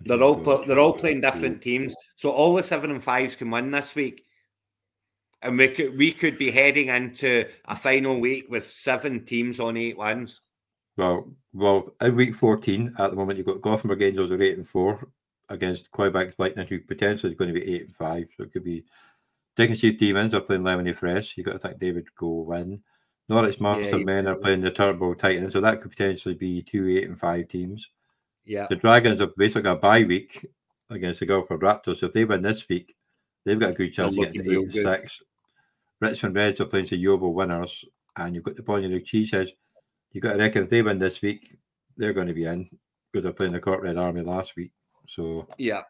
They're 0.03 0.23
all 0.23 0.37
they're 0.37 0.79
all 0.79 0.95
playing 0.95 1.21
different 1.21 1.61
teams, 1.61 1.95
so 2.17 2.31
all 2.31 2.55
the 2.55 2.63
seven 2.63 2.91
and 2.91 3.05
fives 3.05 3.37
can 3.37 3.51
win 3.51 3.71
this 3.71 3.95
week, 3.95 4.25
and 5.43 5.59
we 5.59 5.69
could 5.69 5.97
we 5.99 6.13
could 6.13 6.39
be 6.39 6.51
heading 6.51 6.89
into 6.89 7.47
a 7.67 7.77
final 7.77 8.19
week 8.19 8.47
with 8.49 8.65
seven 8.65 9.27
teams 9.27 9.61
on 9.61 9.77
eight 9.77 9.99
wins. 9.99 10.41
Well, 10.97 11.31
well, 11.53 11.95
in 12.01 12.17
week 12.17 12.35
fourteen 12.35 12.95
at 12.99 13.11
the 13.11 13.17
moment 13.17 13.37
you've 13.37 13.47
got 13.47 13.61
Gothenburg 13.61 14.01
Angels 14.01 14.31
are 14.31 14.43
eight 14.43 14.57
and 14.57 14.67
four 14.67 15.07
against 15.51 15.91
Quebec 15.91 16.33
Lightning, 16.39 16.67
who 16.67 16.81
potentially 16.81 17.33
is 17.33 17.39
going 17.39 17.53
to 17.53 17.61
be 17.61 17.75
eight 17.75 17.83
and 17.83 17.97
five, 17.97 18.27
so 18.37 18.45
it 18.45 18.53
could 18.55 18.65
be 18.65 18.85
Chief 19.69 19.99
Demons 19.99 20.35
are 20.35 20.41
playing 20.41 20.63
Lemony 20.63 20.95
Fresh. 20.95 21.37
You've 21.37 21.47
got 21.47 21.53
to 21.53 21.59
think 21.59 21.79
they 21.79 21.93
would 21.93 22.15
go 22.17 22.29
win. 22.29 22.81
Norwich 23.29 23.61
Master 23.61 23.99
yeah, 23.99 24.05
Men 24.05 24.27
are 24.27 24.35
playing 24.35 24.61
the 24.61 24.71
Turbo 24.71 25.15
Titans, 25.15 25.53
so 25.53 25.61
that 25.61 25.81
could 25.81 25.93
potentially 25.93 26.35
be 26.35 26.63
two, 26.63 26.89
eight, 26.89 27.07
and 27.07 27.19
five 27.19 27.47
teams. 27.49 27.89
Yeah. 28.45 28.67
The 28.69 28.77
Dragons 28.77 29.21
have 29.21 29.37
basically 29.37 29.63
got 29.63 29.77
a 29.77 29.81
bye 29.81 30.03
week 30.03 30.45
against 30.91 31.21
the 31.21 31.27
Guildford 31.27 31.61
Raptors. 31.61 32.01
So 32.01 32.07
if 32.07 32.13
they 32.13 32.25
win 32.25 32.43
this 32.43 32.69
week, 32.69 32.97
they've 33.45 33.59
got 33.59 33.71
a 33.71 33.75
good 33.75 33.93
chance 33.93 34.17
of 34.17 34.25
getting 34.25 34.51
eight 34.51 34.57
and 34.57 34.73
six. 34.75 35.23
Richmond 36.01 36.35
Reds 36.35 36.61
are 36.61 36.65
playing 36.65 36.87
the 36.87 36.97
Yeovil 36.97 37.33
winners, 37.33 37.85
and 38.17 38.35
you've 38.35 38.45
got 38.45 38.57
the 38.57 38.63
Bonnyrigg 38.63 39.07
Cheeseheads. 39.07 39.51
You've 40.13 40.23
got 40.23 40.33
to 40.33 40.39
reckon 40.39 40.65
if 40.65 40.71
they 40.71 40.83
win 40.83 40.99
this 40.99 41.23
week, 41.23 41.57
they're 41.97 42.13
going 42.13 42.27
to 42.27 42.35
be 42.35 42.47
in 42.47 42.69
because 43.13 43.23
they're 43.23 43.33
playing 43.33 43.53
the 43.53 43.61
Court 43.61 43.83
Red 43.83 43.97
Army 43.97 44.23
last 44.23 44.57
week. 44.57 44.73
So 45.07 45.47
yeah, 45.59 45.83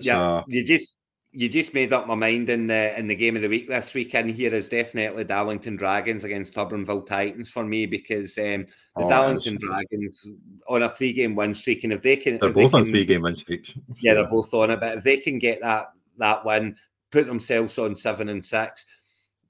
yeah, 0.00 0.20
uh, 0.20 0.44
you 0.48 0.64
just 0.64 0.96
you 1.34 1.48
just 1.48 1.72
made 1.72 1.94
up 1.94 2.06
my 2.06 2.14
mind 2.14 2.50
in 2.50 2.66
the 2.66 2.98
in 2.98 3.06
the 3.06 3.14
game 3.14 3.36
of 3.36 3.42
the 3.42 3.48
week 3.48 3.66
this 3.66 3.94
weekend. 3.94 4.30
Here 4.30 4.52
is 4.52 4.68
definitely 4.68 5.24
Darlington 5.24 5.76
Dragons 5.76 6.24
against 6.24 6.52
Turbanville 6.54 7.06
Titans 7.06 7.48
for 7.48 7.64
me 7.64 7.86
because 7.86 8.36
um, 8.36 8.66
the 8.96 9.04
oh, 9.04 9.08
Darlington 9.08 9.56
Dragons 9.58 10.30
on 10.68 10.82
a 10.82 10.88
three 10.90 11.14
game 11.14 11.34
win 11.34 11.54
streak, 11.54 11.84
and 11.84 11.92
if 11.92 12.02
they 12.02 12.16
can, 12.16 12.38
they're 12.38 12.50
both 12.50 12.56
they 12.56 12.68
can, 12.68 12.80
on 12.80 12.86
three 12.86 13.04
game 13.06 13.22
win 13.22 13.36
streaks. 13.36 13.72
Yeah, 14.00 14.14
they're 14.14 14.26
both 14.26 14.52
on 14.52 14.70
it. 14.70 14.80
But 14.80 14.98
if 14.98 15.04
they 15.04 15.16
can 15.16 15.38
get 15.38 15.62
that 15.62 15.86
that 16.18 16.44
win, 16.44 16.76
put 17.10 17.26
themselves 17.26 17.78
on 17.78 17.96
seven 17.96 18.28
and 18.28 18.44
six, 18.44 18.84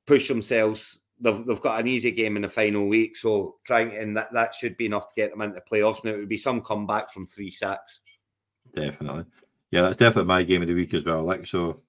push 0.06 0.28
themselves. 0.28 1.00
They've, 1.20 1.44
they've 1.46 1.60
got 1.60 1.80
an 1.80 1.86
easy 1.88 2.10
game 2.12 2.36
in 2.36 2.42
the 2.42 2.48
final 2.48 2.86
week, 2.86 3.16
so 3.16 3.56
trying 3.64 3.96
and 3.96 4.16
that, 4.16 4.32
that 4.32 4.54
should 4.54 4.76
be 4.76 4.86
enough 4.86 5.08
to 5.08 5.14
get 5.20 5.30
them 5.32 5.42
into 5.42 5.60
playoffs. 5.70 6.04
And 6.04 6.14
it 6.14 6.18
would 6.18 6.28
be 6.28 6.36
some 6.36 6.60
comeback 6.60 7.12
from 7.12 7.26
three 7.26 7.50
six. 7.50 8.00
Definitely. 8.74 9.24
Yeah, 9.72 9.82
that's 9.82 9.96
definitely 9.96 10.28
my 10.28 10.44
game 10.44 10.62
of 10.62 10.68
the 10.68 10.74
week 10.74 10.94
as 10.94 11.04
well. 11.04 11.24
Like 11.24 11.46
so. 11.46 11.80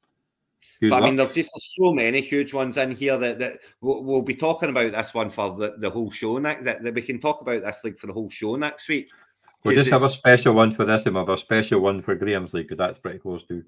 But, 0.81 0.93
I 0.93 1.01
mean, 1.01 1.15
there's 1.15 1.31
just 1.31 1.51
so 1.75 1.93
many 1.93 2.19
huge 2.19 2.53
ones 2.53 2.77
in 2.77 2.91
here 2.91 3.17
that, 3.17 3.39
that 3.39 3.59
we'll, 3.79 4.03
we'll 4.03 4.21
be 4.21 4.35
talking 4.35 4.69
about 4.69 4.91
this 4.91 5.13
one 5.13 5.29
for 5.29 5.55
the, 5.55 5.75
the 5.77 5.89
whole 5.89 6.11
show 6.11 6.39
next. 6.39 6.65
That, 6.65 6.83
that 6.83 6.93
we 6.93 7.01
can 7.01 7.21
talk 7.21 7.39
about 7.39 7.63
this 7.63 7.81
league 7.83 7.99
for 7.99 8.07
the 8.07 8.13
whole 8.13 8.29
show 8.29 8.55
next 8.55 8.89
week. 8.89 9.07
We'll 9.63 9.75
just 9.75 9.89
have 9.91 10.03
a 10.03 10.09
special 10.09 10.53
one 10.53 10.75
for 10.75 10.83
this 10.83 11.05
and 11.05 11.15
we'll 11.15 11.25
have 11.25 11.37
a 11.37 11.39
special 11.39 11.79
one 11.79 12.01
for 12.01 12.15
Graham's 12.15 12.53
league 12.53 12.67
because 12.67 12.79
that's 12.79 12.99
pretty 12.99 13.19
close 13.19 13.45
to. 13.47 13.63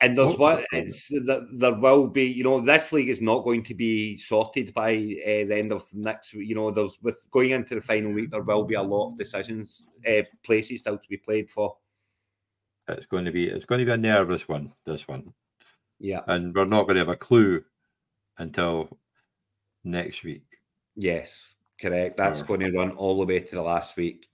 And 0.00 0.18
there's 0.18 0.32
oh, 0.32 0.36
what 0.36 0.66
it's 0.72 1.10
there 1.54 1.74
will 1.74 2.08
be, 2.08 2.24
you 2.24 2.44
know, 2.44 2.60
this 2.60 2.92
league 2.92 3.08
is 3.08 3.22
not 3.22 3.44
going 3.44 3.62
to 3.62 3.74
be 3.74 4.16
sorted 4.16 4.74
by 4.74 4.92
uh, 4.92 5.46
the 5.46 5.56
end 5.56 5.72
of 5.72 5.86
next. 5.94 6.34
You 6.34 6.54
know, 6.54 6.70
there's 6.70 6.98
with 7.00 7.18
going 7.30 7.50
into 7.50 7.76
the 7.76 7.80
final 7.80 8.12
week, 8.12 8.30
there 8.30 8.42
will 8.42 8.64
be 8.64 8.74
a 8.74 8.82
lot 8.82 9.12
of 9.12 9.16
decisions, 9.16 9.88
uh, 10.06 10.22
places 10.44 10.80
still 10.80 10.98
to 10.98 11.08
be 11.08 11.16
played 11.16 11.48
for. 11.48 11.76
It's 12.88 13.06
going 13.06 13.24
to 13.24 13.32
be 13.32 13.48
it's 13.48 13.64
going 13.64 13.80
to 13.80 13.84
be 13.84 13.92
a 13.92 13.96
nervous 13.96 14.48
one. 14.48 14.72
This 14.84 15.08
one, 15.08 15.32
yeah, 15.98 16.20
and 16.26 16.54
we're 16.54 16.64
not 16.64 16.84
going 16.84 16.94
to 16.94 17.00
have 17.00 17.08
a 17.08 17.16
clue 17.16 17.64
until 18.38 18.96
next 19.82 20.22
week. 20.22 20.44
Yes, 20.94 21.54
correct. 21.80 22.16
That's 22.16 22.42
or, 22.42 22.44
going 22.44 22.60
to 22.60 22.70
run 22.70 22.92
all 22.92 23.18
the 23.18 23.26
way 23.26 23.40
to 23.40 23.54
the 23.54 23.62
last 23.62 23.96
week. 23.96 24.28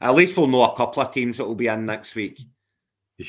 At 0.00 0.14
least 0.14 0.36
we'll 0.36 0.48
know 0.48 0.64
a 0.64 0.76
couple 0.76 1.02
of 1.02 1.12
teams 1.12 1.36
that 1.36 1.44
will 1.44 1.54
be 1.54 1.68
in 1.68 1.86
next 1.86 2.14
week. 2.14 2.40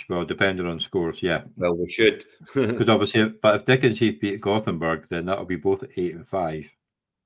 Well, 0.10 0.26
depending 0.26 0.66
on 0.66 0.80
scores, 0.80 1.22
yeah. 1.22 1.44
Well, 1.56 1.78
we 1.78 1.88
should. 1.88 2.26
Because 2.54 2.90
obviously, 2.90 3.30
but 3.30 3.62
if 3.62 3.66
Dick 3.66 3.84
and 3.84 4.20
beat 4.20 4.42
Gothenburg, 4.42 5.06
then 5.10 5.26
that'll 5.26 5.46
be 5.46 5.58
both 5.58 5.84
eight 5.96 6.16
and 6.16 6.28
five. 6.28 6.66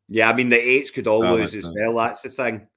Yeah, 0.10 0.30
I 0.30 0.36
mean 0.36 0.50
the 0.50 0.60
eights 0.60 0.92
could 0.92 1.08
all 1.08 1.22
lose 1.22 1.56
as 1.56 1.70
well. 1.74 1.96
That's 1.96 2.22
the 2.22 2.30
thing. 2.30 2.68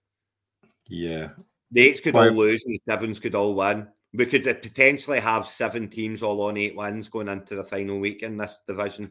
Yeah, 0.89 1.31
the 1.73 1.81
eights 1.81 2.01
could 2.01 2.15
all 2.15 2.31
lose 2.31 2.65
and 2.65 2.75
the 2.75 2.83
sevens 2.89 3.19
could 3.19 3.35
all 3.35 3.55
win 3.55 3.89
we 4.15 4.27
could 4.27 4.45
potentially 4.45 5.21
have 5.21 5.47
seven 5.47 5.89
teams 5.89 6.23
all 6.23 6.43
on 6.43 6.57
eight 6.57 6.77
wins 6.77 7.09
going 7.09 7.29
into 7.29 7.55
the 7.55 7.65
final 7.65 7.99
week 7.99 8.23
in 8.23 8.37
this 8.37 8.61
division. 8.67 9.11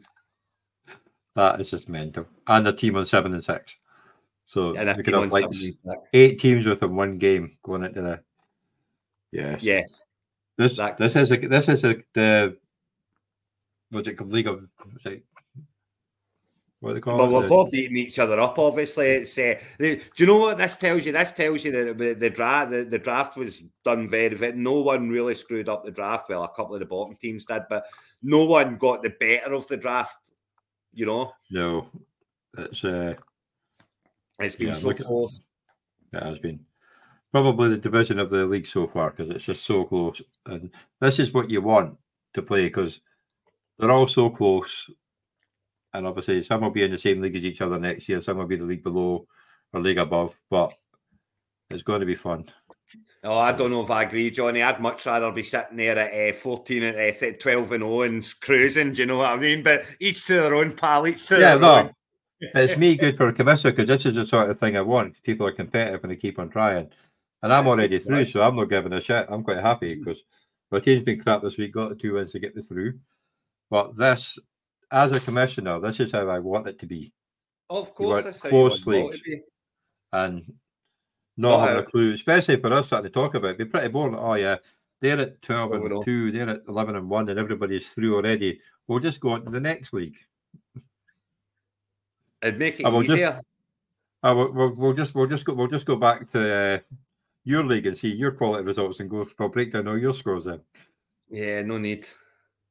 That 1.34 1.60
is 1.60 1.70
just 1.70 1.88
mental. 1.88 2.26
And 2.46 2.68
a 2.68 2.72
team 2.72 2.96
on 2.96 3.06
seven 3.06 3.34
and 3.34 3.44
six. 3.44 3.74
So 4.44 4.74
yeah, 4.74 4.96
we 4.96 5.02
could 5.02 5.14
have 5.14 5.32
like 5.32 5.46
eight 6.12 6.38
teams 6.38 6.66
within 6.66 6.94
one 6.94 7.18
game 7.18 7.56
going 7.62 7.84
into 7.84 8.02
the 8.02 8.20
Yes. 9.32 9.62
Yes. 9.62 10.02
This 10.58 10.72
exactly. 10.72 11.06
this 11.06 11.16
is 11.16 11.32
a 11.32 11.36
this 11.48 11.68
is 11.68 11.84
a 11.84 11.96
the 12.12 12.56
what's 13.90 14.06
it 14.06 14.14
called 14.14 14.30
League 14.30 14.46
of 14.46 14.68
what 16.82 16.94
they 16.94 17.00
call 17.00 17.16
well, 17.16 17.40
we've 17.40 17.52
all 17.52 17.70
beaten 17.70 17.96
each 17.96 18.18
other 18.18 18.40
up. 18.40 18.58
Obviously, 18.58 19.06
it's. 19.06 19.38
Uh, 19.38 19.54
do 19.78 20.00
you 20.16 20.26
know 20.26 20.38
what 20.38 20.58
this 20.58 20.76
tells 20.76 21.06
you? 21.06 21.12
This 21.12 21.32
tells 21.32 21.64
you 21.64 21.70
that 21.70 21.96
the, 21.96 22.14
the 22.14 22.28
draft, 22.28 22.72
the, 22.72 22.82
the, 22.82 22.98
draft 22.98 23.36
was 23.36 23.62
done 23.84 24.10
very, 24.10 24.34
very. 24.34 24.54
No 24.54 24.80
one 24.80 25.08
really 25.08 25.36
screwed 25.36 25.68
up 25.68 25.84
the 25.84 25.92
draft. 25.92 26.28
Well, 26.28 26.42
a 26.42 26.48
couple 26.48 26.74
of 26.74 26.80
the 26.80 26.86
bottom 26.86 27.14
teams 27.14 27.46
did, 27.46 27.62
but 27.70 27.86
no 28.20 28.46
one 28.46 28.78
got 28.78 29.04
the 29.04 29.10
better 29.10 29.52
of 29.52 29.68
the 29.68 29.76
draft. 29.76 30.18
You 30.92 31.06
know. 31.06 31.32
No, 31.52 31.86
it's. 32.58 32.82
Uh, 32.82 33.14
it's 34.40 34.56
been 34.56 34.68
yeah, 34.68 34.74
so 34.74 34.92
close. 34.92 35.40
It 36.12 36.20
has 36.20 36.38
been 36.38 36.58
probably 37.30 37.68
the 37.68 37.76
division 37.76 38.18
of 38.18 38.30
the 38.30 38.44
league 38.44 38.66
so 38.66 38.88
far 38.88 39.10
because 39.10 39.30
it's 39.30 39.44
just 39.44 39.64
so 39.64 39.84
close, 39.84 40.20
and 40.46 40.68
this 41.00 41.20
is 41.20 41.32
what 41.32 41.48
you 41.48 41.62
want 41.62 41.96
to 42.34 42.42
play 42.42 42.64
because 42.64 42.98
they're 43.78 43.92
all 43.92 44.08
so 44.08 44.28
close 44.28 44.90
and 45.94 46.06
obviously 46.06 46.42
some 46.44 46.62
will 46.62 46.70
be 46.70 46.82
in 46.82 46.90
the 46.90 46.98
same 46.98 47.20
league 47.20 47.36
as 47.36 47.44
each 47.44 47.60
other 47.60 47.78
next 47.78 48.08
year. 48.08 48.22
Some 48.22 48.38
will 48.38 48.46
be 48.46 48.56
the 48.56 48.64
league 48.64 48.84
below 48.84 49.26
or 49.72 49.80
league 49.80 49.98
above, 49.98 50.38
but 50.50 50.72
it's 51.70 51.82
going 51.82 52.00
to 52.00 52.06
be 52.06 52.16
fun. 52.16 52.46
Oh, 53.24 53.38
I 53.38 53.52
don't 53.52 53.70
know 53.70 53.82
if 53.82 53.90
I 53.90 54.02
agree, 54.02 54.30
Johnny. 54.30 54.62
I'd 54.62 54.80
much 54.80 55.06
rather 55.06 55.30
be 55.30 55.44
sitting 55.44 55.76
there 55.76 55.96
at 55.96 56.34
uh, 56.34 56.36
14 56.36 56.82
and 56.82 56.96
uh, 56.96 57.38
12 57.38 57.72
and 57.72 57.82
0 57.82 58.02
and 58.02 58.34
cruising. 58.40 58.92
Do 58.92 59.02
you 59.02 59.06
know 59.06 59.18
what 59.18 59.32
I 59.32 59.36
mean? 59.36 59.62
But 59.62 59.84
each 60.00 60.26
to 60.26 60.34
their 60.34 60.54
own, 60.54 60.72
pal. 60.72 61.06
Each 61.06 61.24
to 61.26 61.34
yeah, 61.34 61.54
their 61.54 61.58
no. 61.60 61.74
own. 61.76 61.90
it's 62.40 62.76
me 62.76 62.96
good 62.96 63.16
for 63.16 63.28
a 63.28 63.32
commissioner 63.32 63.70
because 63.70 63.86
this 63.86 64.04
is 64.04 64.14
the 64.14 64.26
sort 64.26 64.50
of 64.50 64.58
thing 64.58 64.76
I 64.76 64.80
want. 64.80 65.22
People 65.22 65.46
are 65.46 65.52
competitive 65.52 66.02
and 66.02 66.10
they 66.10 66.16
keep 66.16 66.40
on 66.40 66.50
trying. 66.50 66.90
And 67.42 67.52
I'm 67.52 67.68
already 67.68 68.00
through, 68.00 68.26
so 68.26 68.42
I'm 68.42 68.56
not 68.56 68.64
giving 68.64 68.92
a 68.92 69.00
shit. 69.00 69.26
I'm 69.28 69.44
quite 69.44 69.58
happy 69.58 69.94
because 69.98 70.20
my 70.72 70.80
team's 70.80 71.04
been 71.04 71.20
crap 71.20 71.42
this 71.42 71.56
week, 71.56 71.72
got 71.72 71.90
the 71.90 71.94
two 71.94 72.14
wins 72.14 72.32
to 72.32 72.40
get 72.40 72.56
me 72.56 72.62
through. 72.62 72.98
But 73.70 73.96
this 73.96 74.38
as 74.92 75.10
a 75.12 75.20
commissioner, 75.20 75.80
this 75.80 75.98
is 75.98 76.12
how 76.12 76.28
I 76.28 76.38
want 76.38 76.68
it 76.68 76.78
to 76.80 76.86
be. 76.86 77.12
Of 77.70 77.94
course, 77.94 78.24
that's 78.24 78.40
close 78.40 78.86
leagues 78.86 79.20
and 80.12 80.44
not 81.36 81.60
having 81.60 81.82
a 81.82 81.86
clue, 81.86 82.12
especially 82.12 82.60
for 82.60 82.72
us 82.72 82.86
starting 82.86 83.10
to 83.10 83.14
talk 83.14 83.34
about. 83.34 83.54
It'd 83.54 83.58
be 83.58 83.64
pretty 83.64 83.88
boring. 83.88 84.14
Oh 84.14 84.34
yeah, 84.34 84.56
they're 85.00 85.18
at 85.18 85.42
twelve 85.42 85.72
and 85.72 86.04
two, 86.04 86.30
they're 86.30 86.50
at 86.50 86.62
eleven 86.68 86.96
and 86.96 87.08
one, 87.08 87.28
and 87.30 87.38
everybody's 87.38 87.88
through 87.92 88.14
already. 88.16 88.60
We'll 88.86 88.98
just 89.00 89.20
go 89.20 89.30
on 89.30 89.44
to 89.44 89.50
the 89.50 89.60
next 89.60 89.92
league. 89.94 90.18
It'd 92.42 92.58
make 92.58 92.80
it 92.80 92.86
I 92.86 92.90
will 92.90 93.00
just- 93.02 93.14
easier. 93.14 93.40
Uh, 94.24 94.34
we'll, 94.36 94.52
we'll, 94.52 94.74
we'll 94.74 94.92
just 94.92 95.14
we'll 95.16 95.26
just 95.26 95.44
go 95.44 95.54
we'll 95.54 95.66
just 95.66 95.86
go 95.86 95.96
back 95.96 96.30
to 96.30 96.54
uh, 96.54 96.78
your 97.44 97.64
league 97.64 97.86
and 97.86 97.96
see 97.96 98.08
your 98.08 98.30
quality 98.30 98.62
results 98.62 99.00
and 99.00 99.10
go. 99.10 99.26
We'll 99.38 99.48
break 99.48 99.72
down 99.72 99.88
all 99.88 99.98
your 99.98 100.14
scores 100.14 100.44
then. 100.44 100.60
Yeah, 101.28 101.62
no 101.62 101.78
need. 101.78 102.06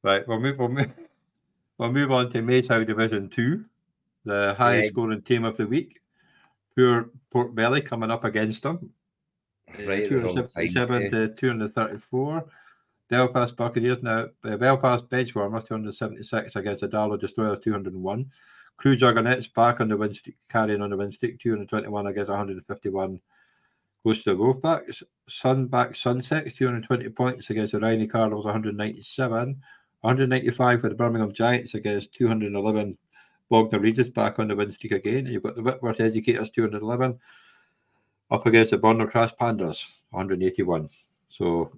Right, 0.02 0.26
we'll 0.28 0.40
move. 0.40 0.60
We'll 0.60 0.70
move, 0.70 0.94
we'll 1.82 1.92
move 1.92 2.12
on 2.12 2.32
to 2.32 2.42
Maytown 2.42 2.86
Division 2.86 3.28
Two, 3.28 3.66
the 4.24 4.54
highest 4.58 4.86
Yeah. 4.86 4.90
scoring 4.92 5.22
team 5.24 5.44
of 5.44 5.58
the 5.58 5.68
week. 5.68 6.00
Poor 6.78 7.10
Port 7.32 7.56
Belly 7.56 7.82
coming 7.82 8.12
up 8.12 8.24
against 8.24 8.64
them. 8.64 8.92
Right, 9.86 10.08
two 10.08 10.20
the 10.20 10.26
wrong 10.26 10.36
hundred 10.36 10.52
seventy-seven 10.52 11.02
side, 11.02 11.14
eh? 11.14 11.28
to 11.28 11.34
two 11.34 11.48
hundred 11.50 11.74
thirty-four. 11.76 12.46
Belfast 13.10 13.56
Buccaneers 13.58 14.04
now. 14.04 14.28
Uh, 14.44 14.58
Belfast 14.58 15.10
Benchwarmers 15.10 15.68
two 15.68 15.74
hundred 15.74 15.96
seventy-six 15.96 16.56
against 16.56 16.82
the 16.82 16.88
Darlow 16.88 17.20
Destroyers 17.20 17.60
two 17.60 17.72
hundred 17.72 17.94
and 17.94 18.04
one. 18.04 18.30
Crew 18.78 18.96
Juggernauts 18.96 19.48
back 19.48 19.82
on 19.82 19.90
the 19.90 19.98
win 19.98 20.14
streak, 20.14 20.38
carrying 20.50 20.82
on 20.82 20.90
the 20.90 20.98
win 20.98 21.12
streak, 21.12 21.40
221 21.40 22.08
against 22.08 22.30
151. 22.30 23.20
Goes 24.04 24.24
to 24.24 24.32
the 24.32 24.36
Wolfpacks. 24.36 25.04
Sandbach 25.30 25.96
Sunsets, 25.96 26.56
220 26.56 27.10
points 27.10 27.52
against 27.52 27.74
the 27.74 27.80
Rhynie 27.80 28.10
Cardinals, 28.10 28.46
197. 28.46 29.62
195 30.02 30.82
for 30.82 30.90
the 30.90 30.96
Birmingham 30.96 31.32
Giants 31.32 31.74
against 31.76 32.14
211. 32.14 32.98
Bognor 33.50 33.80
Regis 33.80 34.08
back 34.10 34.40
on 34.40 34.48
the 34.48 34.56
win 34.56 34.72
streak 34.72 34.94
again. 34.94 35.26
And 35.26 35.30
you've 35.30 35.44
got 35.44 35.56
the 35.56 35.62
Whitworth 35.62 36.00
Educators, 36.00 36.50
211. 36.52 37.20
Up 38.32 38.46
against 38.46 38.72
the 38.72 38.78
Bournemouth 38.78 39.12
Trash 39.12 39.32
Pandas, 39.40 39.84
181. 40.12 40.90
So 41.30 41.72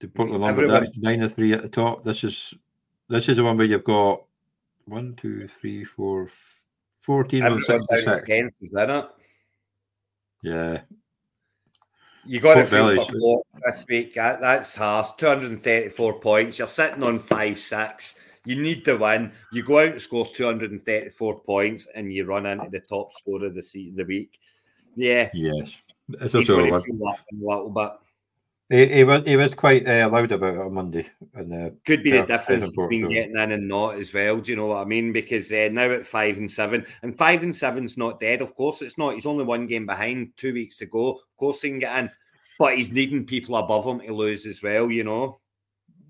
the 0.00 0.08
Portland 0.08 0.44
Everyone- 0.44 0.74
Lumberjacks, 0.74 0.98
9 0.98 1.22
and 1.22 1.34
3 1.34 1.52
at 1.54 1.62
the 1.62 1.68
top. 1.68 2.04
This 2.04 2.24
is 2.24 2.52
this 3.08 3.28
is 3.28 3.36
the 3.36 3.44
one 3.44 3.56
where 3.56 3.66
you've 3.66 3.84
got 3.84 4.22
one, 4.86 5.14
two, 5.16 5.48
three, 5.48 5.84
four, 5.84 6.24
f- 6.26 6.62
14 7.00 7.42
on 7.42 7.46
Everyone 7.52 7.66
down 7.68 7.80
at 7.80 7.88
66. 8.00 8.26
tenth 8.28 8.62
is 8.62 8.70
in 8.72 8.90
it. 8.90 9.08
Yeah. 10.42 10.80
You 12.26 12.40
got 12.40 12.54
to 12.54 12.60
Port 12.60 12.68
feel 12.70 12.78
Valley's- 12.88 13.06
for 13.10 13.18
Port 13.18 13.46
this 13.64 13.84
week. 13.88 14.14
That, 14.14 14.40
that's 14.40 14.74
harsh. 14.76 15.08
234 15.18 16.20
points. 16.20 16.58
You're 16.58 16.66
sitting 16.68 17.02
on 17.02 17.20
5 17.20 17.58
6. 17.58 18.14
You 18.44 18.56
need 18.56 18.84
to 18.84 18.96
win. 18.96 19.32
You 19.52 19.62
go 19.64 19.80
out 19.80 19.92
and 19.92 20.00
score 20.02 20.26
234 20.34 21.40
points 21.40 21.86
and 21.94 22.12
you 22.12 22.24
run 22.24 22.46
into 22.46 22.68
the 22.70 22.80
top 22.80 23.12
scorer 23.12 23.46
of 23.46 23.54
the, 23.54 23.62
se- 23.62 23.92
the 23.96 24.04
week. 24.04 24.38
Yeah, 24.94 25.30
Yes. 25.34 25.70
It's 26.20 26.34
a 26.34 26.38
he's 26.38 26.46
sort 26.46 26.60
going 26.60 26.72
of 26.74 26.84
to 26.84 26.92
one. 26.92 26.98
feel 26.98 27.06
that 27.06 27.18
a 27.32 27.48
little 27.48 27.70
bit. 27.70 27.90
He, 28.68 28.86
he 28.86 29.04
was 29.04 29.24
he 29.24 29.36
was 29.36 29.54
quite 29.54 29.86
uh, 29.86 30.08
loud 30.10 30.32
about 30.32 30.54
it 30.54 30.60
on 30.60 30.74
Monday. 30.74 31.06
And 31.34 31.52
uh, 31.52 31.70
Could 31.86 32.02
be 32.02 32.10
the 32.10 32.22
difference 32.26 32.68
between 32.70 33.04
so- 33.04 33.08
getting 33.08 33.36
in 33.36 33.52
and 33.52 33.68
not 33.68 33.94
as 33.94 34.12
well. 34.12 34.38
Do 34.38 34.50
you 34.50 34.56
know 34.56 34.66
what 34.66 34.82
I 34.82 34.84
mean? 34.84 35.12
Because 35.12 35.52
uh, 35.52 35.68
now 35.70 35.90
at 35.90 36.04
five 36.06 36.38
and 36.38 36.50
seven, 36.50 36.84
and 37.02 37.16
five 37.16 37.42
and 37.44 37.54
seven's 37.54 37.96
not 37.96 38.18
dead. 38.18 38.42
Of 38.42 38.54
course, 38.56 38.82
it's 38.82 38.98
not. 38.98 39.14
He's 39.14 39.26
only 39.26 39.44
one 39.44 39.66
game 39.68 39.86
behind, 39.86 40.32
two 40.36 40.52
weeks 40.52 40.78
to 40.78 40.86
go. 40.86 41.10
Of 41.12 41.36
course, 41.36 41.62
he 41.62 41.68
can 41.68 41.78
get 41.78 41.96
in, 41.98 42.10
but 42.58 42.76
he's 42.76 42.90
needing 42.90 43.24
people 43.24 43.56
above 43.56 43.84
him 43.86 44.00
to 44.00 44.12
lose 44.12 44.46
as 44.46 44.60
well. 44.62 44.90
You 44.90 45.04
know. 45.04 45.40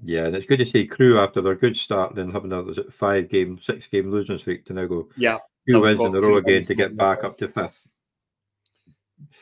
yeah, 0.02 0.24
and 0.24 0.34
it's 0.34 0.46
good 0.46 0.60
to 0.60 0.66
see 0.66 0.86
Crew 0.86 1.20
after 1.20 1.42
their 1.42 1.56
good 1.56 1.76
start 1.76 2.16
and 2.16 2.32
having 2.32 2.52
a 2.52 2.90
five 2.90 3.28
game, 3.28 3.58
six 3.58 3.86
game 3.86 4.10
losing 4.10 4.38
streak 4.38 4.64
to 4.66 4.72
now 4.72 4.86
go 4.86 5.08
Yeah. 5.18 5.38
two 5.68 5.80
wins 5.82 6.00
in 6.00 6.14
a 6.14 6.20
row 6.22 6.38
again 6.38 6.62
to 6.62 6.74
get 6.74 6.96
back 6.96 7.22
up 7.22 7.36
to 7.38 7.48
fifth. 7.48 7.86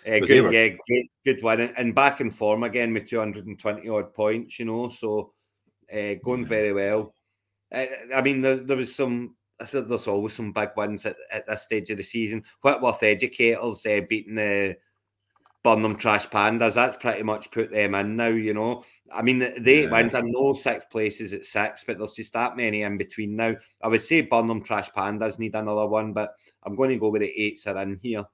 Uh, 0.07 0.21
good, 0.21 0.53
yeah, 0.53 0.69
good, 0.69 1.07
good 1.25 1.43
one, 1.43 1.61
and, 1.61 1.95
back 1.95 2.21
in 2.21 2.31
form 2.31 2.63
again 2.63 2.93
with 2.93 3.09
220 3.09 3.89
odd 3.89 4.15
points, 4.15 4.59
you 4.59 4.65
know. 4.67 4.89
So 4.89 5.33
uh, 5.93 6.15
going 6.23 6.47
very 6.47 6.73
well. 6.73 7.15
Uh, 7.73 7.87
I 8.15 8.23
mean, 8.23 8.41
there, 8.41 8.57
there 8.57 8.77
was 8.77 8.95
some. 8.95 9.37
I 9.61 9.65
think 9.65 9.89
there's 9.89 10.09
always 10.09 10.35
some 10.35 10.53
big 10.53 10.71
wins 10.77 11.07
at, 11.07 11.17
at 11.31 11.47
this 11.47 11.63
stage 11.63 11.91
of 11.91 11.97
the 11.97 12.03
season. 12.03 12.45
Whitworth 12.63 13.03
Educators 13.03 13.87
uh, 13.87 14.01
beating 14.09 14.35
the 14.35 14.77
Burnham 15.65 15.97
Trash 15.97 16.29
Pandas. 16.29 16.75
That's 16.75 16.97
pretty 16.97 17.23
much 17.23 17.51
put 17.51 17.71
them 17.71 17.95
in 17.95 18.17
now, 18.17 18.29
you 18.29 18.53
know. 18.53 18.85
I 19.11 19.23
mean, 19.23 19.39
the, 19.39 19.55
the 19.59 19.73
eight 19.73 19.85
Yeah. 19.85 19.93
wins. 19.93 20.15
I 20.15 20.21
know 20.23 20.53
sixth 20.53 20.91
place 20.91 21.21
is 21.21 21.33
at 21.33 21.45
six, 21.45 21.85
but 21.85 21.99
there's 21.99 22.13
just 22.13 22.35
that 22.35 22.57
many 22.57 22.83
in 22.83 22.99
between 22.99 23.37
now. 23.37 23.55
I 23.83 23.89
would 23.89 24.03
say 24.03 24.21
Burnham 24.21 24.63
Trash 24.63 24.91
Pandas 24.91 25.39
need 25.39 25.55
another 25.55 25.87
one, 25.87 26.13
but 26.13 26.35
I'm 26.65 26.77
going 26.77 26.91
to 26.91 26.99
go 26.99 27.09
with 27.09 27.23
the 27.23 27.31
eights 27.31 27.67
are 27.67 27.81
in 27.81 27.97
here. 27.97 28.25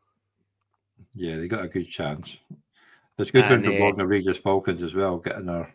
Yeah, 1.14 1.36
they 1.36 1.48
got 1.48 1.64
a 1.64 1.68
good 1.68 1.88
chance. 1.88 2.36
It's 3.18 3.30
good 3.30 3.44
And, 3.44 3.64
for 3.64 3.72
uh, 3.72 3.78
Bognor 3.78 4.06
Regis 4.06 4.38
Falcons 4.38 4.82
as 4.82 4.94
well, 4.94 5.18
getting 5.18 5.46
their 5.46 5.74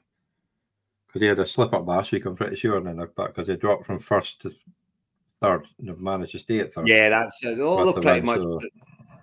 because 1.08 1.20
they 1.22 1.28
had 1.28 1.40
a 1.40 1.46
slip 1.46 1.74
up 1.74 1.88
last 1.88 2.12
week. 2.12 2.26
I'm 2.26 2.36
pretty 2.36 2.56
sure, 2.56 2.78
and 2.78 2.88
then 2.88 3.08
because 3.16 3.48
they 3.48 3.56
dropped 3.56 3.86
from 3.86 4.00
first 4.00 4.42
to 4.42 4.52
third 5.42 5.66
and 5.80 5.88
have 5.90 6.00
managed 6.00 6.34
to 6.34 6.40
stay 6.40 6.60
at 6.60 6.74
third. 6.74 6.88
Yeah, 6.88 7.10
that's 7.10 7.44
it. 7.44 7.58
They're 7.58 7.86
the 7.86 8.02
pretty 8.02 8.22
much. 8.22 8.42
so- 8.42 8.60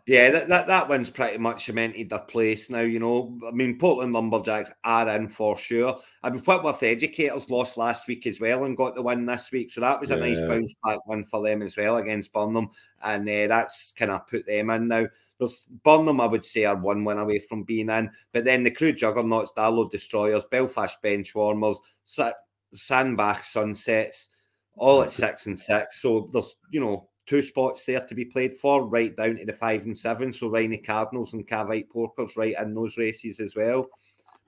Yeah, 0.06 0.30
that, 0.30 0.48
that 0.48 0.66
that 0.66 0.88
one's 0.88 1.10
pretty 1.10 1.38
much 1.38 1.66
cemented 1.66 2.10
their 2.10 2.18
place 2.20 2.70
now. 2.70 2.80
You 2.80 2.98
know, 2.98 3.38
I 3.46 3.50
mean, 3.52 3.78
Portland 3.78 4.12
Lumberjacks 4.12 4.72
are 4.84 5.08
in 5.10 5.28
for 5.28 5.56
sure. 5.56 5.98
I 6.22 6.30
mean, 6.30 6.40
Whitworth 6.40 6.82
Educators 6.82 7.50
lost 7.50 7.76
last 7.76 8.08
week 8.08 8.26
as 8.26 8.40
well 8.40 8.64
and 8.64 8.76
got 8.76 8.94
the 8.96 9.02
win 9.02 9.26
this 9.26 9.52
week, 9.52 9.70
so 9.70 9.80
that 9.80 10.00
was 10.00 10.10
a 10.10 10.16
nice 10.16 10.40
bounce 10.40 10.74
back 10.84 11.06
win 11.06 11.22
for 11.24 11.42
them 11.44 11.62
as 11.62 11.76
well 11.76 11.98
against 11.98 12.32
Burnham, 12.32 12.68
and 13.02 13.28
uh, 13.28 13.46
that's 13.48 13.92
kind 13.92 14.10
of 14.10 14.26
put 14.26 14.44
them 14.46 14.70
in 14.70 14.88
now. 14.88 15.06
There's 15.42 15.66
Burnham, 15.82 16.20
I 16.20 16.26
would 16.26 16.44
say, 16.44 16.66
are 16.66 16.76
one 16.76 17.02
win 17.02 17.18
away 17.18 17.40
from 17.40 17.64
being 17.64 17.90
in, 17.90 18.12
but 18.32 18.44
then 18.44 18.62
the 18.62 18.70
Crew 18.70 18.92
Juggernauts, 18.92 19.52
Darlow 19.56 19.90
Destroyers, 19.90 20.44
Belfast 20.48 21.02
Benchwarmers, 21.02 21.78
Sa- 22.04 22.30
Sandbach 22.72 23.42
Sunsets, 23.42 24.28
all 24.76 25.02
at 25.02 25.10
six 25.10 25.46
and 25.46 25.58
six. 25.58 26.00
So 26.00 26.30
there's 26.32 26.54
you 26.70 26.80
know 26.80 27.08
two 27.26 27.42
spots 27.42 27.84
there 27.84 27.98
to 27.98 28.14
be 28.14 28.24
played 28.24 28.54
for, 28.54 28.86
right 28.86 29.16
down 29.16 29.34
to 29.38 29.44
the 29.44 29.52
five 29.52 29.84
and 29.84 29.98
seven. 29.98 30.32
So 30.32 30.48
Rhynie 30.48 30.86
Cardinals 30.86 31.34
and 31.34 31.44
Cavite 31.44 31.88
Porkers 31.92 32.36
right 32.36 32.54
in 32.60 32.72
those 32.72 32.96
races 32.96 33.40
as 33.40 33.56
well. 33.56 33.88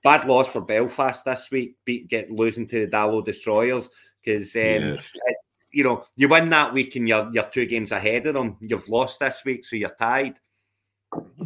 Bad 0.01 0.25
loss 0.29 0.53
for 0.53 0.61
Belfast 0.61 1.25
this 1.25 1.51
week, 1.51 1.75
beat 1.83 2.07
get 2.07 2.29
losing 2.29 2.67
to 2.67 2.85
the 2.85 2.91
Darlow 2.91 3.25
Destroyers 3.25 3.89
because 4.23 4.55
um, 4.55 4.97
you 5.71 5.83
know 5.83 6.05
you 6.15 6.29
win 6.29 6.47
that 6.51 6.73
week 6.73 6.95
and 6.95 7.05
you're 7.05 7.29
you're 7.33 7.49
two 7.51 7.65
games 7.65 7.91
ahead 7.91 8.27
of 8.27 8.35
them. 8.35 8.55
You've 8.61 8.87
lost 8.87 9.19
this 9.19 9.43
week, 9.43 9.65
so 9.65 9.75
you're 9.75 9.89
tied. 9.89 10.39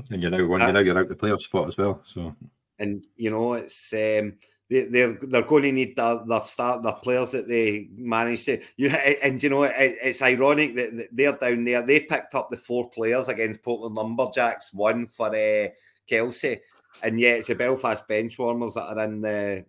And 0.09 0.21
you're 0.21 0.31
now 0.31 0.45
one. 0.45 0.61
You 0.61 0.67
know 0.67 0.73
That's- 0.73 0.85
you're 0.85 0.99
out 0.99 1.09
the 1.09 1.15
playoff 1.15 1.41
spot 1.41 1.67
as 1.67 1.77
well. 1.77 2.01
So 2.05 2.35
and 2.79 3.05
you 3.17 3.29
know 3.29 3.53
it's 3.53 3.93
um, 3.93 4.33
they, 4.69 4.83
they're 4.85 5.17
they're 5.21 5.41
going 5.41 5.63
to 5.63 5.71
need 5.71 5.95
their, 5.95 6.19
their 6.25 6.41
start 6.41 6.83
their 6.83 6.93
players 6.93 7.31
that 7.31 7.47
they 7.47 7.89
manage 7.95 8.45
to 8.45 8.61
you 8.77 8.89
and 8.89 9.41
you 9.43 9.49
know 9.49 9.63
it, 9.63 9.73
it's 10.01 10.21
ironic 10.21 10.75
that 10.75 10.95
that 10.95 11.07
they're 11.11 11.37
down 11.37 11.63
there 11.65 11.85
they 11.85 11.99
picked 12.01 12.35
up 12.35 12.49
the 12.49 12.57
four 12.57 12.89
players 12.89 13.27
against 13.27 13.63
Portland 13.63 13.95
Lumberjacks 13.95 14.73
one 14.73 15.07
for 15.07 15.35
uh, 15.35 15.67
Kelsey 16.07 16.59
and 17.03 17.19
yet 17.19 17.39
it's 17.39 17.47
the 17.47 17.55
Belfast 17.55 18.07
benchwarmers 18.07 18.75
that 18.75 18.97
are 18.97 19.03
in 19.03 19.21
the 19.21 19.65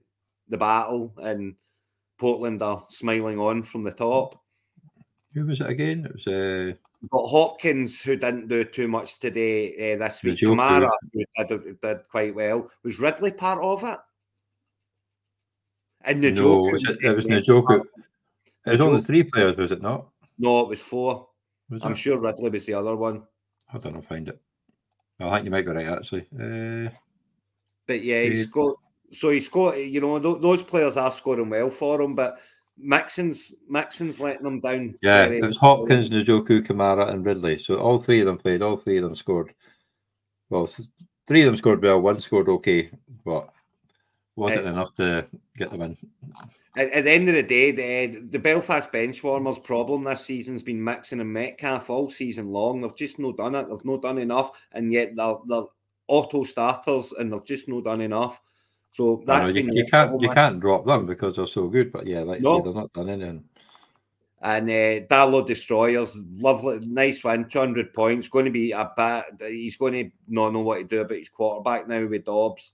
the 0.48 0.58
battle 0.58 1.12
and 1.18 1.54
Portland 2.18 2.62
are 2.62 2.82
smiling 2.88 3.38
on 3.38 3.62
from 3.62 3.82
the 3.82 3.92
top. 3.92 4.40
who 5.32 5.46
was 5.46 5.60
it 5.60 5.70
again? 5.70 6.04
It 6.04 6.12
was 6.12 6.26
uh, 6.26 6.76
But 7.10 7.26
Hopkins, 7.28 8.02
who 8.02 8.16
didn't 8.16 8.48
do 8.48 8.64
too 8.64 8.86
much 8.86 9.20
today 9.20 9.94
uh, 9.94 9.98
this 9.98 10.22
week. 10.22 10.38
Kamara, 10.38 10.90
who 11.12 11.24
did, 11.48 11.80
did 11.80 11.98
quite 12.10 12.34
well, 12.34 12.70
was 12.82 13.00
Ridley 13.00 13.32
part 13.32 13.62
of 13.62 13.84
it? 13.84 13.98
And 16.02 16.22
the 16.22 16.32
no, 16.32 16.68
it 16.68 16.72
was, 16.72 16.98
it 17.02 17.16
was 17.16 17.24
Njoku. 17.26 17.82
It 18.66 18.72
was 18.72 18.80
only 18.80 19.02
three 19.02 19.22
players, 19.22 19.56
was 19.56 19.72
it 19.72 19.80
not? 19.80 20.08
No, 20.38 20.60
it 20.60 20.68
was 20.68 20.82
four. 20.82 21.28
Was 21.70 21.80
I'm 21.82 21.94
sure 21.94 22.18
Ridley 22.18 22.50
was 22.50 22.66
the 22.66 22.74
other 22.74 22.96
one. 22.96 23.22
I 23.72 23.78
don't 23.78 23.94
know. 23.94 24.02
Find 24.02 24.28
it. 24.28 24.40
I 25.20 25.30
think 25.30 25.44
you 25.44 25.50
might 25.50 25.66
be 25.66 25.72
right 25.72 25.86
actually. 25.86 26.26
Uh, 26.34 26.90
But 27.86 28.02
yeah, 28.02 28.22
he's 28.22 28.46
got 28.46 28.76
so 29.12 29.30
he's 29.30 29.48
got 29.48 29.76
you 29.76 30.00
know 30.00 30.18
th- 30.18 30.40
those 30.40 30.62
players 30.62 30.96
are 30.96 31.12
scoring 31.12 31.50
well 31.50 31.70
for 31.70 32.00
him, 32.00 32.14
but 32.14 32.38
Mixon's 32.82 33.54
Mixon's 33.68 34.20
letting 34.20 34.44
them 34.44 34.60
down. 34.60 34.94
yeah, 35.02 35.24
it 35.26 35.44
was. 35.44 35.56
Hopkins, 35.56 36.10
Njoku, 36.10 36.66
Kamara, 36.66 37.10
and 37.10 37.24
Ridley. 37.24 37.62
So 37.62 37.74
all 37.76 37.98
three 38.00 38.20
of 38.20 38.26
them 38.26 38.38
played. 38.38 38.62
All 38.62 38.76
three 38.76 38.96
of 38.98 39.04
them 39.04 39.14
scored. 39.16 39.54
Well, 40.48 40.66
th- 40.66 40.88
three 41.26 41.42
of 41.42 41.46
them 41.46 41.56
scored 41.56 41.82
well. 41.82 42.00
One 42.00 42.20
scored 42.20 42.48
okay, 42.48 42.90
but 43.24 43.48
wasn't 44.36 44.66
Uh, 44.66 44.70
enough 44.70 44.94
to 44.96 45.26
get 45.56 45.70
the 45.70 45.76
win. 45.76 45.96
At, 46.76 46.90
at 46.90 47.04
the 47.04 47.10
end 47.10 47.28
of 47.28 47.34
the 47.34 47.42
day, 47.42 47.72
the, 47.72 48.20
the 48.20 48.38
Belfast 48.38 48.92
benchwarmers' 48.92 49.62
problem 49.62 50.04
this 50.04 50.24
season's 50.24 50.62
been 50.62 50.82
Mixon 50.82 51.20
and 51.20 51.32
Metcalf 51.32 51.90
all 51.90 52.08
season 52.08 52.48
long. 52.50 52.80
They've 52.80 52.96
just 52.96 53.18
not 53.18 53.36
done 53.36 53.54
it. 53.56 53.68
They've 53.68 53.84
not 53.84 54.02
done 54.02 54.18
enough, 54.18 54.66
and 54.72 54.92
yet 54.92 55.16
they're, 55.16 55.36
they're 55.46 55.64
auto 56.08 56.44
starters, 56.44 57.12
and 57.12 57.32
they've 57.32 57.44
just 57.44 57.68
not 57.68 57.84
done 57.84 58.00
enough. 58.00 58.40
So 58.92 59.22
that's 59.26 59.48
you, 59.50 59.54
been 59.54 59.72
you 59.72 59.84
can't 59.86 60.20
you 60.20 60.28
can't 60.30 60.58
drop 60.60 60.84
them 60.84 61.06
because 61.06 61.36
they're 61.36 61.46
so 61.46 61.68
good. 61.68 61.92
But 61.92 62.06
yeah, 62.06 62.20
like 62.20 62.40
No. 62.40 62.56
say, 62.58 62.64
they're 62.64 62.74
not 62.74 62.92
done 62.92 63.08
anything. 63.08 63.44
And 64.42 64.68
uh, 64.70 65.06
Darlow 65.06 65.46
Destroyers, 65.46 66.24
lovely, 66.38 66.80
nice 66.86 67.22
win, 67.22 67.44
200 67.44 67.92
points. 67.92 68.28
Going 68.28 68.46
to 68.46 68.50
be 68.50 68.72
a 68.72 68.90
bad. 68.96 69.24
He's 69.40 69.76
going 69.76 69.92
to 69.92 70.10
not 70.28 70.52
know 70.54 70.62
what 70.62 70.78
to 70.78 70.84
do 70.84 71.00
about 71.02 71.18
his 71.18 71.28
quarterback 71.28 71.86
now 71.88 72.06
with 72.06 72.24
Dobbs 72.24 72.72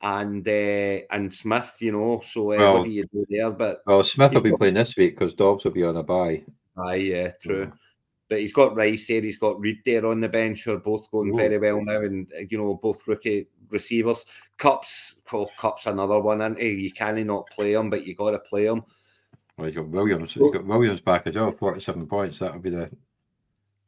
and 0.00 0.46
uh, 0.46 1.00
and 1.10 1.32
Smith. 1.32 1.76
You 1.80 1.92
know, 1.92 2.20
so 2.20 2.52
uh, 2.52 2.56
Well- 2.56 2.78
what 2.78 2.84
do 2.84 2.90
you 2.90 3.04
do 3.12 3.26
there? 3.28 3.50
But 3.50 3.82
Well, 3.86 4.04
Smith 4.04 4.32
will 4.32 4.40
be 4.40 4.50
got- 4.50 4.60
playing 4.60 4.74
this 4.74 4.96
week 4.96 5.18
because 5.18 5.34
Dobbs 5.34 5.64
will 5.64 5.72
be 5.72 5.84
on 5.84 5.96
a 5.96 6.02
bye. 6.02 6.44
aye, 6.76 6.94
yeah, 6.94 7.32
true. 7.42 7.72
But 8.28 8.40
he's 8.40 8.52
got 8.52 8.76
Rice 8.76 9.06
there, 9.08 9.22
he's 9.22 9.38
got 9.38 9.58
Reed 9.58 9.78
there 9.86 10.06
on 10.06 10.20
the 10.20 10.28
bench, 10.28 10.62
who 10.64 10.74
are 10.74 10.78
both 10.78 11.10
going 11.10 11.32
Ooh. 11.32 11.36
very 11.36 11.58
well 11.58 11.82
now, 11.82 12.00
and 12.02 12.30
you 12.50 12.58
know 12.58 12.74
both 12.74 13.06
rookie 13.08 13.48
receivers. 13.70 14.26
Kupp's, 14.56 15.16
well, 15.32 15.50
Kupp's 15.56 15.86
another 15.86 16.20
one, 16.20 16.40
and 16.40 16.58
you 16.58 16.92
can't 16.92 17.24
not 17.26 17.48
play 17.48 17.74
him, 17.74 17.90
but 17.90 18.06
you 18.06 18.14
got 18.14 18.30
to 18.30 18.38
play 18.38 18.66
him. 18.66 18.82
Well, 19.56 19.68
you 19.68 19.74
got 19.74 19.88
Williams. 19.88 20.36
You 20.36 20.52
got 20.52 20.64
Williams 20.64 21.00
back 21.00 21.26
as 21.26 21.34
well, 21.34 21.52
forty-seven 21.52 22.06
points. 22.06 22.38
That'll 22.38 22.60
be 22.60 22.70
the 22.70 22.90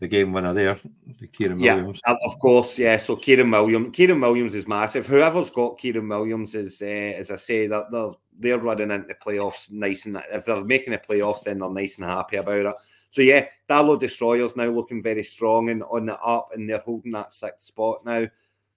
the 0.01 0.09
game 0.09 0.32
winner 0.32 0.55
there, 0.55 0.78
the 1.19 1.28
Kyren 1.28 1.62
yeah, 1.62 1.74
Williams. 1.74 2.01
of 2.07 2.39
course, 2.40 2.78
yeah. 2.78 2.97
So 2.97 3.16
Kyren 3.16 3.52
Williams, 3.52 3.94
Kyren 3.94 4.20
Williams 4.20 4.55
is 4.55 4.66
massive. 4.66 5.07
Whoever's 5.07 5.51
got 5.51 5.78
Kyren 5.78 6.09
Williams 6.09 6.55
is, 6.55 6.81
uh, 6.81 6.86
as 6.86 7.31
I 7.31 7.36
say, 7.36 7.66
that 7.66 7.90
they're 7.93 8.12
they're 8.39 8.59
running 8.59 8.90
into 8.90 9.15
playoffs 9.15 9.70
nice 9.70 10.07
and 10.07 10.20
if 10.32 10.47
they're 10.47 10.65
making 10.65 10.93
the 10.93 10.98
playoffs, 10.98 11.44
then 11.44 11.59
they're 11.59 11.70
nice 11.70 11.98
and 11.98 12.07
happy 12.07 12.36
about 12.36 12.66
it. 12.66 12.74
So 13.11 13.23
yeah, 13.23 13.47
Darlow 13.69 14.01
Destroyers 14.01 14.57
now 14.57 14.70
looking 14.70 15.02
very 15.02 15.23
strong 15.23 15.69
and 15.69 15.82
on 15.82 16.07
the 16.07 16.19
up, 16.20 16.48
and 16.55 16.69
they're 16.69 16.78
holding 16.78 17.12
that 17.12 17.35
sixth 17.35 17.66
spot 17.66 18.05
now. 18.05 18.27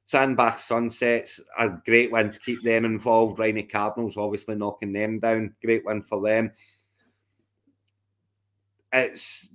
Sandbach 0.06 0.60
Sunsets, 0.60 1.40
a 1.58 1.70
great 1.86 2.12
win 2.12 2.32
to 2.32 2.40
keep 2.40 2.62
them 2.62 2.86
involved. 2.86 3.40
Rhynie 3.40 3.64
Cardinals 3.64 4.18
obviously 4.18 4.56
knocking 4.56 4.94
them 4.94 5.20
down. 5.20 5.56
Great 5.64 5.86
win 5.86 6.02
for 6.02 6.22
them. 6.22 6.52
It's 8.92 9.50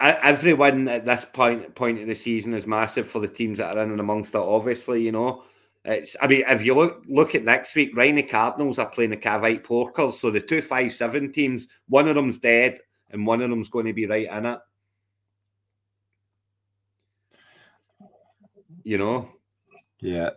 everyone 0.00 0.88
at 0.88 1.04
this 1.04 1.24
point 1.24 1.74
point 1.74 2.00
of 2.00 2.06
the 2.06 2.14
season 2.14 2.54
is 2.54 2.66
massive 2.66 3.08
for 3.08 3.18
the 3.18 3.28
teams 3.28 3.58
that 3.58 3.76
are 3.76 3.82
in 3.82 3.90
and 3.90 4.00
amongst 4.00 4.34
it. 4.34 4.38
Obviously, 4.38 5.02
you 5.02 5.12
know, 5.12 5.42
it's. 5.84 6.16
I 6.20 6.26
mean, 6.26 6.44
if 6.46 6.64
you 6.64 6.74
look 6.74 7.04
look 7.08 7.34
at 7.34 7.44
next 7.44 7.74
week, 7.74 7.94
Rhynie 7.96 8.28
Cardinals 8.28 8.78
are 8.78 8.88
playing 8.88 9.10
the 9.10 9.16
Cavite 9.16 9.64
Porkers, 9.64 10.12
so 10.12 10.30
the 10.30 10.40
two 10.40 10.62
five 10.62 10.92
seven 10.92 11.32
teams, 11.32 11.66
one 11.88 12.08
of 12.08 12.14
them's 12.14 12.38
dead 12.38 12.78
and 13.10 13.26
one 13.26 13.42
of 13.42 13.50
them's 13.50 13.68
going 13.68 13.86
to 13.86 13.92
be 13.92 14.06
right 14.06 14.30
in 14.30 14.46
it. 14.46 14.58
You 18.82 18.98
know. 18.98 19.28
Yeah, 20.00 20.30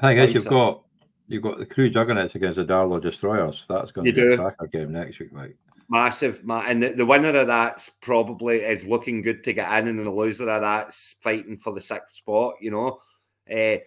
I 0.00 0.14
guess 0.14 0.34
you've 0.34 0.46
got 0.46 0.82
you've 1.28 1.42
got 1.42 1.58
the 1.58 1.66
crew 1.66 1.88
Juggernauts 1.90 2.34
against 2.34 2.56
the 2.56 2.64
Darlow 2.64 3.00
Destroyers. 3.00 3.64
That's 3.68 3.92
going 3.92 4.06
to 4.06 4.10
you 4.10 4.14
be 4.14 4.36
do. 4.36 4.42
a 4.42 4.52
cracker 4.52 4.66
game 4.66 4.92
next 4.92 5.18
week, 5.18 5.30
like 5.32 5.56
massive, 5.88 6.42
and 6.48 6.82
the, 6.82 6.90
the, 6.90 7.06
winner 7.06 7.36
of 7.36 7.46
that's 7.46 7.90
probably 8.00 8.56
is 8.56 8.86
looking 8.86 9.22
good 9.22 9.42
to 9.44 9.52
get 9.52 9.72
in, 9.78 9.88
and 9.88 10.06
the 10.06 10.10
loser 10.10 10.48
of 10.48 10.60
that's 10.60 11.16
fighting 11.22 11.56
for 11.58 11.72
the 11.72 11.80
sixth 11.80 12.16
spot. 12.16 12.54
You 12.60 12.70
know, 12.70 13.00
uh, 13.50 13.78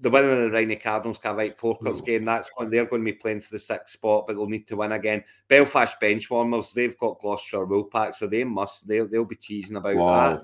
the 0.00 0.10
winner 0.10 0.30
of 0.30 0.50
the 0.50 0.56
Rhynie 0.56 0.76
Cardinals 0.80 1.18
Cavite 1.18 1.56
Porkers 1.56 2.00
mm. 2.00 2.06
game, 2.06 2.24
that's 2.24 2.50
going, 2.50 2.70
they're 2.70 2.86
going 2.86 3.02
to 3.04 3.12
be 3.12 3.18
playing 3.18 3.40
for 3.40 3.52
the 3.52 3.58
sixth 3.58 3.94
spot, 3.94 4.24
but 4.26 4.34
they'll 4.34 4.46
need 4.46 4.68
to 4.68 4.76
win 4.76 4.92
again. 4.92 5.24
Belfast 5.48 6.00
Benchwarmers, 6.00 6.72
they've 6.72 6.98
got 6.98 7.20
Gloucester 7.20 7.66
Wolfpack, 7.66 8.14
so 8.14 8.26
they 8.26 8.44
must 8.44 8.86
they'll 8.86 9.08
they'll 9.08 9.24
be 9.24 9.36
cheesing 9.36 9.76
about 9.76 9.96
wow. 9.96 10.30
that. 10.30 10.42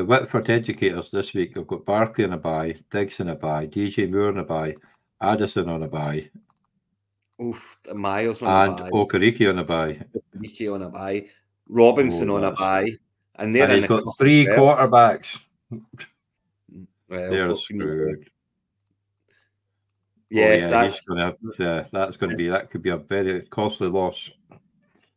The 0.00 0.06
Whitworth 0.06 0.48
educators 0.48 1.10
this 1.10 1.34
week 1.34 1.56
have 1.56 1.66
got 1.66 1.84
Barkley 1.84 2.24
on 2.24 2.32
a 2.32 2.38
bye, 2.38 2.74
Diggs 2.90 3.20
on 3.20 3.28
a 3.28 3.34
bye, 3.34 3.66
DJ 3.66 4.10
Moore 4.10 4.28
on 4.28 4.38
a 4.38 4.44
bye, 4.44 4.74
Addison 5.20 5.68
on 5.68 5.82
a 5.82 5.88
bye, 5.88 6.30
Oof, 7.42 7.76
Miles 7.92 8.40
on 8.40 8.70
and 8.70 8.80
a 8.80 8.82
bye. 8.84 8.90
Okereke 8.92 9.50
on 9.50 9.58
a 9.58 9.64
bye. 9.64 10.00
Okereke 10.16 10.74
on 10.74 10.82
a 10.84 10.88
bye. 10.88 11.26
Robinson 11.68 12.30
oh, 12.30 12.36
on 12.36 12.44
a 12.44 12.52
bye. 12.52 12.96
And, 13.34 13.54
and 13.54 13.72
he's 13.72 13.86
got 13.86 14.02
three 14.16 14.46
quarterbacks. 14.46 15.38
Well, 15.70 17.30
They're 17.30 17.54
screwed. 17.56 18.30
Yes, 20.30 20.62
oh, 20.62 20.64
yeah, 20.64 20.70
that's 20.70 21.00
gonna, 21.02 21.36
uh, 21.58 21.84
that's 21.92 22.16
going 22.16 22.30
to 22.30 22.36
be 22.36 22.48
that 22.48 22.70
could 22.70 22.80
be 22.80 22.88
a 22.88 22.96
very 22.96 23.42
costly 23.42 23.88
loss. 23.88 24.30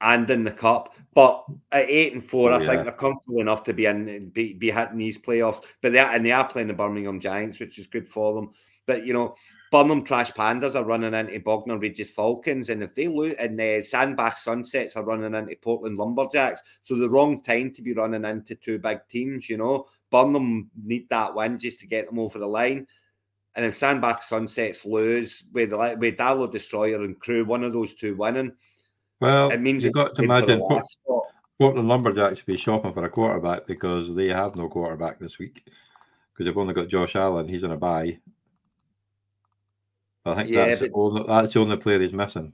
And 0.06 0.30
in 0.30 0.44
the 0.44 0.52
cup, 0.52 0.94
but 1.14 1.46
at 1.72 1.90
eight 1.90 2.12
and 2.12 2.22
four, 2.22 2.52
oh, 2.52 2.58
I 2.58 2.60
yeah. 2.62 2.68
think 2.68 2.84
they're 2.84 2.92
comfortable 2.92 3.40
enough 3.40 3.64
to 3.64 3.74
be 3.74 3.86
in 3.86 4.32
be, 4.32 4.52
be 4.54 4.70
hitting 4.70 4.98
these 4.98 5.18
playoffs. 5.18 5.64
But 5.82 5.94
they 5.94 6.00
are, 6.00 6.12
and 6.12 6.26
they 6.26 6.34
are 6.34 6.46
playing 6.46 6.68
the 6.68 6.74
Birmingham 6.74 7.22
Giants, 7.22 7.58
which 7.58 7.80
is 7.80 7.88
good 7.88 8.06
for 8.06 8.34
them. 8.34 8.52
But 8.86 9.06
you 9.06 9.14
know, 9.14 9.36
Burnham 9.72 10.04
Trash 10.04 10.34
Pandas 10.34 10.76
are 10.76 10.84
running 10.84 11.14
into 11.14 11.40
Bognor 11.40 11.78
Regis 11.78 12.12
Falcons, 12.12 12.70
and 12.70 12.84
if 12.84 12.94
they 12.94 13.08
lose, 13.08 13.36
and 13.40 13.60
uh, 13.60 13.82
Sandbach 13.82 14.38
Sunsets 14.38 14.98
are 14.98 15.06
running 15.06 15.34
into 15.34 15.56
Portland 15.56 15.98
Lumberjacks, 15.98 16.62
so 16.82 16.96
the 16.96 17.10
wrong 17.10 17.42
time 17.42 17.72
to 17.72 17.82
be 17.82 17.94
running 17.94 18.26
into 18.26 18.56
two 18.56 18.80
big 18.80 19.00
teams. 19.10 19.50
You 19.50 19.58
know, 19.58 19.88
Burnham 20.12 20.70
need 20.80 21.08
that 21.10 21.34
win 21.34 21.58
just 21.58 21.80
to 21.80 21.88
get 21.88 22.08
them 22.08 22.20
over 22.20 22.40
the 22.40 22.46
line. 22.46 22.88
And 23.56 23.66
if 23.66 23.76
Sandbach 23.76 24.22
Sunsets 24.22 24.86
lose 24.86 25.46
with 25.54 25.70
the 25.70 25.96
with 25.98 26.18
Darlow 26.18 26.52
Destroyer 26.52 27.04
and 27.04 27.20
Crew, 27.20 27.46
one 27.46 27.64
of 27.64 27.74
those 27.74 27.96
two 27.96 28.16
winning, 28.16 28.52
well, 29.24 29.50
it 29.52 29.62
means 29.62 29.84
you've 29.84 29.94
got 29.94 30.16
to 30.16 30.22
imagine 30.24 30.62
Portland 31.60 31.88
Lumberjacks 31.88 32.42
be 32.42 32.58
shopping 32.58 32.94
for 32.94 33.04
a 33.04 33.10
quarterback 33.10 33.68
because 33.68 34.16
they 34.16 34.28
have 34.28 34.56
no 34.56 34.70
quarterback 34.70 35.20
this 35.20 35.40
week 35.40 35.64
because 35.66 36.46
they've 36.46 36.58
only 36.58 36.74
got 36.74 36.88
Josh 36.88 37.16
Allen. 37.16 37.48
He's 37.48 37.64
on 37.64 37.72
a 37.72 37.78
bye, 37.78 38.20
I 40.26 40.36
think 40.36 40.50
yeah, 40.50 40.68
that's, 40.68 40.82
the 40.82 40.92
only, 40.94 41.24
that's 41.28 41.54
the 41.54 41.60
only 41.60 41.78
player 41.78 42.00
he's 42.00 42.14
missing. 42.14 42.54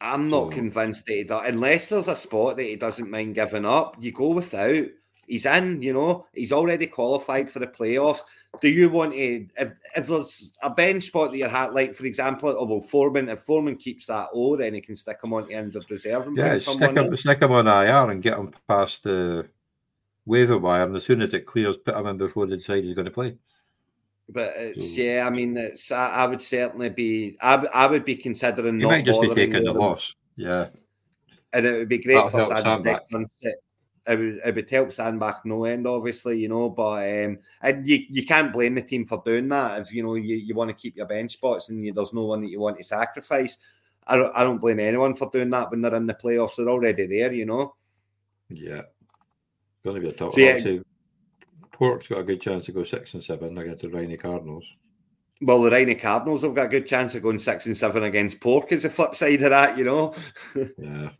I'm 0.00 0.30
not 0.30 0.48
so. 0.48 0.50
convinced 0.50 1.06
that 1.06 1.12
he 1.12 1.24
does. 1.24 1.42
Unless 1.46 1.88
there's 1.88 2.08
a 2.08 2.16
spot 2.16 2.56
that 2.56 2.64
he 2.64 2.76
doesn't 2.76 3.10
mind 3.10 3.34
giving 3.34 3.64
up, 3.64 3.96
you 4.00 4.12
go 4.12 4.28
without. 4.28 4.86
He's 5.26 5.46
in, 5.46 5.82
you 5.82 5.92
know, 5.92 6.26
he's 6.32 6.52
already 6.52 6.86
qualified 6.86 7.50
for 7.50 7.58
the 7.58 7.66
playoffs. 7.66 8.20
Do 8.60 8.68
you 8.68 8.88
want 8.88 9.12
to, 9.12 9.46
if, 9.58 9.72
if 9.96 10.06
there's 10.06 10.52
a 10.62 10.70
bench 10.70 11.04
spot 11.04 11.32
that 11.32 11.38
you're 11.38 11.48
hat, 11.48 11.74
like 11.74 11.94
for 11.94 12.06
example, 12.06 12.54
oh 12.56 12.64
well, 12.64 12.80
Foreman, 12.80 13.28
if 13.28 13.40
Foreman 13.40 13.76
keeps 13.76 14.06
that 14.06 14.28
O, 14.32 14.56
then 14.56 14.74
he 14.74 14.80
can 14.80 14.96
stick 14.96 15.18
him 15.22 15.32
on 15.34 15.46
the 15.46 15.54
end 15.54 15.76
of 15.76 15.90
reserve. 15.90 16.26
And 16.26 16.36
yeah, 16.36 16.56
stick 16.56 16.96
him, 16.96 17.16
stick 17.16 17.42
him 17.42 17.52
on 17.52 17.66
IR 17.66 18.10
and 18.10 18.22
get 18.22 18.38
him 18.38 18.52
past 18.68 19.02
the 19.02 19.48
waiver 20.24 20.58
wire. 20.58 20.84
And 20.84 20.96
as 20.96 21.04
soon 21.04 21.22
as 21.22 21.34
it 21.34 21.44
clears, 21.44 21.76
put 21.76 21.96
him 21.96 22.06
in 22.06 22.18
before 22.18 22.46
they 22.46 22.56
decide 22.56 22.84
he's 22.84 22.94
going 22.94 23.06
to 23.06 23.10
play. 23.10 23.36
But 24.28 24.54
it's 24.56 24.96
yeah, 24.96 25.24
I 25.26 25.30
mean, 25.30 25.56
it's 25.56 25.92
I, 25.92 26.08
I 26.08 26.26
would 26.26 26.42
certainly 26.42 26.88
be 26.88 27.36
I, 27.40 27.54
I 27.72 27.86
would 27.86 28.04
be 28.04 28.16
considering 28.16 28.80
you 28.80 28.88
might 28.88 29.04
just 29.04 29.20
be 29.20 29.34
taking 29.34 29.62
the 29.62 29.72
loss, 29.72 30.14
yeah. 30.36 30.68
And 31.52 31.64
it 31.64 31.78
would 31.78 31.88
be 31.88 31.98
great 31.98 32.16
That'll 32.16 32.30
for 32.30 32.62
Sandbach 32.62 33.02
Sunset. 33.02 33.54
It 34.08 34.18
would, 34.18 34.40
it 34.44 34.54
would 34.54 34.70
help 34.70 34.88
Sandbach 34.88 35.44
no 35.44 35.64
end, 35.64 35.86
obviously, 35.86 36.38
you 36.38 36.48
know. 36.48 36.70
But 36.70 37.24
um, 37.24 37.38
and 37.60 37.88
you, 37.88 38.04
you 38.08 38.24
can't 38.24 38.52
blame 38.52 38.74
the 38.74 38.82
team 38.82 39.04
for 39.04 39.22
doing 39.24 39.48
that 39.48 39.80
if 39.80 39.92
you 39.92 40.02
know 40.02 40.14
you, 40.14 40.36
you 40.36 40.54
want 40.54 40.70
to 40.70 40.74
keep 40.74 40.96
your 40.96 41.06
bench 41.06 41.32
spots 41.32 41.68
and 41.68 41.84
you, 41.84 41.92
there's 41.92 42.12
no 42.12 42.24
one 42.24 42.42
that 42.42 42.50
you 42.50 42.60
want 42.60 42.78
to 42.78 42.84
sacrifice. 42.84 43.58
I 44.06 44.16
don't, 44.16 44.32
I 44.36 44.44
don't 44.44 44.60
blame 44.60 44.78
anyone 44.78 45.14
for 45.14 45.28
doing 45.30 45.50
that 45.50 45.70
when 45.70 45.82
they're 45.82 45.94
in 45.94 46.06
the 46.06 46.14
playoffs. 46.14 46.56
They're 46.56 46.68
already 46.68 47.06
there, 47.06 47.32
you 47.32 47.46
know. 47.46 47.74
Yeah, 48.48 48.82
going 49.84 49.96
to 49.96 50.00
be 50.00 50.08
a 50.08 50.12
tough. 50.12 50.34
So, 50.34 50.40
yeah, 50.40 50.78
Port's 51.72 52.08
got 52.08 52.20
a 52.20 52.24
good 52.24 52.40
chance 52.40 52.66
to 52.66 52.72
go 52.72 52.84
six 52.84 53.14
and 53.14 53.22
seven 53.22 53.58
against 53.58 53.82
the 53.82 53.88
Rhynie 53.88 54.18
Cardinals. 54.18 54.64
Well, 55.42 55.62
the 55.62 55.70
Rhynie 55.70 56.00
Cardinals 56.00 56.42
have 56.42 56.54
got 56.54 56.66
a 56.66 56.68
good 56.68 56.86
chance 56.86 57.14
of 57.14 57.22
going 57.22 57.38
six 57.38 57.66
and 57.66 57.76
seven 57.76 58.04
against 58.04 58.40
Pork 58.40 58.72
is 58.72 58.82
the 58.82 58.90
flip 58.90 59.14
side 59.14 59.42
of 59.42 59.50
that, 59.50 59.76
you 59.76 59.84
know. 59.84 60.14
Yeah. 60.78 61.10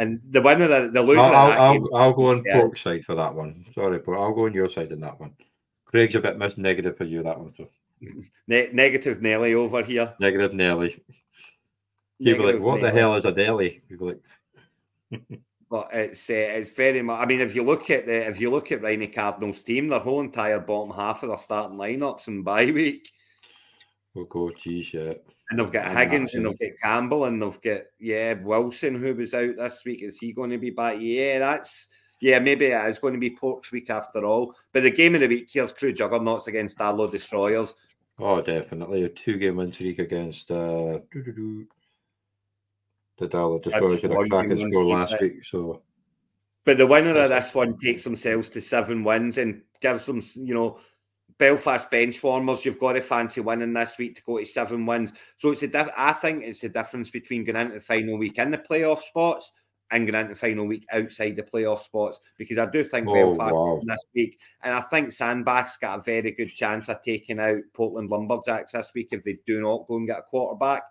And 0.00 0.20
the 0.30 0.40
winner, 0.40 0.88
the 0.88 1.02
loser. 1.02 1.20
I'll, 1.20 1.52
I'll, 1.52 1.72
game, 1.74 1.88
I'll, 1.94 2.12
go 2.12 2.30
on 2.30 2.42
yeah. 2.46 2.58
Pork's 2.58 2.80
side 2.80 3.04
for 3.04 3.14
that 3.14 3.34
one. 3.34 3.66
Sorry, 3.74 3.98
but 3.98 4.12
I'll 4.12 4.32
go 4.32 4.46
on 4.46 4.54
your 4.54 4.70
side 4.70 4.92
in 4.92 5.00
that 5.00 5.20
one. 5.20 5.34
Craig's 5.84 6.14
a 6.14 6.20
bit 6.20 6.38
miss 6.38 6.56
negative 6.56 6.96
for 6.96 7.04
you 7.04 7.22
that 7.22 7.38
one. 7.38 7.52
So. 7.56 7.68
Ne- 8.48 8.70
negative 8.72 9.20
Nelly 9.20 9.54
over 9.54 9.84
here. 9.84 10.14
Negative 10.18 10.54
Nelly. 10.54 11.00
People 12.20 12.46
like, 12.46 12.60
what 12.60 12.80
Nelly. 12.80 12.90
the 12.90 12.98
hell 12.98 13.14
is 13.14 13.24
a 13.24 13.32
deli? 13.32 13.82
People 13.88 14.08
like. 14.08 15.20
But 15.70 15.90
it's 15.92 16.28
uh, 16.28 16.32
it's 16.32 16.70
very 16.70 17.00
much. 17.00 17.20
I 17.22 17.26
mean, 17.26 17.40
if 17.40 17.54
you 17.54 17.62
look 17.62 17.90
at 17.90 18.04
the 18.04 18.26
if 18.26 18.40
you 18.40 18.50
look 18.50 18.72
at 18.72 18.82
Rhynie 18.82 19.14
Cardinals' 19.14 19.62
team, 19.62 19.86
their 19.86 20.00
whole 20.00 20.20
entire 20.20 20.58
bottom 20.58 20.92
half 20.92 21.22
of 21.22 21.28
their 21.28 21.38
starting 21.38 21.78
lineups 21.78 22.26
in 22.26 22.42
bye 22.42 22.72
week. 22.72 23.08
Oh 24.16 24.24
God, 24.24 24.54
geez, 24.60 24.92
yeah. 24.92 25.12
And 25.50 25.58
they've 25.58 25.72
got 25.72 25.90
Higgins 25.90 26.34
and 26.34 26.46
they've 26.46 26.58
got 26.58 26.80
Campbell 26.82 27.24
and 27.24 27.42
they've 27.42 27.60
got 27.60 27.82
yeah 27.98 28.34
Wilson 28.34 28.94
who 28.94 29.14
was 29.14 29.34
out 29.34 29.56
this 29.56 29.82
week. 29.84 30.02
Is 30.02 30.18
he 30.18 30.32
going 30.32 30.50
to 30.50 30.58
be 30.58 30.70
back? 30.70 30.96
Yeah, 31.00 31.40
that's 31.40 31.88
yeah, 32.20 32.38
maybe 32.38 32.66
it 32.66 32.88
is 32.88 32.98
going 32.98 33.14
to 33.14 33.20
be 33.20 33.34
Pork's 33.34 33.72
week 33.72 33.90
after 33.90 34.24
all. 34.24 34.54
But 34.72 34.84
the 34.84 34.90
game 34.90 35.14
of 35.14 35.22
the 35.22 35.28
week 35.28 35.48
here's 35.52 35.72
Crew 35.72 35.92
Juggernauts 35.92 36.46
against 36.46 36.78
Darlow 36.78 37.10
Destroyers. 37.10 37.74
Oh, 38.18 38.40
definitely 38.42 39.04
a 39.04 39.08
two-game 39.08 39.56
win 39.56 39.72
streak 39.72 39.98
against 39.98 40.50
uh, 40.50 40.98
the 41.12 41.66
Darlow 43.28 43.62
Destroyers 43.62 44.02
had 44.02 44.12
a 44.12 44.28
cracking 44.28 44.70
score 44.70 44.84
last 44.84 45.14
it. 45.14 45.20
week. 45.20 45.44
So, 45.44 45.82
but 46.64 46.76
the 46.76 46.86
winner 46.86 47.16
of 47.16 47.30
this 47.30 47.54
one 47.54 47.78
takes 47.78 48.04
themselves 48.04 48.50
to 48.50 48.60
seven 48.60 49.04
wins 49.04 49.38
and 49.38 49.62
gives 49.80 50.06
them, 50.06 50.20
you 50.36 50.54
know, 50.54 50.78
Belfast 51.40 51.90
bench 51.90 52.22
warmers. 52.22 52.66
You've 52.66 52.78
got 52.78 52.92
to 52.92 53.00
fancy 53.00 53.40
winning 53.40 53.72
this 53.72 53.96
week 53.96 54.16
to 54.16 54.22
go 54.22 54.38
to 54.38 54.44
seven 54.44 54.84
wins. 54.84 55.14
So 55.36 55.50
it's 55.50 55.62
a 55.62 55.68
diff- 55.68 55.88
I 55.96 56.12
think 56.12 56.44
it's 56.44 56.60
the 56.60 56.68
difference 56.68 57.10
between 57.10 57.44
going 57.44 57.56
into 57.56 57.76
the 57.76 57.80
final 57.80 58.18
week 58.18 58.36
in 58.36 58.50
the 58.50 58.58
playoff 58.58 58.98
spots 58.98 59.50
and 59.90 60.06
going 60.06 60.20
into 60.20 60.34
the 60.34 60.38
final 60.38 60.66
week 60.66 60.86
outside 60.92 61.36
the 61.36 61.42
playoff 61.42 61.80
spots 61.80 62.20
because 62.36 62.58
I 62.58 62.66
do 62.66 62.84
think 62.84 63.08
oh, 63.08 63.14
Belfast 63.14 63.54
wow. 63.54 63.80
this 63.82 64.04
week, 64.14 64.38
and 64.62 64.74
I 64.74 64.82
think 64.82 65.10
Sandbach's 65.10 65.78
got 65.78 66.00
a 66.00 66.02
very 66.02 66.30
good 66.32 66.54
chance 66.54 66.90
of 66.90 67.00
taking 67.02 67.40
out 67.40 67.62
Portland 67.72 68.10
Lumberjacks 68.10 68.72
this 68.72 68.92
week 68.94 69.08
if 69.12 69.24
they 69.24 69.38
do 69.46 69.60
not 69.60 69.88
go 69.88 69.96
and 69.96 70.06
get 70.06 70.18
a 70.18 70.22
quarterback. 70.22 70.82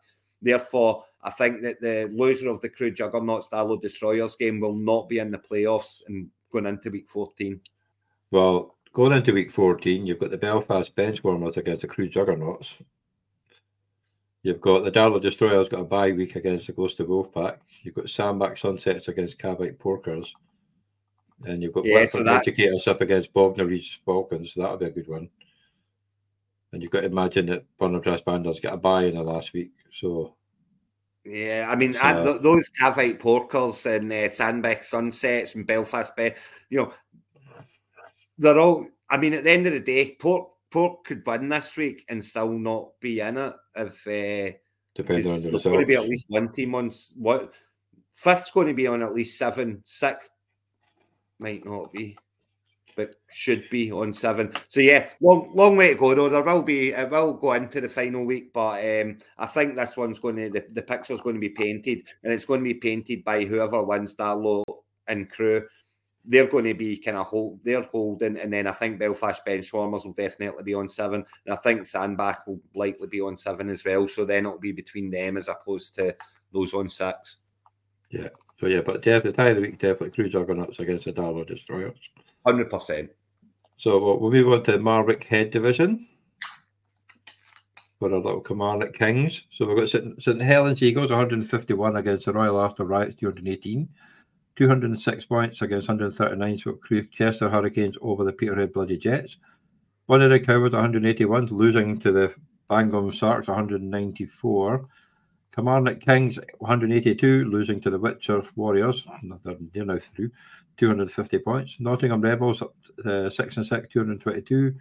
Therefore, 0.42 1.06
I 1.22 1.30
think 1.30 1.62
that 1.62 1.80
the 1.80 2.10
loser 2.12 2.50
of 2.50 2.60
the 2.62 2.70
crew 2.70 2.90
Juggernauts 2.90 3.50
Darlow 3.54 3.80
Destroyers 3.80 4.36
game 4.36 4.60
will 4.60 4.76
not 4.76 5.10
be 5.10 5.20
in 5.20 5.30
the 5.30 5.38
playoffs, 5.38 6.02
and 6.08 6.30
going 6.52 6.66
into 6.66 6.90
week 6.90 7.08
14? 7.08 7.62
Well, 8.32 8.76
going 8.94 9.14
into 9.14 9.34
week 9.34 9.52
14, 9.52 10.06
you've 10.06 10.20
got 10.20 10.32
the 10.32 10.38
Belfast 10.38 10.96
Benchwarmers 10.96 11.58
against 11.58 11.82
the 11.82 11.88
Crew 11.88 12.08
Juggernauts. 12.08 12.76
You've 14.44 14.62
got 14.62 14.84
the 14.84 14.92
Darlow 14.92 15.22
Destroyers 15.22 15.68
got 15.70 15.82
a 15.82 15.86
bye 15.86 16.12
week 16.12 16.36
against 16.36 16.68
the 16.68 16.74
Gloucester 16.74 17.04
Wolfpack. 17.06 17.58
You've 17.84 17.96
got 17.96 18.10
Sandbach 18.10 18.58
Sunsets 18.58 19.08
against 19.10 19.38
Cavite 19.38 19.78
Porkers. 19.78 20.28
And 21.46 21.62
you've 21.62 21.74
got 21.74 21.86
Yeah, 21.86 21.96
Whitworth 21.96 22.10
so 22.12 22.24
that- 22.24 22.42
Educators 22.48 22.88
up 22.88 23.02
against 23.02 23.34
Bognor 23.34 23.66
Regis 23.66 24.00
Falcons. 24.06 24.54
So 24.54 24.62
that'll 24.62 24.78
be 24.78 24.86
a 24.86 24.92
good 24.92 25.08
one. 25.08 25.30
And 26.72 26.82
you've 26.82 26.92
got 26.92 27.02
to 27.02 27.08
imagine 27.08 27.48
that 27.48 27.66
Burnham 27.78 28.02
Banders 28.02 28.62
got 28.62 28.74
a 28.74 28.78
bye 28.78 29.06
in 29.06 29.16
the 29.16 29.22
last 29.22 29.54
week. 29.54 29.72
So 30.00 30.36
Yeah, 31.26 31.68
I 31.70 31.76
mean, 31.76 31.98
I, 32.02 32.24
th- 32.24 32.42
those 32.42 32.70
Cavite 32.80 33.20
Porkers 33.20 33.86
and 33.86 34.12
uh, 34.12 34.30
Sandbach 34.30 34.84
Sunsets 34.84 35.56
and 35.56 35.66
Belfast 35.68 36.16
Bay, 36.16 36.36
you 36.70 36.80
know, 36.80 36.94
they're 38.40 38.58
all. 38.58 38.88
I 39.12 39.18
mean, 39.18 39.34
at 39.34 39.44
the 39.44 39.52
end 39.52 39.68
of 39.68 39.74
the 39.74 39.80
day, 39.80 40.16
Port 40.20 40.50
Port 40.72 41.04
could 41.04 41.26
win 41.26 41.50
this 41.50 41.78
week 41.78 42.06
and 42.10 42.24
still 42.24 42.52
not 42.52 43.00
be 43.00 43.20
in 43.20 43.38
it 43.38 43.54
if 43.76 44.08
uh, 44.08 44.56
depending 44.96 45.32
on 45.32 45.42
the 45.42 45.50
there's 45.50 45.64
going 45.64 45.80
to 45.80 45.86
be 45.86 45.96
at 45.96 46.10
least 46.10 46.26
one 46.30 46.52
team 46.52 46.76
on 46.76 46.92
what 47.16 47.54
fifth's 48.16 48.52
going 48.52 48.68
to 48.68 48.74
be 48.74 48.88
on 48.88 49.02
at 49.02 49.14
least 49.14 49.38
seven, 49.38 49.82
sixth 49.84 50.30
might 51.40 51.66
not 51.66 51.92
be, 51.92 52.18
but 52.96 53.16
should 53.32 53.68
be 53.70 53.92
on 53.92 54.14
seven. 54.14 54.54
So 54.68 54.80
yeah, 54.80 55.08
long 55.22 55.52
long 55.56 55.78
way 55.78 55.94
to 55.94 56.00
go 56.00 56.14
though. 56.14 56.30
There 56.30 56.44
will 56.44 56.64
be 56.64 56.90
it 56.90 57.10
will 57.10 57.34
go 57.34 57.54
into 57.54 57.82
the 57.82 57.90
final 57.90 58.26
week, 58.26 58.54
but 58.54 58.84
um, 58.86 59.18
I 59.38 59.48
think 59.48 59.76
this 59.76 59.98
one's 59.98 60.20
going 60.20 60.36
to 60.36 60.50
the, 60.50 60.66
the 60.74 60.82
picture's 60.82 61.22
going 61.22 61.36
to 61.36 61.42
be 61.42 61.50
painted, 61.50 62.10
and 62.24 62.32
it's 62.32 62.46
going 62.46 62.60
to 62.60 62.74
be 62.74 62.76
painted 62.76 63.24
by 63.24 63.46
whoever 63.46 63.84
wins 63.84 64.16
that 64.16 64.36
Darlow 64.36 64.64
and 65.08 65.30
Crew. 65.30 65.66
They're 66.26 66.48
going 66.48 66.66
to 66.66 66.74
be 66.74 66.98
kind 66.98 67.18
of 67.18 67.28
hold, 67.28 67.60
they're 67.64 67.82
holding, 67.82 68.38
and 68.38 68.52
then 68.52 68.68
I 68.68 68.74
think 68.74 69.00
Belfast 69.00 69.42
Benchwarmers 69.46 70.06
will 70.06 70.14
definitely 70.14 70.64
be 70.64 70.74
on 70.74 70.90
seven, 70.90 71.26
and 71.46 71.54
I 71.54 71.58
think 71.58 71.82
Sandbach 71.84 72.46
will 72.46 72.60
likely 72.76 73.08
be 73.08 73.22
on 73.22 73.38
seven 73.38 73.70
as 73.70 73.84
well. 73.86 74.08
So 74.08 74.26
then 74.26 74.46
it'll 74.46 74.60
be 74.60 74.72
between 74.72 75.10
them 75.10 75.38
as 75.38 75.48
opposed 75.48 75.96
to 75.96 76.16
those 76.52 76.74
on 76.74 76.90
six. 76.90 77.38
Yeah. 78.12 78.30
So 78.60 78.68
yeah, 78.68 78.82
but 78.82 79.02
definitely 79.02 79.34
tie 79.34 79.50
of 79.50 79.56
the 79.56 79.62
week, 79.62 79.80
definitely 79.80 80.12
Crew 80.12 80.30
Juggernauts 80.30 80.80
against 80.80 81.06
the 81.06 81.14
Darlow 81.14 81.48
Destroyers. 81.48 81.98
Hundred 82.46 82.70
percent. 82.70 83.12
So 83.78 83.98
we'll, 84.04 84.20
we'll 84.20 84.32
move 84.32 84.52
on 84.52 84.64
to 84.64 84.74
the 84.74 84.78
Marwick 84.78 85.24
Head 85.24 85.52
Division 85.52 86.06
for 88.00 88.14
our 88.14 88.20
little 88.20 88.42
Kilmarnock 88.42 88.94
Kings. 88.94 89.42
So 89.52 89.66
we've 89.66 89.78
got 89.78 89.90
St, 89.90 90.22
St 90.22 90.42
Helens 90.42 90.82
Eagles 90.82 91.10
151 91.10 91.96
against 91.96 92.26
the 92.26 92.34
Royal 92.34 92.62
After 92.62 92.84
Riots 92.84 93.16
218, 93.20 93.88
206 94.60 95.24
points 95.24 95.62
against 95.62 95.88
139 95.88 96.58
for 96.58 97.04
Chester 97.14 97.50
Hurricanes 97.50 97.96
over 98.02 98.26
the 98.26 98.34
Peterhead 98.34 98.74
Bloody 98.74 98.98
Jets. 98.98 99.38
The 100.10 100.44
Cowards 100.46 100.74
181, 100.74 101.46
losing 101.46 101.98
to 102.00 102.12
the 102.12 102.36
Bangor 102.68 103.10
Sharks 103.14 103.48
194. 103.48 104.86
Kilmarnock 105.56 106.02
Kings 106.02 106.38
182, 106.58 107.46
losing 107.46 107.80
to 107.80 107.90
the 107.90 107.98
Whitchurch 107.98 108.50
Warriors. 108.58 109.08
They're, 109.46 109.86
now 109.86 109.98
through. 109.98 110.30
250 110.76 111.40
points. 111.40 111.80
Nottingham 111.80 112.20
Rebels 112.20 112.62
uh, 113.06 113.30
6 113.30 113.58
and 113.58 113.66
6, 113.66 113.88
222 113.94 114.76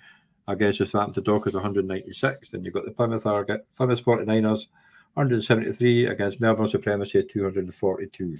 against 0.49 0.81
the 0.81 0.87
Southampton 0.87 1.23
Dockers 1.23 1.55
196. 1.55 2.51
Then 2.51 2.65
you've 2.65 2.75
got 2.75 2.85
the 2.85 2.91
Plymouth 2.91 3.27
Argyle, 3.27 3.61
Plymouth 3.77 4.05
49ers 4.05 4.67
173 5.15 6.07
against 6.07 6.41
Melbourne 6.41 6.69
Supremacy 6.69 7.23
242. 7.23 8.39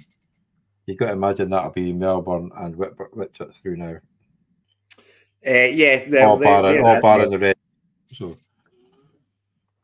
You've 0.89 0.97
got 0.97 1.07
to 1.07 1.11
imagine 1.13 1.51
that'll 1.51 1.69
be 1.69 1.93
Melbourne 1.93 2.49
and 2.57 2.75
Whitbur- 2.75 3.13
Whitchurch 3.15 3.55
through 3.61 3.77
now. 3.77 3.97
Uh, 5.45 5.69
yeah, 5.69 6.09
they're, 6.09 6.27
all 6.27 6.35
they're, 6.35 6.61
bar, 6.61 6.71
they're 6.71 6.81
all 6.81 6.95
at- 6.95 7.01
bar 7.03 7.21
in 7.21 7.29
the 7.29 7.37
red. 7.37 7.55
So 8.11 8.35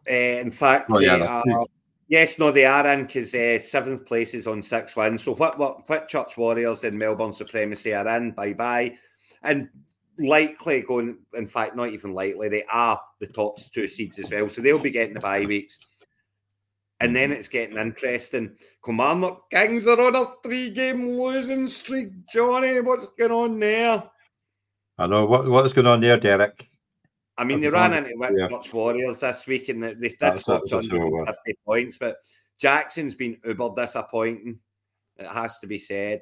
Uh, 0.10 0.12
in 0.12 0.50
fact, 0.50 0.90
Oh, 0.90 0.98
yeah, 0.98 1.18
they 1.18 1.26
are, 1.26 1.66
yes, 2.08 2.40
no, 2.40 2.50
they 2.52 2.66
are 2.66 2.88
in 2.92 3.06
because 3.06 3.36
uh, 3.36 3.60
seventh 3.60 4.08
place 4.08 4.34
is 4.34 4.48
on 4.48 4.64
six 4.64 4.96
wins. 4.96 5.24
So 5.24 5.36
what 5.36 5.60
what 5.60 5.88
what 5.88 6.10
Church 6.10 6.38
Warriors 6.38 6.84
and 6.84 6.98
Melbourne 6.98 7.34
Supremacy 7.34 7.94
are 7.94 8.08
in, 8.18 8.32
bye 8.32 8.54
bye, 8.54 8.98
and 9.44 9.70
likely 10.18 10.82
going. 10.82 11.20
In 11.36 11.46
fact, 11.46 11.76
not 11.76 11.90
even 11.90 12.14
likely, 12.14 12.50
they 12.50 12.64
are 12.72 13.00
the 13.20 13.28
top 13.28 13.60
two 13.74 13.88
seeds 13.88 14.18
as 14.18 14.32
well. 14.32 14.50
So 14.50 14.62
they'll 14.62 14.80
be 14.80 14.90
getting 14.90 15.14
the 15.14 15.20
bye 15.20 15.46
weeks. 15.46 15.78
And 17.02 17.16
then 17.16 17.32
it's 17.32 17.50
getting 17.50 17.78
interesting. 17.78 18.56
Kilmarnock 18.84 19.50
Kings 19.52 19.86
are 19.86 20.00
on 20.00 20.16
a 20.16 20.28
three-game 20.44 21.20
losing 21.20 21.68
streak. 21.68 22.10
Johnny, 22.32 22.80
what's 22.80 23.08
going 23.18 23.32
on 23.32 23.60
there? 23.60 24.04
I 24.98 25.08
know 25.08 25.26
what 25.26 25.50
what's 25.50 25.74
going 25.74 25.88
on 25.88 26.00
there, 26.00 26.18
Derek. 26.18 26.70
I 27.38 27.44
mean, 27.44 27.60
they 27.60 27.70
ran 27.70 27.94
into 27.94 28.16
yeah. 28.34 28.48
Dutch 28.48 28.74
Warriors 28.74 29.20
this 29.20 29.46
week 29.46 29.68
and 29.68 29.84
they 29.84 29.94
they 29.94 30.08
did 30.08 30.20
That's- 30.20 30.42
score 30.42 30.56
that 30.56 30.64
was 30.64 30.72
a 30.72 30.90
slow 30.90 31.00
one. 31.00 31.26
250 31.26 31.58
points, 31.66 31.98
but 31.98 32.18
Jackson's 32.58 33.16
been 33.16 33.38
uber 33.44 33.72
disappointing. 33.76 34.60
It 35.18 35.28
has 35.28 35.60
to 35.60 35.68
be 35.68 35.78
said. 35.78 36.22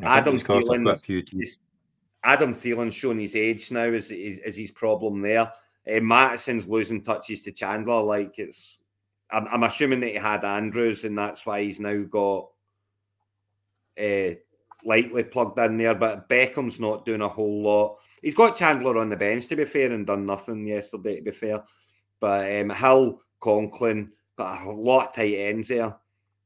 I 0.00 0.18
Adam 0.18 0.34
he's 0.34 0.42
cost 0.42 0.66
Thielen 0.66 0.84
quick 0.84 1.04
few 1.04 1.22
teams. 1.22 1.58
Adam 2.22 2.54
Thielen's 2.54 2.94
shown 2.94 3.18
his 3.18 3.36
age 3.36 3.70
now 3.70 3.84
as, 3.84 4.10
is 4.10 4.38
is 4.38 4.56
his 4.56 4.70
problem 4.70 5.20
there. 5.20 5.52
Uh, 5.86 6.00
Mattison's 6.00 6.66
losing 6.66 7.02
touches 7.02 7.42
to 7.42 7.52
Chandler. 7.52 8.02
Like 8.02 8.38
it's, 8.38 8.78
I'm, 9.30 9.46
I'm 9.48 9.62
assuming 9.64 10.00
that 10.00 10.10
he 10.10 10.14
had 10.14 10.44
Andrews 10.44 11.04
and 11.04 11.16
that's 11.16 11.44
why 11.46 11.62
he's 11.62 11.80
now 11.80 12.02
got 12.04 12.48
uh, 14.00 14.34
Likely 14.84 15.24
plugged 15.24 15.58
in 15.58 15.78
there. 15.78 15.94
But 15.94 16.28
Beckham's 16.28 16.78
not 16.78 17.04
doing 17.04 17.22
a 17.22 17.28
whole 17.28 17.62
lot. 17.62 17.96
He's 18.22 18.34
got 18.34 18.56
Chandler 18.56 18.98
on 18.98 19.08
the 19.08 19.16
bench 19.16 19.48
to 19.48 19.56
be 19.56 19.64
fair 19.64 19.92
and 19.92 20.06
done 20.06 20.26
nothing 20.26 20.66
yesterday 20.66 21.16
to 21.16 21.22
be 21.22 21.30
fair. 21.32 21.64
But 22.20 22.60
um, 22.60 22.70
Hill, 22.70 23.20
Conklin, 23.40 24.12
got 24.36 24.66
a 24.66 24.70
lot 24.70 25.08
of 25.08 25.14
tight 25.14 25.34
ends 25.34 25.68
there. 25.68 25.84
And 25.84 25.92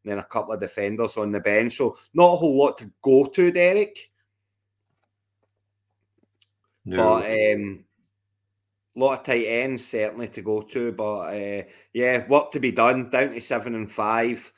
then 0.05 0.19
a 0.19 0.25
couple 0.25 0.55
of 0.55 0.61
defenders 0.61 1.17
on 1.19 1.33
the 1.33 1.41
bench. 1.41 1.77
So 1.77 1.99
not 2.15 2.33
a 2.33 2.37
whole 2.37 2.57
lot 2.57 2.79
to 2.79 2.91
go 3.03 3.27
to, 3.27 3.53
Derek. 3.53 4.11
No. 6.87 6.97
But 6.97 7.55
um, 7.55 7.85
a 8.97 8.99
lot 8.99 9.19
of 9.19 9.25
tight 9.25 9.47
ends 9.47 9.87
certainly 9.87 10.29
to 10.29 10.43
go 10.43 10.63
to. 10.63 10.93
But 10.93 11.21
uh, 11.21 11.63
yeah, 11.93 12.27
work 12.27 12.53
to 12.53 12.61
be 12.61 12.73
done. 12.73 13.11
Down 13.11 13.33
to 13.33 13.41
seven 13.41 13.75
and 13.75 13.91
five. 13.91 14.53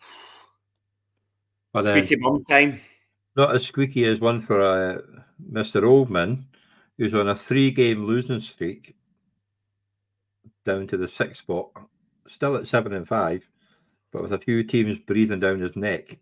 but 1.72 1.84
then, 1.84 1.96
Squeaky 1.98 2.20
bum 2.22 2.44
time. 2.44 2.80
not 3.36 3.54
as 3.54 3.64
squeaky 3.66 4.04
as 4.04 4.20
one 4.20 4.40
for 4.40 4.60
uh, 4.60 4.98
Mr. 5.52 5.82
Oldman, 5.82 6.44
who's 6.98 7.14
on 7.14 7.28
a 7.28 7.34
three-game 7.34 8.06
losing 8.06 8.40
streak, 8.40 8.94
down 10.64 10.86
to 10.86 10.96
the 10.96 11.08
sixth 11.08 11.40
spot, 11.40 11.70
still 12.28 12.56
at 12.56 12.66
seven 12.66 12.94
and 12.94 13.06
five, 13.06 13.46
but 14.12 14.22
with 14.22 14.32
a 14.32 14.38
few 14.38 14.62
teams 14.62 14.98
breathing 15.06 15.40
down 15.40 15.60
his 15.60 15.76
neck, 15.76 16.18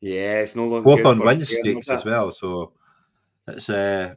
Yeah, 0.00 0.40
it's 0.40 0.54
no 0.54 0.66
longer 0.66 0.84
both 0.84 1.04
on 1.04 1.18
win 1.18 1.44
streaks 1.44 1.88
as 1.88 2.04
well. 2.04 2.32
So 2.32 2.72
it's 3.48 3.68
uh, 3.68 4.14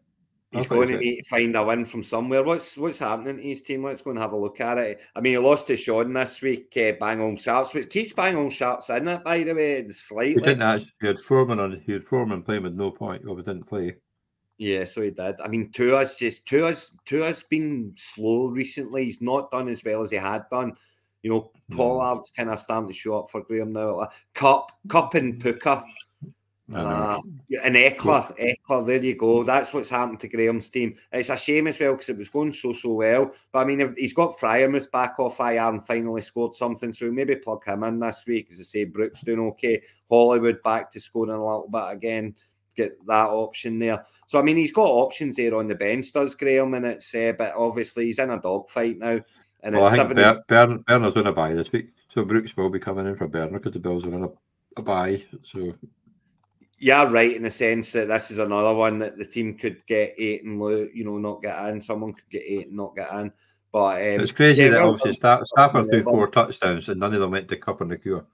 He's 0.54 0.66
I 0.66 0.70
going 0.70 0.90
to 0.90 0.98
need 0.98 1.18
to 1.22 1.30
find 1.30 1.56
a 1.56 1.64
win 1.64 1.84
from 1.86 2.04
somewhere. 2.04 2.44
What's 2.44 2.78
what's 2.78 3.00
happening 3.00 3.38
to 3.38 3.42
his 3.44 3.62
team? 3.64 3.84
Let's 3.84 4.02
go 4.02 4.12
and 4.12 4.20
have 4.20 4.34
a 4.34 4.38
look 4.38 4.62
at 4.62 4.78
it. 4.78 5.02
I 5.16 5.22
mean, 5.22 5.34
he 5.34 5.38
lost 5.40 5.68
to 5.68 5.76
Sean 5.78 6.14
this 6.14 6.42
week, 6.42 6.72
uh, 6.78 6.92
Bangor 7.00 7.36
Sharks, 7.38 7.74
which 7.74 7.90
keeps 7.90 8.14
Bangor 8.14 8.50
Sharks 8.52 8.90
in 8.90 9.08
it, 9.08 9.24
by 9.24 9.44
the 9.44 9.54
way, 9.54 9.84
slightly. 9.86 10.28
he 10.28 10.34
slightly. 10.34 10.42
didn't 10.42 10.62
actually. 10.62 10.94
He 11.02 11.08
had 11.08 11.20
Foreman 11.20 11.60
on. 11.60 11.82
He 11.86 11.92
had 11.94 12.06
Foreman 12.06 12.44
playing 12.44 12.64
with 12.64 12.74
no 12.76 12.92
point. 12.92 13.26
Well, 13.26 13.36
he 13.36 13.44
didn't 13.44 13.66
play. 13.68 13.96
Yeah, 14.60 14.86
so 14.86 15.02
he 15.02 15.10
did. 15.10 15.36
I 15.44 15.48
mean, 15.48 15.72
Tua's 15.72 16.16
just 16.16 16.46
Tua's 16.46 16.94
Tua's 17.06 17.44
been 17.44 17.94
slow 17.98 18.48
recently. 18.50 19.06
He's 19.06 19.22
not 19.22 19.50
done 19.52 19.68
as 19.68 19.84
well 19.84 20.04
as 20.04 20.12
he 20.12 20.18
had 20.18 20.44
done. 20.52 20.74
You 21.24 21.32
know, 21.32 21.52
No. 21.70 21.78
Pollard's 21.78 22.32
kind 22.32 22.50
of 22.50 22.60
starting 22.60 22.88
to 22.90 22.94
show 22.94 23.18
up 23.20 23.30
for 23.32 23.42
Graham 23.42 23.72
now. 23.74 24.08
Kupp, 24.36 24.72
Kupp 24.90 25.16
and 25.16 25.42
Puka. 25.42 25.84
Uh, 26.76 27.20
and 27.64 27.76
Ekeler, 27.76 28.38
Ekeler, 28.40 28.88
there 28.88 29.04
you 29.04 29.16
go. 29.16 29.44
That's 29.44 29.74
what's 29.74 29.90
happened 29.90 30.20
to 30.22 30.28
Graham's 30.28 30.70
team. 30.70 30.96
It's 31.12 31.30
a 31.30 31.38
shame 31.38 31.68
as 31.68 31.80
well 31.80 31.94
because 31.94 32.10
it 32.10 32.18
was 32.18 32.30
going 32.30 32.54
so, 32.54 32.74
so 32.74 32.94
well. 32.94 33.32
But 33.52 33.60
I 33.60 33.66
mean, 33.66 33.96
he's 33.98 34.14
got 34.14 34.38
Freiermuth 34.38 34.92
back 34.92 35.20
off 35.20 35.40
IR 35.40 35.70
and 35.70 35.86
finally 35.86 36.22
scored 36.22 36.56
something, 36.56 36.94
so 36.94 37.12
maybe 37.12 37.36
plug 37.36 37.66
him 37.66 37.84
in 37.84 38.00
this 38.00 38.24
week. 38.28 38.48
As 38.52 38.60
I 38.60 38.64
say, 38.64 38.84
Brooks 38.86 39.22
doing 39.22 39.40
okay. 39.40 39.82
Hollywood 40.10 40.62
back 40.64 40.92
to 40.92 41.00
scoring 41.00 41.32
a 41.32 41.38
little 41.38 41.70
bit 41.70 41.92
again. 41.92 42.36
Get 42.76 43.06
that 43.08 43.30
option 43.30 43.80
there. 43.80 44.06
So, 44.26 44.40
I 44.40 44.42
mean, 44.42 44.58
he's 44.58 44.74
got 44.74 44.88
options 44.88 45.36
there 45.36 45.56
on 45.56 45.68
the 45.68 45.76
bench, 45.76 46.12
does 46.12 46.36
Graham? 46.36 46.74
And 46.74 46.86
it's, 46.86 47.14
uh, 47.14 47.34
but 47.38 47.54
obviously 47.56 48.06
he's 48.06 48.20
in 48.20 48.32
a 48.32 48.40
dogfight 48.40 48.98
now. 48.98 49.20
And 49.64 49.76
well, 49.76 49.86
it's 49.86 49.94
I 49.94 49.98
think 49.98 50.10
seven. 50.10 50.16
Ber- 50.18 50.44
Bern- 50.48 50.84
Bernard's 50.88 51.18
on 51.18 51.28
a 51.28 51.32
bye 51.32 51.54
this 51.54 51.72
week, 51.72 51.90
so 52.14 52.26
Brooks 52.26 52.56
will 52.58 52.70
be 52.70 52.80
coming 52.80 53.08
in 53.08 53.16
for 53.16 53.28
Bernard 53.28 53.54
because 53.54 53.74
the 53.74 53.80
Bills 53.80 54.06
are 54.06 54.14
on 54.14 54.24
a, 54.24 54.30
a 54.80 54.84
bye. 54.84 55.24
So 55.44 55.74
Yeah, 56.84 57.04
right. 57.04 57.34
In 57.34 57.44
the 57.44 57.50
sense 57.50 57.94
that 57.94 58.10
this 58.10 58.30
is 58.30 58.40
another 58.40 58.76
one 58.76 59.00
that 59.00 59.18
the 59.18 59.24
team 59.26 59.58
could 59.58 59.86
get 59.86 60.16
eight 60.18 60.44
and 60.44 60.60
lo- 60.60 60.90
you 60.94 61.06
know 61.06 61.18
not 61.18 61.42
get 61.42 61.70
in. 61.70 61.80
Someone 61.80 62.12
could 62.12 62.30
get 62.30 62.44
eight 62.46 62.68
and 62.68 62.76
not 62.76 62.94
get 62.94 63.10
in. 63.14 63.32
But 63.72 64.02
um, 64.02 64.20
it's 64.20 64.34
crazy 64.34 64.64
yeah, 64.64 64.70
that 64.72 64.82
well 64.82 64.90
obviously 64.90 65.14
done. 65.14 65.46
Sta- 65.46 65.46
Stafford 65.46 65.90
threw 65.90 66.04
four 66.04 66.28
touchdowns 66.28 66.90
and 66.90 67.00
none 67.00 67.14
of 67.14 67.22
them 67.22 67.32
went 67.32 67.48
to 67.48 67.56
Kupp 67.56 67.80
and 67.80 67.90
the 67.90 67.98
cure. 67.98 68.26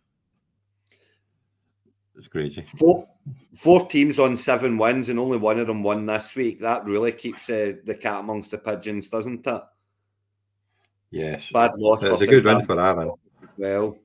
It's 2.18 2.28
crazy. 2.28 2.66
Four, 2.76 3.08
four 3.54 3.88
teams 3.88 4.18
on 4.18 4.36
seven 4.36 4.80
wins, 4.80 5.10
and 5.10 5.20
only 5.20 5.38
one 5.38 5.60
of 5.60 5.68
them 5.68 5.84
won 5.84 6.08
this 6.08 6.36
week. 6.36 6.60
That 6.60 6.86
really 6.86 7.12
keeps 7.12 7.52
uh, 7.52 7.74
the 7.86 7.94
cat 7.94 8.22
amongst 8.22 8.50
the 8.50 8.58
pigeons, 8.58 9.10
doesn't 9.10 9.46
it? 9.46 9.62
Yes. 11.12 11.44
Bad 11.54 11.76
loss. 11.78 12.02
It's 12.02 12.24
a 12.24 12.26
good 12.26 12.46
win 12.46 12.66
for 12.66 12.82
Aaron. 12.82 13.12
Well, 13.58 13.96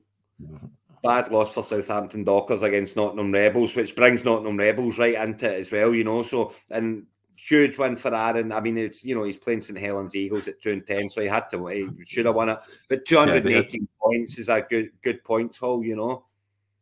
bad 1.05 1.31
loss 1.31 1.53
for 1.53 1.63
Southampton 1.63 2.23
Dockers 2.23 2.63
against 2.63 2.95
Nottingham 2.95 3.31
Rebels, 3.31 3.75
which 3.75 3.95
brings 3.95 4.25
Nottingham 4.25 4.57
Rebels 4.57 4.97
right 4.97 5.15
into 5.15 5.53
it 5.53 5.59
as 5.59 5.71
well, 5.71 5.93
you 5.93 6.03
know. 6.03 6.23
So, 6.23 6.53
and 6.71 7.05
huge 7.35 7.77
win 7.77 7.95
for 7.95 8.13
Aaron. 8.13 8.51
I 8.51 8.59
mean, 8.61 8.77
it's 8.77 9.03
you 9.03 9.15
know 9.15 9.23
he's 9.23 9.37
playing 9.37 9.61
St 9.61 9.77
Helens 9.77 10.15
Eagles 10.15 10.47
at 10.47 10.61
two 10.61 10.71
and 10.71 10.85
ten, 10.85 11.09
so 11.09 11.21
he 11.21 11.27
had 11.27 11.49
to. 11.51 11.67
He 11.67 11.89
should 12.05 12.25
have 12.25 12.35
won 12.35 12.49
it, 12.49 12.59
but 12.89 13.05
two 13.05 13.17
hundred 13.17 13.45
and 13.45 13.55
eighteen 13.55 13.81
yeah, 13.81 14.01
points 14.01 14.37
is 14.39 14.49
a 14.49 14.61
good 14.61 14.91
good 15.01 15.23
points 15.23 15.59
haul, 15.59 15.83
you 15.83 15.95
know. 15.95 16.25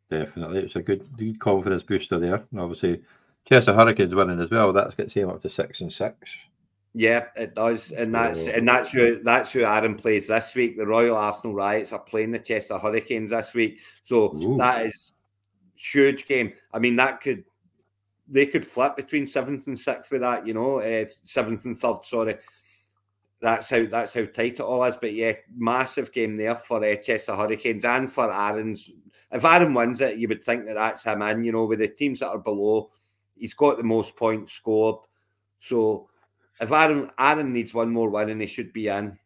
Definitely, 0.09 0.59
it's 0.59 0.75
a 0.75 0.81
good, 0.81 1.07
good 1.17 1.39
confidence 1.39 1.83
booster 1.83 2.19
there. 2.19 2.43
And 2.51 2.59
obviously, 2.59 3.01
Chester 3.45 3.73
Hurricanes 3.73 4.13
winning 4.13 4.39
as 4.39 4.49
well. 4.49 4.71
That's 4.71 4.95
gets 4.95 5.13
him 5.13 5.29
up 5.29 5.41
to 5.41 5.49
six 5.49 5.81
and 5.81 5.91
six. 5.91 6.15
Yeah, 6.95 7.25
it 7.35 7.55
does, 7.55 7.91
and 7.91 8.13
that's 8.13 8.47
and 8.47 8.67
that's 8.67 8.91
who 8.91 9.23
that's 9.23 9.51
who 9.51 9.61
Aaron 9.61 9.95
plays 9.95 10.27
this 10.27 10.53
week. 10.53 10.77
The 10.77 10.85
Royal 10.85 11.17
Arsenal 11.17 11.55
Riots 11.55 11.91
are 11.91 11.99
playing 11.99 12.31
the 12.31 12.39
Chester 12.39 12.77
Hurricanes 12.77 13.31
this 13.31 13.55
week, 13.55 13.79
so 14.03 14.35
Ooh. 14.35 14.57
that 14.57 14.85
is 14.85 15.13
huge 15.75 16.27
game. 16.27 16.53
I 16.71 16.77
mean, 16.77 16.95
that 16.97 17.19
could 17.19 17.43
they 18.27 18.45
could 18.45 18.63
flip 18.63 18.95
between 18.95 19.25
seventh 19.25 19.65
and 19.65 19.79
sixth 19.79 20.11
with 20.11 20.21
that, 20.21 20.45
you 20.45 20.53
know, 20.53 20.79
uh, 20.81 21.05
seventh 21.09 21.65
and 21.65 21.75
third. 21.77 22.05
Sorry, 22.05 22.37
that's 23.41 23.71
how 23.71 23.85
that's 23.87 24.13
how 24.13 24.25
tight 24.25 24.53
it 24.53 24.61
all 24.61 24.83
is. 24.83 24.97
But 24.97 25.13
yeah, 25.13 25.33
massive 25.55 26.11
game 26.11 26.37
there 26.37 26.55
for 26.55 26.83
uh, 26.85 26.95
Chester 26.97 27.35
Hurricanes 27.35 27.85
and 27.85 28.11
for 28.11 28.31
Aaron's 28.31 28.91
if 29.33 29.43
Aaron 29.43 29.73
wins 29.73 29.99
it, 29.99 30.17
you 30.17 30.27
would 30.27 30.43
think 30.43 30.67
that 30.67 30.75
that's 30.75 31.05
him 31.05 31.23
in. 31.23 31.43
You 31.43 31.53
know, 31.53 31.65
with 31.65 31.79
the 31.79 31.87
teams 31.87 32.19
that 32.19 32.29
are 32.29 32.37
below, 32.37 32.91
he's 33.35 33.55
got 33.55 33.77
the 33.77 33.83
most 33.83 34.15
points 34.15 34.53
scored. 34.53 34.97
So 35.57 36.07
if 36.59 36.71
Aaron 36.71 37.09
Aaron 37.19 37.53
needs 37.53 37.73
one 37.73 37.91
more 37.91 38.09
win, 38.09 38.29
and 38.29 38.41
he 38.41 38.47
should 38.47 38.73
be 38.73 38.87
in. 38.87 39.17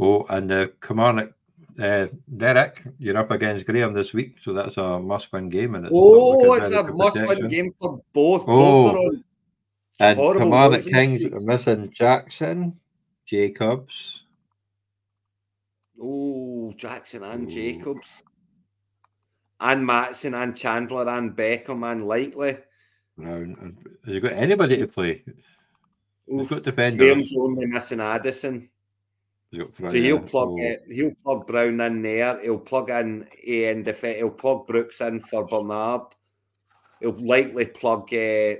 Oh, 0.00 0.24
and 0.30 0.50
uh, 0.50 0.66
come 0.80 1.00
on, 1.00 1.32
uh, 1.80 2.06
Derek, 2.36 2.82
you're 2.98 3.18
up 3.18 3.30
against 3.30 3.66
Graham 3.66 3.94
this 3.94 4.12
week, 4.12 4.36
so 4.42 4.52
that's 4.52 4.76
a 4.76 4.98
must-win 4.98 5.48
game. 5.48 5.74
And 5.74 5.86
it's 5.86 5.94
oh, 5.94 6.54
it's 6.54 6.70
a 6.70 6.82
must-win 6.84 7.48
game 7.48 7.70
for 7.72 8.02
both. 8.12 8.44
Oh, 8.46 8.92
both 8.92 9.20
and 10.00 10.18
Kilmarnock 10.18 10.84
Kings 10.84 11.24
are 11.24 11.40
missing 11.46 11.92
Jackson, 11.94 12.78
Jacobs. 13.26 14.24
Oh, 16.00 16.72
Jackson 16.76 17.22
and 17.22 17.48
Ooh. 17.48 17.54
Jacobs 17.54 18.22
and 19.60 19.86
Mattison 19.86 20.34
and 20.34 20.56
Chandler 20.56 21.08
and 21.08 21.36
Beckham 21.36 21.90
and 21.90 22.06
Likely. 22.06 22.58
Brown. 23.16 23.76
Has 24.04 24.14
he 24.14 24.20
got 24.20 24.32
anybody 24.32 24.78
to 24.78 24.88
play? 24.88 25.22
He's 26.40 26.50
got 26.50 26.62
defenders. 26.62 27.06
Graham's 27.06 27.34
only 27.36 27.66
missing 27.66 28.00
Addison. 28.00 28.68
So 29.54 29.90
he'll 29.90 30.20
plug 30.20 30.48
oh. 30.58 30.76
he'll 30.88 31.14
plug 31.22 31.46
Brown 31.46 31.80
in 31.80 32.02
there. 32.02 32.40
He'll 32.40 32.58
plug 32.58 32.88
in 32.88 33.28
and 33.46 33.84
def- 33.84 34.00
he'll 34.00 34.30
plug 34.30 34.66
Brooks 34.66 35.00
in 35.02 35.20
for 35.20 35.44
Bernard. 35.44 36.14
He'll 37.00 37.12
likely 37.12 37.66
plug 37.66 38.04
uh, 38.14 38.56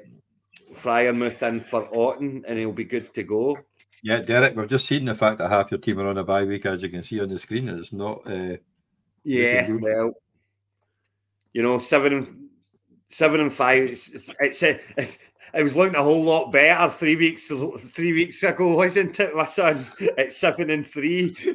Freiermuth 0.74 1.46
in 1.48 1.60
for 1.60 1.84
Otton, 1.86 2.44
and 2.46 2.58
he'll 2.58 2.72
be 2.72 2.84
good 2.84 3.14
to 3.14 3.22
go. 3.22 3.58
Yeah, 4.02 4.18
Derek, 4.18 4.56
we've 4.56 4.68
just 4.68 4.86
seen 4.86 5.04
the 5.04 5.14
fact 5.14 5.38
that 5.38 5.48
half 5.48 5.70
your 5.70 5.80
team 5.80 6.00
are 6.00 6.08
on 6.08 6.18
a 6.18 6.24
bye 6.24 6.44
week, 6.44 6.66
as 6.66 6.82
you 6.82 6.88
can 6.88 7.04
see 7.04 7.20
on 7.20 7.28
the 7.28 7.38
screen, 7.38 7.68
and 7.68 7.78
it's 7.78 7.92
not. 7.92 8.20
Uh, 8.26 8.56
yeah, 9.24 9.70
well, 9.70 10.12
you 11.52 11.62
know, 11.62 11.78
seven 11.78 12.12
and 12.12 12.48
seven 13.08 13.40
and 13.40 13.52
five. 13.52 13.82
It's, 13.82 14.30
it's, 14.40 14.62
it's, 14.62 15.18
it 15.54 15.62
was 15.62 15.76
looking 15.76 15.96
a 15.96 16.02
whole 16.02 16.22
lot 16.22 16.50
better 16.50 16.90
three 16.90 17.16
weeks 17.16 17.48
three 17.48 18.12
weeks 18.12 18.42
ago, 18.42 18.74
wasn't 18.74 19.18
it, 19.20 19.34
my 19.34 19.44
son? 19.44 19.84
It's 19.98 20.36
seven 20.36 20.70
and 20.70 20.86
three. 20.86 21.36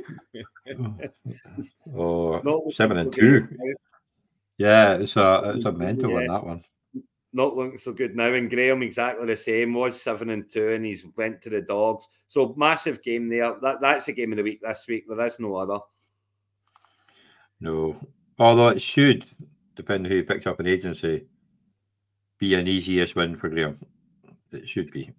Oh, 1.95 2.69
seven 2.71 2.97
and 2.97 3.13
two. 3.13 3.47
Yeah, 4.57 4.95
it's 4.95 5.15
a 5.15 5.53
it's 5.55 5.65
a 5.65 5.71
mental 5.71 6.09
yeah. 6.09 6.15
one 6.15 6.27
that 6.27 6.45
one. 6.45 6.63
Not 7.31 7.55
looking 7.55 7.77
so 7.77 7.93
good 7.93 8.15
now. 8.17 8.33
And 8.33 8.49
Graham 8.49 8.81
exactly 8.81 9.25
the 9.25 9.35
same 9.37 9.73
was 9.73 10.01
seven 10.01 10.29
and 10.31 10.49
two, 10.49 10.69
and 10.69 10.85
he's 10.85 11.05
went 11.15 11.41
to 11.43 11.49
the 11.49 11.61
dogs. 11.61 12.09
So 12.27 12.53
massive 12.57 13.01
game 13.01 13.29
there. 13.29 13.55
That 13.61 13.79
that's 13.79 14.09
a 14.09 14.13
game 14.13 14.33
of 14.33 14.37
the 14.37 14.43
week 14.43 14.59
this 14.61 14.85
week. 14.89 15.05
There 15.07 15.25
is 15.25 15.39
no 15.39 15.55
other. 15.55 15.79
No, 17.61 17.95
although 18.37 18.67
it 18.67 18.81
should 18.81 19.25
depending 19.77 20.11
who 20.11 20.23
picks 20.23 20.47
up 20.47 20.59
an 20.59 20.67
agency, 20.67 21.25
be 22.39 22.53
an 22.55 22.67
easiest 22.67 23.15
win 23.15 23.35
for 23.35 23.49
Graham. 23.49 23.77
It 24.51 24.67
should 24.67 24.91
be. 24.91 25.11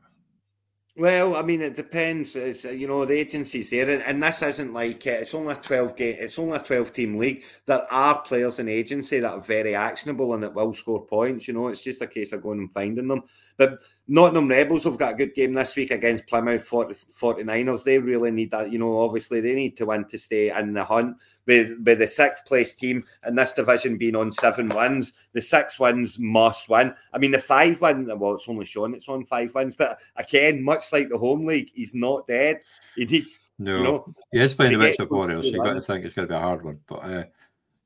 Well, 0.99 1.37
I 1.37 1.43
mean, 1.43 1.63
it 1.63 1.77
depends. 1.77 2.35
It's 2.35 2.65
you 2.65 2.89
know 2.89 3.05
the 3.05 3.15
agencies 3.15 3.71
there, 3.71 3.89
and, 3.89 4.03
and 4.03 4.21
this 4.21 4.43
isn't 4.43 4.73
like 4.73 5.07
it. 5.07 5.21
it's 5.21 5.33
only 5.33 5.53
a 5.53 5.57
twelve 5.57 5.95
game. 5.95 6.17
It's 6.19 6.41
only 6.41 6.57
a 6.57 6.61
twelve 6.61 6.93
team 6.93 7.19
league. 7.19 7.45
There 7.67 7.87
are 7.93 8.21
players 8.23 8.59
in 8.59 8.69
agency 8.69 9.21
that 9.21 9.33
are 9.33 9.41
very 9.41 9.77
actionable 9.77 10.35
and 10.35 10.43
that 10.43 10.55
will 10.55 10.75
score 10.75 11.07
points. 11.07 11.47
You 11.47 11.55
know, 11.55 11.69
it's 11.69 11.85
just 11.85 12.03
a 12.03 12.09
case 12.09 12.33
of 12.33 12.43
going 12.43 12.59
and 12.59 12.73
finding 12.73 13.07
them. 13.07 13.23
But 13.57 13.81
Nottingham 14.09 14.49
Rebels 14.49 14.85
have 14.85 14.99
got 14.99 15.13
a 15.13 15.17
good 15.17 15.35
game 15.35 15.53
this 15.53 15.77
week 15.77 15.93
against 15.93 16.27
Plymouth 16.27 16.65
40, 16.65 16.95
49ers. 16.95 17.85
They 17.85 17.99
really 17.99 18.33
need 18.33 18.51
that. 18.51 18.73
You 18.73 18.81
know, 18.81 19.01
obviously 19.01 19.41
they 19.41 19.55
need 19.55 19.77
to 19.77 19.87
win 19.87 20.05
to 20.07 20.19
stay 20.19 20.51
in 20.51 20.73
the 20.73 20.85
hunt. 20.85 21.17
With, 21.49 21.83
with 21.83 21.99
the 21.99 22.07
sixth 22.07 22.45
place 22.45 22.75
team 22.75 23.05
in 23.27 23.35
this 23.35 23.55
division 23.55 23.97
being 23.97 24.15
on 24.15 24.31
seven 24.31 24.69
wins, 24.69 25.15
the 25.33 25.41
six 25.41 25.81
wins 25.81 26.19
must 26.19 26.69
win. 26.69 26.95
I 27.15 27.17
mean, 27.17 27.31
the 27.31 27.39
five 27.39 27.81
win, 27.81 28.07
well, 28.19 28.35
it's 28.35 28.47
only 28.51 28.67
shown 28.67 28.93
it's 28.93 29.09
on 29.09 29.25
five 29.25 29.55
wins, 29.55 29.75
but 29.75 29.99
again, 30.17 30.63
much 30.63 30.93
like 30.93 31.09
the 31.09 31.17
home 31.17 31.47
league, 31.47 31.71
he's 31.75 31.95
not 31.95 32.27
dead. 32.27 32.59
He 32.97 33.07
needs, 33.07 33.51
no, 33.59 33.77
you 33.79 33.83
know, 33.83 34.15
he 34.31 34.41
is 34.41 34.53
playing 34.53 34.73
the 34.73 34.79
Wexford 34.79 35.11
Warriors. 35.11 35.47
So 35.47 35.53
you 35.53 35.65
got 35.65 35.73
to 35.73 35.81
think 35.81 36.05
it's 36.05 36.15
going 36.15 36.29
to 36.29 36.33
be 36.33 36.37
a 36.37 36.41
hard 36.41 36.63
one. 36.63 36.81
But 36.87 36.97
uh, 36.97 37.25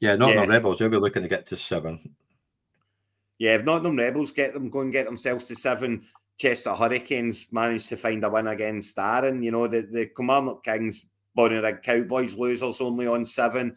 yeah, 0.00 0.16
Nottingham 0.16 0.48
yeah. 0.48 0.56
Rebels, 0.56 0.78
they'll 0.80 0.88
be 0.88 0.96
looking 0.96 1.22
to 1.22 1.28
get 1.28 1.46
to 1.46 1.56
seven. 1.56 2.16
Yeah, 3.38 3.54
if 3.54 3.64
Nottingham 3.64 3.96
Rebels 3.96 4.32
get 4.32 4.54
them, 4.54 4.70
go 4.70 4.80
and 4.80 4.90
get 4.90 5.06
themselves 5.06 5.46
to 5.46 5.54
seven. 5.54 6.02
Chester 6.36 6.74
Hurricanes 6.74 7.46
managed 7.52 7.90
to 7.90 7.96
find 7.96 8.24
a 8.24 8.28
win 8.28 8.48
against 8.48 8.98
Aaron. 8.98 9.40
You 9.40 9.52
know, 9.52 9.68
the, 9.68 9.82
the 9.82 10.06
Kilmarnock 10.06 10.64
Kings, 10.64 11.06
Bonnyrigg 11.36 11.82
Cowboys 11.82 12.34
losers 12.34 12.80
only 12.80 13.06
on 13.06 13.24
seven. 13.24 13.76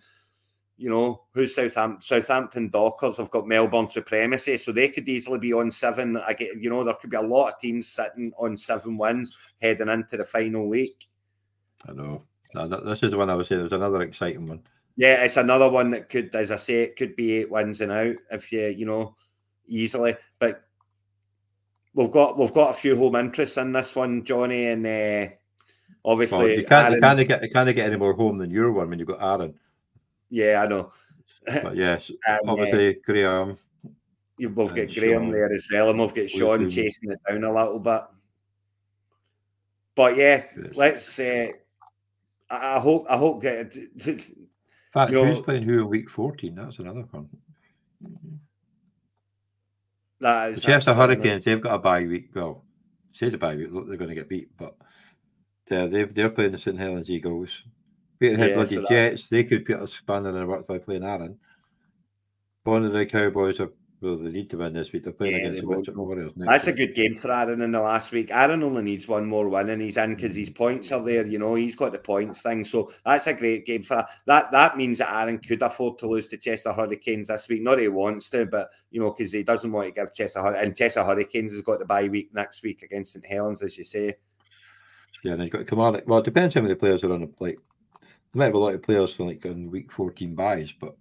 You 0.77 0.89
know, 0.89 1.23
who's 1.33 1.55
Southampton? 1.55 2.01
Southampton 2.01 2.69
Dockers 2.69 3.17
have 3.17 3.31
got 3.31 3.47
Melbourne 3.47 3.89
supremacy, 3.89 4.57
so 4.57 4.71
they 4.71 4.89
could 4.89 5.07
easily 5.07 5.39
be 5.39 5.53
on 5.53 5.71
seven. 5.71 6.17
I 6.17 6.33
get, 6.33 6.61
you 6.61 6.69
know, 6.69 6.83
there 6.83 6.95
could 6.95 7.11
be 7.11 7.17
a 7.17 7.21
lot 7.21 7.53
of 7.53 7.59
teams 7.59 7.87
sitting 7.87 8.33
on 8.37 8.57
seven 8.57 8.97
wins 8.97 9.37
heading 9.61 9.87
into 9.87 10.17
the 10.17 10.25
final 10.25 10.67
week. 10.67 11.07
I 11.87 11.93
know. 11.93 12.23
this 12.53 13.03
is 13.03 13.11
the 13.11 13.17
one 13.17 13.29
I 13.29 13.35
was 13.35 13.47
saying. 13.47 13.61
There's 13.61 13.71
another 13.71 14.01
exciting 14.01 14.47
one. 14.47 14.63
Yeah, 14.97 15.23
it's 15.23 15.37
another 15.37 15.69
one 15.69 15.91
that 15.91 16.09
could, 16.09 16.33
as 16.35 16.51
I 16.51 16.55
say, 16.55 16.83
it 16.83 16.95
could 16.95 17.15
be 17.15 17.33
eight 17.33 17.51
wins 17.51 17.81
and 17.81 17.91
out 17.91 18.15
if 18.31 18.51
you, 18.51 18.67
you 18.67 18.85
know, 18.85 19.15
easily. 19.67 20.15
But 20.39 20.61
we've 21.93 22.11
got 22.11 22.37
we've 22.37 22.53
got 22.53 22.71
a 22.71 22.73
few 22.73 22.95
home 22.95 23.15
interests 23.15 23.57
in 23.57 23.71
this 23.71 23.95
one, 23.95 24.23
Johnny, 24.23 24.67
and 24.67 24.85
uh, 24.85 25.33
obviously 26.05 26.37
well, 26.37 26.47
you 26.49 26.65
can't, 26.65 26.95
you 26.95 27.01
can't 27.01 27.27
get 27.27 27.43
you 27.43 27.49
can't 27.49 27.75
get 27.75 27.87
any 27.87 27.97
more 27.97 28.13
home 28.13 28.37
than 28.37 28.51
your 28.51 28.71
one 28.71 28.89
when 28.89 28.99
you've 28.99 29.07
got 29.07 29.21
Aaron. 29.21 29.55
Yeah, 30.29 30.63
I 30.63 30.67
know. 30.67 30.91
But 31.45 31.75
yes, 31.75 32.11
and, 32.27 32.39
obviously 32.47 32.89
uh, 32.89 32.99
Graham. 33.03 33.57
We've 34.37 34.53
got 34.53 34.73
Graham 34.73 34.93
Sean. 34.93 35.31
there 35.31 35.51
as 35.51 35.67
well, 35.71 35.89
and 35.89 35.99
we've 35.99 36.13
got 36.13 36.29
Sean 36.29 36.69
chasing 36.69 37.11
it 37.11 37.19
down 37.27 37.43
a 37.43 37.53
little 37.53 37.79
bit. 37.79 38.01
But 39.95 40.17
yeah, 40.17 40.45
let's. 40.73 41.19
Uh, 41.19 41.47
I 42.49 42.79
hope. 42.79 43.05
I 43.09 43.17
hope. 43.17 43.41
Get, 43.41 43.75
In 43.75 44.19
fact, 44.93 45.11
you 45.11 45.17
know, 45.17 45.25
who's 45.25 45.41
playing 45.41 45.63
who 45.63 45.73
in 45.73 45.89
week 45.89 46.09
fourteen? 46.09 46.55
That's 46.55 46.79
another 46.79 47.05
one. 47.11 47.29
That 50.19 50.51
is 50.51 50.63
Chester 50.63 50.93
Hurricanes, 50.93 51.45
they've 51.45 51.61
got 51.61 51.75
a 51.75 51.79
bye 51.79 52.03
week. 52.03 52.29
Well, 52.33 52.63
say 53.13 53.29
the 53.29 53.37
bye 53.37 53.55
week, 53.55 53.69
look, 53.71 53.87
they're 53.87 53.97
going 53.97 54.09
to 54.09 54.15
get 54.15 54.29
beat, 54.29 54.49
but 54.57 54.75
they're, 55.67 55.87
they've, 55.87 56.13
they're 56.13 56.29
playing 56.29 56.51
the 56.51 56.57
St. 56.57 56.79
Helens 56.79 57.09
Eagles. 57.09 57.63
Beating 58.19 58.39
yeah, 58.39 58.55
bloody 58.55 58.75
so 58.75 58.85
Jets, 58.87 59.27
they 59.27 59.43
could 59.43 59.65
put 59.65 59.81
a 59.81 59.87
spanner 59.87 60.29
in 60.29 60.35
the 60.35 60.45
works 60.45 60.65
by 60.67 60.77
playing 60.77 61.03
Aaron. 61.03 61.37
One 62.63 62.85
of 62.85 62.93
the 62.93 63.05
Cowboys 63.05 63.59
are 63.59 63.71
well, 64.01 64.17
they 64.17 64.29
need 64.29 64.49
to 64.51 64.57
win 64.57 64.73
this 64.73 64.91
week. 64.91 65.03
They're 65.03 65.13
playing 65.13 65.41
yeah, 65.41 65.47
against 65.47 65.87
the 65.87 65.93
Warriors. 65.95 66.31
That's 66.35 66.65
week. 66.65 66.75
a 66.75 66.77
good 66.77 66.95
game 66.95 67.15
for 67.15 67.31
Aaron 67.31 67.61
in 67.61 67.71
the 67.71 67.79
last 67.79 68.11
week. 68.11 68.29
Aaron 68.29 68.61
only 68.61 68.83
needs 68.83 69.07
one 69.07 69.25
more 69.25 69.47
win, 69.47 69.69
and 69.69 69.81
he's 69.81 69.97
in 69.97 70.15
because 70.15 70.35
his 70.35 70.49
points 70.49 70.91
are 70.91 71.03
there. 71.03 71.25
You 71.25 71.39
know, 71.39 71.55
he's 71.55 71.75
got 71.75 71.91
the 71.91 71.99
points 71.99 72.41
thing, 72.41 72.63
so 72.65 72.91
that's 73.05 73.27
a 73.27 73.33
great 73.33 73.65
game 73.65 73.83
for 73.83 74.05
that. 74.27 74.51
That 74.51 74.77
means 74.77 74.99
that 74.99 75.13
Aaron 75.13 75.39
could 75.39 75.61
afford 75.61 75.97
to 75.99 76.07
lose 76.07 76.27
to 76.27 76.37
Chester 76.37 76.73
Hurricanes 76.73 77.29
this 77.29 77.47
week. 77.49 77.63
Not 77.63 77.79
he 77.79 77.87
wants 77.87 78.29
to, 78.31 78.45
but 78.45 78.69
you 78.91 79.01
know, 79.01 79.11
because 79.11 79.31
he 79.31 79.43
doesn't 79.43 79.71
want 79.71 79.87
to 79.87 79.93
give 79.93 80.13
Chester 80.13 80.39
and 80.39 80.75
Chester 80.75 81.03
Hurricanes 81.03 81.53
has 81.53 81.61
got 81.61 81.79
the 81.79 81.85
bye 81.85 82.07
week 82.07 82.29
next 82.33 82.63
week 82.63 82.83
against 82.83 83.13
St 83.13 83.25
Helens, 83.25 83.63
as 83.63 83.77
you 83.77 83.83
say. 83.83 84.13
Yeah, 85.23 85.33
and 85.33 85.41
he's 85.41 85.51
got 85.51 85.65
come. 85.67 85.79
Well, 85.79 86.19
it 86.19 86.25
depends 86.25 86.53
how 86.53 86.61
many 86.61 86.75
players 86.75 87.03
are 87.03 87.13
on 87.13 87.21
the 87.21 87.27
plate. 87.27 87.57
There 88.33 88.39
might 88.39 88.49
be 88.49 88.57
a 88.57 88.59
lot 88.59 88.75
of 88.75 88.83
players 88.83 89.13
for 89.13 89.25
like 89.25 89.45
on 89.45 89.71
week 89.71 89.91
fourteen 89.91 90.35
buys, 90.35 90.71
but 90.79 90.95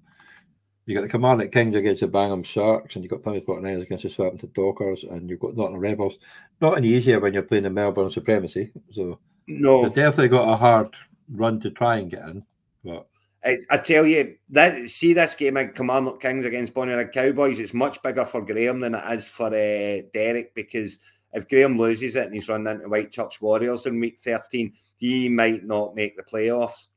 You 0.87 0.95
got 0.95 1.03
the 1.03 1.09
Kilmarnock 1.09 1.51
Kings 1.51 1.75
against 1.75 2.01
the 2.01 2.09
Bangor 2.09 2.45
Sharks, 2.45 2.95
and 2.95 3.03
you've 3.03 3.11
got 3.11 3.23
Plymouth 3.23 3.47
49ers 3.47 3.83
against 3.83 4.05
the 4.05 4.11
Southampton 4.11 4.51
Dockers, 4.55 5.03
and 5.05 5.31
you've 5.31 5.41
got 5.41 5.57
Nottingham 5.57 5.81
Rebels. 5.81 6.15
Not 6.61 6.77
any 6.77 6.89
easier 6.89 7.21
when 7.21 7.33
you're 7.33 7.43
playing 7.43 7.65
the 7.65 7.71
Melbourne 7.71 8.11
Supremacy. 8.11 8.71
So 8.93 9.19
no, 9.47 9.83
they've 9.83 9.95
definitely 9.95 10.29
got 10.29 10.53
a 10.53 10.57
hard 10.57 10.95
run 11.31 11.59
to 11.61 11.71
try 11.71 11.97
and 11.97 12.11
get 12.11 12.23
in. 12.29 12.45
But 12.85 13.07
I, 13.43 13.57
I 13.71 13.79
tell 13.79 14.05
you 14.05 14.37
that 14.51 14.89
see 14.91 15.15
this 15.15 15.35
game 15.35 15.57
at 15.57 15.75
Kilmarnock 15.75 16.21
Kings 16.21 16.45
against 16.45 16.75
Bonnyrigg 16.75 17.13
Cowboys, 17.13 17.61
it's 17.61 17.73
much 17.73 18.03
bigger 18.03 18.27
for 18.27 18.43
Graham 18.43 18.81
than 18.81 18.95
it 18.95 19.05
is 19.11 19.27
for 19.27 19.47
uh, 19.47 20.03
Derek 20.13 20.55
because 20.55 20.99
if 21.35 21.49
Graham 21.49 21.79
loses 21.79 22.17
it 22.17 22.27
and 22.27 22.35
he's 22.35 22.49
running 22.49 22.73
into 22.73 22.89
Whitchurch 22.89 23.41
Warriors 23.41 23.87
in 23.87 24.01
week 24.01 24.21
13, 24.21 24.73
he 24.97 25.29
might 25.29 25.65
not 25.65 25.95
make 25.95 26.17
the 26.17 26.23
playoffs. 26.23 26.89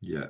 Yeah. 0.00 0.26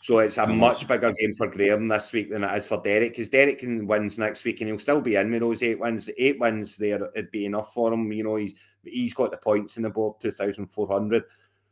So 0.00 0.18
it's 0.18 0.36
a 0.36 0.46
much 0.46 0.86
bigger 0.86 1.12
game 1.12 1.34
for 1.34 1.48
Graham 1.48 1.88
this 1.88 2.12
week 2.12 2.30
than 2.30 2.44
it 2.44 2.56
is 2.56 2.66
for 2.66 2.80
Derek 2.82 3.12
because 3.12 3.30
Derek 3.30 3.60
can 3.60 3.86
wins 3.86 4.18
next 4.18 4.44
week 4.44 4.60
and 4.60 4.68
he'll 4.68 4.78
still 4.78 5.00
be 5.00 5.16
in 5.16 5.30
with 5.30 5.40
those 5.40 5.62
eight 5.62 5.80
wins. 5.80 6.10
Eight 6.18 6.38
wins 6.38 6.76
there, 6.76 7.08
it'd 7.14 7.30
be 7.30 7.46
enough 7.46 7.72
for 7.72 7.90
him. 7.90 8.12
You 8.12 8.22
know, 8.24 8.36
he's 8.36 8.54
he's 8.84 9.14
got 9.14 9.30
the 9.30 9.38
points 9.38 9.78
in 9.78 9.82
the 9.82 9.88
board, 9.88 10.16
two 10.20 10.30
thousand 10.30 10.66
four 10.66 10.86
hundred. 10.88 11.24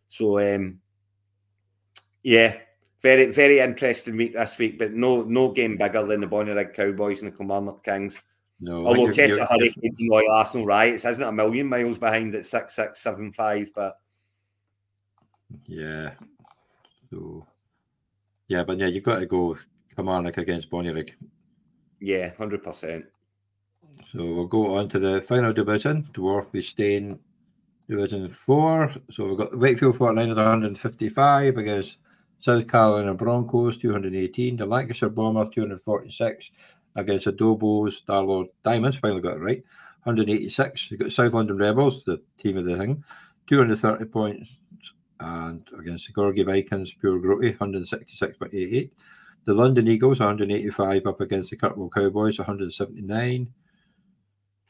So 0.09 0.39
um, 0.39 0.81
yeah, 2.23 2.57
very 3.03 3.27
very 3.27 3.61
interesting 3.61 4.17
week 4.17 4.33
this 4.33 4.57
week, 4.57 4.79
but 4.79 4.93
no 4.95 5.25
no 5.25 5.51
game 5.51 5.77
bigger 5.77 6.03
than 6.07 6.23
the 6.23 6.27
Bonnyrigg 6.27 6.75
Cowboys 6.75 7.21
and 7.21 7.31
the 7.31 7.37
Kilmarnock 7.37 7.85
Kings. 7.85 8.23
No, 8.63 8.87
although 8.87 9.11
Chester 9.11 9.45
Hurricanes 9.45 9.99
and 9.99 10.09
Royal 10.09 10.31
Arsenal 10.31 10.67
Riots 10.67 11.05
isn't 11.05 11.23
a 11.23 11.33
million 11.33 11.67
miles 11.67 11.99
behind 11.99 12.33
at 12.37 12.45
six 12.45 12.77
six 12.77 13.01
seven 13.01 13.33
five, 13.33 13.73
but 13.75 13.99
yeah, 15.67 16.13
so 17.11 17.45
yeah, 18.47 18.63
but 18.63 18.79
yeah, 18.79 18.87
you've 18.87 19.03
got 19.03 19.19
to 19.19 19.27
go 19.27 19.59
Kilmarnock 19.97 20.39
against 20.39 20.71
Bonnyrigg. 20.71 21.11
Yeah, 21.99 22.31
hundred 22.37 22.63
percent. 22.63 23.07
So 24.13 24.25
we'll 24.33 24.47
go 24.47 24.77
on 24.77 24.89
to 24.91 25.01
the 25.01 25.23
final 25.23 25.53
division, 25.53 26.09
Dwarf 26.13 26.63
Stain 26.63 27.19
Division 27.89 28.29
4. 28.29 28.95
So 29.11 29.25
we've 29.25 29.39
got 29.39 29.59
Wakefield 29.59 29.99
49ers 29.99 30.37
155 30.37 31.57
against 31.57 31.97
South 32.41 32.69
Carolina 32.69 33.15
Broncos 33.15 33.77
218, 33.79 34.57
the 34.57 34.67
Lancashire 34.67 35.09
Bombers 35.09 35.53
246 35.53 36.51
against 36.97 37.25
the 37.25 37.33
Dobos 37.33 38.05
Darlord 38.05 38.49
Diamonds, 38.63 38.97
finally 38.99 39.21
got 39.21 39.37
it 39.37 39.41
right, 39.41 39.63
186. 40.05 40.91
You've 40.91 41.01
got 41.01 41.13
South 41.13 41.33
London 41.33 41.57
Rebels, 41.57 42.05
the 42.05 42.21
team 42.39 42.57
of 42.57 42.65
the 42.65 42.77
thing, 42.77 43.05
230 43.47 44.05
points 44.07 44.57
and 45.23 45.67
against 45.79 46.07
the 46.07 46.13
Gorgie 46.13 46.45
Vikings, 46.45 46.93
Pure 47.01 47.21
Grotty, 47.21 47.57
166.88. 47.57 48.91
The 49.45 49.55
London 49.55 49.89
Eagles, 49.89 50.21
185 50.21 51.07
up 51.07 51.21
against 51.21 51.51
the 51.51 51.57
Kirkwall 51.57 51.93
Cowboys, 51.93 52.39
179. 52.39 53.49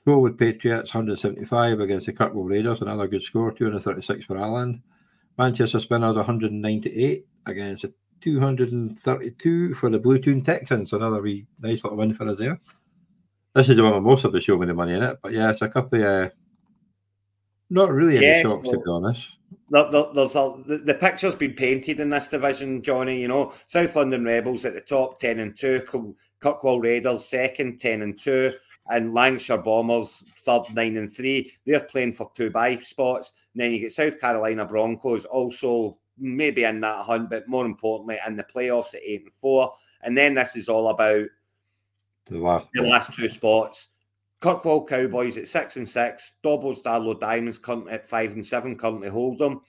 Forward 0.05 0.39
Patriots, 0.39 0.95
175 0.95 1.81
against 1.81 2.07
the 2.07 2.13
Kirkwall 2.13 2.49
Raiders, 2.49 2.83
another 2.83 3.07
good 3.07 3.23
score, 3.23 3.53
236 3.53 4.25
for 4.25 4.39
Allen. 4.39 4.83
Manchester 5.39 5.81
Spinners, 5.81 6.17
198 6.17 7.27
against 7.47 7.83
the 7.83 7.93
232 8.23 9.75
for 9.75 9.91
the 9.91 9.99
Blue 9.99 10.19
Bluetoon 10.19 10.45
Texans, 10.45 10.93
another 10.93 11.21
wee 11.21 11.47
nice 11.61 11.83
little 11.83 11.99
win 11.99 12.15
for 12.15 12.29
us 12.29 12.39
there. 12.39 12.59
This 13.55 13.69
is 13.69 13.77
the 13.77 13.83
one 13.83 13.95
with 13.95 14.03
most 14.03 14.25
of 14.25 14.33
the 14.33 14.41
show 14.41 14.57
with 14.57 14.69
the 14.69 14.75
money 14.75 14.95
in 14.95 15.03
it, 15.03 15.19
but 15.23 15.33
yeah, 15.33 15.51
it's 15.51 15.61
a 15.61 15.69
couple 15.69 16.01
of 16.01 16.07
uh, 16.07 16.31
not 17.73 17.91
really 17.91 18.19
any 18.19 18.27
yes, 18.27 18.43
shocks, 18.43 18.69
well, 18.69 18.73
to 18.73 18.85
be 18.85 18.91
honest. 18.91 19.29
There, 19.71 19.91
there, 19.91 20.05
there's 20.15 20.37
a, 20.37 20.55
the, 20.67 20.79
the, 20.79 20.95
picture's 20.95 21.35
been 21.35 21.55
painted 21.55 22.01
in 22.01 22.11
this 22.11 22.29
division, 22.29 22.83
Johnny. 22.83 23.21
You 23.21 23.29
know, 23.29 23.53
South 23.67 23.97
London 23.97 24.25
Rebels 24.25 24.65
at 24.67 24.75
the 24.75 24.83
top, 24.83 25.19
10 25.19 25.39
and 25.39 25.57
2, 25.57 26.15
Kirkwall 26.41 26.83
Raiders 26.83 27.25
second, 27.25 27.81
10 27.81 28.03
and 28.03 28.19
2, 28.19 28.53
and 28.91 29.15
Lancashire 29.15 29.59
Bombers 29.59 30.23
third, 30.45 30.65
9 30.75 30.97
and 30.99 31.13
3. 31.13 31.53
They're 31.65 31.81
playing 31.81 32.13
for 32.13 32.31
two 32.35 32.51
bye 32.51 32.77
spots. 32.79 33.33
And 33.55 33.63
then 33.63 33.73
you 33.73 33.79
get 33.79 33.93
South 33.93 34.21
Carolina 34.21 34.67
Broncos 34.67 35.25
also 35.25 35.99
maybe 36.19 36.65
in 36.65 36.81
that 36.81 37.05
hunt, 37.05 37.31
but 37.31 37.49
more 37.49 37.67
importantly, 37.67 38.19
in 38.27 38.37
the 38.37 38.45
playoffs 38.45 38.95
at 38.95 39.03
8 39.05 39.23
and 39.23 39.33
4. 39.35 39.73
And 40.03 40.17
then 40.17 40.35
this 40.35 40.57
is 40.57 40.69
all 40.69 40.89
about 40.89 41.27
the 42.27 42.39
last, 42.39 42.67
the 42.75 42.83
last 42.83 43.15
two 43.15 43.29
spots. 43.29 43.89
Kirkwall 44.41 44.89
Cowboys 44.89 45.37
at 45.37 45.47
six 45.47 45.77
and 45.77 45.89
six, 45.89 46.35
Dobos 46.43 46.83
Darlow 46.83 47.19
Diamonds 47.19 47.59
currently 47.59 47.93
at 47.93 48.05
five 48.05 48.33
and 48.33 48.45
seven, 48.45 48.77
currently 48.77 49.09
hold 49.09 49.39
them. 49.39 49.61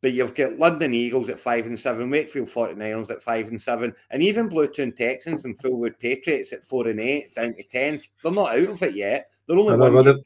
But 0.00 0.12
you've 0.12 0.34
got 0.34 0.58
London 0.58 0.94
Eagles 0.94 1.28
at 1.28 1.40
five 1.40 1.66
and 1.66 1.78
seven, 1.78 2.08
Wakefield 2.08 2.48
49ers 2.48 3.10
at 3.10 3.22
five 3.22 3.48
and 3.48 3.60
seven, 3.60 3.92
and 4.10 4.22
even 4.22 4.48
Bluetoon 4.48 4.96
Texans 4.96 5.44
and 5.44 5.58
Fulwood 5.58 5.98
Patriots 5.98 6.52
at 6.52 6.64
four 6.64 6.86
and 6.86 7.00
eight, 7.00 7.34
down 7.34 7.54
to 7.54 7.64
10th. 7.64 8.08
They're 8.22 8.32
not 8.32 8.54
out 8.54 8.68
of 8.68 8.82
it 8.82 8.94
yet. 8.94 9.30
They're 9.48 9.58
only 9.58 9.76
one 9.76 10.04
the, 10.04 10.22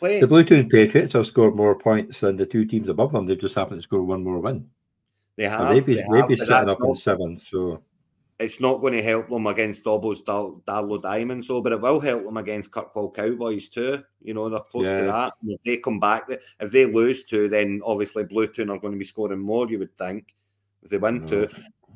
the 0.00 0.26
Bluetoon 0.26 0.70
Patriots 0.70 1.14
have 1.14 1.26
scored 1.26 1.56
more 1.56 1.78
points 1.78 2.20
than 2.20 2.36
the 2.36 2.44
two 2.44 2.66
teams 2.66 2.88
above 2.88 3.12
them. 3.12 3.24
They've 3.24 3.40
just 3.40 3.54
happened 3.54 3.78
to 3.78 3.82
score 3.82 4.02
one 4.02 4.22
more 4.22 4.40
win. 4.40 4.68
They 5.36 5.48
have. 5.48 5.70
they'd 5.70 5.84
be, 5.84 5.94
they 5.94 6.26
be 6.26 6.36
sitting 6.36 6.52
up 6.52 6.78
in 6.82 6.96
seventh. 6.96 7.46
So 7.46 7.82
it's 8.38 8.60
not 8.60 8.80
going 8.80 8.94
to 8.94 9.02
help 9.02 9.28
them 9.28 9.46
against 9.46 9.84
Dobos 9.84 10.24
Dar- 10.24 10.54
Darlow 10.66 11.00
Diamonds, 11.00 11.46
so 11.46 11.60
but 11.60 11.72
it 11.72 11.80
will 11.80 12.00
help 12.00 12.24
them 12.24 12.36
against 12.36 12.70
Kirkwall 12.70 13.14
Cowboys 13.14 13.68
too. 13.68 14.02
You 14.22 14.34
know, 14.34 14.48
they're 14.48 14.60
close 14.60 14.86
yeah. 14.86 15.00
to 15.00 15.06
that. 15.06 15.32
And 15.42 15.52
if 15.52 15.62
they 15.62 15.76
come 15.76 16.00
back, 16.00 16.28
if 16.60 16.70
they 16.70 16.86
lose 16.86 17.24
to, 17.26 17.48
then 17.48 17.80
obviously 17.84 18.24
Bluetoon 18.24 18.70
are 18.70 18.78
going 18.78 18.92
to 18.92 18.98
be 18.98 19.04
scoring 19.04 19.40
more, 19.40 19.68
you 19.68 19.78
would 19.78 19.96
think, 19.96 20.34
if 20.82 20.90
they 20.90 20.98
win 20.98 21.20
no. 21.22 21.26
to. 21.28 21.48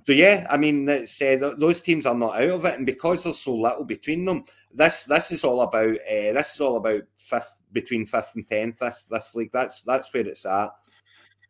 So 0.05 0.12
yeah, 0.12 0.47
I 0.48 0.56
mean, 0.56 0.89
it's, 0.89 1.20
uh, 1.20 1.55
those 1.59 1.82
teams 1.82 2.06
are 2.06 2.15
not 2.15 2.36
out 2.36 2.51
of 2.51 2.65
it, 2.65 2.77
and 2.77 2.86
because 2.86 3.24
there's 3.24 3.40
so 3.40 3.55
little 3.55 3.85
between 3.85 4.24
them, 4.24 4.44
this 4.73 5.05
this 5.05 5.32
is 5.32 5.44
all 5.44 5.60
about 5.60 5.90
uh, 5.90 6.32
this 6.32 6.55
is 6.55 6.60
all 6.60 6.77
about 6.77 7.02
fifth 7.16 7.62
between 7.73 8.06
fifth 8.06 8.32
and 8.36 8.48
tenth. 8.48 8.78
This 8.78 9.06
this 9.10 9.35
league, 9.35 9.51
that's 9.52 9.82
that's 9.82 10.12
where 10.15 10.27
it's 10.27 10.47
at. 10.47 10.70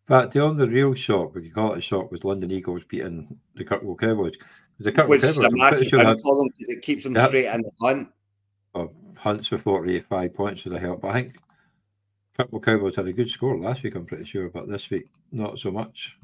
But 0.08 0.32
the 0.32 0.42
only 0.42 0.66
real 0.66 0.94
shock, 0.94 1.32
if 1.36 1.44
you 1.44 1.52
call 1.52 1.74
it 1.74 1.78
a 1.78 1.82
shock, 1.82 2.10
was 2.10 2.24
London 2.24 2.50
Eagles 2.50 2.82
beating 2.88 3.38
the 3.54 3.64
Kirkwall 3.64 3.98
Cowboys. 3.98 4.32
The 4.80 4.90
Which 5.06 5.22
is 5.22 5.36
a 5.38 5.50
massive 5.50 5.88
sure 5.88 6.04
win 6.04 6.18
for 6.18 6.36
them 6.36 6.46
because 6.46 6.68
it 6.68 6.82
keeps 6.82 7.04
them 7.04 7.16
straight 7.16 7.46
in 7.46 7.62
the 7.62 7.70
hunt. 7.80 8.08
Oh, 8.74 8.90
Hunt's 9.16 9.48
for 9.48 9.58
45 9.58 10.34
points 10.34 10.64
with 10.64 10.74
a 10.74 10.78
help. 10.78 11.02
But 11.02 11.08
I 11.08 11.12
think 11.12 11.36
Kirkwall 12.38 12.62
Cowboys 12.62 12.96
had 12.96 13.08
a 13.08 13.12
good 13.12 13.28
score 13.28 13.58
last 13.58 13.82
week, 13.82 13.96
I'm 13.96 14.06
pretty 14.06 14.24
sure, 14.24 14.48
but 14.48 14.68
this 14.68 14.88
week, 14.88 15.08
not 15.32 15.58
so 15.58 15.70
much. 15.70 16.16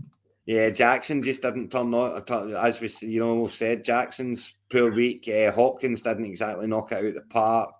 Yeah, 0.46 0.70
Jackson 0.70 1.22
just 1.22 1.42
didn't 1.42 1.70
turn 1.70 1.94
out. 1.94 2.30
As 2.30 2.80
we 2.80 2.90
you 3.00 3.20
know, 3.20 3.48
said, 3.48 3.84
Jackson's 3.84 4.54
poor 4.70 4.92
week. 4.92 5.28
Uh, 5.28 5.50
Hopkins 5.52 6.02
didn't 6.02 6.26
exactly 6.26 6.66
knock 6.66 6.92
it 6.92 6.98
out 6.98 7.04
of 7.04 7.14
the 7.14 7.22
park. 7.22 7.74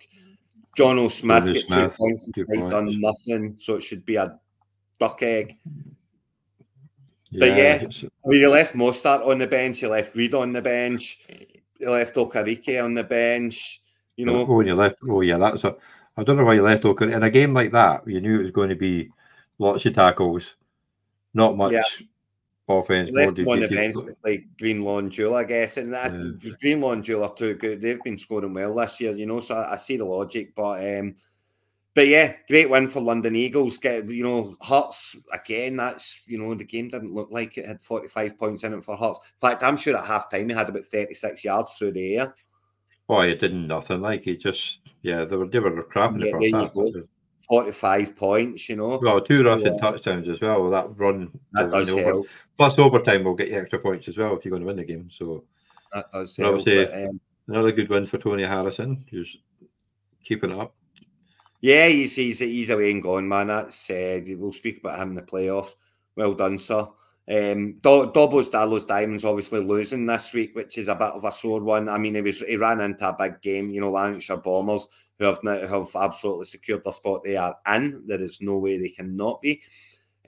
John 0.77 0.99
O'Smith 0.99 1.45
got 1.45 1.55
two 1.55 1.95
points 1.97 2.31
and 2.35 2.47
points. 2.47 2.71
done 2.71 3.01
nothing, 3.01 3.57
so 3.59 3.77
it 3.77 3.83
should 3.83 4.05
be 4.05 4.17
a 4.17 4.39
duck 4.99 5.23
egg. 5.23 5.57
But 7.39 7.49
yeah, 7.49 7.83
yeah 7.83 7.89
I 8.25 8.29
mean, 8.29 8.41
you 8.41 8.49
left 8.49 8.75
Mostert 8.75 9.27
on 9.27 9.39
the 9.39 9.47
bench, 9.47 9.83
you 9.83 9.89
left 9.89 10.15
Reid 10.15 10.35
on 10.35 10.53
the 10.53 10.63
bench, 10.63 11.19
you 11.79 11.91
left 11.91 12.15
Okereke 12.15 12.83
on 12.83 12.95
the 12.95 13.05
bench. 13.05 13.81
You 14.17 14.27
know, 14.27 14.47
oh, 14.47 14.55
when 14.55 14.67
you 14.67 14.75
left, 14.75 14.97
oh 15.09 15.21
yeah, 15.21 15.39
that's 15.39 15.65
a. 15.65 15.75
I 16.17 16.23
don't 16.23 16.37
know 16.37 16.45
why 16.45 16.55
you 16.55 16.63
left 16.63 16.85
Okereke 16.85 17.15
in 17.15 17.23
a 17.25 17.31
game 17.31 17.53
like 17.53 17.73
that. 17.73 18.07
You 18.07 18.21
knew 18.21 18.41
it 18.41 18.45
was 18.45 18.53
going 18.53 18.69
to 18.69 18.77
be 18.77 19.11
lots 19.59 19.85
of 19.85 19.95
tackles, 19.95 20.55
not 21.35 21.57
much 21.57 21.73
yeah. 21.73 21.83
offense. 22.69 23.11
Left 23.13 23.39
on 23.39 23.61
the 23.61 23.69
bench 23.69 23.97
like 24.25 24.47
Greenlaw 24.59 24.99
and 24.99 25.11
Jewell, 25.11 25.35
I 25.35 25.45
guess, 25.45 25.77
and 25.77 25.93
that 25.93 26.13
yeah. 26.13 26.53
Greenlaw 26.61 26.93
and 26.93 27.03
Jewell 27.03 27.25
are 27.25 27.35
too 27.35 27.55
good. 27.55 27.81
They've 27.81 28.03
been 28.05 28.19
scoring 28.19 28.55
well 28.55 28.77
this 28.77 29.01
year, 29.01 29.17
you 29.17 29.27
know. 29.27 29.41
So 29.41 29.57
I, 29.57 29.73
I 29.73 29.77
see 29.77 29.97
the 29.97 30.05
logic, 30.05 30.55
but 30.55 30.99
um, 30.99 31.15
but 31.95 32.09
yeah, 32.09 32.35
great 32.49 32.69
win 32.69 32.89
for 32.89 33.01
London 33.01 33.37
Eagles. 33.37 33.77
Get 33.77 34.09
you 34.09 34.25
know, 34.25 34.57
Hurts 34.61 35.17
again. 35.33 35.77
That's 35.77 36.21
you 36.27 36.39
know, 36.39 36.55
the 36.55 36.65
game 36.65 36.89
didn't 36.89 37.15
look 37.15 37.29
like 37.31 37.57
it 37.57 37.67
had 37.67 37.83
45 37.83 38.39
points 38.39 38.65
in 38.65 38.75
it 38.75 38.85
for 38.85 38.97
Hurts. 38.97 39.21
In 39.43 39.49
fact, 39.49 39.63
I'm 39.63 39.77
sure 39.77 39.97
at 39.97 40.05
half 40.05 40.31
time 40.31 40.49
he 40.49 40.55
had 40.55 40.69
about 40.69 40.85
36 40.85 41.45
yards 41.45 41.75
through 41.75 41.93
the 41.93 42.17
air. 42.17 42.35
Oh, 43.09 43.23
he 43.23 43.35
didn't 43.35 43.67
nothing. 43.67 44.01
Like 44.01 44.25
he 44.25 44.37
just 44.37 44.79
yeah, 45.03 45.25
they 45.25 45.37
were 45.37 45.47
they 45.47 45.61
were 45.61 45.83
crap 45.85 46.15
in 46.15 46.21
yeah, 46.21 46.33
the 46.33 46.69
first 46.71 46.95
half. 46.97 47.05
45 47.49 48.17
points, 48.17 48.69
you 48.69 48.77
know. 48.77 48.99
Well, 49.03 49.21
two 49.21 49.45
rushing 49.45 49.75
yeah. 49.75 49.79
touchdowns 49.79 50.29
as 50.29 50.41
well. 50.41 50.71
That 50.71 50.97
run 50.97 51.31
that 51.53 51.71
does 51.71 51.91
over. 51.91 52.03
Help. 52.03 52.27
Plus 52.57 52.79
overtime 52.79 53.25
will 53.25 53.35
get 53.35 53.49
you 53.49 53.61
extra 53.61 53.79
points 53.79 54.09
as 54.09 54.17
well 54.17 54.37
if 54.37 54.45
you're 54.45 54.51
going 54.51 54.63
to 54.63 54.67
win 54.67 54.77
the 54.77 54.85
game. 54.85 55.11
So 55.17 55.45
that 55.93 56.11
does 56.13 56.37
help. 56.37 56.65
But, 56.65 56.95
um, 56.95 57.21
another 57.49 57.73
good 57.73 57.91
win 57.91 58.07
for 58.07 58.19
Tony 58.19 58.45
Harrison. 58.45 59.05
Just 59.11 59.37
keeping 60.25 60.53
it 60.53 60.59
up. 60.59 60.75
Yeah, 61.65 61.87
he's 61.89 62.15
he's 62.15 62.41
he's 62.41 62.69
away 62.69 62.91
and 62.91 63.03
gone, 63.03 63.27
man. 63.27 63.47
That's 63.47 63.89
uh, 63.89 64.21
we'll 64.37 64.53
speak 64.53 64.81
about 64.81 65.01
him 65.01 65.09
in 65.09 65.15
the 65.15 65.23
playoffs. 65.23 65.77
Well 66.15 66.35
done, 66.35 66.59
sir. 66.59 66.87
Um, 67.27 67.79
Do- 67.81 68.13
Dobos 68.15 68.51
Darlow's 68.51 68.85
Diamonds 68.85 69.25
obviously 69.25 69.61
losing 69.61 70.05
this 70.05 70.35
week, 70.35 70.55
which 70.55 70.77
is 70.77 70.89
a 70.89 70.95
bit 70.95 71.13
of 71.13 71.25
a 71.25 71.33
sore 71.33 71.63
one. 71.63 71.89
I 71.89 71.97
mean, 71.97 72.17
he 72.17 72.21
was 72.21 72.41
he 72.41 72.57
ran 72.57 72.83
into 72.83 73.09
a 73.09 73.17
big 73.19 73.41
game. 73.41 73.71
You 73.71 73.81
know, 73.81 73.91
Lancashire 73.91 74.37
Bombers, 74.37 74.89
who 75.19 75.25
have 75.25 75.43
now, 75.43 75.67
have 75.67 75.89
absolutely 75.97 76.45
secured 76.45 76.85
the 76.85 76.93
spot 76.93 77.23
they 77.25 77.37
are 77.37 77.57
in. 77.75 78.03
There 78.07 78.21
is 78.21 78.43
no 78.43 78.59
way 78.59 78.77
they 78.77 78.91
cannot 78.91 79.41
be. 79.41 79.63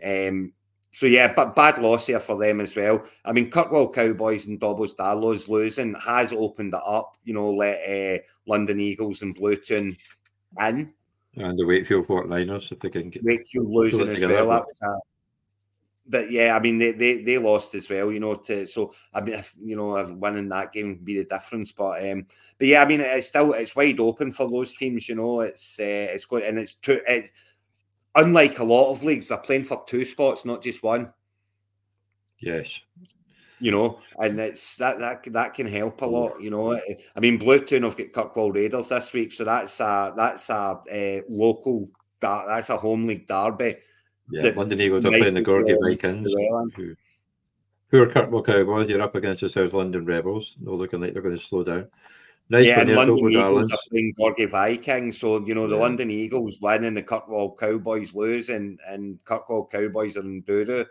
Um, 0.03 0.55
so 0.95 1.05
yeah, 1.05 1.35
but 1.35 1.55
bad 1.55 1.77
loss 1.77 2.07
here 2.07 2.19
for 2.19 2.39
them 2.39 2.63
as 2.63 2.75
well. 2.75 3.05
I 3.27 3.33
mean, 3.35 3.51
Kirkwall 3.51 3.93
Cowboys 3.93 4.47
and 4.47 4.59
Dobbo's 4.59 4.95
Darlows 4.95 5.49
losing 5.49 5.93
has 5.97 6.33
opened 6.33 6.73
it 6.73 6.81
up. 6.83 7.19
You 7.25 7.35
know, 7.35 7.51
let 7.53 7.77
uh, 7.87 8.23
London 8.47 8.81
Eagles 8.81 9.21
and 9.21 9.37
Bluetoon 9.37 9.99
in. 10.63 10.95
And 11.37 11.59
the 11.59 11.67
Wakefield 11.67 12.07
49ers, 12.07 12.73
if 12.73 12.81
they 12.81 12.89
can 12.89 13.11
get 13.11 13.23
Wakefield 13.23 13.71
losing 13.71 14.09
as 14.09 14.25
well. 14.25 14.49
That 14.49 14.65
was 14.65 14.81
a, 14.83 14.99
but 16.09 16.31
yeah, 16.31 16.57
I 16.57 16.61
mean 16.61 16.79
they, 16.79 16.93
they 16.93 17.23
they 17.23 17.37
lost 17.37 17.75
as 17.75 17.91
well, 17.91 18.13
you 18.13 18.21
know. 18.21 18.37
To 18.37 18.65
so 18.67 18.95
I 19.13 19.21
mean, 19.21 19.35
if, 19.35 19.55
you 19.61 19.77
know, 19.77 20.03
winning 20.19 20.49
that 20.51 20.73
game 20.73 20.89
would 20.89 21.05
be 21.05 21.19
the 21.19 21.25
difference. 21.25 21.73
But 21.73 22.09
um, 22.11 22.27
but 22.59 22.69
yeah, 22.69 22.83
I 22.83 22.87
mean, 22.87 23.01
it's 23.01 23.29
still 23.29 23.53
it's 23.53 23.77
wide 23.77 24.01
open 24.01 24.33
for 24.33 24.49
those 24.49 24.75
teams. 24.75 25.09
You 25.09 25.17
know, 25.17 25.41
it's 25.41 25.79
uh, 25.79 25.83
it's 26.15 26.25
good 26.25 26.43
and 26.45 26.59
it's 26.59 26.75
two. 26.77 27.01
It's, 27.07 27.31
unlike 28.15 28.59
a 28.61 28.65
lot 28.65 28.91
of 28.91 29.05
leagues, 29.05 29.29
they're 29.29 29.39
playing 29.39 29.65
for 29.65 29.85
two 29.87 30.05
spots, 30.05 30.45
not 30.45 30.63
just 30.63 30.83
one. 30.83 31.13
Yes. 32.39 32.81
You 33.59 33.71
know, 33.71 34.01
and 34.19 34.39
it's 34.39 34.77
that 34.77 34.99
that 34.99 35.25
that 35.33 35.55
can 35.55 35.67
help 35.67 36.03
a 36.03 36.07
lot. 36.07 36.43
You 36.43 36.51
know, 36.51 36.75
I 36.75 37.21
mean, 37.21 37.39
Bluetoon 37.39 37.85
have 37.85 37.97
got 37.97 38.35
Kirkwall 38.35 38.55
Raiders 38.55 38.91
this 38.91 39.13
week, 39.13 39.33
so 39.33 39.45
that's 39.45 39.81
a 39.81 40.13
that's 40.15 40.51
a 40.51 40.81
uh, 40.93 41.21
local 41.31 41.89
that's 42.21 42.71
a 42.71 42.77
home 42.77 43.07
league 43.07 43.27
derby. 43.27 43.77
Yeah, 44.31 44.53
London 44.57 44.81
Eagles 44.81 45.05
are 45.05 45.11
playing 45.11 45.35
the 45.35 45.43
Gorgie 45.43 45.77
Vikings. 45.81 46.29
Who, 46.75 46.97
who 47.89 48.03
are 48.03 48.07
Kirkwall 48.09 48.45
Cowboys? 48.45 48.89
You're 48.89 49.03
up 49.03 49.15
against 49.15 49.43
the 49.43 49.49
South 49.49 49.73
London 49.73 50.05
Rebels. 50.05 50.57
No 50.61 50.75
looking 50.75 51.01
like 51.01 51.13
they're 51.13 51.23
going 51.23 51.39
to 51.39 51.45
slow 51.45 51.65
down. 51.65 51.89
Nice 52.49 52.67
yeah, 52.67 52.81
and 52.81 52.93
London 52.93 53.31
Eagles 53.31 53.73
are 53.73 53.79
playing 53.91 54.15
Gorgie 54.19 54.51
Vikings. 54.51 55.19
So, 55.19 55.45
you 55.45 55.55
know, 55.55 55.67
the 55.67 55.75
yeah. 55.75 55.83
London 55.83 56.11
Eagles 56.11 56.59
win 56.61 56.85
and 56.85 56.97
the 56.97 57.03
Kirkwall 57.03 57.59
Cowboys 57.59 58.15
lose, 58.15 58.51
and, 58.51 58.79
and 58.87 59.19
Kirkwall 59.25 59.71
Cowboys 59.71 60.17
are 60.17 60.21
in 60.21 60.43
Doodoo. 60.43 60.87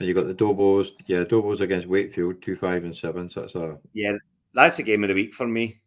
And 0.00 0.08
you 0.08 0.14
got 0.14 0.26
the 0.26 0.34
Dobos, 0.34 0.92
yeah, 1.06 1.24
Dobos 1.24 1.60
against 1.60 1.86
Wakefield, 1.86 2.40
two, 2.40 2.56
five, 2.56 2.84
and 2.84 2.96
seven. 2.96 3.30
So 3.30 3.42
that's 3.42 3.54
a 3.54 3.78
yeah, 3.92 4.16
that's 4.54 4.78
the 4.78 4.82
game 4.82 5.04
of 5.04 5.08
the 5.08 5.14
week 5.14 5.34
for 5.34 5.46
me. 5.46 5.78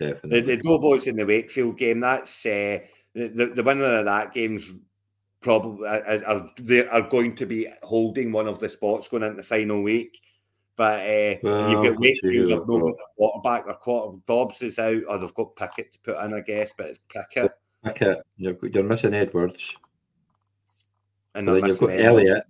Definitely, 0.00 0.40
the, 0.40 0.56
the 0.56 0.62
Dobos 0.62 1.06
in 1.06 1.14
the 1.14 1.24
Wakefield 1.24 1.78
game. 1.78 2.00
That's 2.00 2.44
uh, 2.44 2.80
the 3.14 3.52
the 3.54 3.62
winner 3.62 4.00
of 4.00 4.04
that 4.06 4.34
game's 4.34 4.72
probably 5.40 5.86
are, 5.86 6.50
they 6.58 6.88
are 6.88 7.08
going 7.08 7.36
to 7.36 7.46
be 7.46 7.68
holding 7.84 8.32
one 8.32 8.48
of 8.48 8.58
the 8.58 8.68
spots 8.68 9.06
going 9.06 9.22
into 9.22 9.36
the 9.36 9.42
final 9.44 9.80
week. 9.80 10.20
But 10.76 11.00
uh, 11.00 11.36
well, 11.44 11.70
you've 11.70 11.84
got 11.84 12.00
Wakefield, 12.00 12.50
they've 12.50 12.66
got 12.66 12.94
quarterback. 13.16 13.66
Their 13.66 13.74
quarter 13.74 14.18
Dobbs 14.26 14.60
is 14.62 14.80
out, 14.80 15.02
or 15.08 15.18
they've 15.18 15.34
got 15.34 15.54
Pickett 15.54 15.92
to 15.92 16.00
put 16.00 16.24
in, 16.24 16.34
I 16.34 16.40
guess. 16.40 16.74
But 16.76 16.86
it's 16.86 17.00
Pickett. 17.08 17.52
Pickett. 17.84 18.18
You're, 18.36 18.56
you're 18.62 18.82
missing 18.82 19.14
Edwards. 19.14 19.72
And 21.36 21.46
then 21.46 21.64
you've 21.64 21.78
got 21.78 21.90
Edwards. 21.90 22.42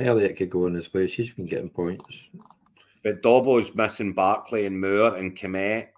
Elliott 0.00 0.36
could 0.36 0.50
go 0.50 0.66
in 0.66 0.74
this 0.74 0.88
place. 0.88 1.12
He's 1.12 1.30
been 1.30 1.46
getting 1.46 1.70
points. 1.70 2.04
But 3.02 3.22
Dobbo's 3.22 3.74
missing 3.74 4.12
Barkley 4.12 4.66
and 4.66 4.80
Moore 4.80 5.16
and 5.16 5.36
Kmet. 5.36 5.88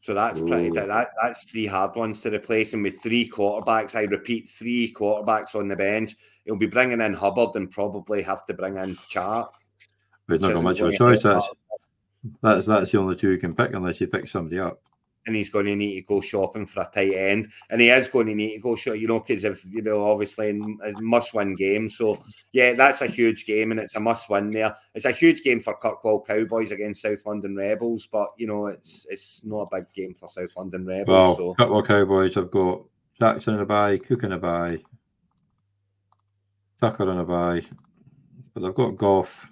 So 0.00 0.14
that's 0.14 0.40
Ooh. 0.40 0.46
pretty. 0.46 0.70
Oh. 0.78 0.86
That 0.86 1.08
that's 1.22 1.44
three 1.50 1.66
hard 1.66 1.94
ones 1.94 2.22
to 2.22 2.30
replace 2.30 2.72
him 2.72 2.82
with 2.82 3.02
three 3.02 3.28
quarterbacks. 3.28 3.94
I 3.94 4.02
repeat, 4.02 4.48
three 4.48 4.92
quarterbacks 4.92 5.54
on 5.54 5.68
the 5.68 5.76
bench. 5.76 6.16
He'll 6.44 6.56
be 6.56 6.66
bringing 6.66 7.00
in 7.00 7.14
Hubbard 7.14 7.50
and 7.54 7.70
probably 7.70 8.22
have 8.22 8.46
to 8.46 8.54
bring 8.54 8.76
in 8.76 8.96
Chark. 9.10 9.48
But 10.26 10.40
not 10.40 10.54
got 10.54 10.64
much 10.64 10.80
of 10.80 10.88
a 10.88 10.96
choice. 10.96 11.22
That's, 11.22 11.60
that's 12.42 12.66
that's 12.66 12.92
the 12.92 12.98
only 12.98 13.16
two 13.16 13.30
you 13.30 13.38
can 13.38 13.54
pick 13.54 13.74
unless 13.74 14.00
you 14.00 14.06
pick 14.06 14.28
somebody 14.28 14.58
up. 14.58 14.80
And 15.26 15.36
he's 15.36 15.50
going 15.50 15.66
to 15.66 15.76
need 15.76 15.96
to 15.96 16.06
go 16.06 16.22
shopping 16.22 16.66
for 16.66 16.80
a 16.80 16.90
tight 16.94 17.14
end, 17.14 17.52
and 17.68 17.78
he 17.78 17.90
is 17.90 18.08
going 18.08 18.26
to 18.28 18.34
need 18.34 18.54
to 18.54 18.60
go 18.60 18.74
shop. 18.74 18.96
You 18.96 19.06
know, 19.06 19.20
because 19.20 19.44
if 19.44 19.62
you 19.68 19.82
know, 19.82 20.10
obviously, 20.10 20.48
a 20.48 20.92
must-win 21.02 21.54
game. 21.56 21.90
So 21.90 22.24
yeah, 22.52 22.72
that's 22.72 23.02
a 23.02 23.06
huge 23.06 23.44
game, 23.44 23.70
and 23.70 23.78
it's 23.78 23.94
a 23.96 24.00
must-win 24.00 24.50
there. 24.50 24.74
It's 24.94 25.04
a 25.04 25.12
huge 25.12 25.42
game 25.42 25.60
for 25.60 25.76
Kirkwall 25.78 26.26
Cowboys 26.26 26.70
against 26.70 27.02
South 27.02 27.26
London 27.26 27.54
Rebels, 27.54 28.08
but 28.10 28.30
you 28.38 28.46
know, 28.46 28.68
it's 28.68 29.06
it's 29.10 29.44
not 29.44 29.68
a 29.70 29.76
big 29.76 29.92
game 29.92 30.14
for 30.14 30.26
South 30.26 30.56
London 30.56 30.86
Rebels. 30.86 31.06
Well, 31.06 31.36
so. 31.36 31.54
Kirkwall 31.58 31.86
Cowboys 31.86 32.34
have 32.36 32.50
got 32.50 32.80
Jackson 33.20 33.54
in 33.54 33.60
a 33.60 33.66
bye, 33.66 33.98
Cook 33.98 34.22
in 34.24 34.32
a 34.32 34.38
bye, 34.38 34.78
Tucker 36.80 37.12
in 37.12 37.18
a 37.18 37.24
bye, 37.24 37.62
but 38.54 38.62
they've 38.62 38.74
got 38.74 38.96
Goff 38.96 39.46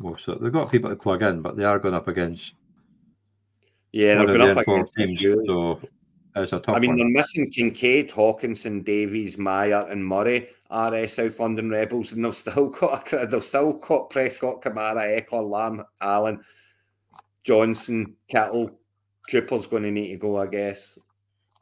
most 0.00 0.26
of, 0.26 0.40
they've 0.40 0.52
got 0.52 0.72
people 0.72 0.90
to 0.90 0.96
plug 0.96 1.22
in, 1.22 1.42
but 1.42 1.56
they 1.56 1.64
are 1.64 1.78
going 1.78 1.94
up 1.94 2.08
against. 2.08 2.54
Yeah, 3.92 4.16
they're 4.16 4.26
going 4.26 4.40
up 4.42 4.58
against 4.58 4.94
teams. 4.96 5.20
So 5.20 5.80
it's 6.34 6.52
a 6.52 6.60
tough 6.60 6.76
I 6.76 6.78
mean, 6.78 6.90
one. 6.90 6.96
they're 6.96 7.08
missing 7.08 7.50
Kincaid, 7.50 8.10
Hockenson, 8.10 8.84
Davies, 8.84 9.38
Meyer, 9.38 9.86
and 9.88 10.06
Murray 10.06 10.48
are 10.70 11.06
South 11.06 11.40
London 11.40 11.70
Rebels, 11.70 12.12
and 12.12 12.24
they've 12.24 12.36
still 12.36 12.68
got 12.68 13.08
they've 13.30 13.42
still 13.42 13.74
got 13.74 14.10
Prescott, 14.10 14.62
Kamara, 14.62 15.24
Ekeler, 15.24 15.48
Lamb, 15.48 15.84
Allen, 16.00 16.40
Johnson, 17.44 18.16
Kittle, 18.28 18.78
Cooper's 19.30 19.66
going 19.66 19.84
to 19.84 19.90
need 19.90 20.08
to 20.08 20.16
go, 20.16 20.36
I 20.40 20.46
guess. 20.46 20.98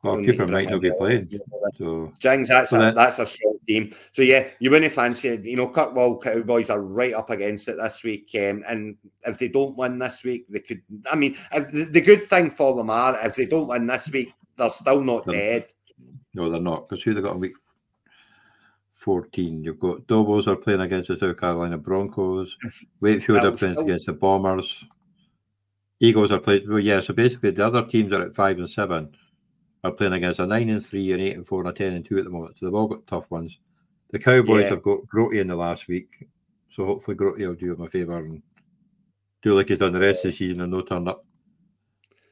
Well, 0.04 0.22
Cooper 0.22 0.46
might 0.46 0.68
not 0.68 0.82
be 0.82 0.92
playing. 0.92 1.40
So 1.76 2.12
Jings, 2.18 2.48
that's 2.48 2.72
a, 2.74 2.92
that's 2.94 3.18
a 3.18 3.24
strong 3.24 3.56
team. 3.66 3.94
So 4.12 4.20
yeah, 4.20 4.48
you 4.60 4.70
wouldn't 4.70 4.92
fancy 4.92 5.28
it. 5.28 5.44
You 5.46 5.56
know, 5.56 5.68
Kirkwall 5.68 6.22
Cowboys 6.22 6.68
are 6.68 6.82
right 6.82 7.14
up 7.14 7.30
against 7.30 7.68
it 7.68 7.78
this 7.80 8.04
week, 8.04 8.30
um, 8.34 8.62
and 8.68 8.98
if 9.22 9.38
they 9.38 9.48
don't 9.48 9.78
win 9.78 9.98
this 9.98 10.22
week, 10.22 10.44
they 10.50 10.60
could. 10.60 10.82
I 11.10 11.16
mean, 11.16 11.38
the, 11.52 11.88
the, 11.90 12.02
good 12.02 12.28
thing 12.28 12.50
for 12.50 12.76
them 12.76 12.90
are 12.90 13.18
if 13.26 13.34
they 13.34 13.46
don't 13.46 13.68
win 13.68 13.86
this 13.86 14.10
week, 14.10 14.34
they're 14.58 14.68
still 14.68 15.00
not 15.00 15.24
they're, 15.24 15.60
dead. 15.60 15.68
No, 16.34 16.50
they're 16.50 16.60
not. 16.60 16.86
Because 16.86 17.02
who 17.02 17.14
they 17.14 17.22
got 17.22 17.36
in 17.36 17.40
week 17.40 17.54
fourteen? 18.90 19.64
You've 19.64 19.80
got 19.80 20.06
Dobos 20.06 20.48
are 20.48 20.56
playing 20.56 20.82
against 20.82 21.08
the 21.08 21.18
South 21.18 21.40
Carolina 21.40 21.78
Broncos. 21.78 22.54
Wakefield 23.00 23.38
are 23.38 23.52
playing 23.52 23.76
still... 23.76 23.84
against 23.84 24.04
the 24.04 24.12
Bombers. 24.12 24.84
Eagles 25.98 26.30
are 26.30 26.40
playing. 26.40 26.68
Well, 26.68 26.78
yeah. 26.78 27.00
So 27.00 27.14
basically, 27.14 27.52
the 27.52 27.66
other 27.66 27.86
teams 27.86 28.12
are 28.12 28.26
at 28.26 28.34
five 28.34 28.58
and 28.58 28.68
seven 28.68 29.16
are 29.84 29.92
playing 29.92 30.14
against 30.14 30.40
a 30.40 30.46
nine 30.46 30.70
and 30.70 30.84
three, 30.84 31.12
an 31.12 31.20
eight 31.20 31.36
and 31.36 31.46
four, 31.46 31.60
and 31.60 31.68
a 31.68 31.72
ten 31.72 31.92
and 31.92 32.04
two 32.04 32.18
at 32.18 32.24
the 32.24 32.30
moment. 32.30 32.58
So 32.58 32.66
they've 32.66 32.74
all 32.74 32.88
got 32.88 33.06
tough 33.06 33.30
ones. 33.30 33.58
The 34.10 34.18
Cowboys 34.18 34.62
yeah. 34.62 34.70
have 34.70 34.82
got 34.82 35.06
Grotty 35.06 35.40
in 35.40 35.48
the 35.48 35.56
last 35.56 35.88
week, 35.88 36.26
so 36.70 36.86
hopefully 36.86 37.16
Grotty 37.16 37.46
will 37.46 37.54
do 37.54 37.72
him 37.72 37.82
a 37.82 37.88
favour 37.88 38.16
and 38.18 38.42
do 39.42 39.54
like 39.54 39.68
he's 39.68 39.78
done 39.78 39.92
the 39.92 40.00
rest 40.00 40.24
of 40.24 40.30
the 40.30 40.36
season 40.36 40.62
and 40.62 40.72
no 40.72 40.80
turn 40.80 41.06
up. 41.06 41.24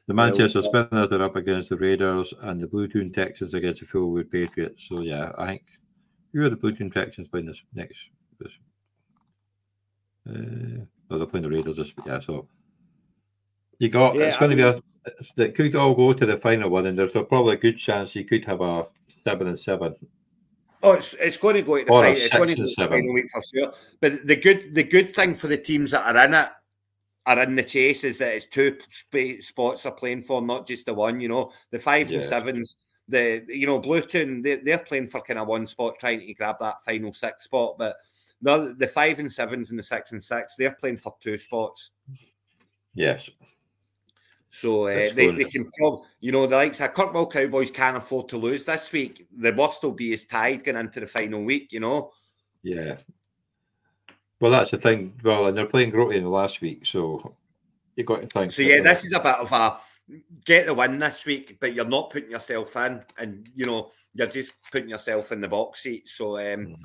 The 0.07 0.13
Manchester 0.13 0.59
yeah, 0.59 0.67
Spinners 0.67 1.11
are 1.11 1.23
up 1.23 1.35
against 1.35 1.69
the 1.69 1.77
Raiders 1.77 2.33
and 2.41 2.61
the 2.61 2.67
Bluetoon 2.67 3.13
Texans 3.13 3.53
against 3.53 3.81
the 3.81 3.87
Fulwood 3.87 4.31
Patriots. 4.31 4.85
So 4.89 5.01
yeah, 5.01 5.31
I 5.37 5.47
think 5.47 5.63
who 6.33 6.43
are 6.43 6.49
the 6.49 6.55
Bluetoon 6.55 6.91
Texans 6.93 7.27
playing 7.27 7.45
this 7.45 7.61
next? 7.73 7.99
This, 8.39 8.51
uh, 10.29 10.83
oh, 11.11 11.17
they're 11.17 11.27
playing 11.27 11.43
the 11.43 11.49
Raiders 11.49 11.77
this 11.77 11.95
week. 11.95 12.07
Yeah, 12.07 12.19
so 12.19 12.47
you 13.77 13.89
got 13.89 14.15
yeah, 14.15 14.23
it's 14.23 14.37
going 14.37 14.51
to 14.51 14.57
be 14.57 14.63
a 14.63 14.81
that 15.35 15.55
could 15.55 15.75
all 15.75 15.93
go 15.93 16.13
to 16.13 16.25
the 16.25 16.37
final 16.37 16.69
one, 16.69 16.85
and 16.85 16.97
there's 16.97 17.15
a 17.15 17.23
probably 17.23 17.55
a 17.55 17.57
good 17.57 17.77
chance 17.77 18.15
you 18.15 18.25
could 18.25 18.45
have 18.45 18.61
a 18.61 18.87
seven 19.23 19.47
and 19.47 19.59
seven. 19.59 19.95
Oh, 20.81 20.91
it's, 20.91 21.13
it's 21.13 21.37
going 21.37 21.55
to 21.55 21.61
go 21.61 21.77
to 21.77 21.85
the 21.85 21.89
final. 21.89 22.11
It's 22.11 22.33
going 22.33 22.49
to 22.49 22.55
go 22.55 22.63
to 22.63 22.67
the 22.67 22.87
final 22.87 23.13
week 23.13 23.29
for 23.31 23.41
sure. 23.41 23.73
But 24.01 24.27
the 24.27 24.35
good 24.35 24.75
the 24.75 24.83
good 24.83 25.15
thing 25.15 25.35
for 25.35 25.47
the 25.47 25.57
teams 25.57 25.91
that 25.91 26.15
are 26.15 26.25
in 26.25 26.33
it 26.33 26.49
are 27.25 27.41
in 27.41 27.55
the 27.55 27.63
chase 27.63 28.03
is 28.03 28.17
that 28.17 28.35
it's 28.35 28.47
two 28.47 28.77
sp- 28.91 29.39
spots 29.39 29.85
are 29.85 29.93
playing 29.93 30.23
for, 30.23 30.41
not 30.41 30.67
just 30.67 30.85
the 30.85 30.93
one. 30.93 31.21
You 31.21 31.29
know, 31.29 31.51
the 31.71 31.79
five 31.79 32.11
yeah. 32.11 32.19
and 32.19 32.27
sevens. 32.27 32.77
The 33.09 33.43
you 33.49 33.67
know 33.67 33.81
Bluetoon 33.81 34.43
they 34.43 34.57
they're 34.57 34.77
playing 34.77 35.07
for 35.07 35.21
kind 35.21 35.39
of 35.39 35.47
one 35.47 35.67
spot, 35.67 35.99
trying 35.99 36.21
to 36.21 36.33
grab 36.33 36.55
that 36.59 36.83
final 36.83 37.11
six 37.11 37.45
spot. 37.45 37.77
But 37.77 37.97
the 38.41 38.75
the 38.77 38.87
five 38.87 39.19
and 39.19 39.31
sevens 39.31 39.69
and 39.69 39.79
the 39.79 39.83
six 39.83 40.11
and 40.11 40.23
six 40.23 40.55
they're 40.57 40.77
playing 40.79 40.97
for 40.97 41.15
two 41.21 41.37
spots. 41.37 41.91
Yes. 42.93 43.29
So 44.55 44.85
uh, 44.85 45.11
they, 45.15 45.31
they 45.31 45.45
can 45.45 45.67
probably, 45.71 46.05
you 46.19 46.31
know, 46.31 46.45
the 46.45 46.55
likes 46.55 46.79
of 46.79 46.93
Kirkwall 46.93 47.31
Cowboys 47.31 47.71
can't 47.71 47.97
afford 47.97 48.29
to 48.29 48.37
lose 48.37 48.63
this 48.63 48.91
week. 48.91 49.25
The 49.35 49.51
worst 49.51 49.81
will 49.81 49.93
be 49.93 50.13
is 50.13 50.25
tied 50.25 50.63
going 50.63 50.77
into 50.77 50.99
the 50.99 51.07
final 51.07 51.43
week, 51.43 51.73
you 51.73 51.79
know. 51.79 52.11
Yeah. 52.61 52.97
Well, 54.39 54.51
that's 54.51 54.69
the 54.69 54.77
thing. 54.77 55.15
Well, 55.23 55.47
and 55.47 55.57
they're 55.57 55.65
playing 55.65 55.89
Grote 55.89 56.13
in 56.13 56.21
the 56.21 56.29
last 56.29 56.61
week, 56.61 56.85
so 56.85 57.33
you 57.95 58.03
got 58.03 58.21
to 58.21 58.27
think. 58.27 58.51
So 58.51 58.61
yeah, 58.61 58.81
this 58.81 59.03
is 59.03 59.13
a 59.13 59.19
bit 59.19 59.37
of 59.37 59.51
a 59.51 59.79
get 60.45 60.67
the 60.67 60.73
win 60.75 60.99
this 60.99 61.25
week, 61.25 61.57
but 61.59 61.73
you're 61.73 61.83
not 61.85 62.11
putting 62.11 62.29
yourself 62.29 62.75
in, 62.75 63.01
and 63.17 63.49
you 63.55 63.65
know 63.65 63.89
you're 64.13 64.27
just 64.27 64.53
putting 64.71 64.89
yourself 64.89 65.31
in 65.31 65.41
the 65.41 65.47
box 65.47 65.81
seat. 65.81 66.07
So 66.07 66.37
um, 66.37 66.67
mm. 66.67 66.75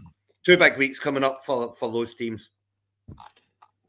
two 0.43 0.57
big 0.57 0.79
weeks 0.79 0.99
coming 0.99 1.23
up 1.23 1.45
for 1.45 1.75
for 1.75 1.93
those 1.93 2.15
teams. 2.15 2.49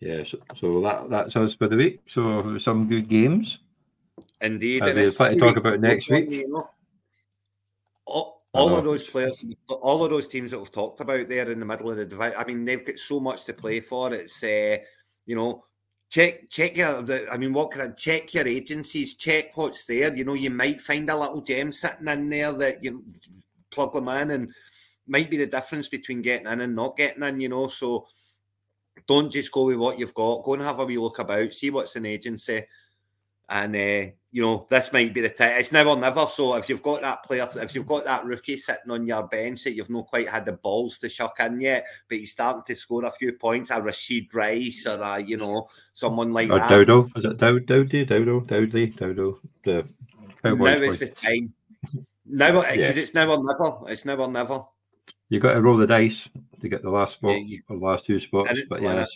Yeah, 0.02 0.26
so, 0.26 0.38
so 0.56 0.82
that 0.82 1.10
that's 1.10 1.38
us 1.38 1.54
for 1.54 1.70
the 1.70 1.78
week. 1.78 2.02
So 2.08 2.58
some 2.58 2.90
good 2.90 3.08
games. 3.08 3.60
Indeed. 4.42 4.84
And 4.84 4.98
it's 4.98 5.18
to 5.18 5.36
talk 5.36 5.58
about 5.58 5.82
next 5.82 6.10
week. 6.10 6.30
You 6.30 6.50
know, 6.50 6.70
all, 8.06 8.42
all 8.54 8.76
of 8.76 8.84
those 8.84 9.04
players, 9.04 9.44
all 9.68 10.04
of 10.04 10.10
those 10.10 10.28
teams 10.28 10.52
that 10.52 10.60
we've 10.60 10.72
talked 10.72 11.02
about 11.02 11.28
there 11.28 11.50
in 11.50 11.60
the 11.60 11.66
middle 11.66 11.92
of 11.92 11.98
the 11.98 12.06
divide. 12.06 12.34
I 12.36 12.46
mean, 12.46 12.66
they've 12.66 12.86
got 12.86 12.98
so 12.98 13.20
much 13.20 13.46
to 13.46 13.54
play 13.54 13.80
for. 13.80 14.14
It's 14.14 14.42
uh, 14.44 14.78
you 15.26 15.36
know, 15.36 15.66
check 16.10 16.50
check 16.50 16.78
your. 16.78 17.06
I 17.32 17.38
mean, 17.38 17.54
what 17.54 17.72
can 17.72 17.82
I 17.82 17.88
check 17.90 18.34
your 18.34 18.48
agencies? 18.48 19.16
Check 19.16 19.56
what's 19.56 19.86
there. 19.86 20.14
You 20.16 20.24
know, 20.24 20.34
you 20.34 20.50
might 20.50 20.82
find 20.82 21.10
a 21.10 21.18
little 21.18 21.42
gem 21.42 21.72
sitting 21.72 22.08
in 22.08 22.30
there 22.30 22.54
that 22.54 22.84
you 22.84 23.04
plug 23.72 23.94
them 23.94 24.08
in 24.08 24.32
and 24.32 24.54
might 25.06 25.30
be 25.30 25.38
the 25.38 25.48
difference 25.48 25.90
between 25.90 26.22
getting 26.22 26.48
in 26.48 26.62
and 26.62 26.76
not 26.76 26.98
getting 26.98 27.24
in, 27.24 27.40
you 27.40 27.50
know. 27.50 27.68
So 27.68 28.08
don't 29.08 29.32
just 29.32 29.52
go 29.52 29.66
with 29.66 29.78
what 29.78 30.00
you've 30.00 30.14
got. 30.14 30.44
Go 30.44 30.54
and 30.54 30.64
have 30.64 30.80
a 30.80 30.86
wee 30.86 30.98
look 30.98 31.20
about, 31.20 31.54
see 31.54 31.70
what's 31.70 31.96
an 31.96 32.06
agency, 32.06 32.64
and 33.48 33.76
uh, 33.76 34.12
you 34.32 34.42
know 34.44 34.68
this 34.70 34.94
might 34.94 35.14
be 35.14 35.22
the 35.22 35.30
time. 35.30 35.60
It's 35.60 35.72
now 35.72 35.90
or 35.90 35.96
never. 35.96 36.28
So 36.28 36.56
if 36.56 36.70
you've 36.70 36.84
got 36.84 37.02
that 37.02 37.24
player, 37.24 37.48
if 37.56 37.74
you've 37.74 37.88
got 37.88 38.06
that 38.06 38.26
rookie 38.26 38.58
sitting 38.58 38.92
on 38.92 39.08
your 39.08 39.24
bench 39.28 39.64
that 39.64 39.74
you've 39.74 39.90
not 39.90 40.08
quite 40.08 40.30
had 40.30 40.46
the 40.46 40.54
balls 40.54 40.98
to 41.00 41.10
shuck 41.10 41.40
in 41.40 41.60
yet, 41.62 41.88
but 42.08 42.20
he's 42.20 42.32
starting 42.32 42.64
to 42.68 42.76
score 42.76 43.06
a 43.06 43.12
few 43.12 43.34
points, 43.34 43.72
a 43.72 43.76
Rashee 43.76 44.32
Rice 44.34 44.86
or 44.86 45.02
a, 45.02 45.20
you 45.20 45.38
know 45.38 45.68
someone 45.94 46.32
like 46.32 46.52
or 46.52 46.60
that. 46.60 46.70
Dodo, 46.70 47.10
is 47.16 47.26
it 47.26 47.38
Dow 47.38 47.58
Dowdy, 47.58 48.06
Dodo, 48.06 48.42
Dowdy, 48.42 48.88
Dodo? 48.88 49.40
The 49.64 49.88
now 50.44 50.66
is 50.66 51.00
the 51.00 51.08
time. 51.08 51.54
Now, 52.26 52.62
because 52.62 52.78
yeah. 52.78 53.02
it's 53.02 53.14
now 53.16 53.32
or 53.32 53.44
never. 53.44 53.92
It's 53.92 54.06
now 54.06 54.16
or 54.16 54.28
never. 54.28 54.64
You 55.30 55.40
got 55.40 55.54
to 55.54 55.62
roll 55.62 55.78
the 55.78 55.88
dice 55.88 56.30
to 56.60 56.70
get 56.70 56.84
the 56.84 56.90
last 56.90 57.14
spot 57.14 57.32
yeah, 57.32 57.38
you, 57.38 57.62
or 57.68 57.78
last 57.78 58.06
two 58.06 58.20
spots. 58.20 58.60
But 58.70 58.82
yes, 58.82 59.10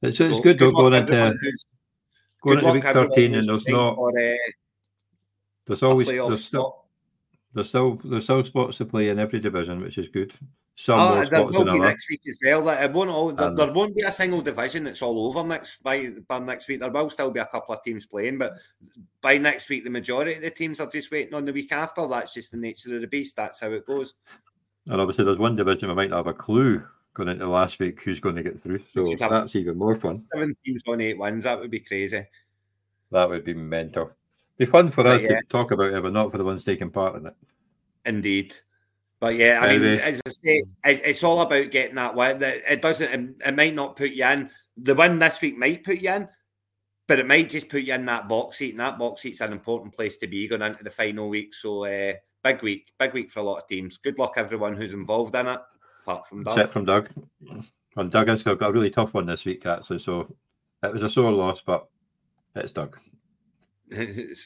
it's, 0.00 0.18
it's, 0.18 0.36
so 0.36 0.40
good 0.40 0.58
though 0.58 0.72
going 0.72 0.94
into 0.94 1.36
going 2.42 2.58
into 2.58 2.72
week 2.72 2.84
thirteen, 2.84 3.34
and 3.34 3.48
there's 3.48 3.66
not. 3.66 3.94
For, 3.94 4.10
uh, 4.10 4.36
there's 5.66 5.82
always 5.82 6.08
there's 6.08 6.44
still, 6.44 6.84
there's 7.54 7.68
still 7.68 8.00
there's 8.04 8.24
still 8.24 8.44
spots 8.44 8.78
to 8.78 8.84
play 8.84 9.08
in 9.08 9.18
every 9.18 9.40
division, 9.40 9.80
which 9.80 9.98
is 9.98 10.08
good. 10.08 10.34
Some 10.74 10.98
oh, 10.98 11.14
more 11.14 11.26
there 11.26 11.44
will 11.44 11.64
be 11.64 11.78
next 11.78 12.08
week 12.08 12.22
as 12.26 12.38
well. 12.44 12.68
It 12.70 12.92
won't 12.92 13.10
all, 13.10 13.30
there, 13.30 13.54
there, 13.54 13.72
won't 13.72 13.94
be 13.94 14.02
a 14.02 14.10
single 14.10 14.40
division 14.40 14.84
that's 14.84 15.02
all 15.02 15.26
over 15.26 15.46
next 15.46 15.82
by, 15.82 16.08
by 16.26 16.38
next 16.38 16.66
week. 16.66 16.80
There 16.80 16.90
will 16.90 17.10
still 17.10 17.30
be 17.30 17.40
a 17.40 17.46
couple 17.46 17.74
of 17.74 17.84
teams 17.84 18.06
playing, 18.06 18.38
but 18.38 18.54
by 19.20 19.36
next 19.36 19.68
week, 19.68 19.84
the 19.84 19.90
majority 19.90 20.34
of 20.34 20.42
the 20.42 20.50
teams 20.50 20.80
are 20.80 20.88
just 20.88 21.10
waiting 21.10 21.34
on 21.34 21.44
the 21.44 21.52
week 21.52 21.72
after. 21.72 22.08
That's 22.08 22.32
just 22.32 22.52
the 22.52 22.56
nature 22.56 22.94
of 22.94 23.02
the 23.02 23.06
beast. 23.06 23.36
That's 23.36 23.60
how 23.60 23.70
it 23.70 23.86
goes. 23.86 24.14
And 24.86 25.00
obviously, 25.00 25.26
there's 25.26 25.38
one 25.38 25.56
division 25.56 25.88
we 25.88 25.94
might 25.94 26.10
not 26.10 26.24
have 26.24 26.26
a 26.26 26.34
clue 26.34 26.82
going 27.14 27.28
into 27.28 27.48
last 27.48 27.78
week 27.78 28.02
who's 28.02 28.20
going 28.20 28.36
to 28.36 28.42
get 28.42 28.62
through. 28.62 28.80
So 28.94 29.14
that's 29.18 29.56
even 29.56 29.78
more 29.78 29.96
fun. 29.96 30.24
Seven 30.32 30.56
teams 30.64 30.82
on 30.86 31.00
eight 31.00 31.18
wins. 31.18 31.44
That 31.44 31.60
would 31.60 31.70
be 31.70 31.80
crazy. 31.80 32.26
That 33.10 33.28
would 33.28 33.44
be 33.44 33.54
mental. 33.54 34.12
Be 34.58 34.66
fun 34.66 34.90
for 34.90 35.06
us 35.06 35.22
yeah. 35.22 35.40
to 35.40 35.46
talk 35.48 35.70
about 35.70 35.92
it, 35.92 36.02
but 36.02 36.12
not 36.12 36.30
for 36.30 36.38
the 36.38 36.44
ones 36.44 36.64
taking 36.64 36.90
part 36.90 37.16
in 37.16 37.26
it. 37.26 37.34
Indeed. 38.04 38.54
But 39.20 39.36
yeah, 39.36 39.60
I 39.62 39.78
mean, 39.78 39.84
as 39.84 40.20
I 40.26 40.30
say, 40.30 40.64
it's, 40.84 41.22
all 41.22 41.42
about 41.42 41.70
getting 41.70 41.94
that 41.94 42.16
win. 42.16 42.42
It 42.42 42.82
doesn't. 42.82 43.36
It 43.44 43.56
might 43.56 43.74
not 43.74 43.94
put 43.94 44.10
you 44.10 44.24
in. 44.24 44.50
The 44.76 44.96
win 44.96 45.20
this 45.20 45.40
week 45.40 45.56
might 45.56 45.84
put 45.84 45.98
you 45.98 46.10
in, 46.10 46.28
but 47.06 47.20
it 47.20 47.28
might 47.28 47.48
just 47.48 47.68
put 47.68 47.84
you 47.84 47.94
in 47.94 48.04
that 48.06 48.28
box 48.28 48.56
seat, 48.56 48.72
and 48.72 48.80
that 48.80 48.98
box 48.98 49.22
seat's 49.22 49.40
an 49.40 49.52
important 49.52 49.94
place 49.94 50.18
to 50.18 50.26
be 50.26 50.48
going 50.48 50.62
into 50.62 50.82
the 50.82 50.90
final 50.90 51.28
week. 51.28 51.54
So 51.54 51.84
uh, 51.84 52.14
big 52.42 52.62
week, 52.62 52.92
big 52.98 53.12
week 53.12 53.30
for 53.30 53.38
a 53.38 53.44
lot 53.44 53.58
of 53.58 53.68
teams. 53.68 53.96
Good 53.96 54.18
luck 54.18 54.34
everyone 54.36 54.74
who's 54.74 54.92
involved 54.92 55.36
in 55.36 55.46
it, 55.46 55.60
apart 56.02 56.28
from 56.28 56.44
Doug. 56.44 56.56
Except 56.56 56.72
from 56.72 56.84
Doug. 56.84 57.10
And 57.96 58.10
Doug 58.10 58.28
has 58.28 58.42
got 58.42 58.62
a 58.62 58.72
really 58.72 58.90
tough 58.90 59.14
one 59.14 59.26
this 59.26 59.44
week, 59.44 59.66
actually. 59.66 59.98
So 59.98 60.34
it 60.82 60.92
was 60.92 61.02
a 61.02 61.10
sore 61.10 61.32
loss, 61.32 61.62
but 61.64 61.88
it's 62.54 62.72
Doug. 62.72 62.98
it's 63.90 64.40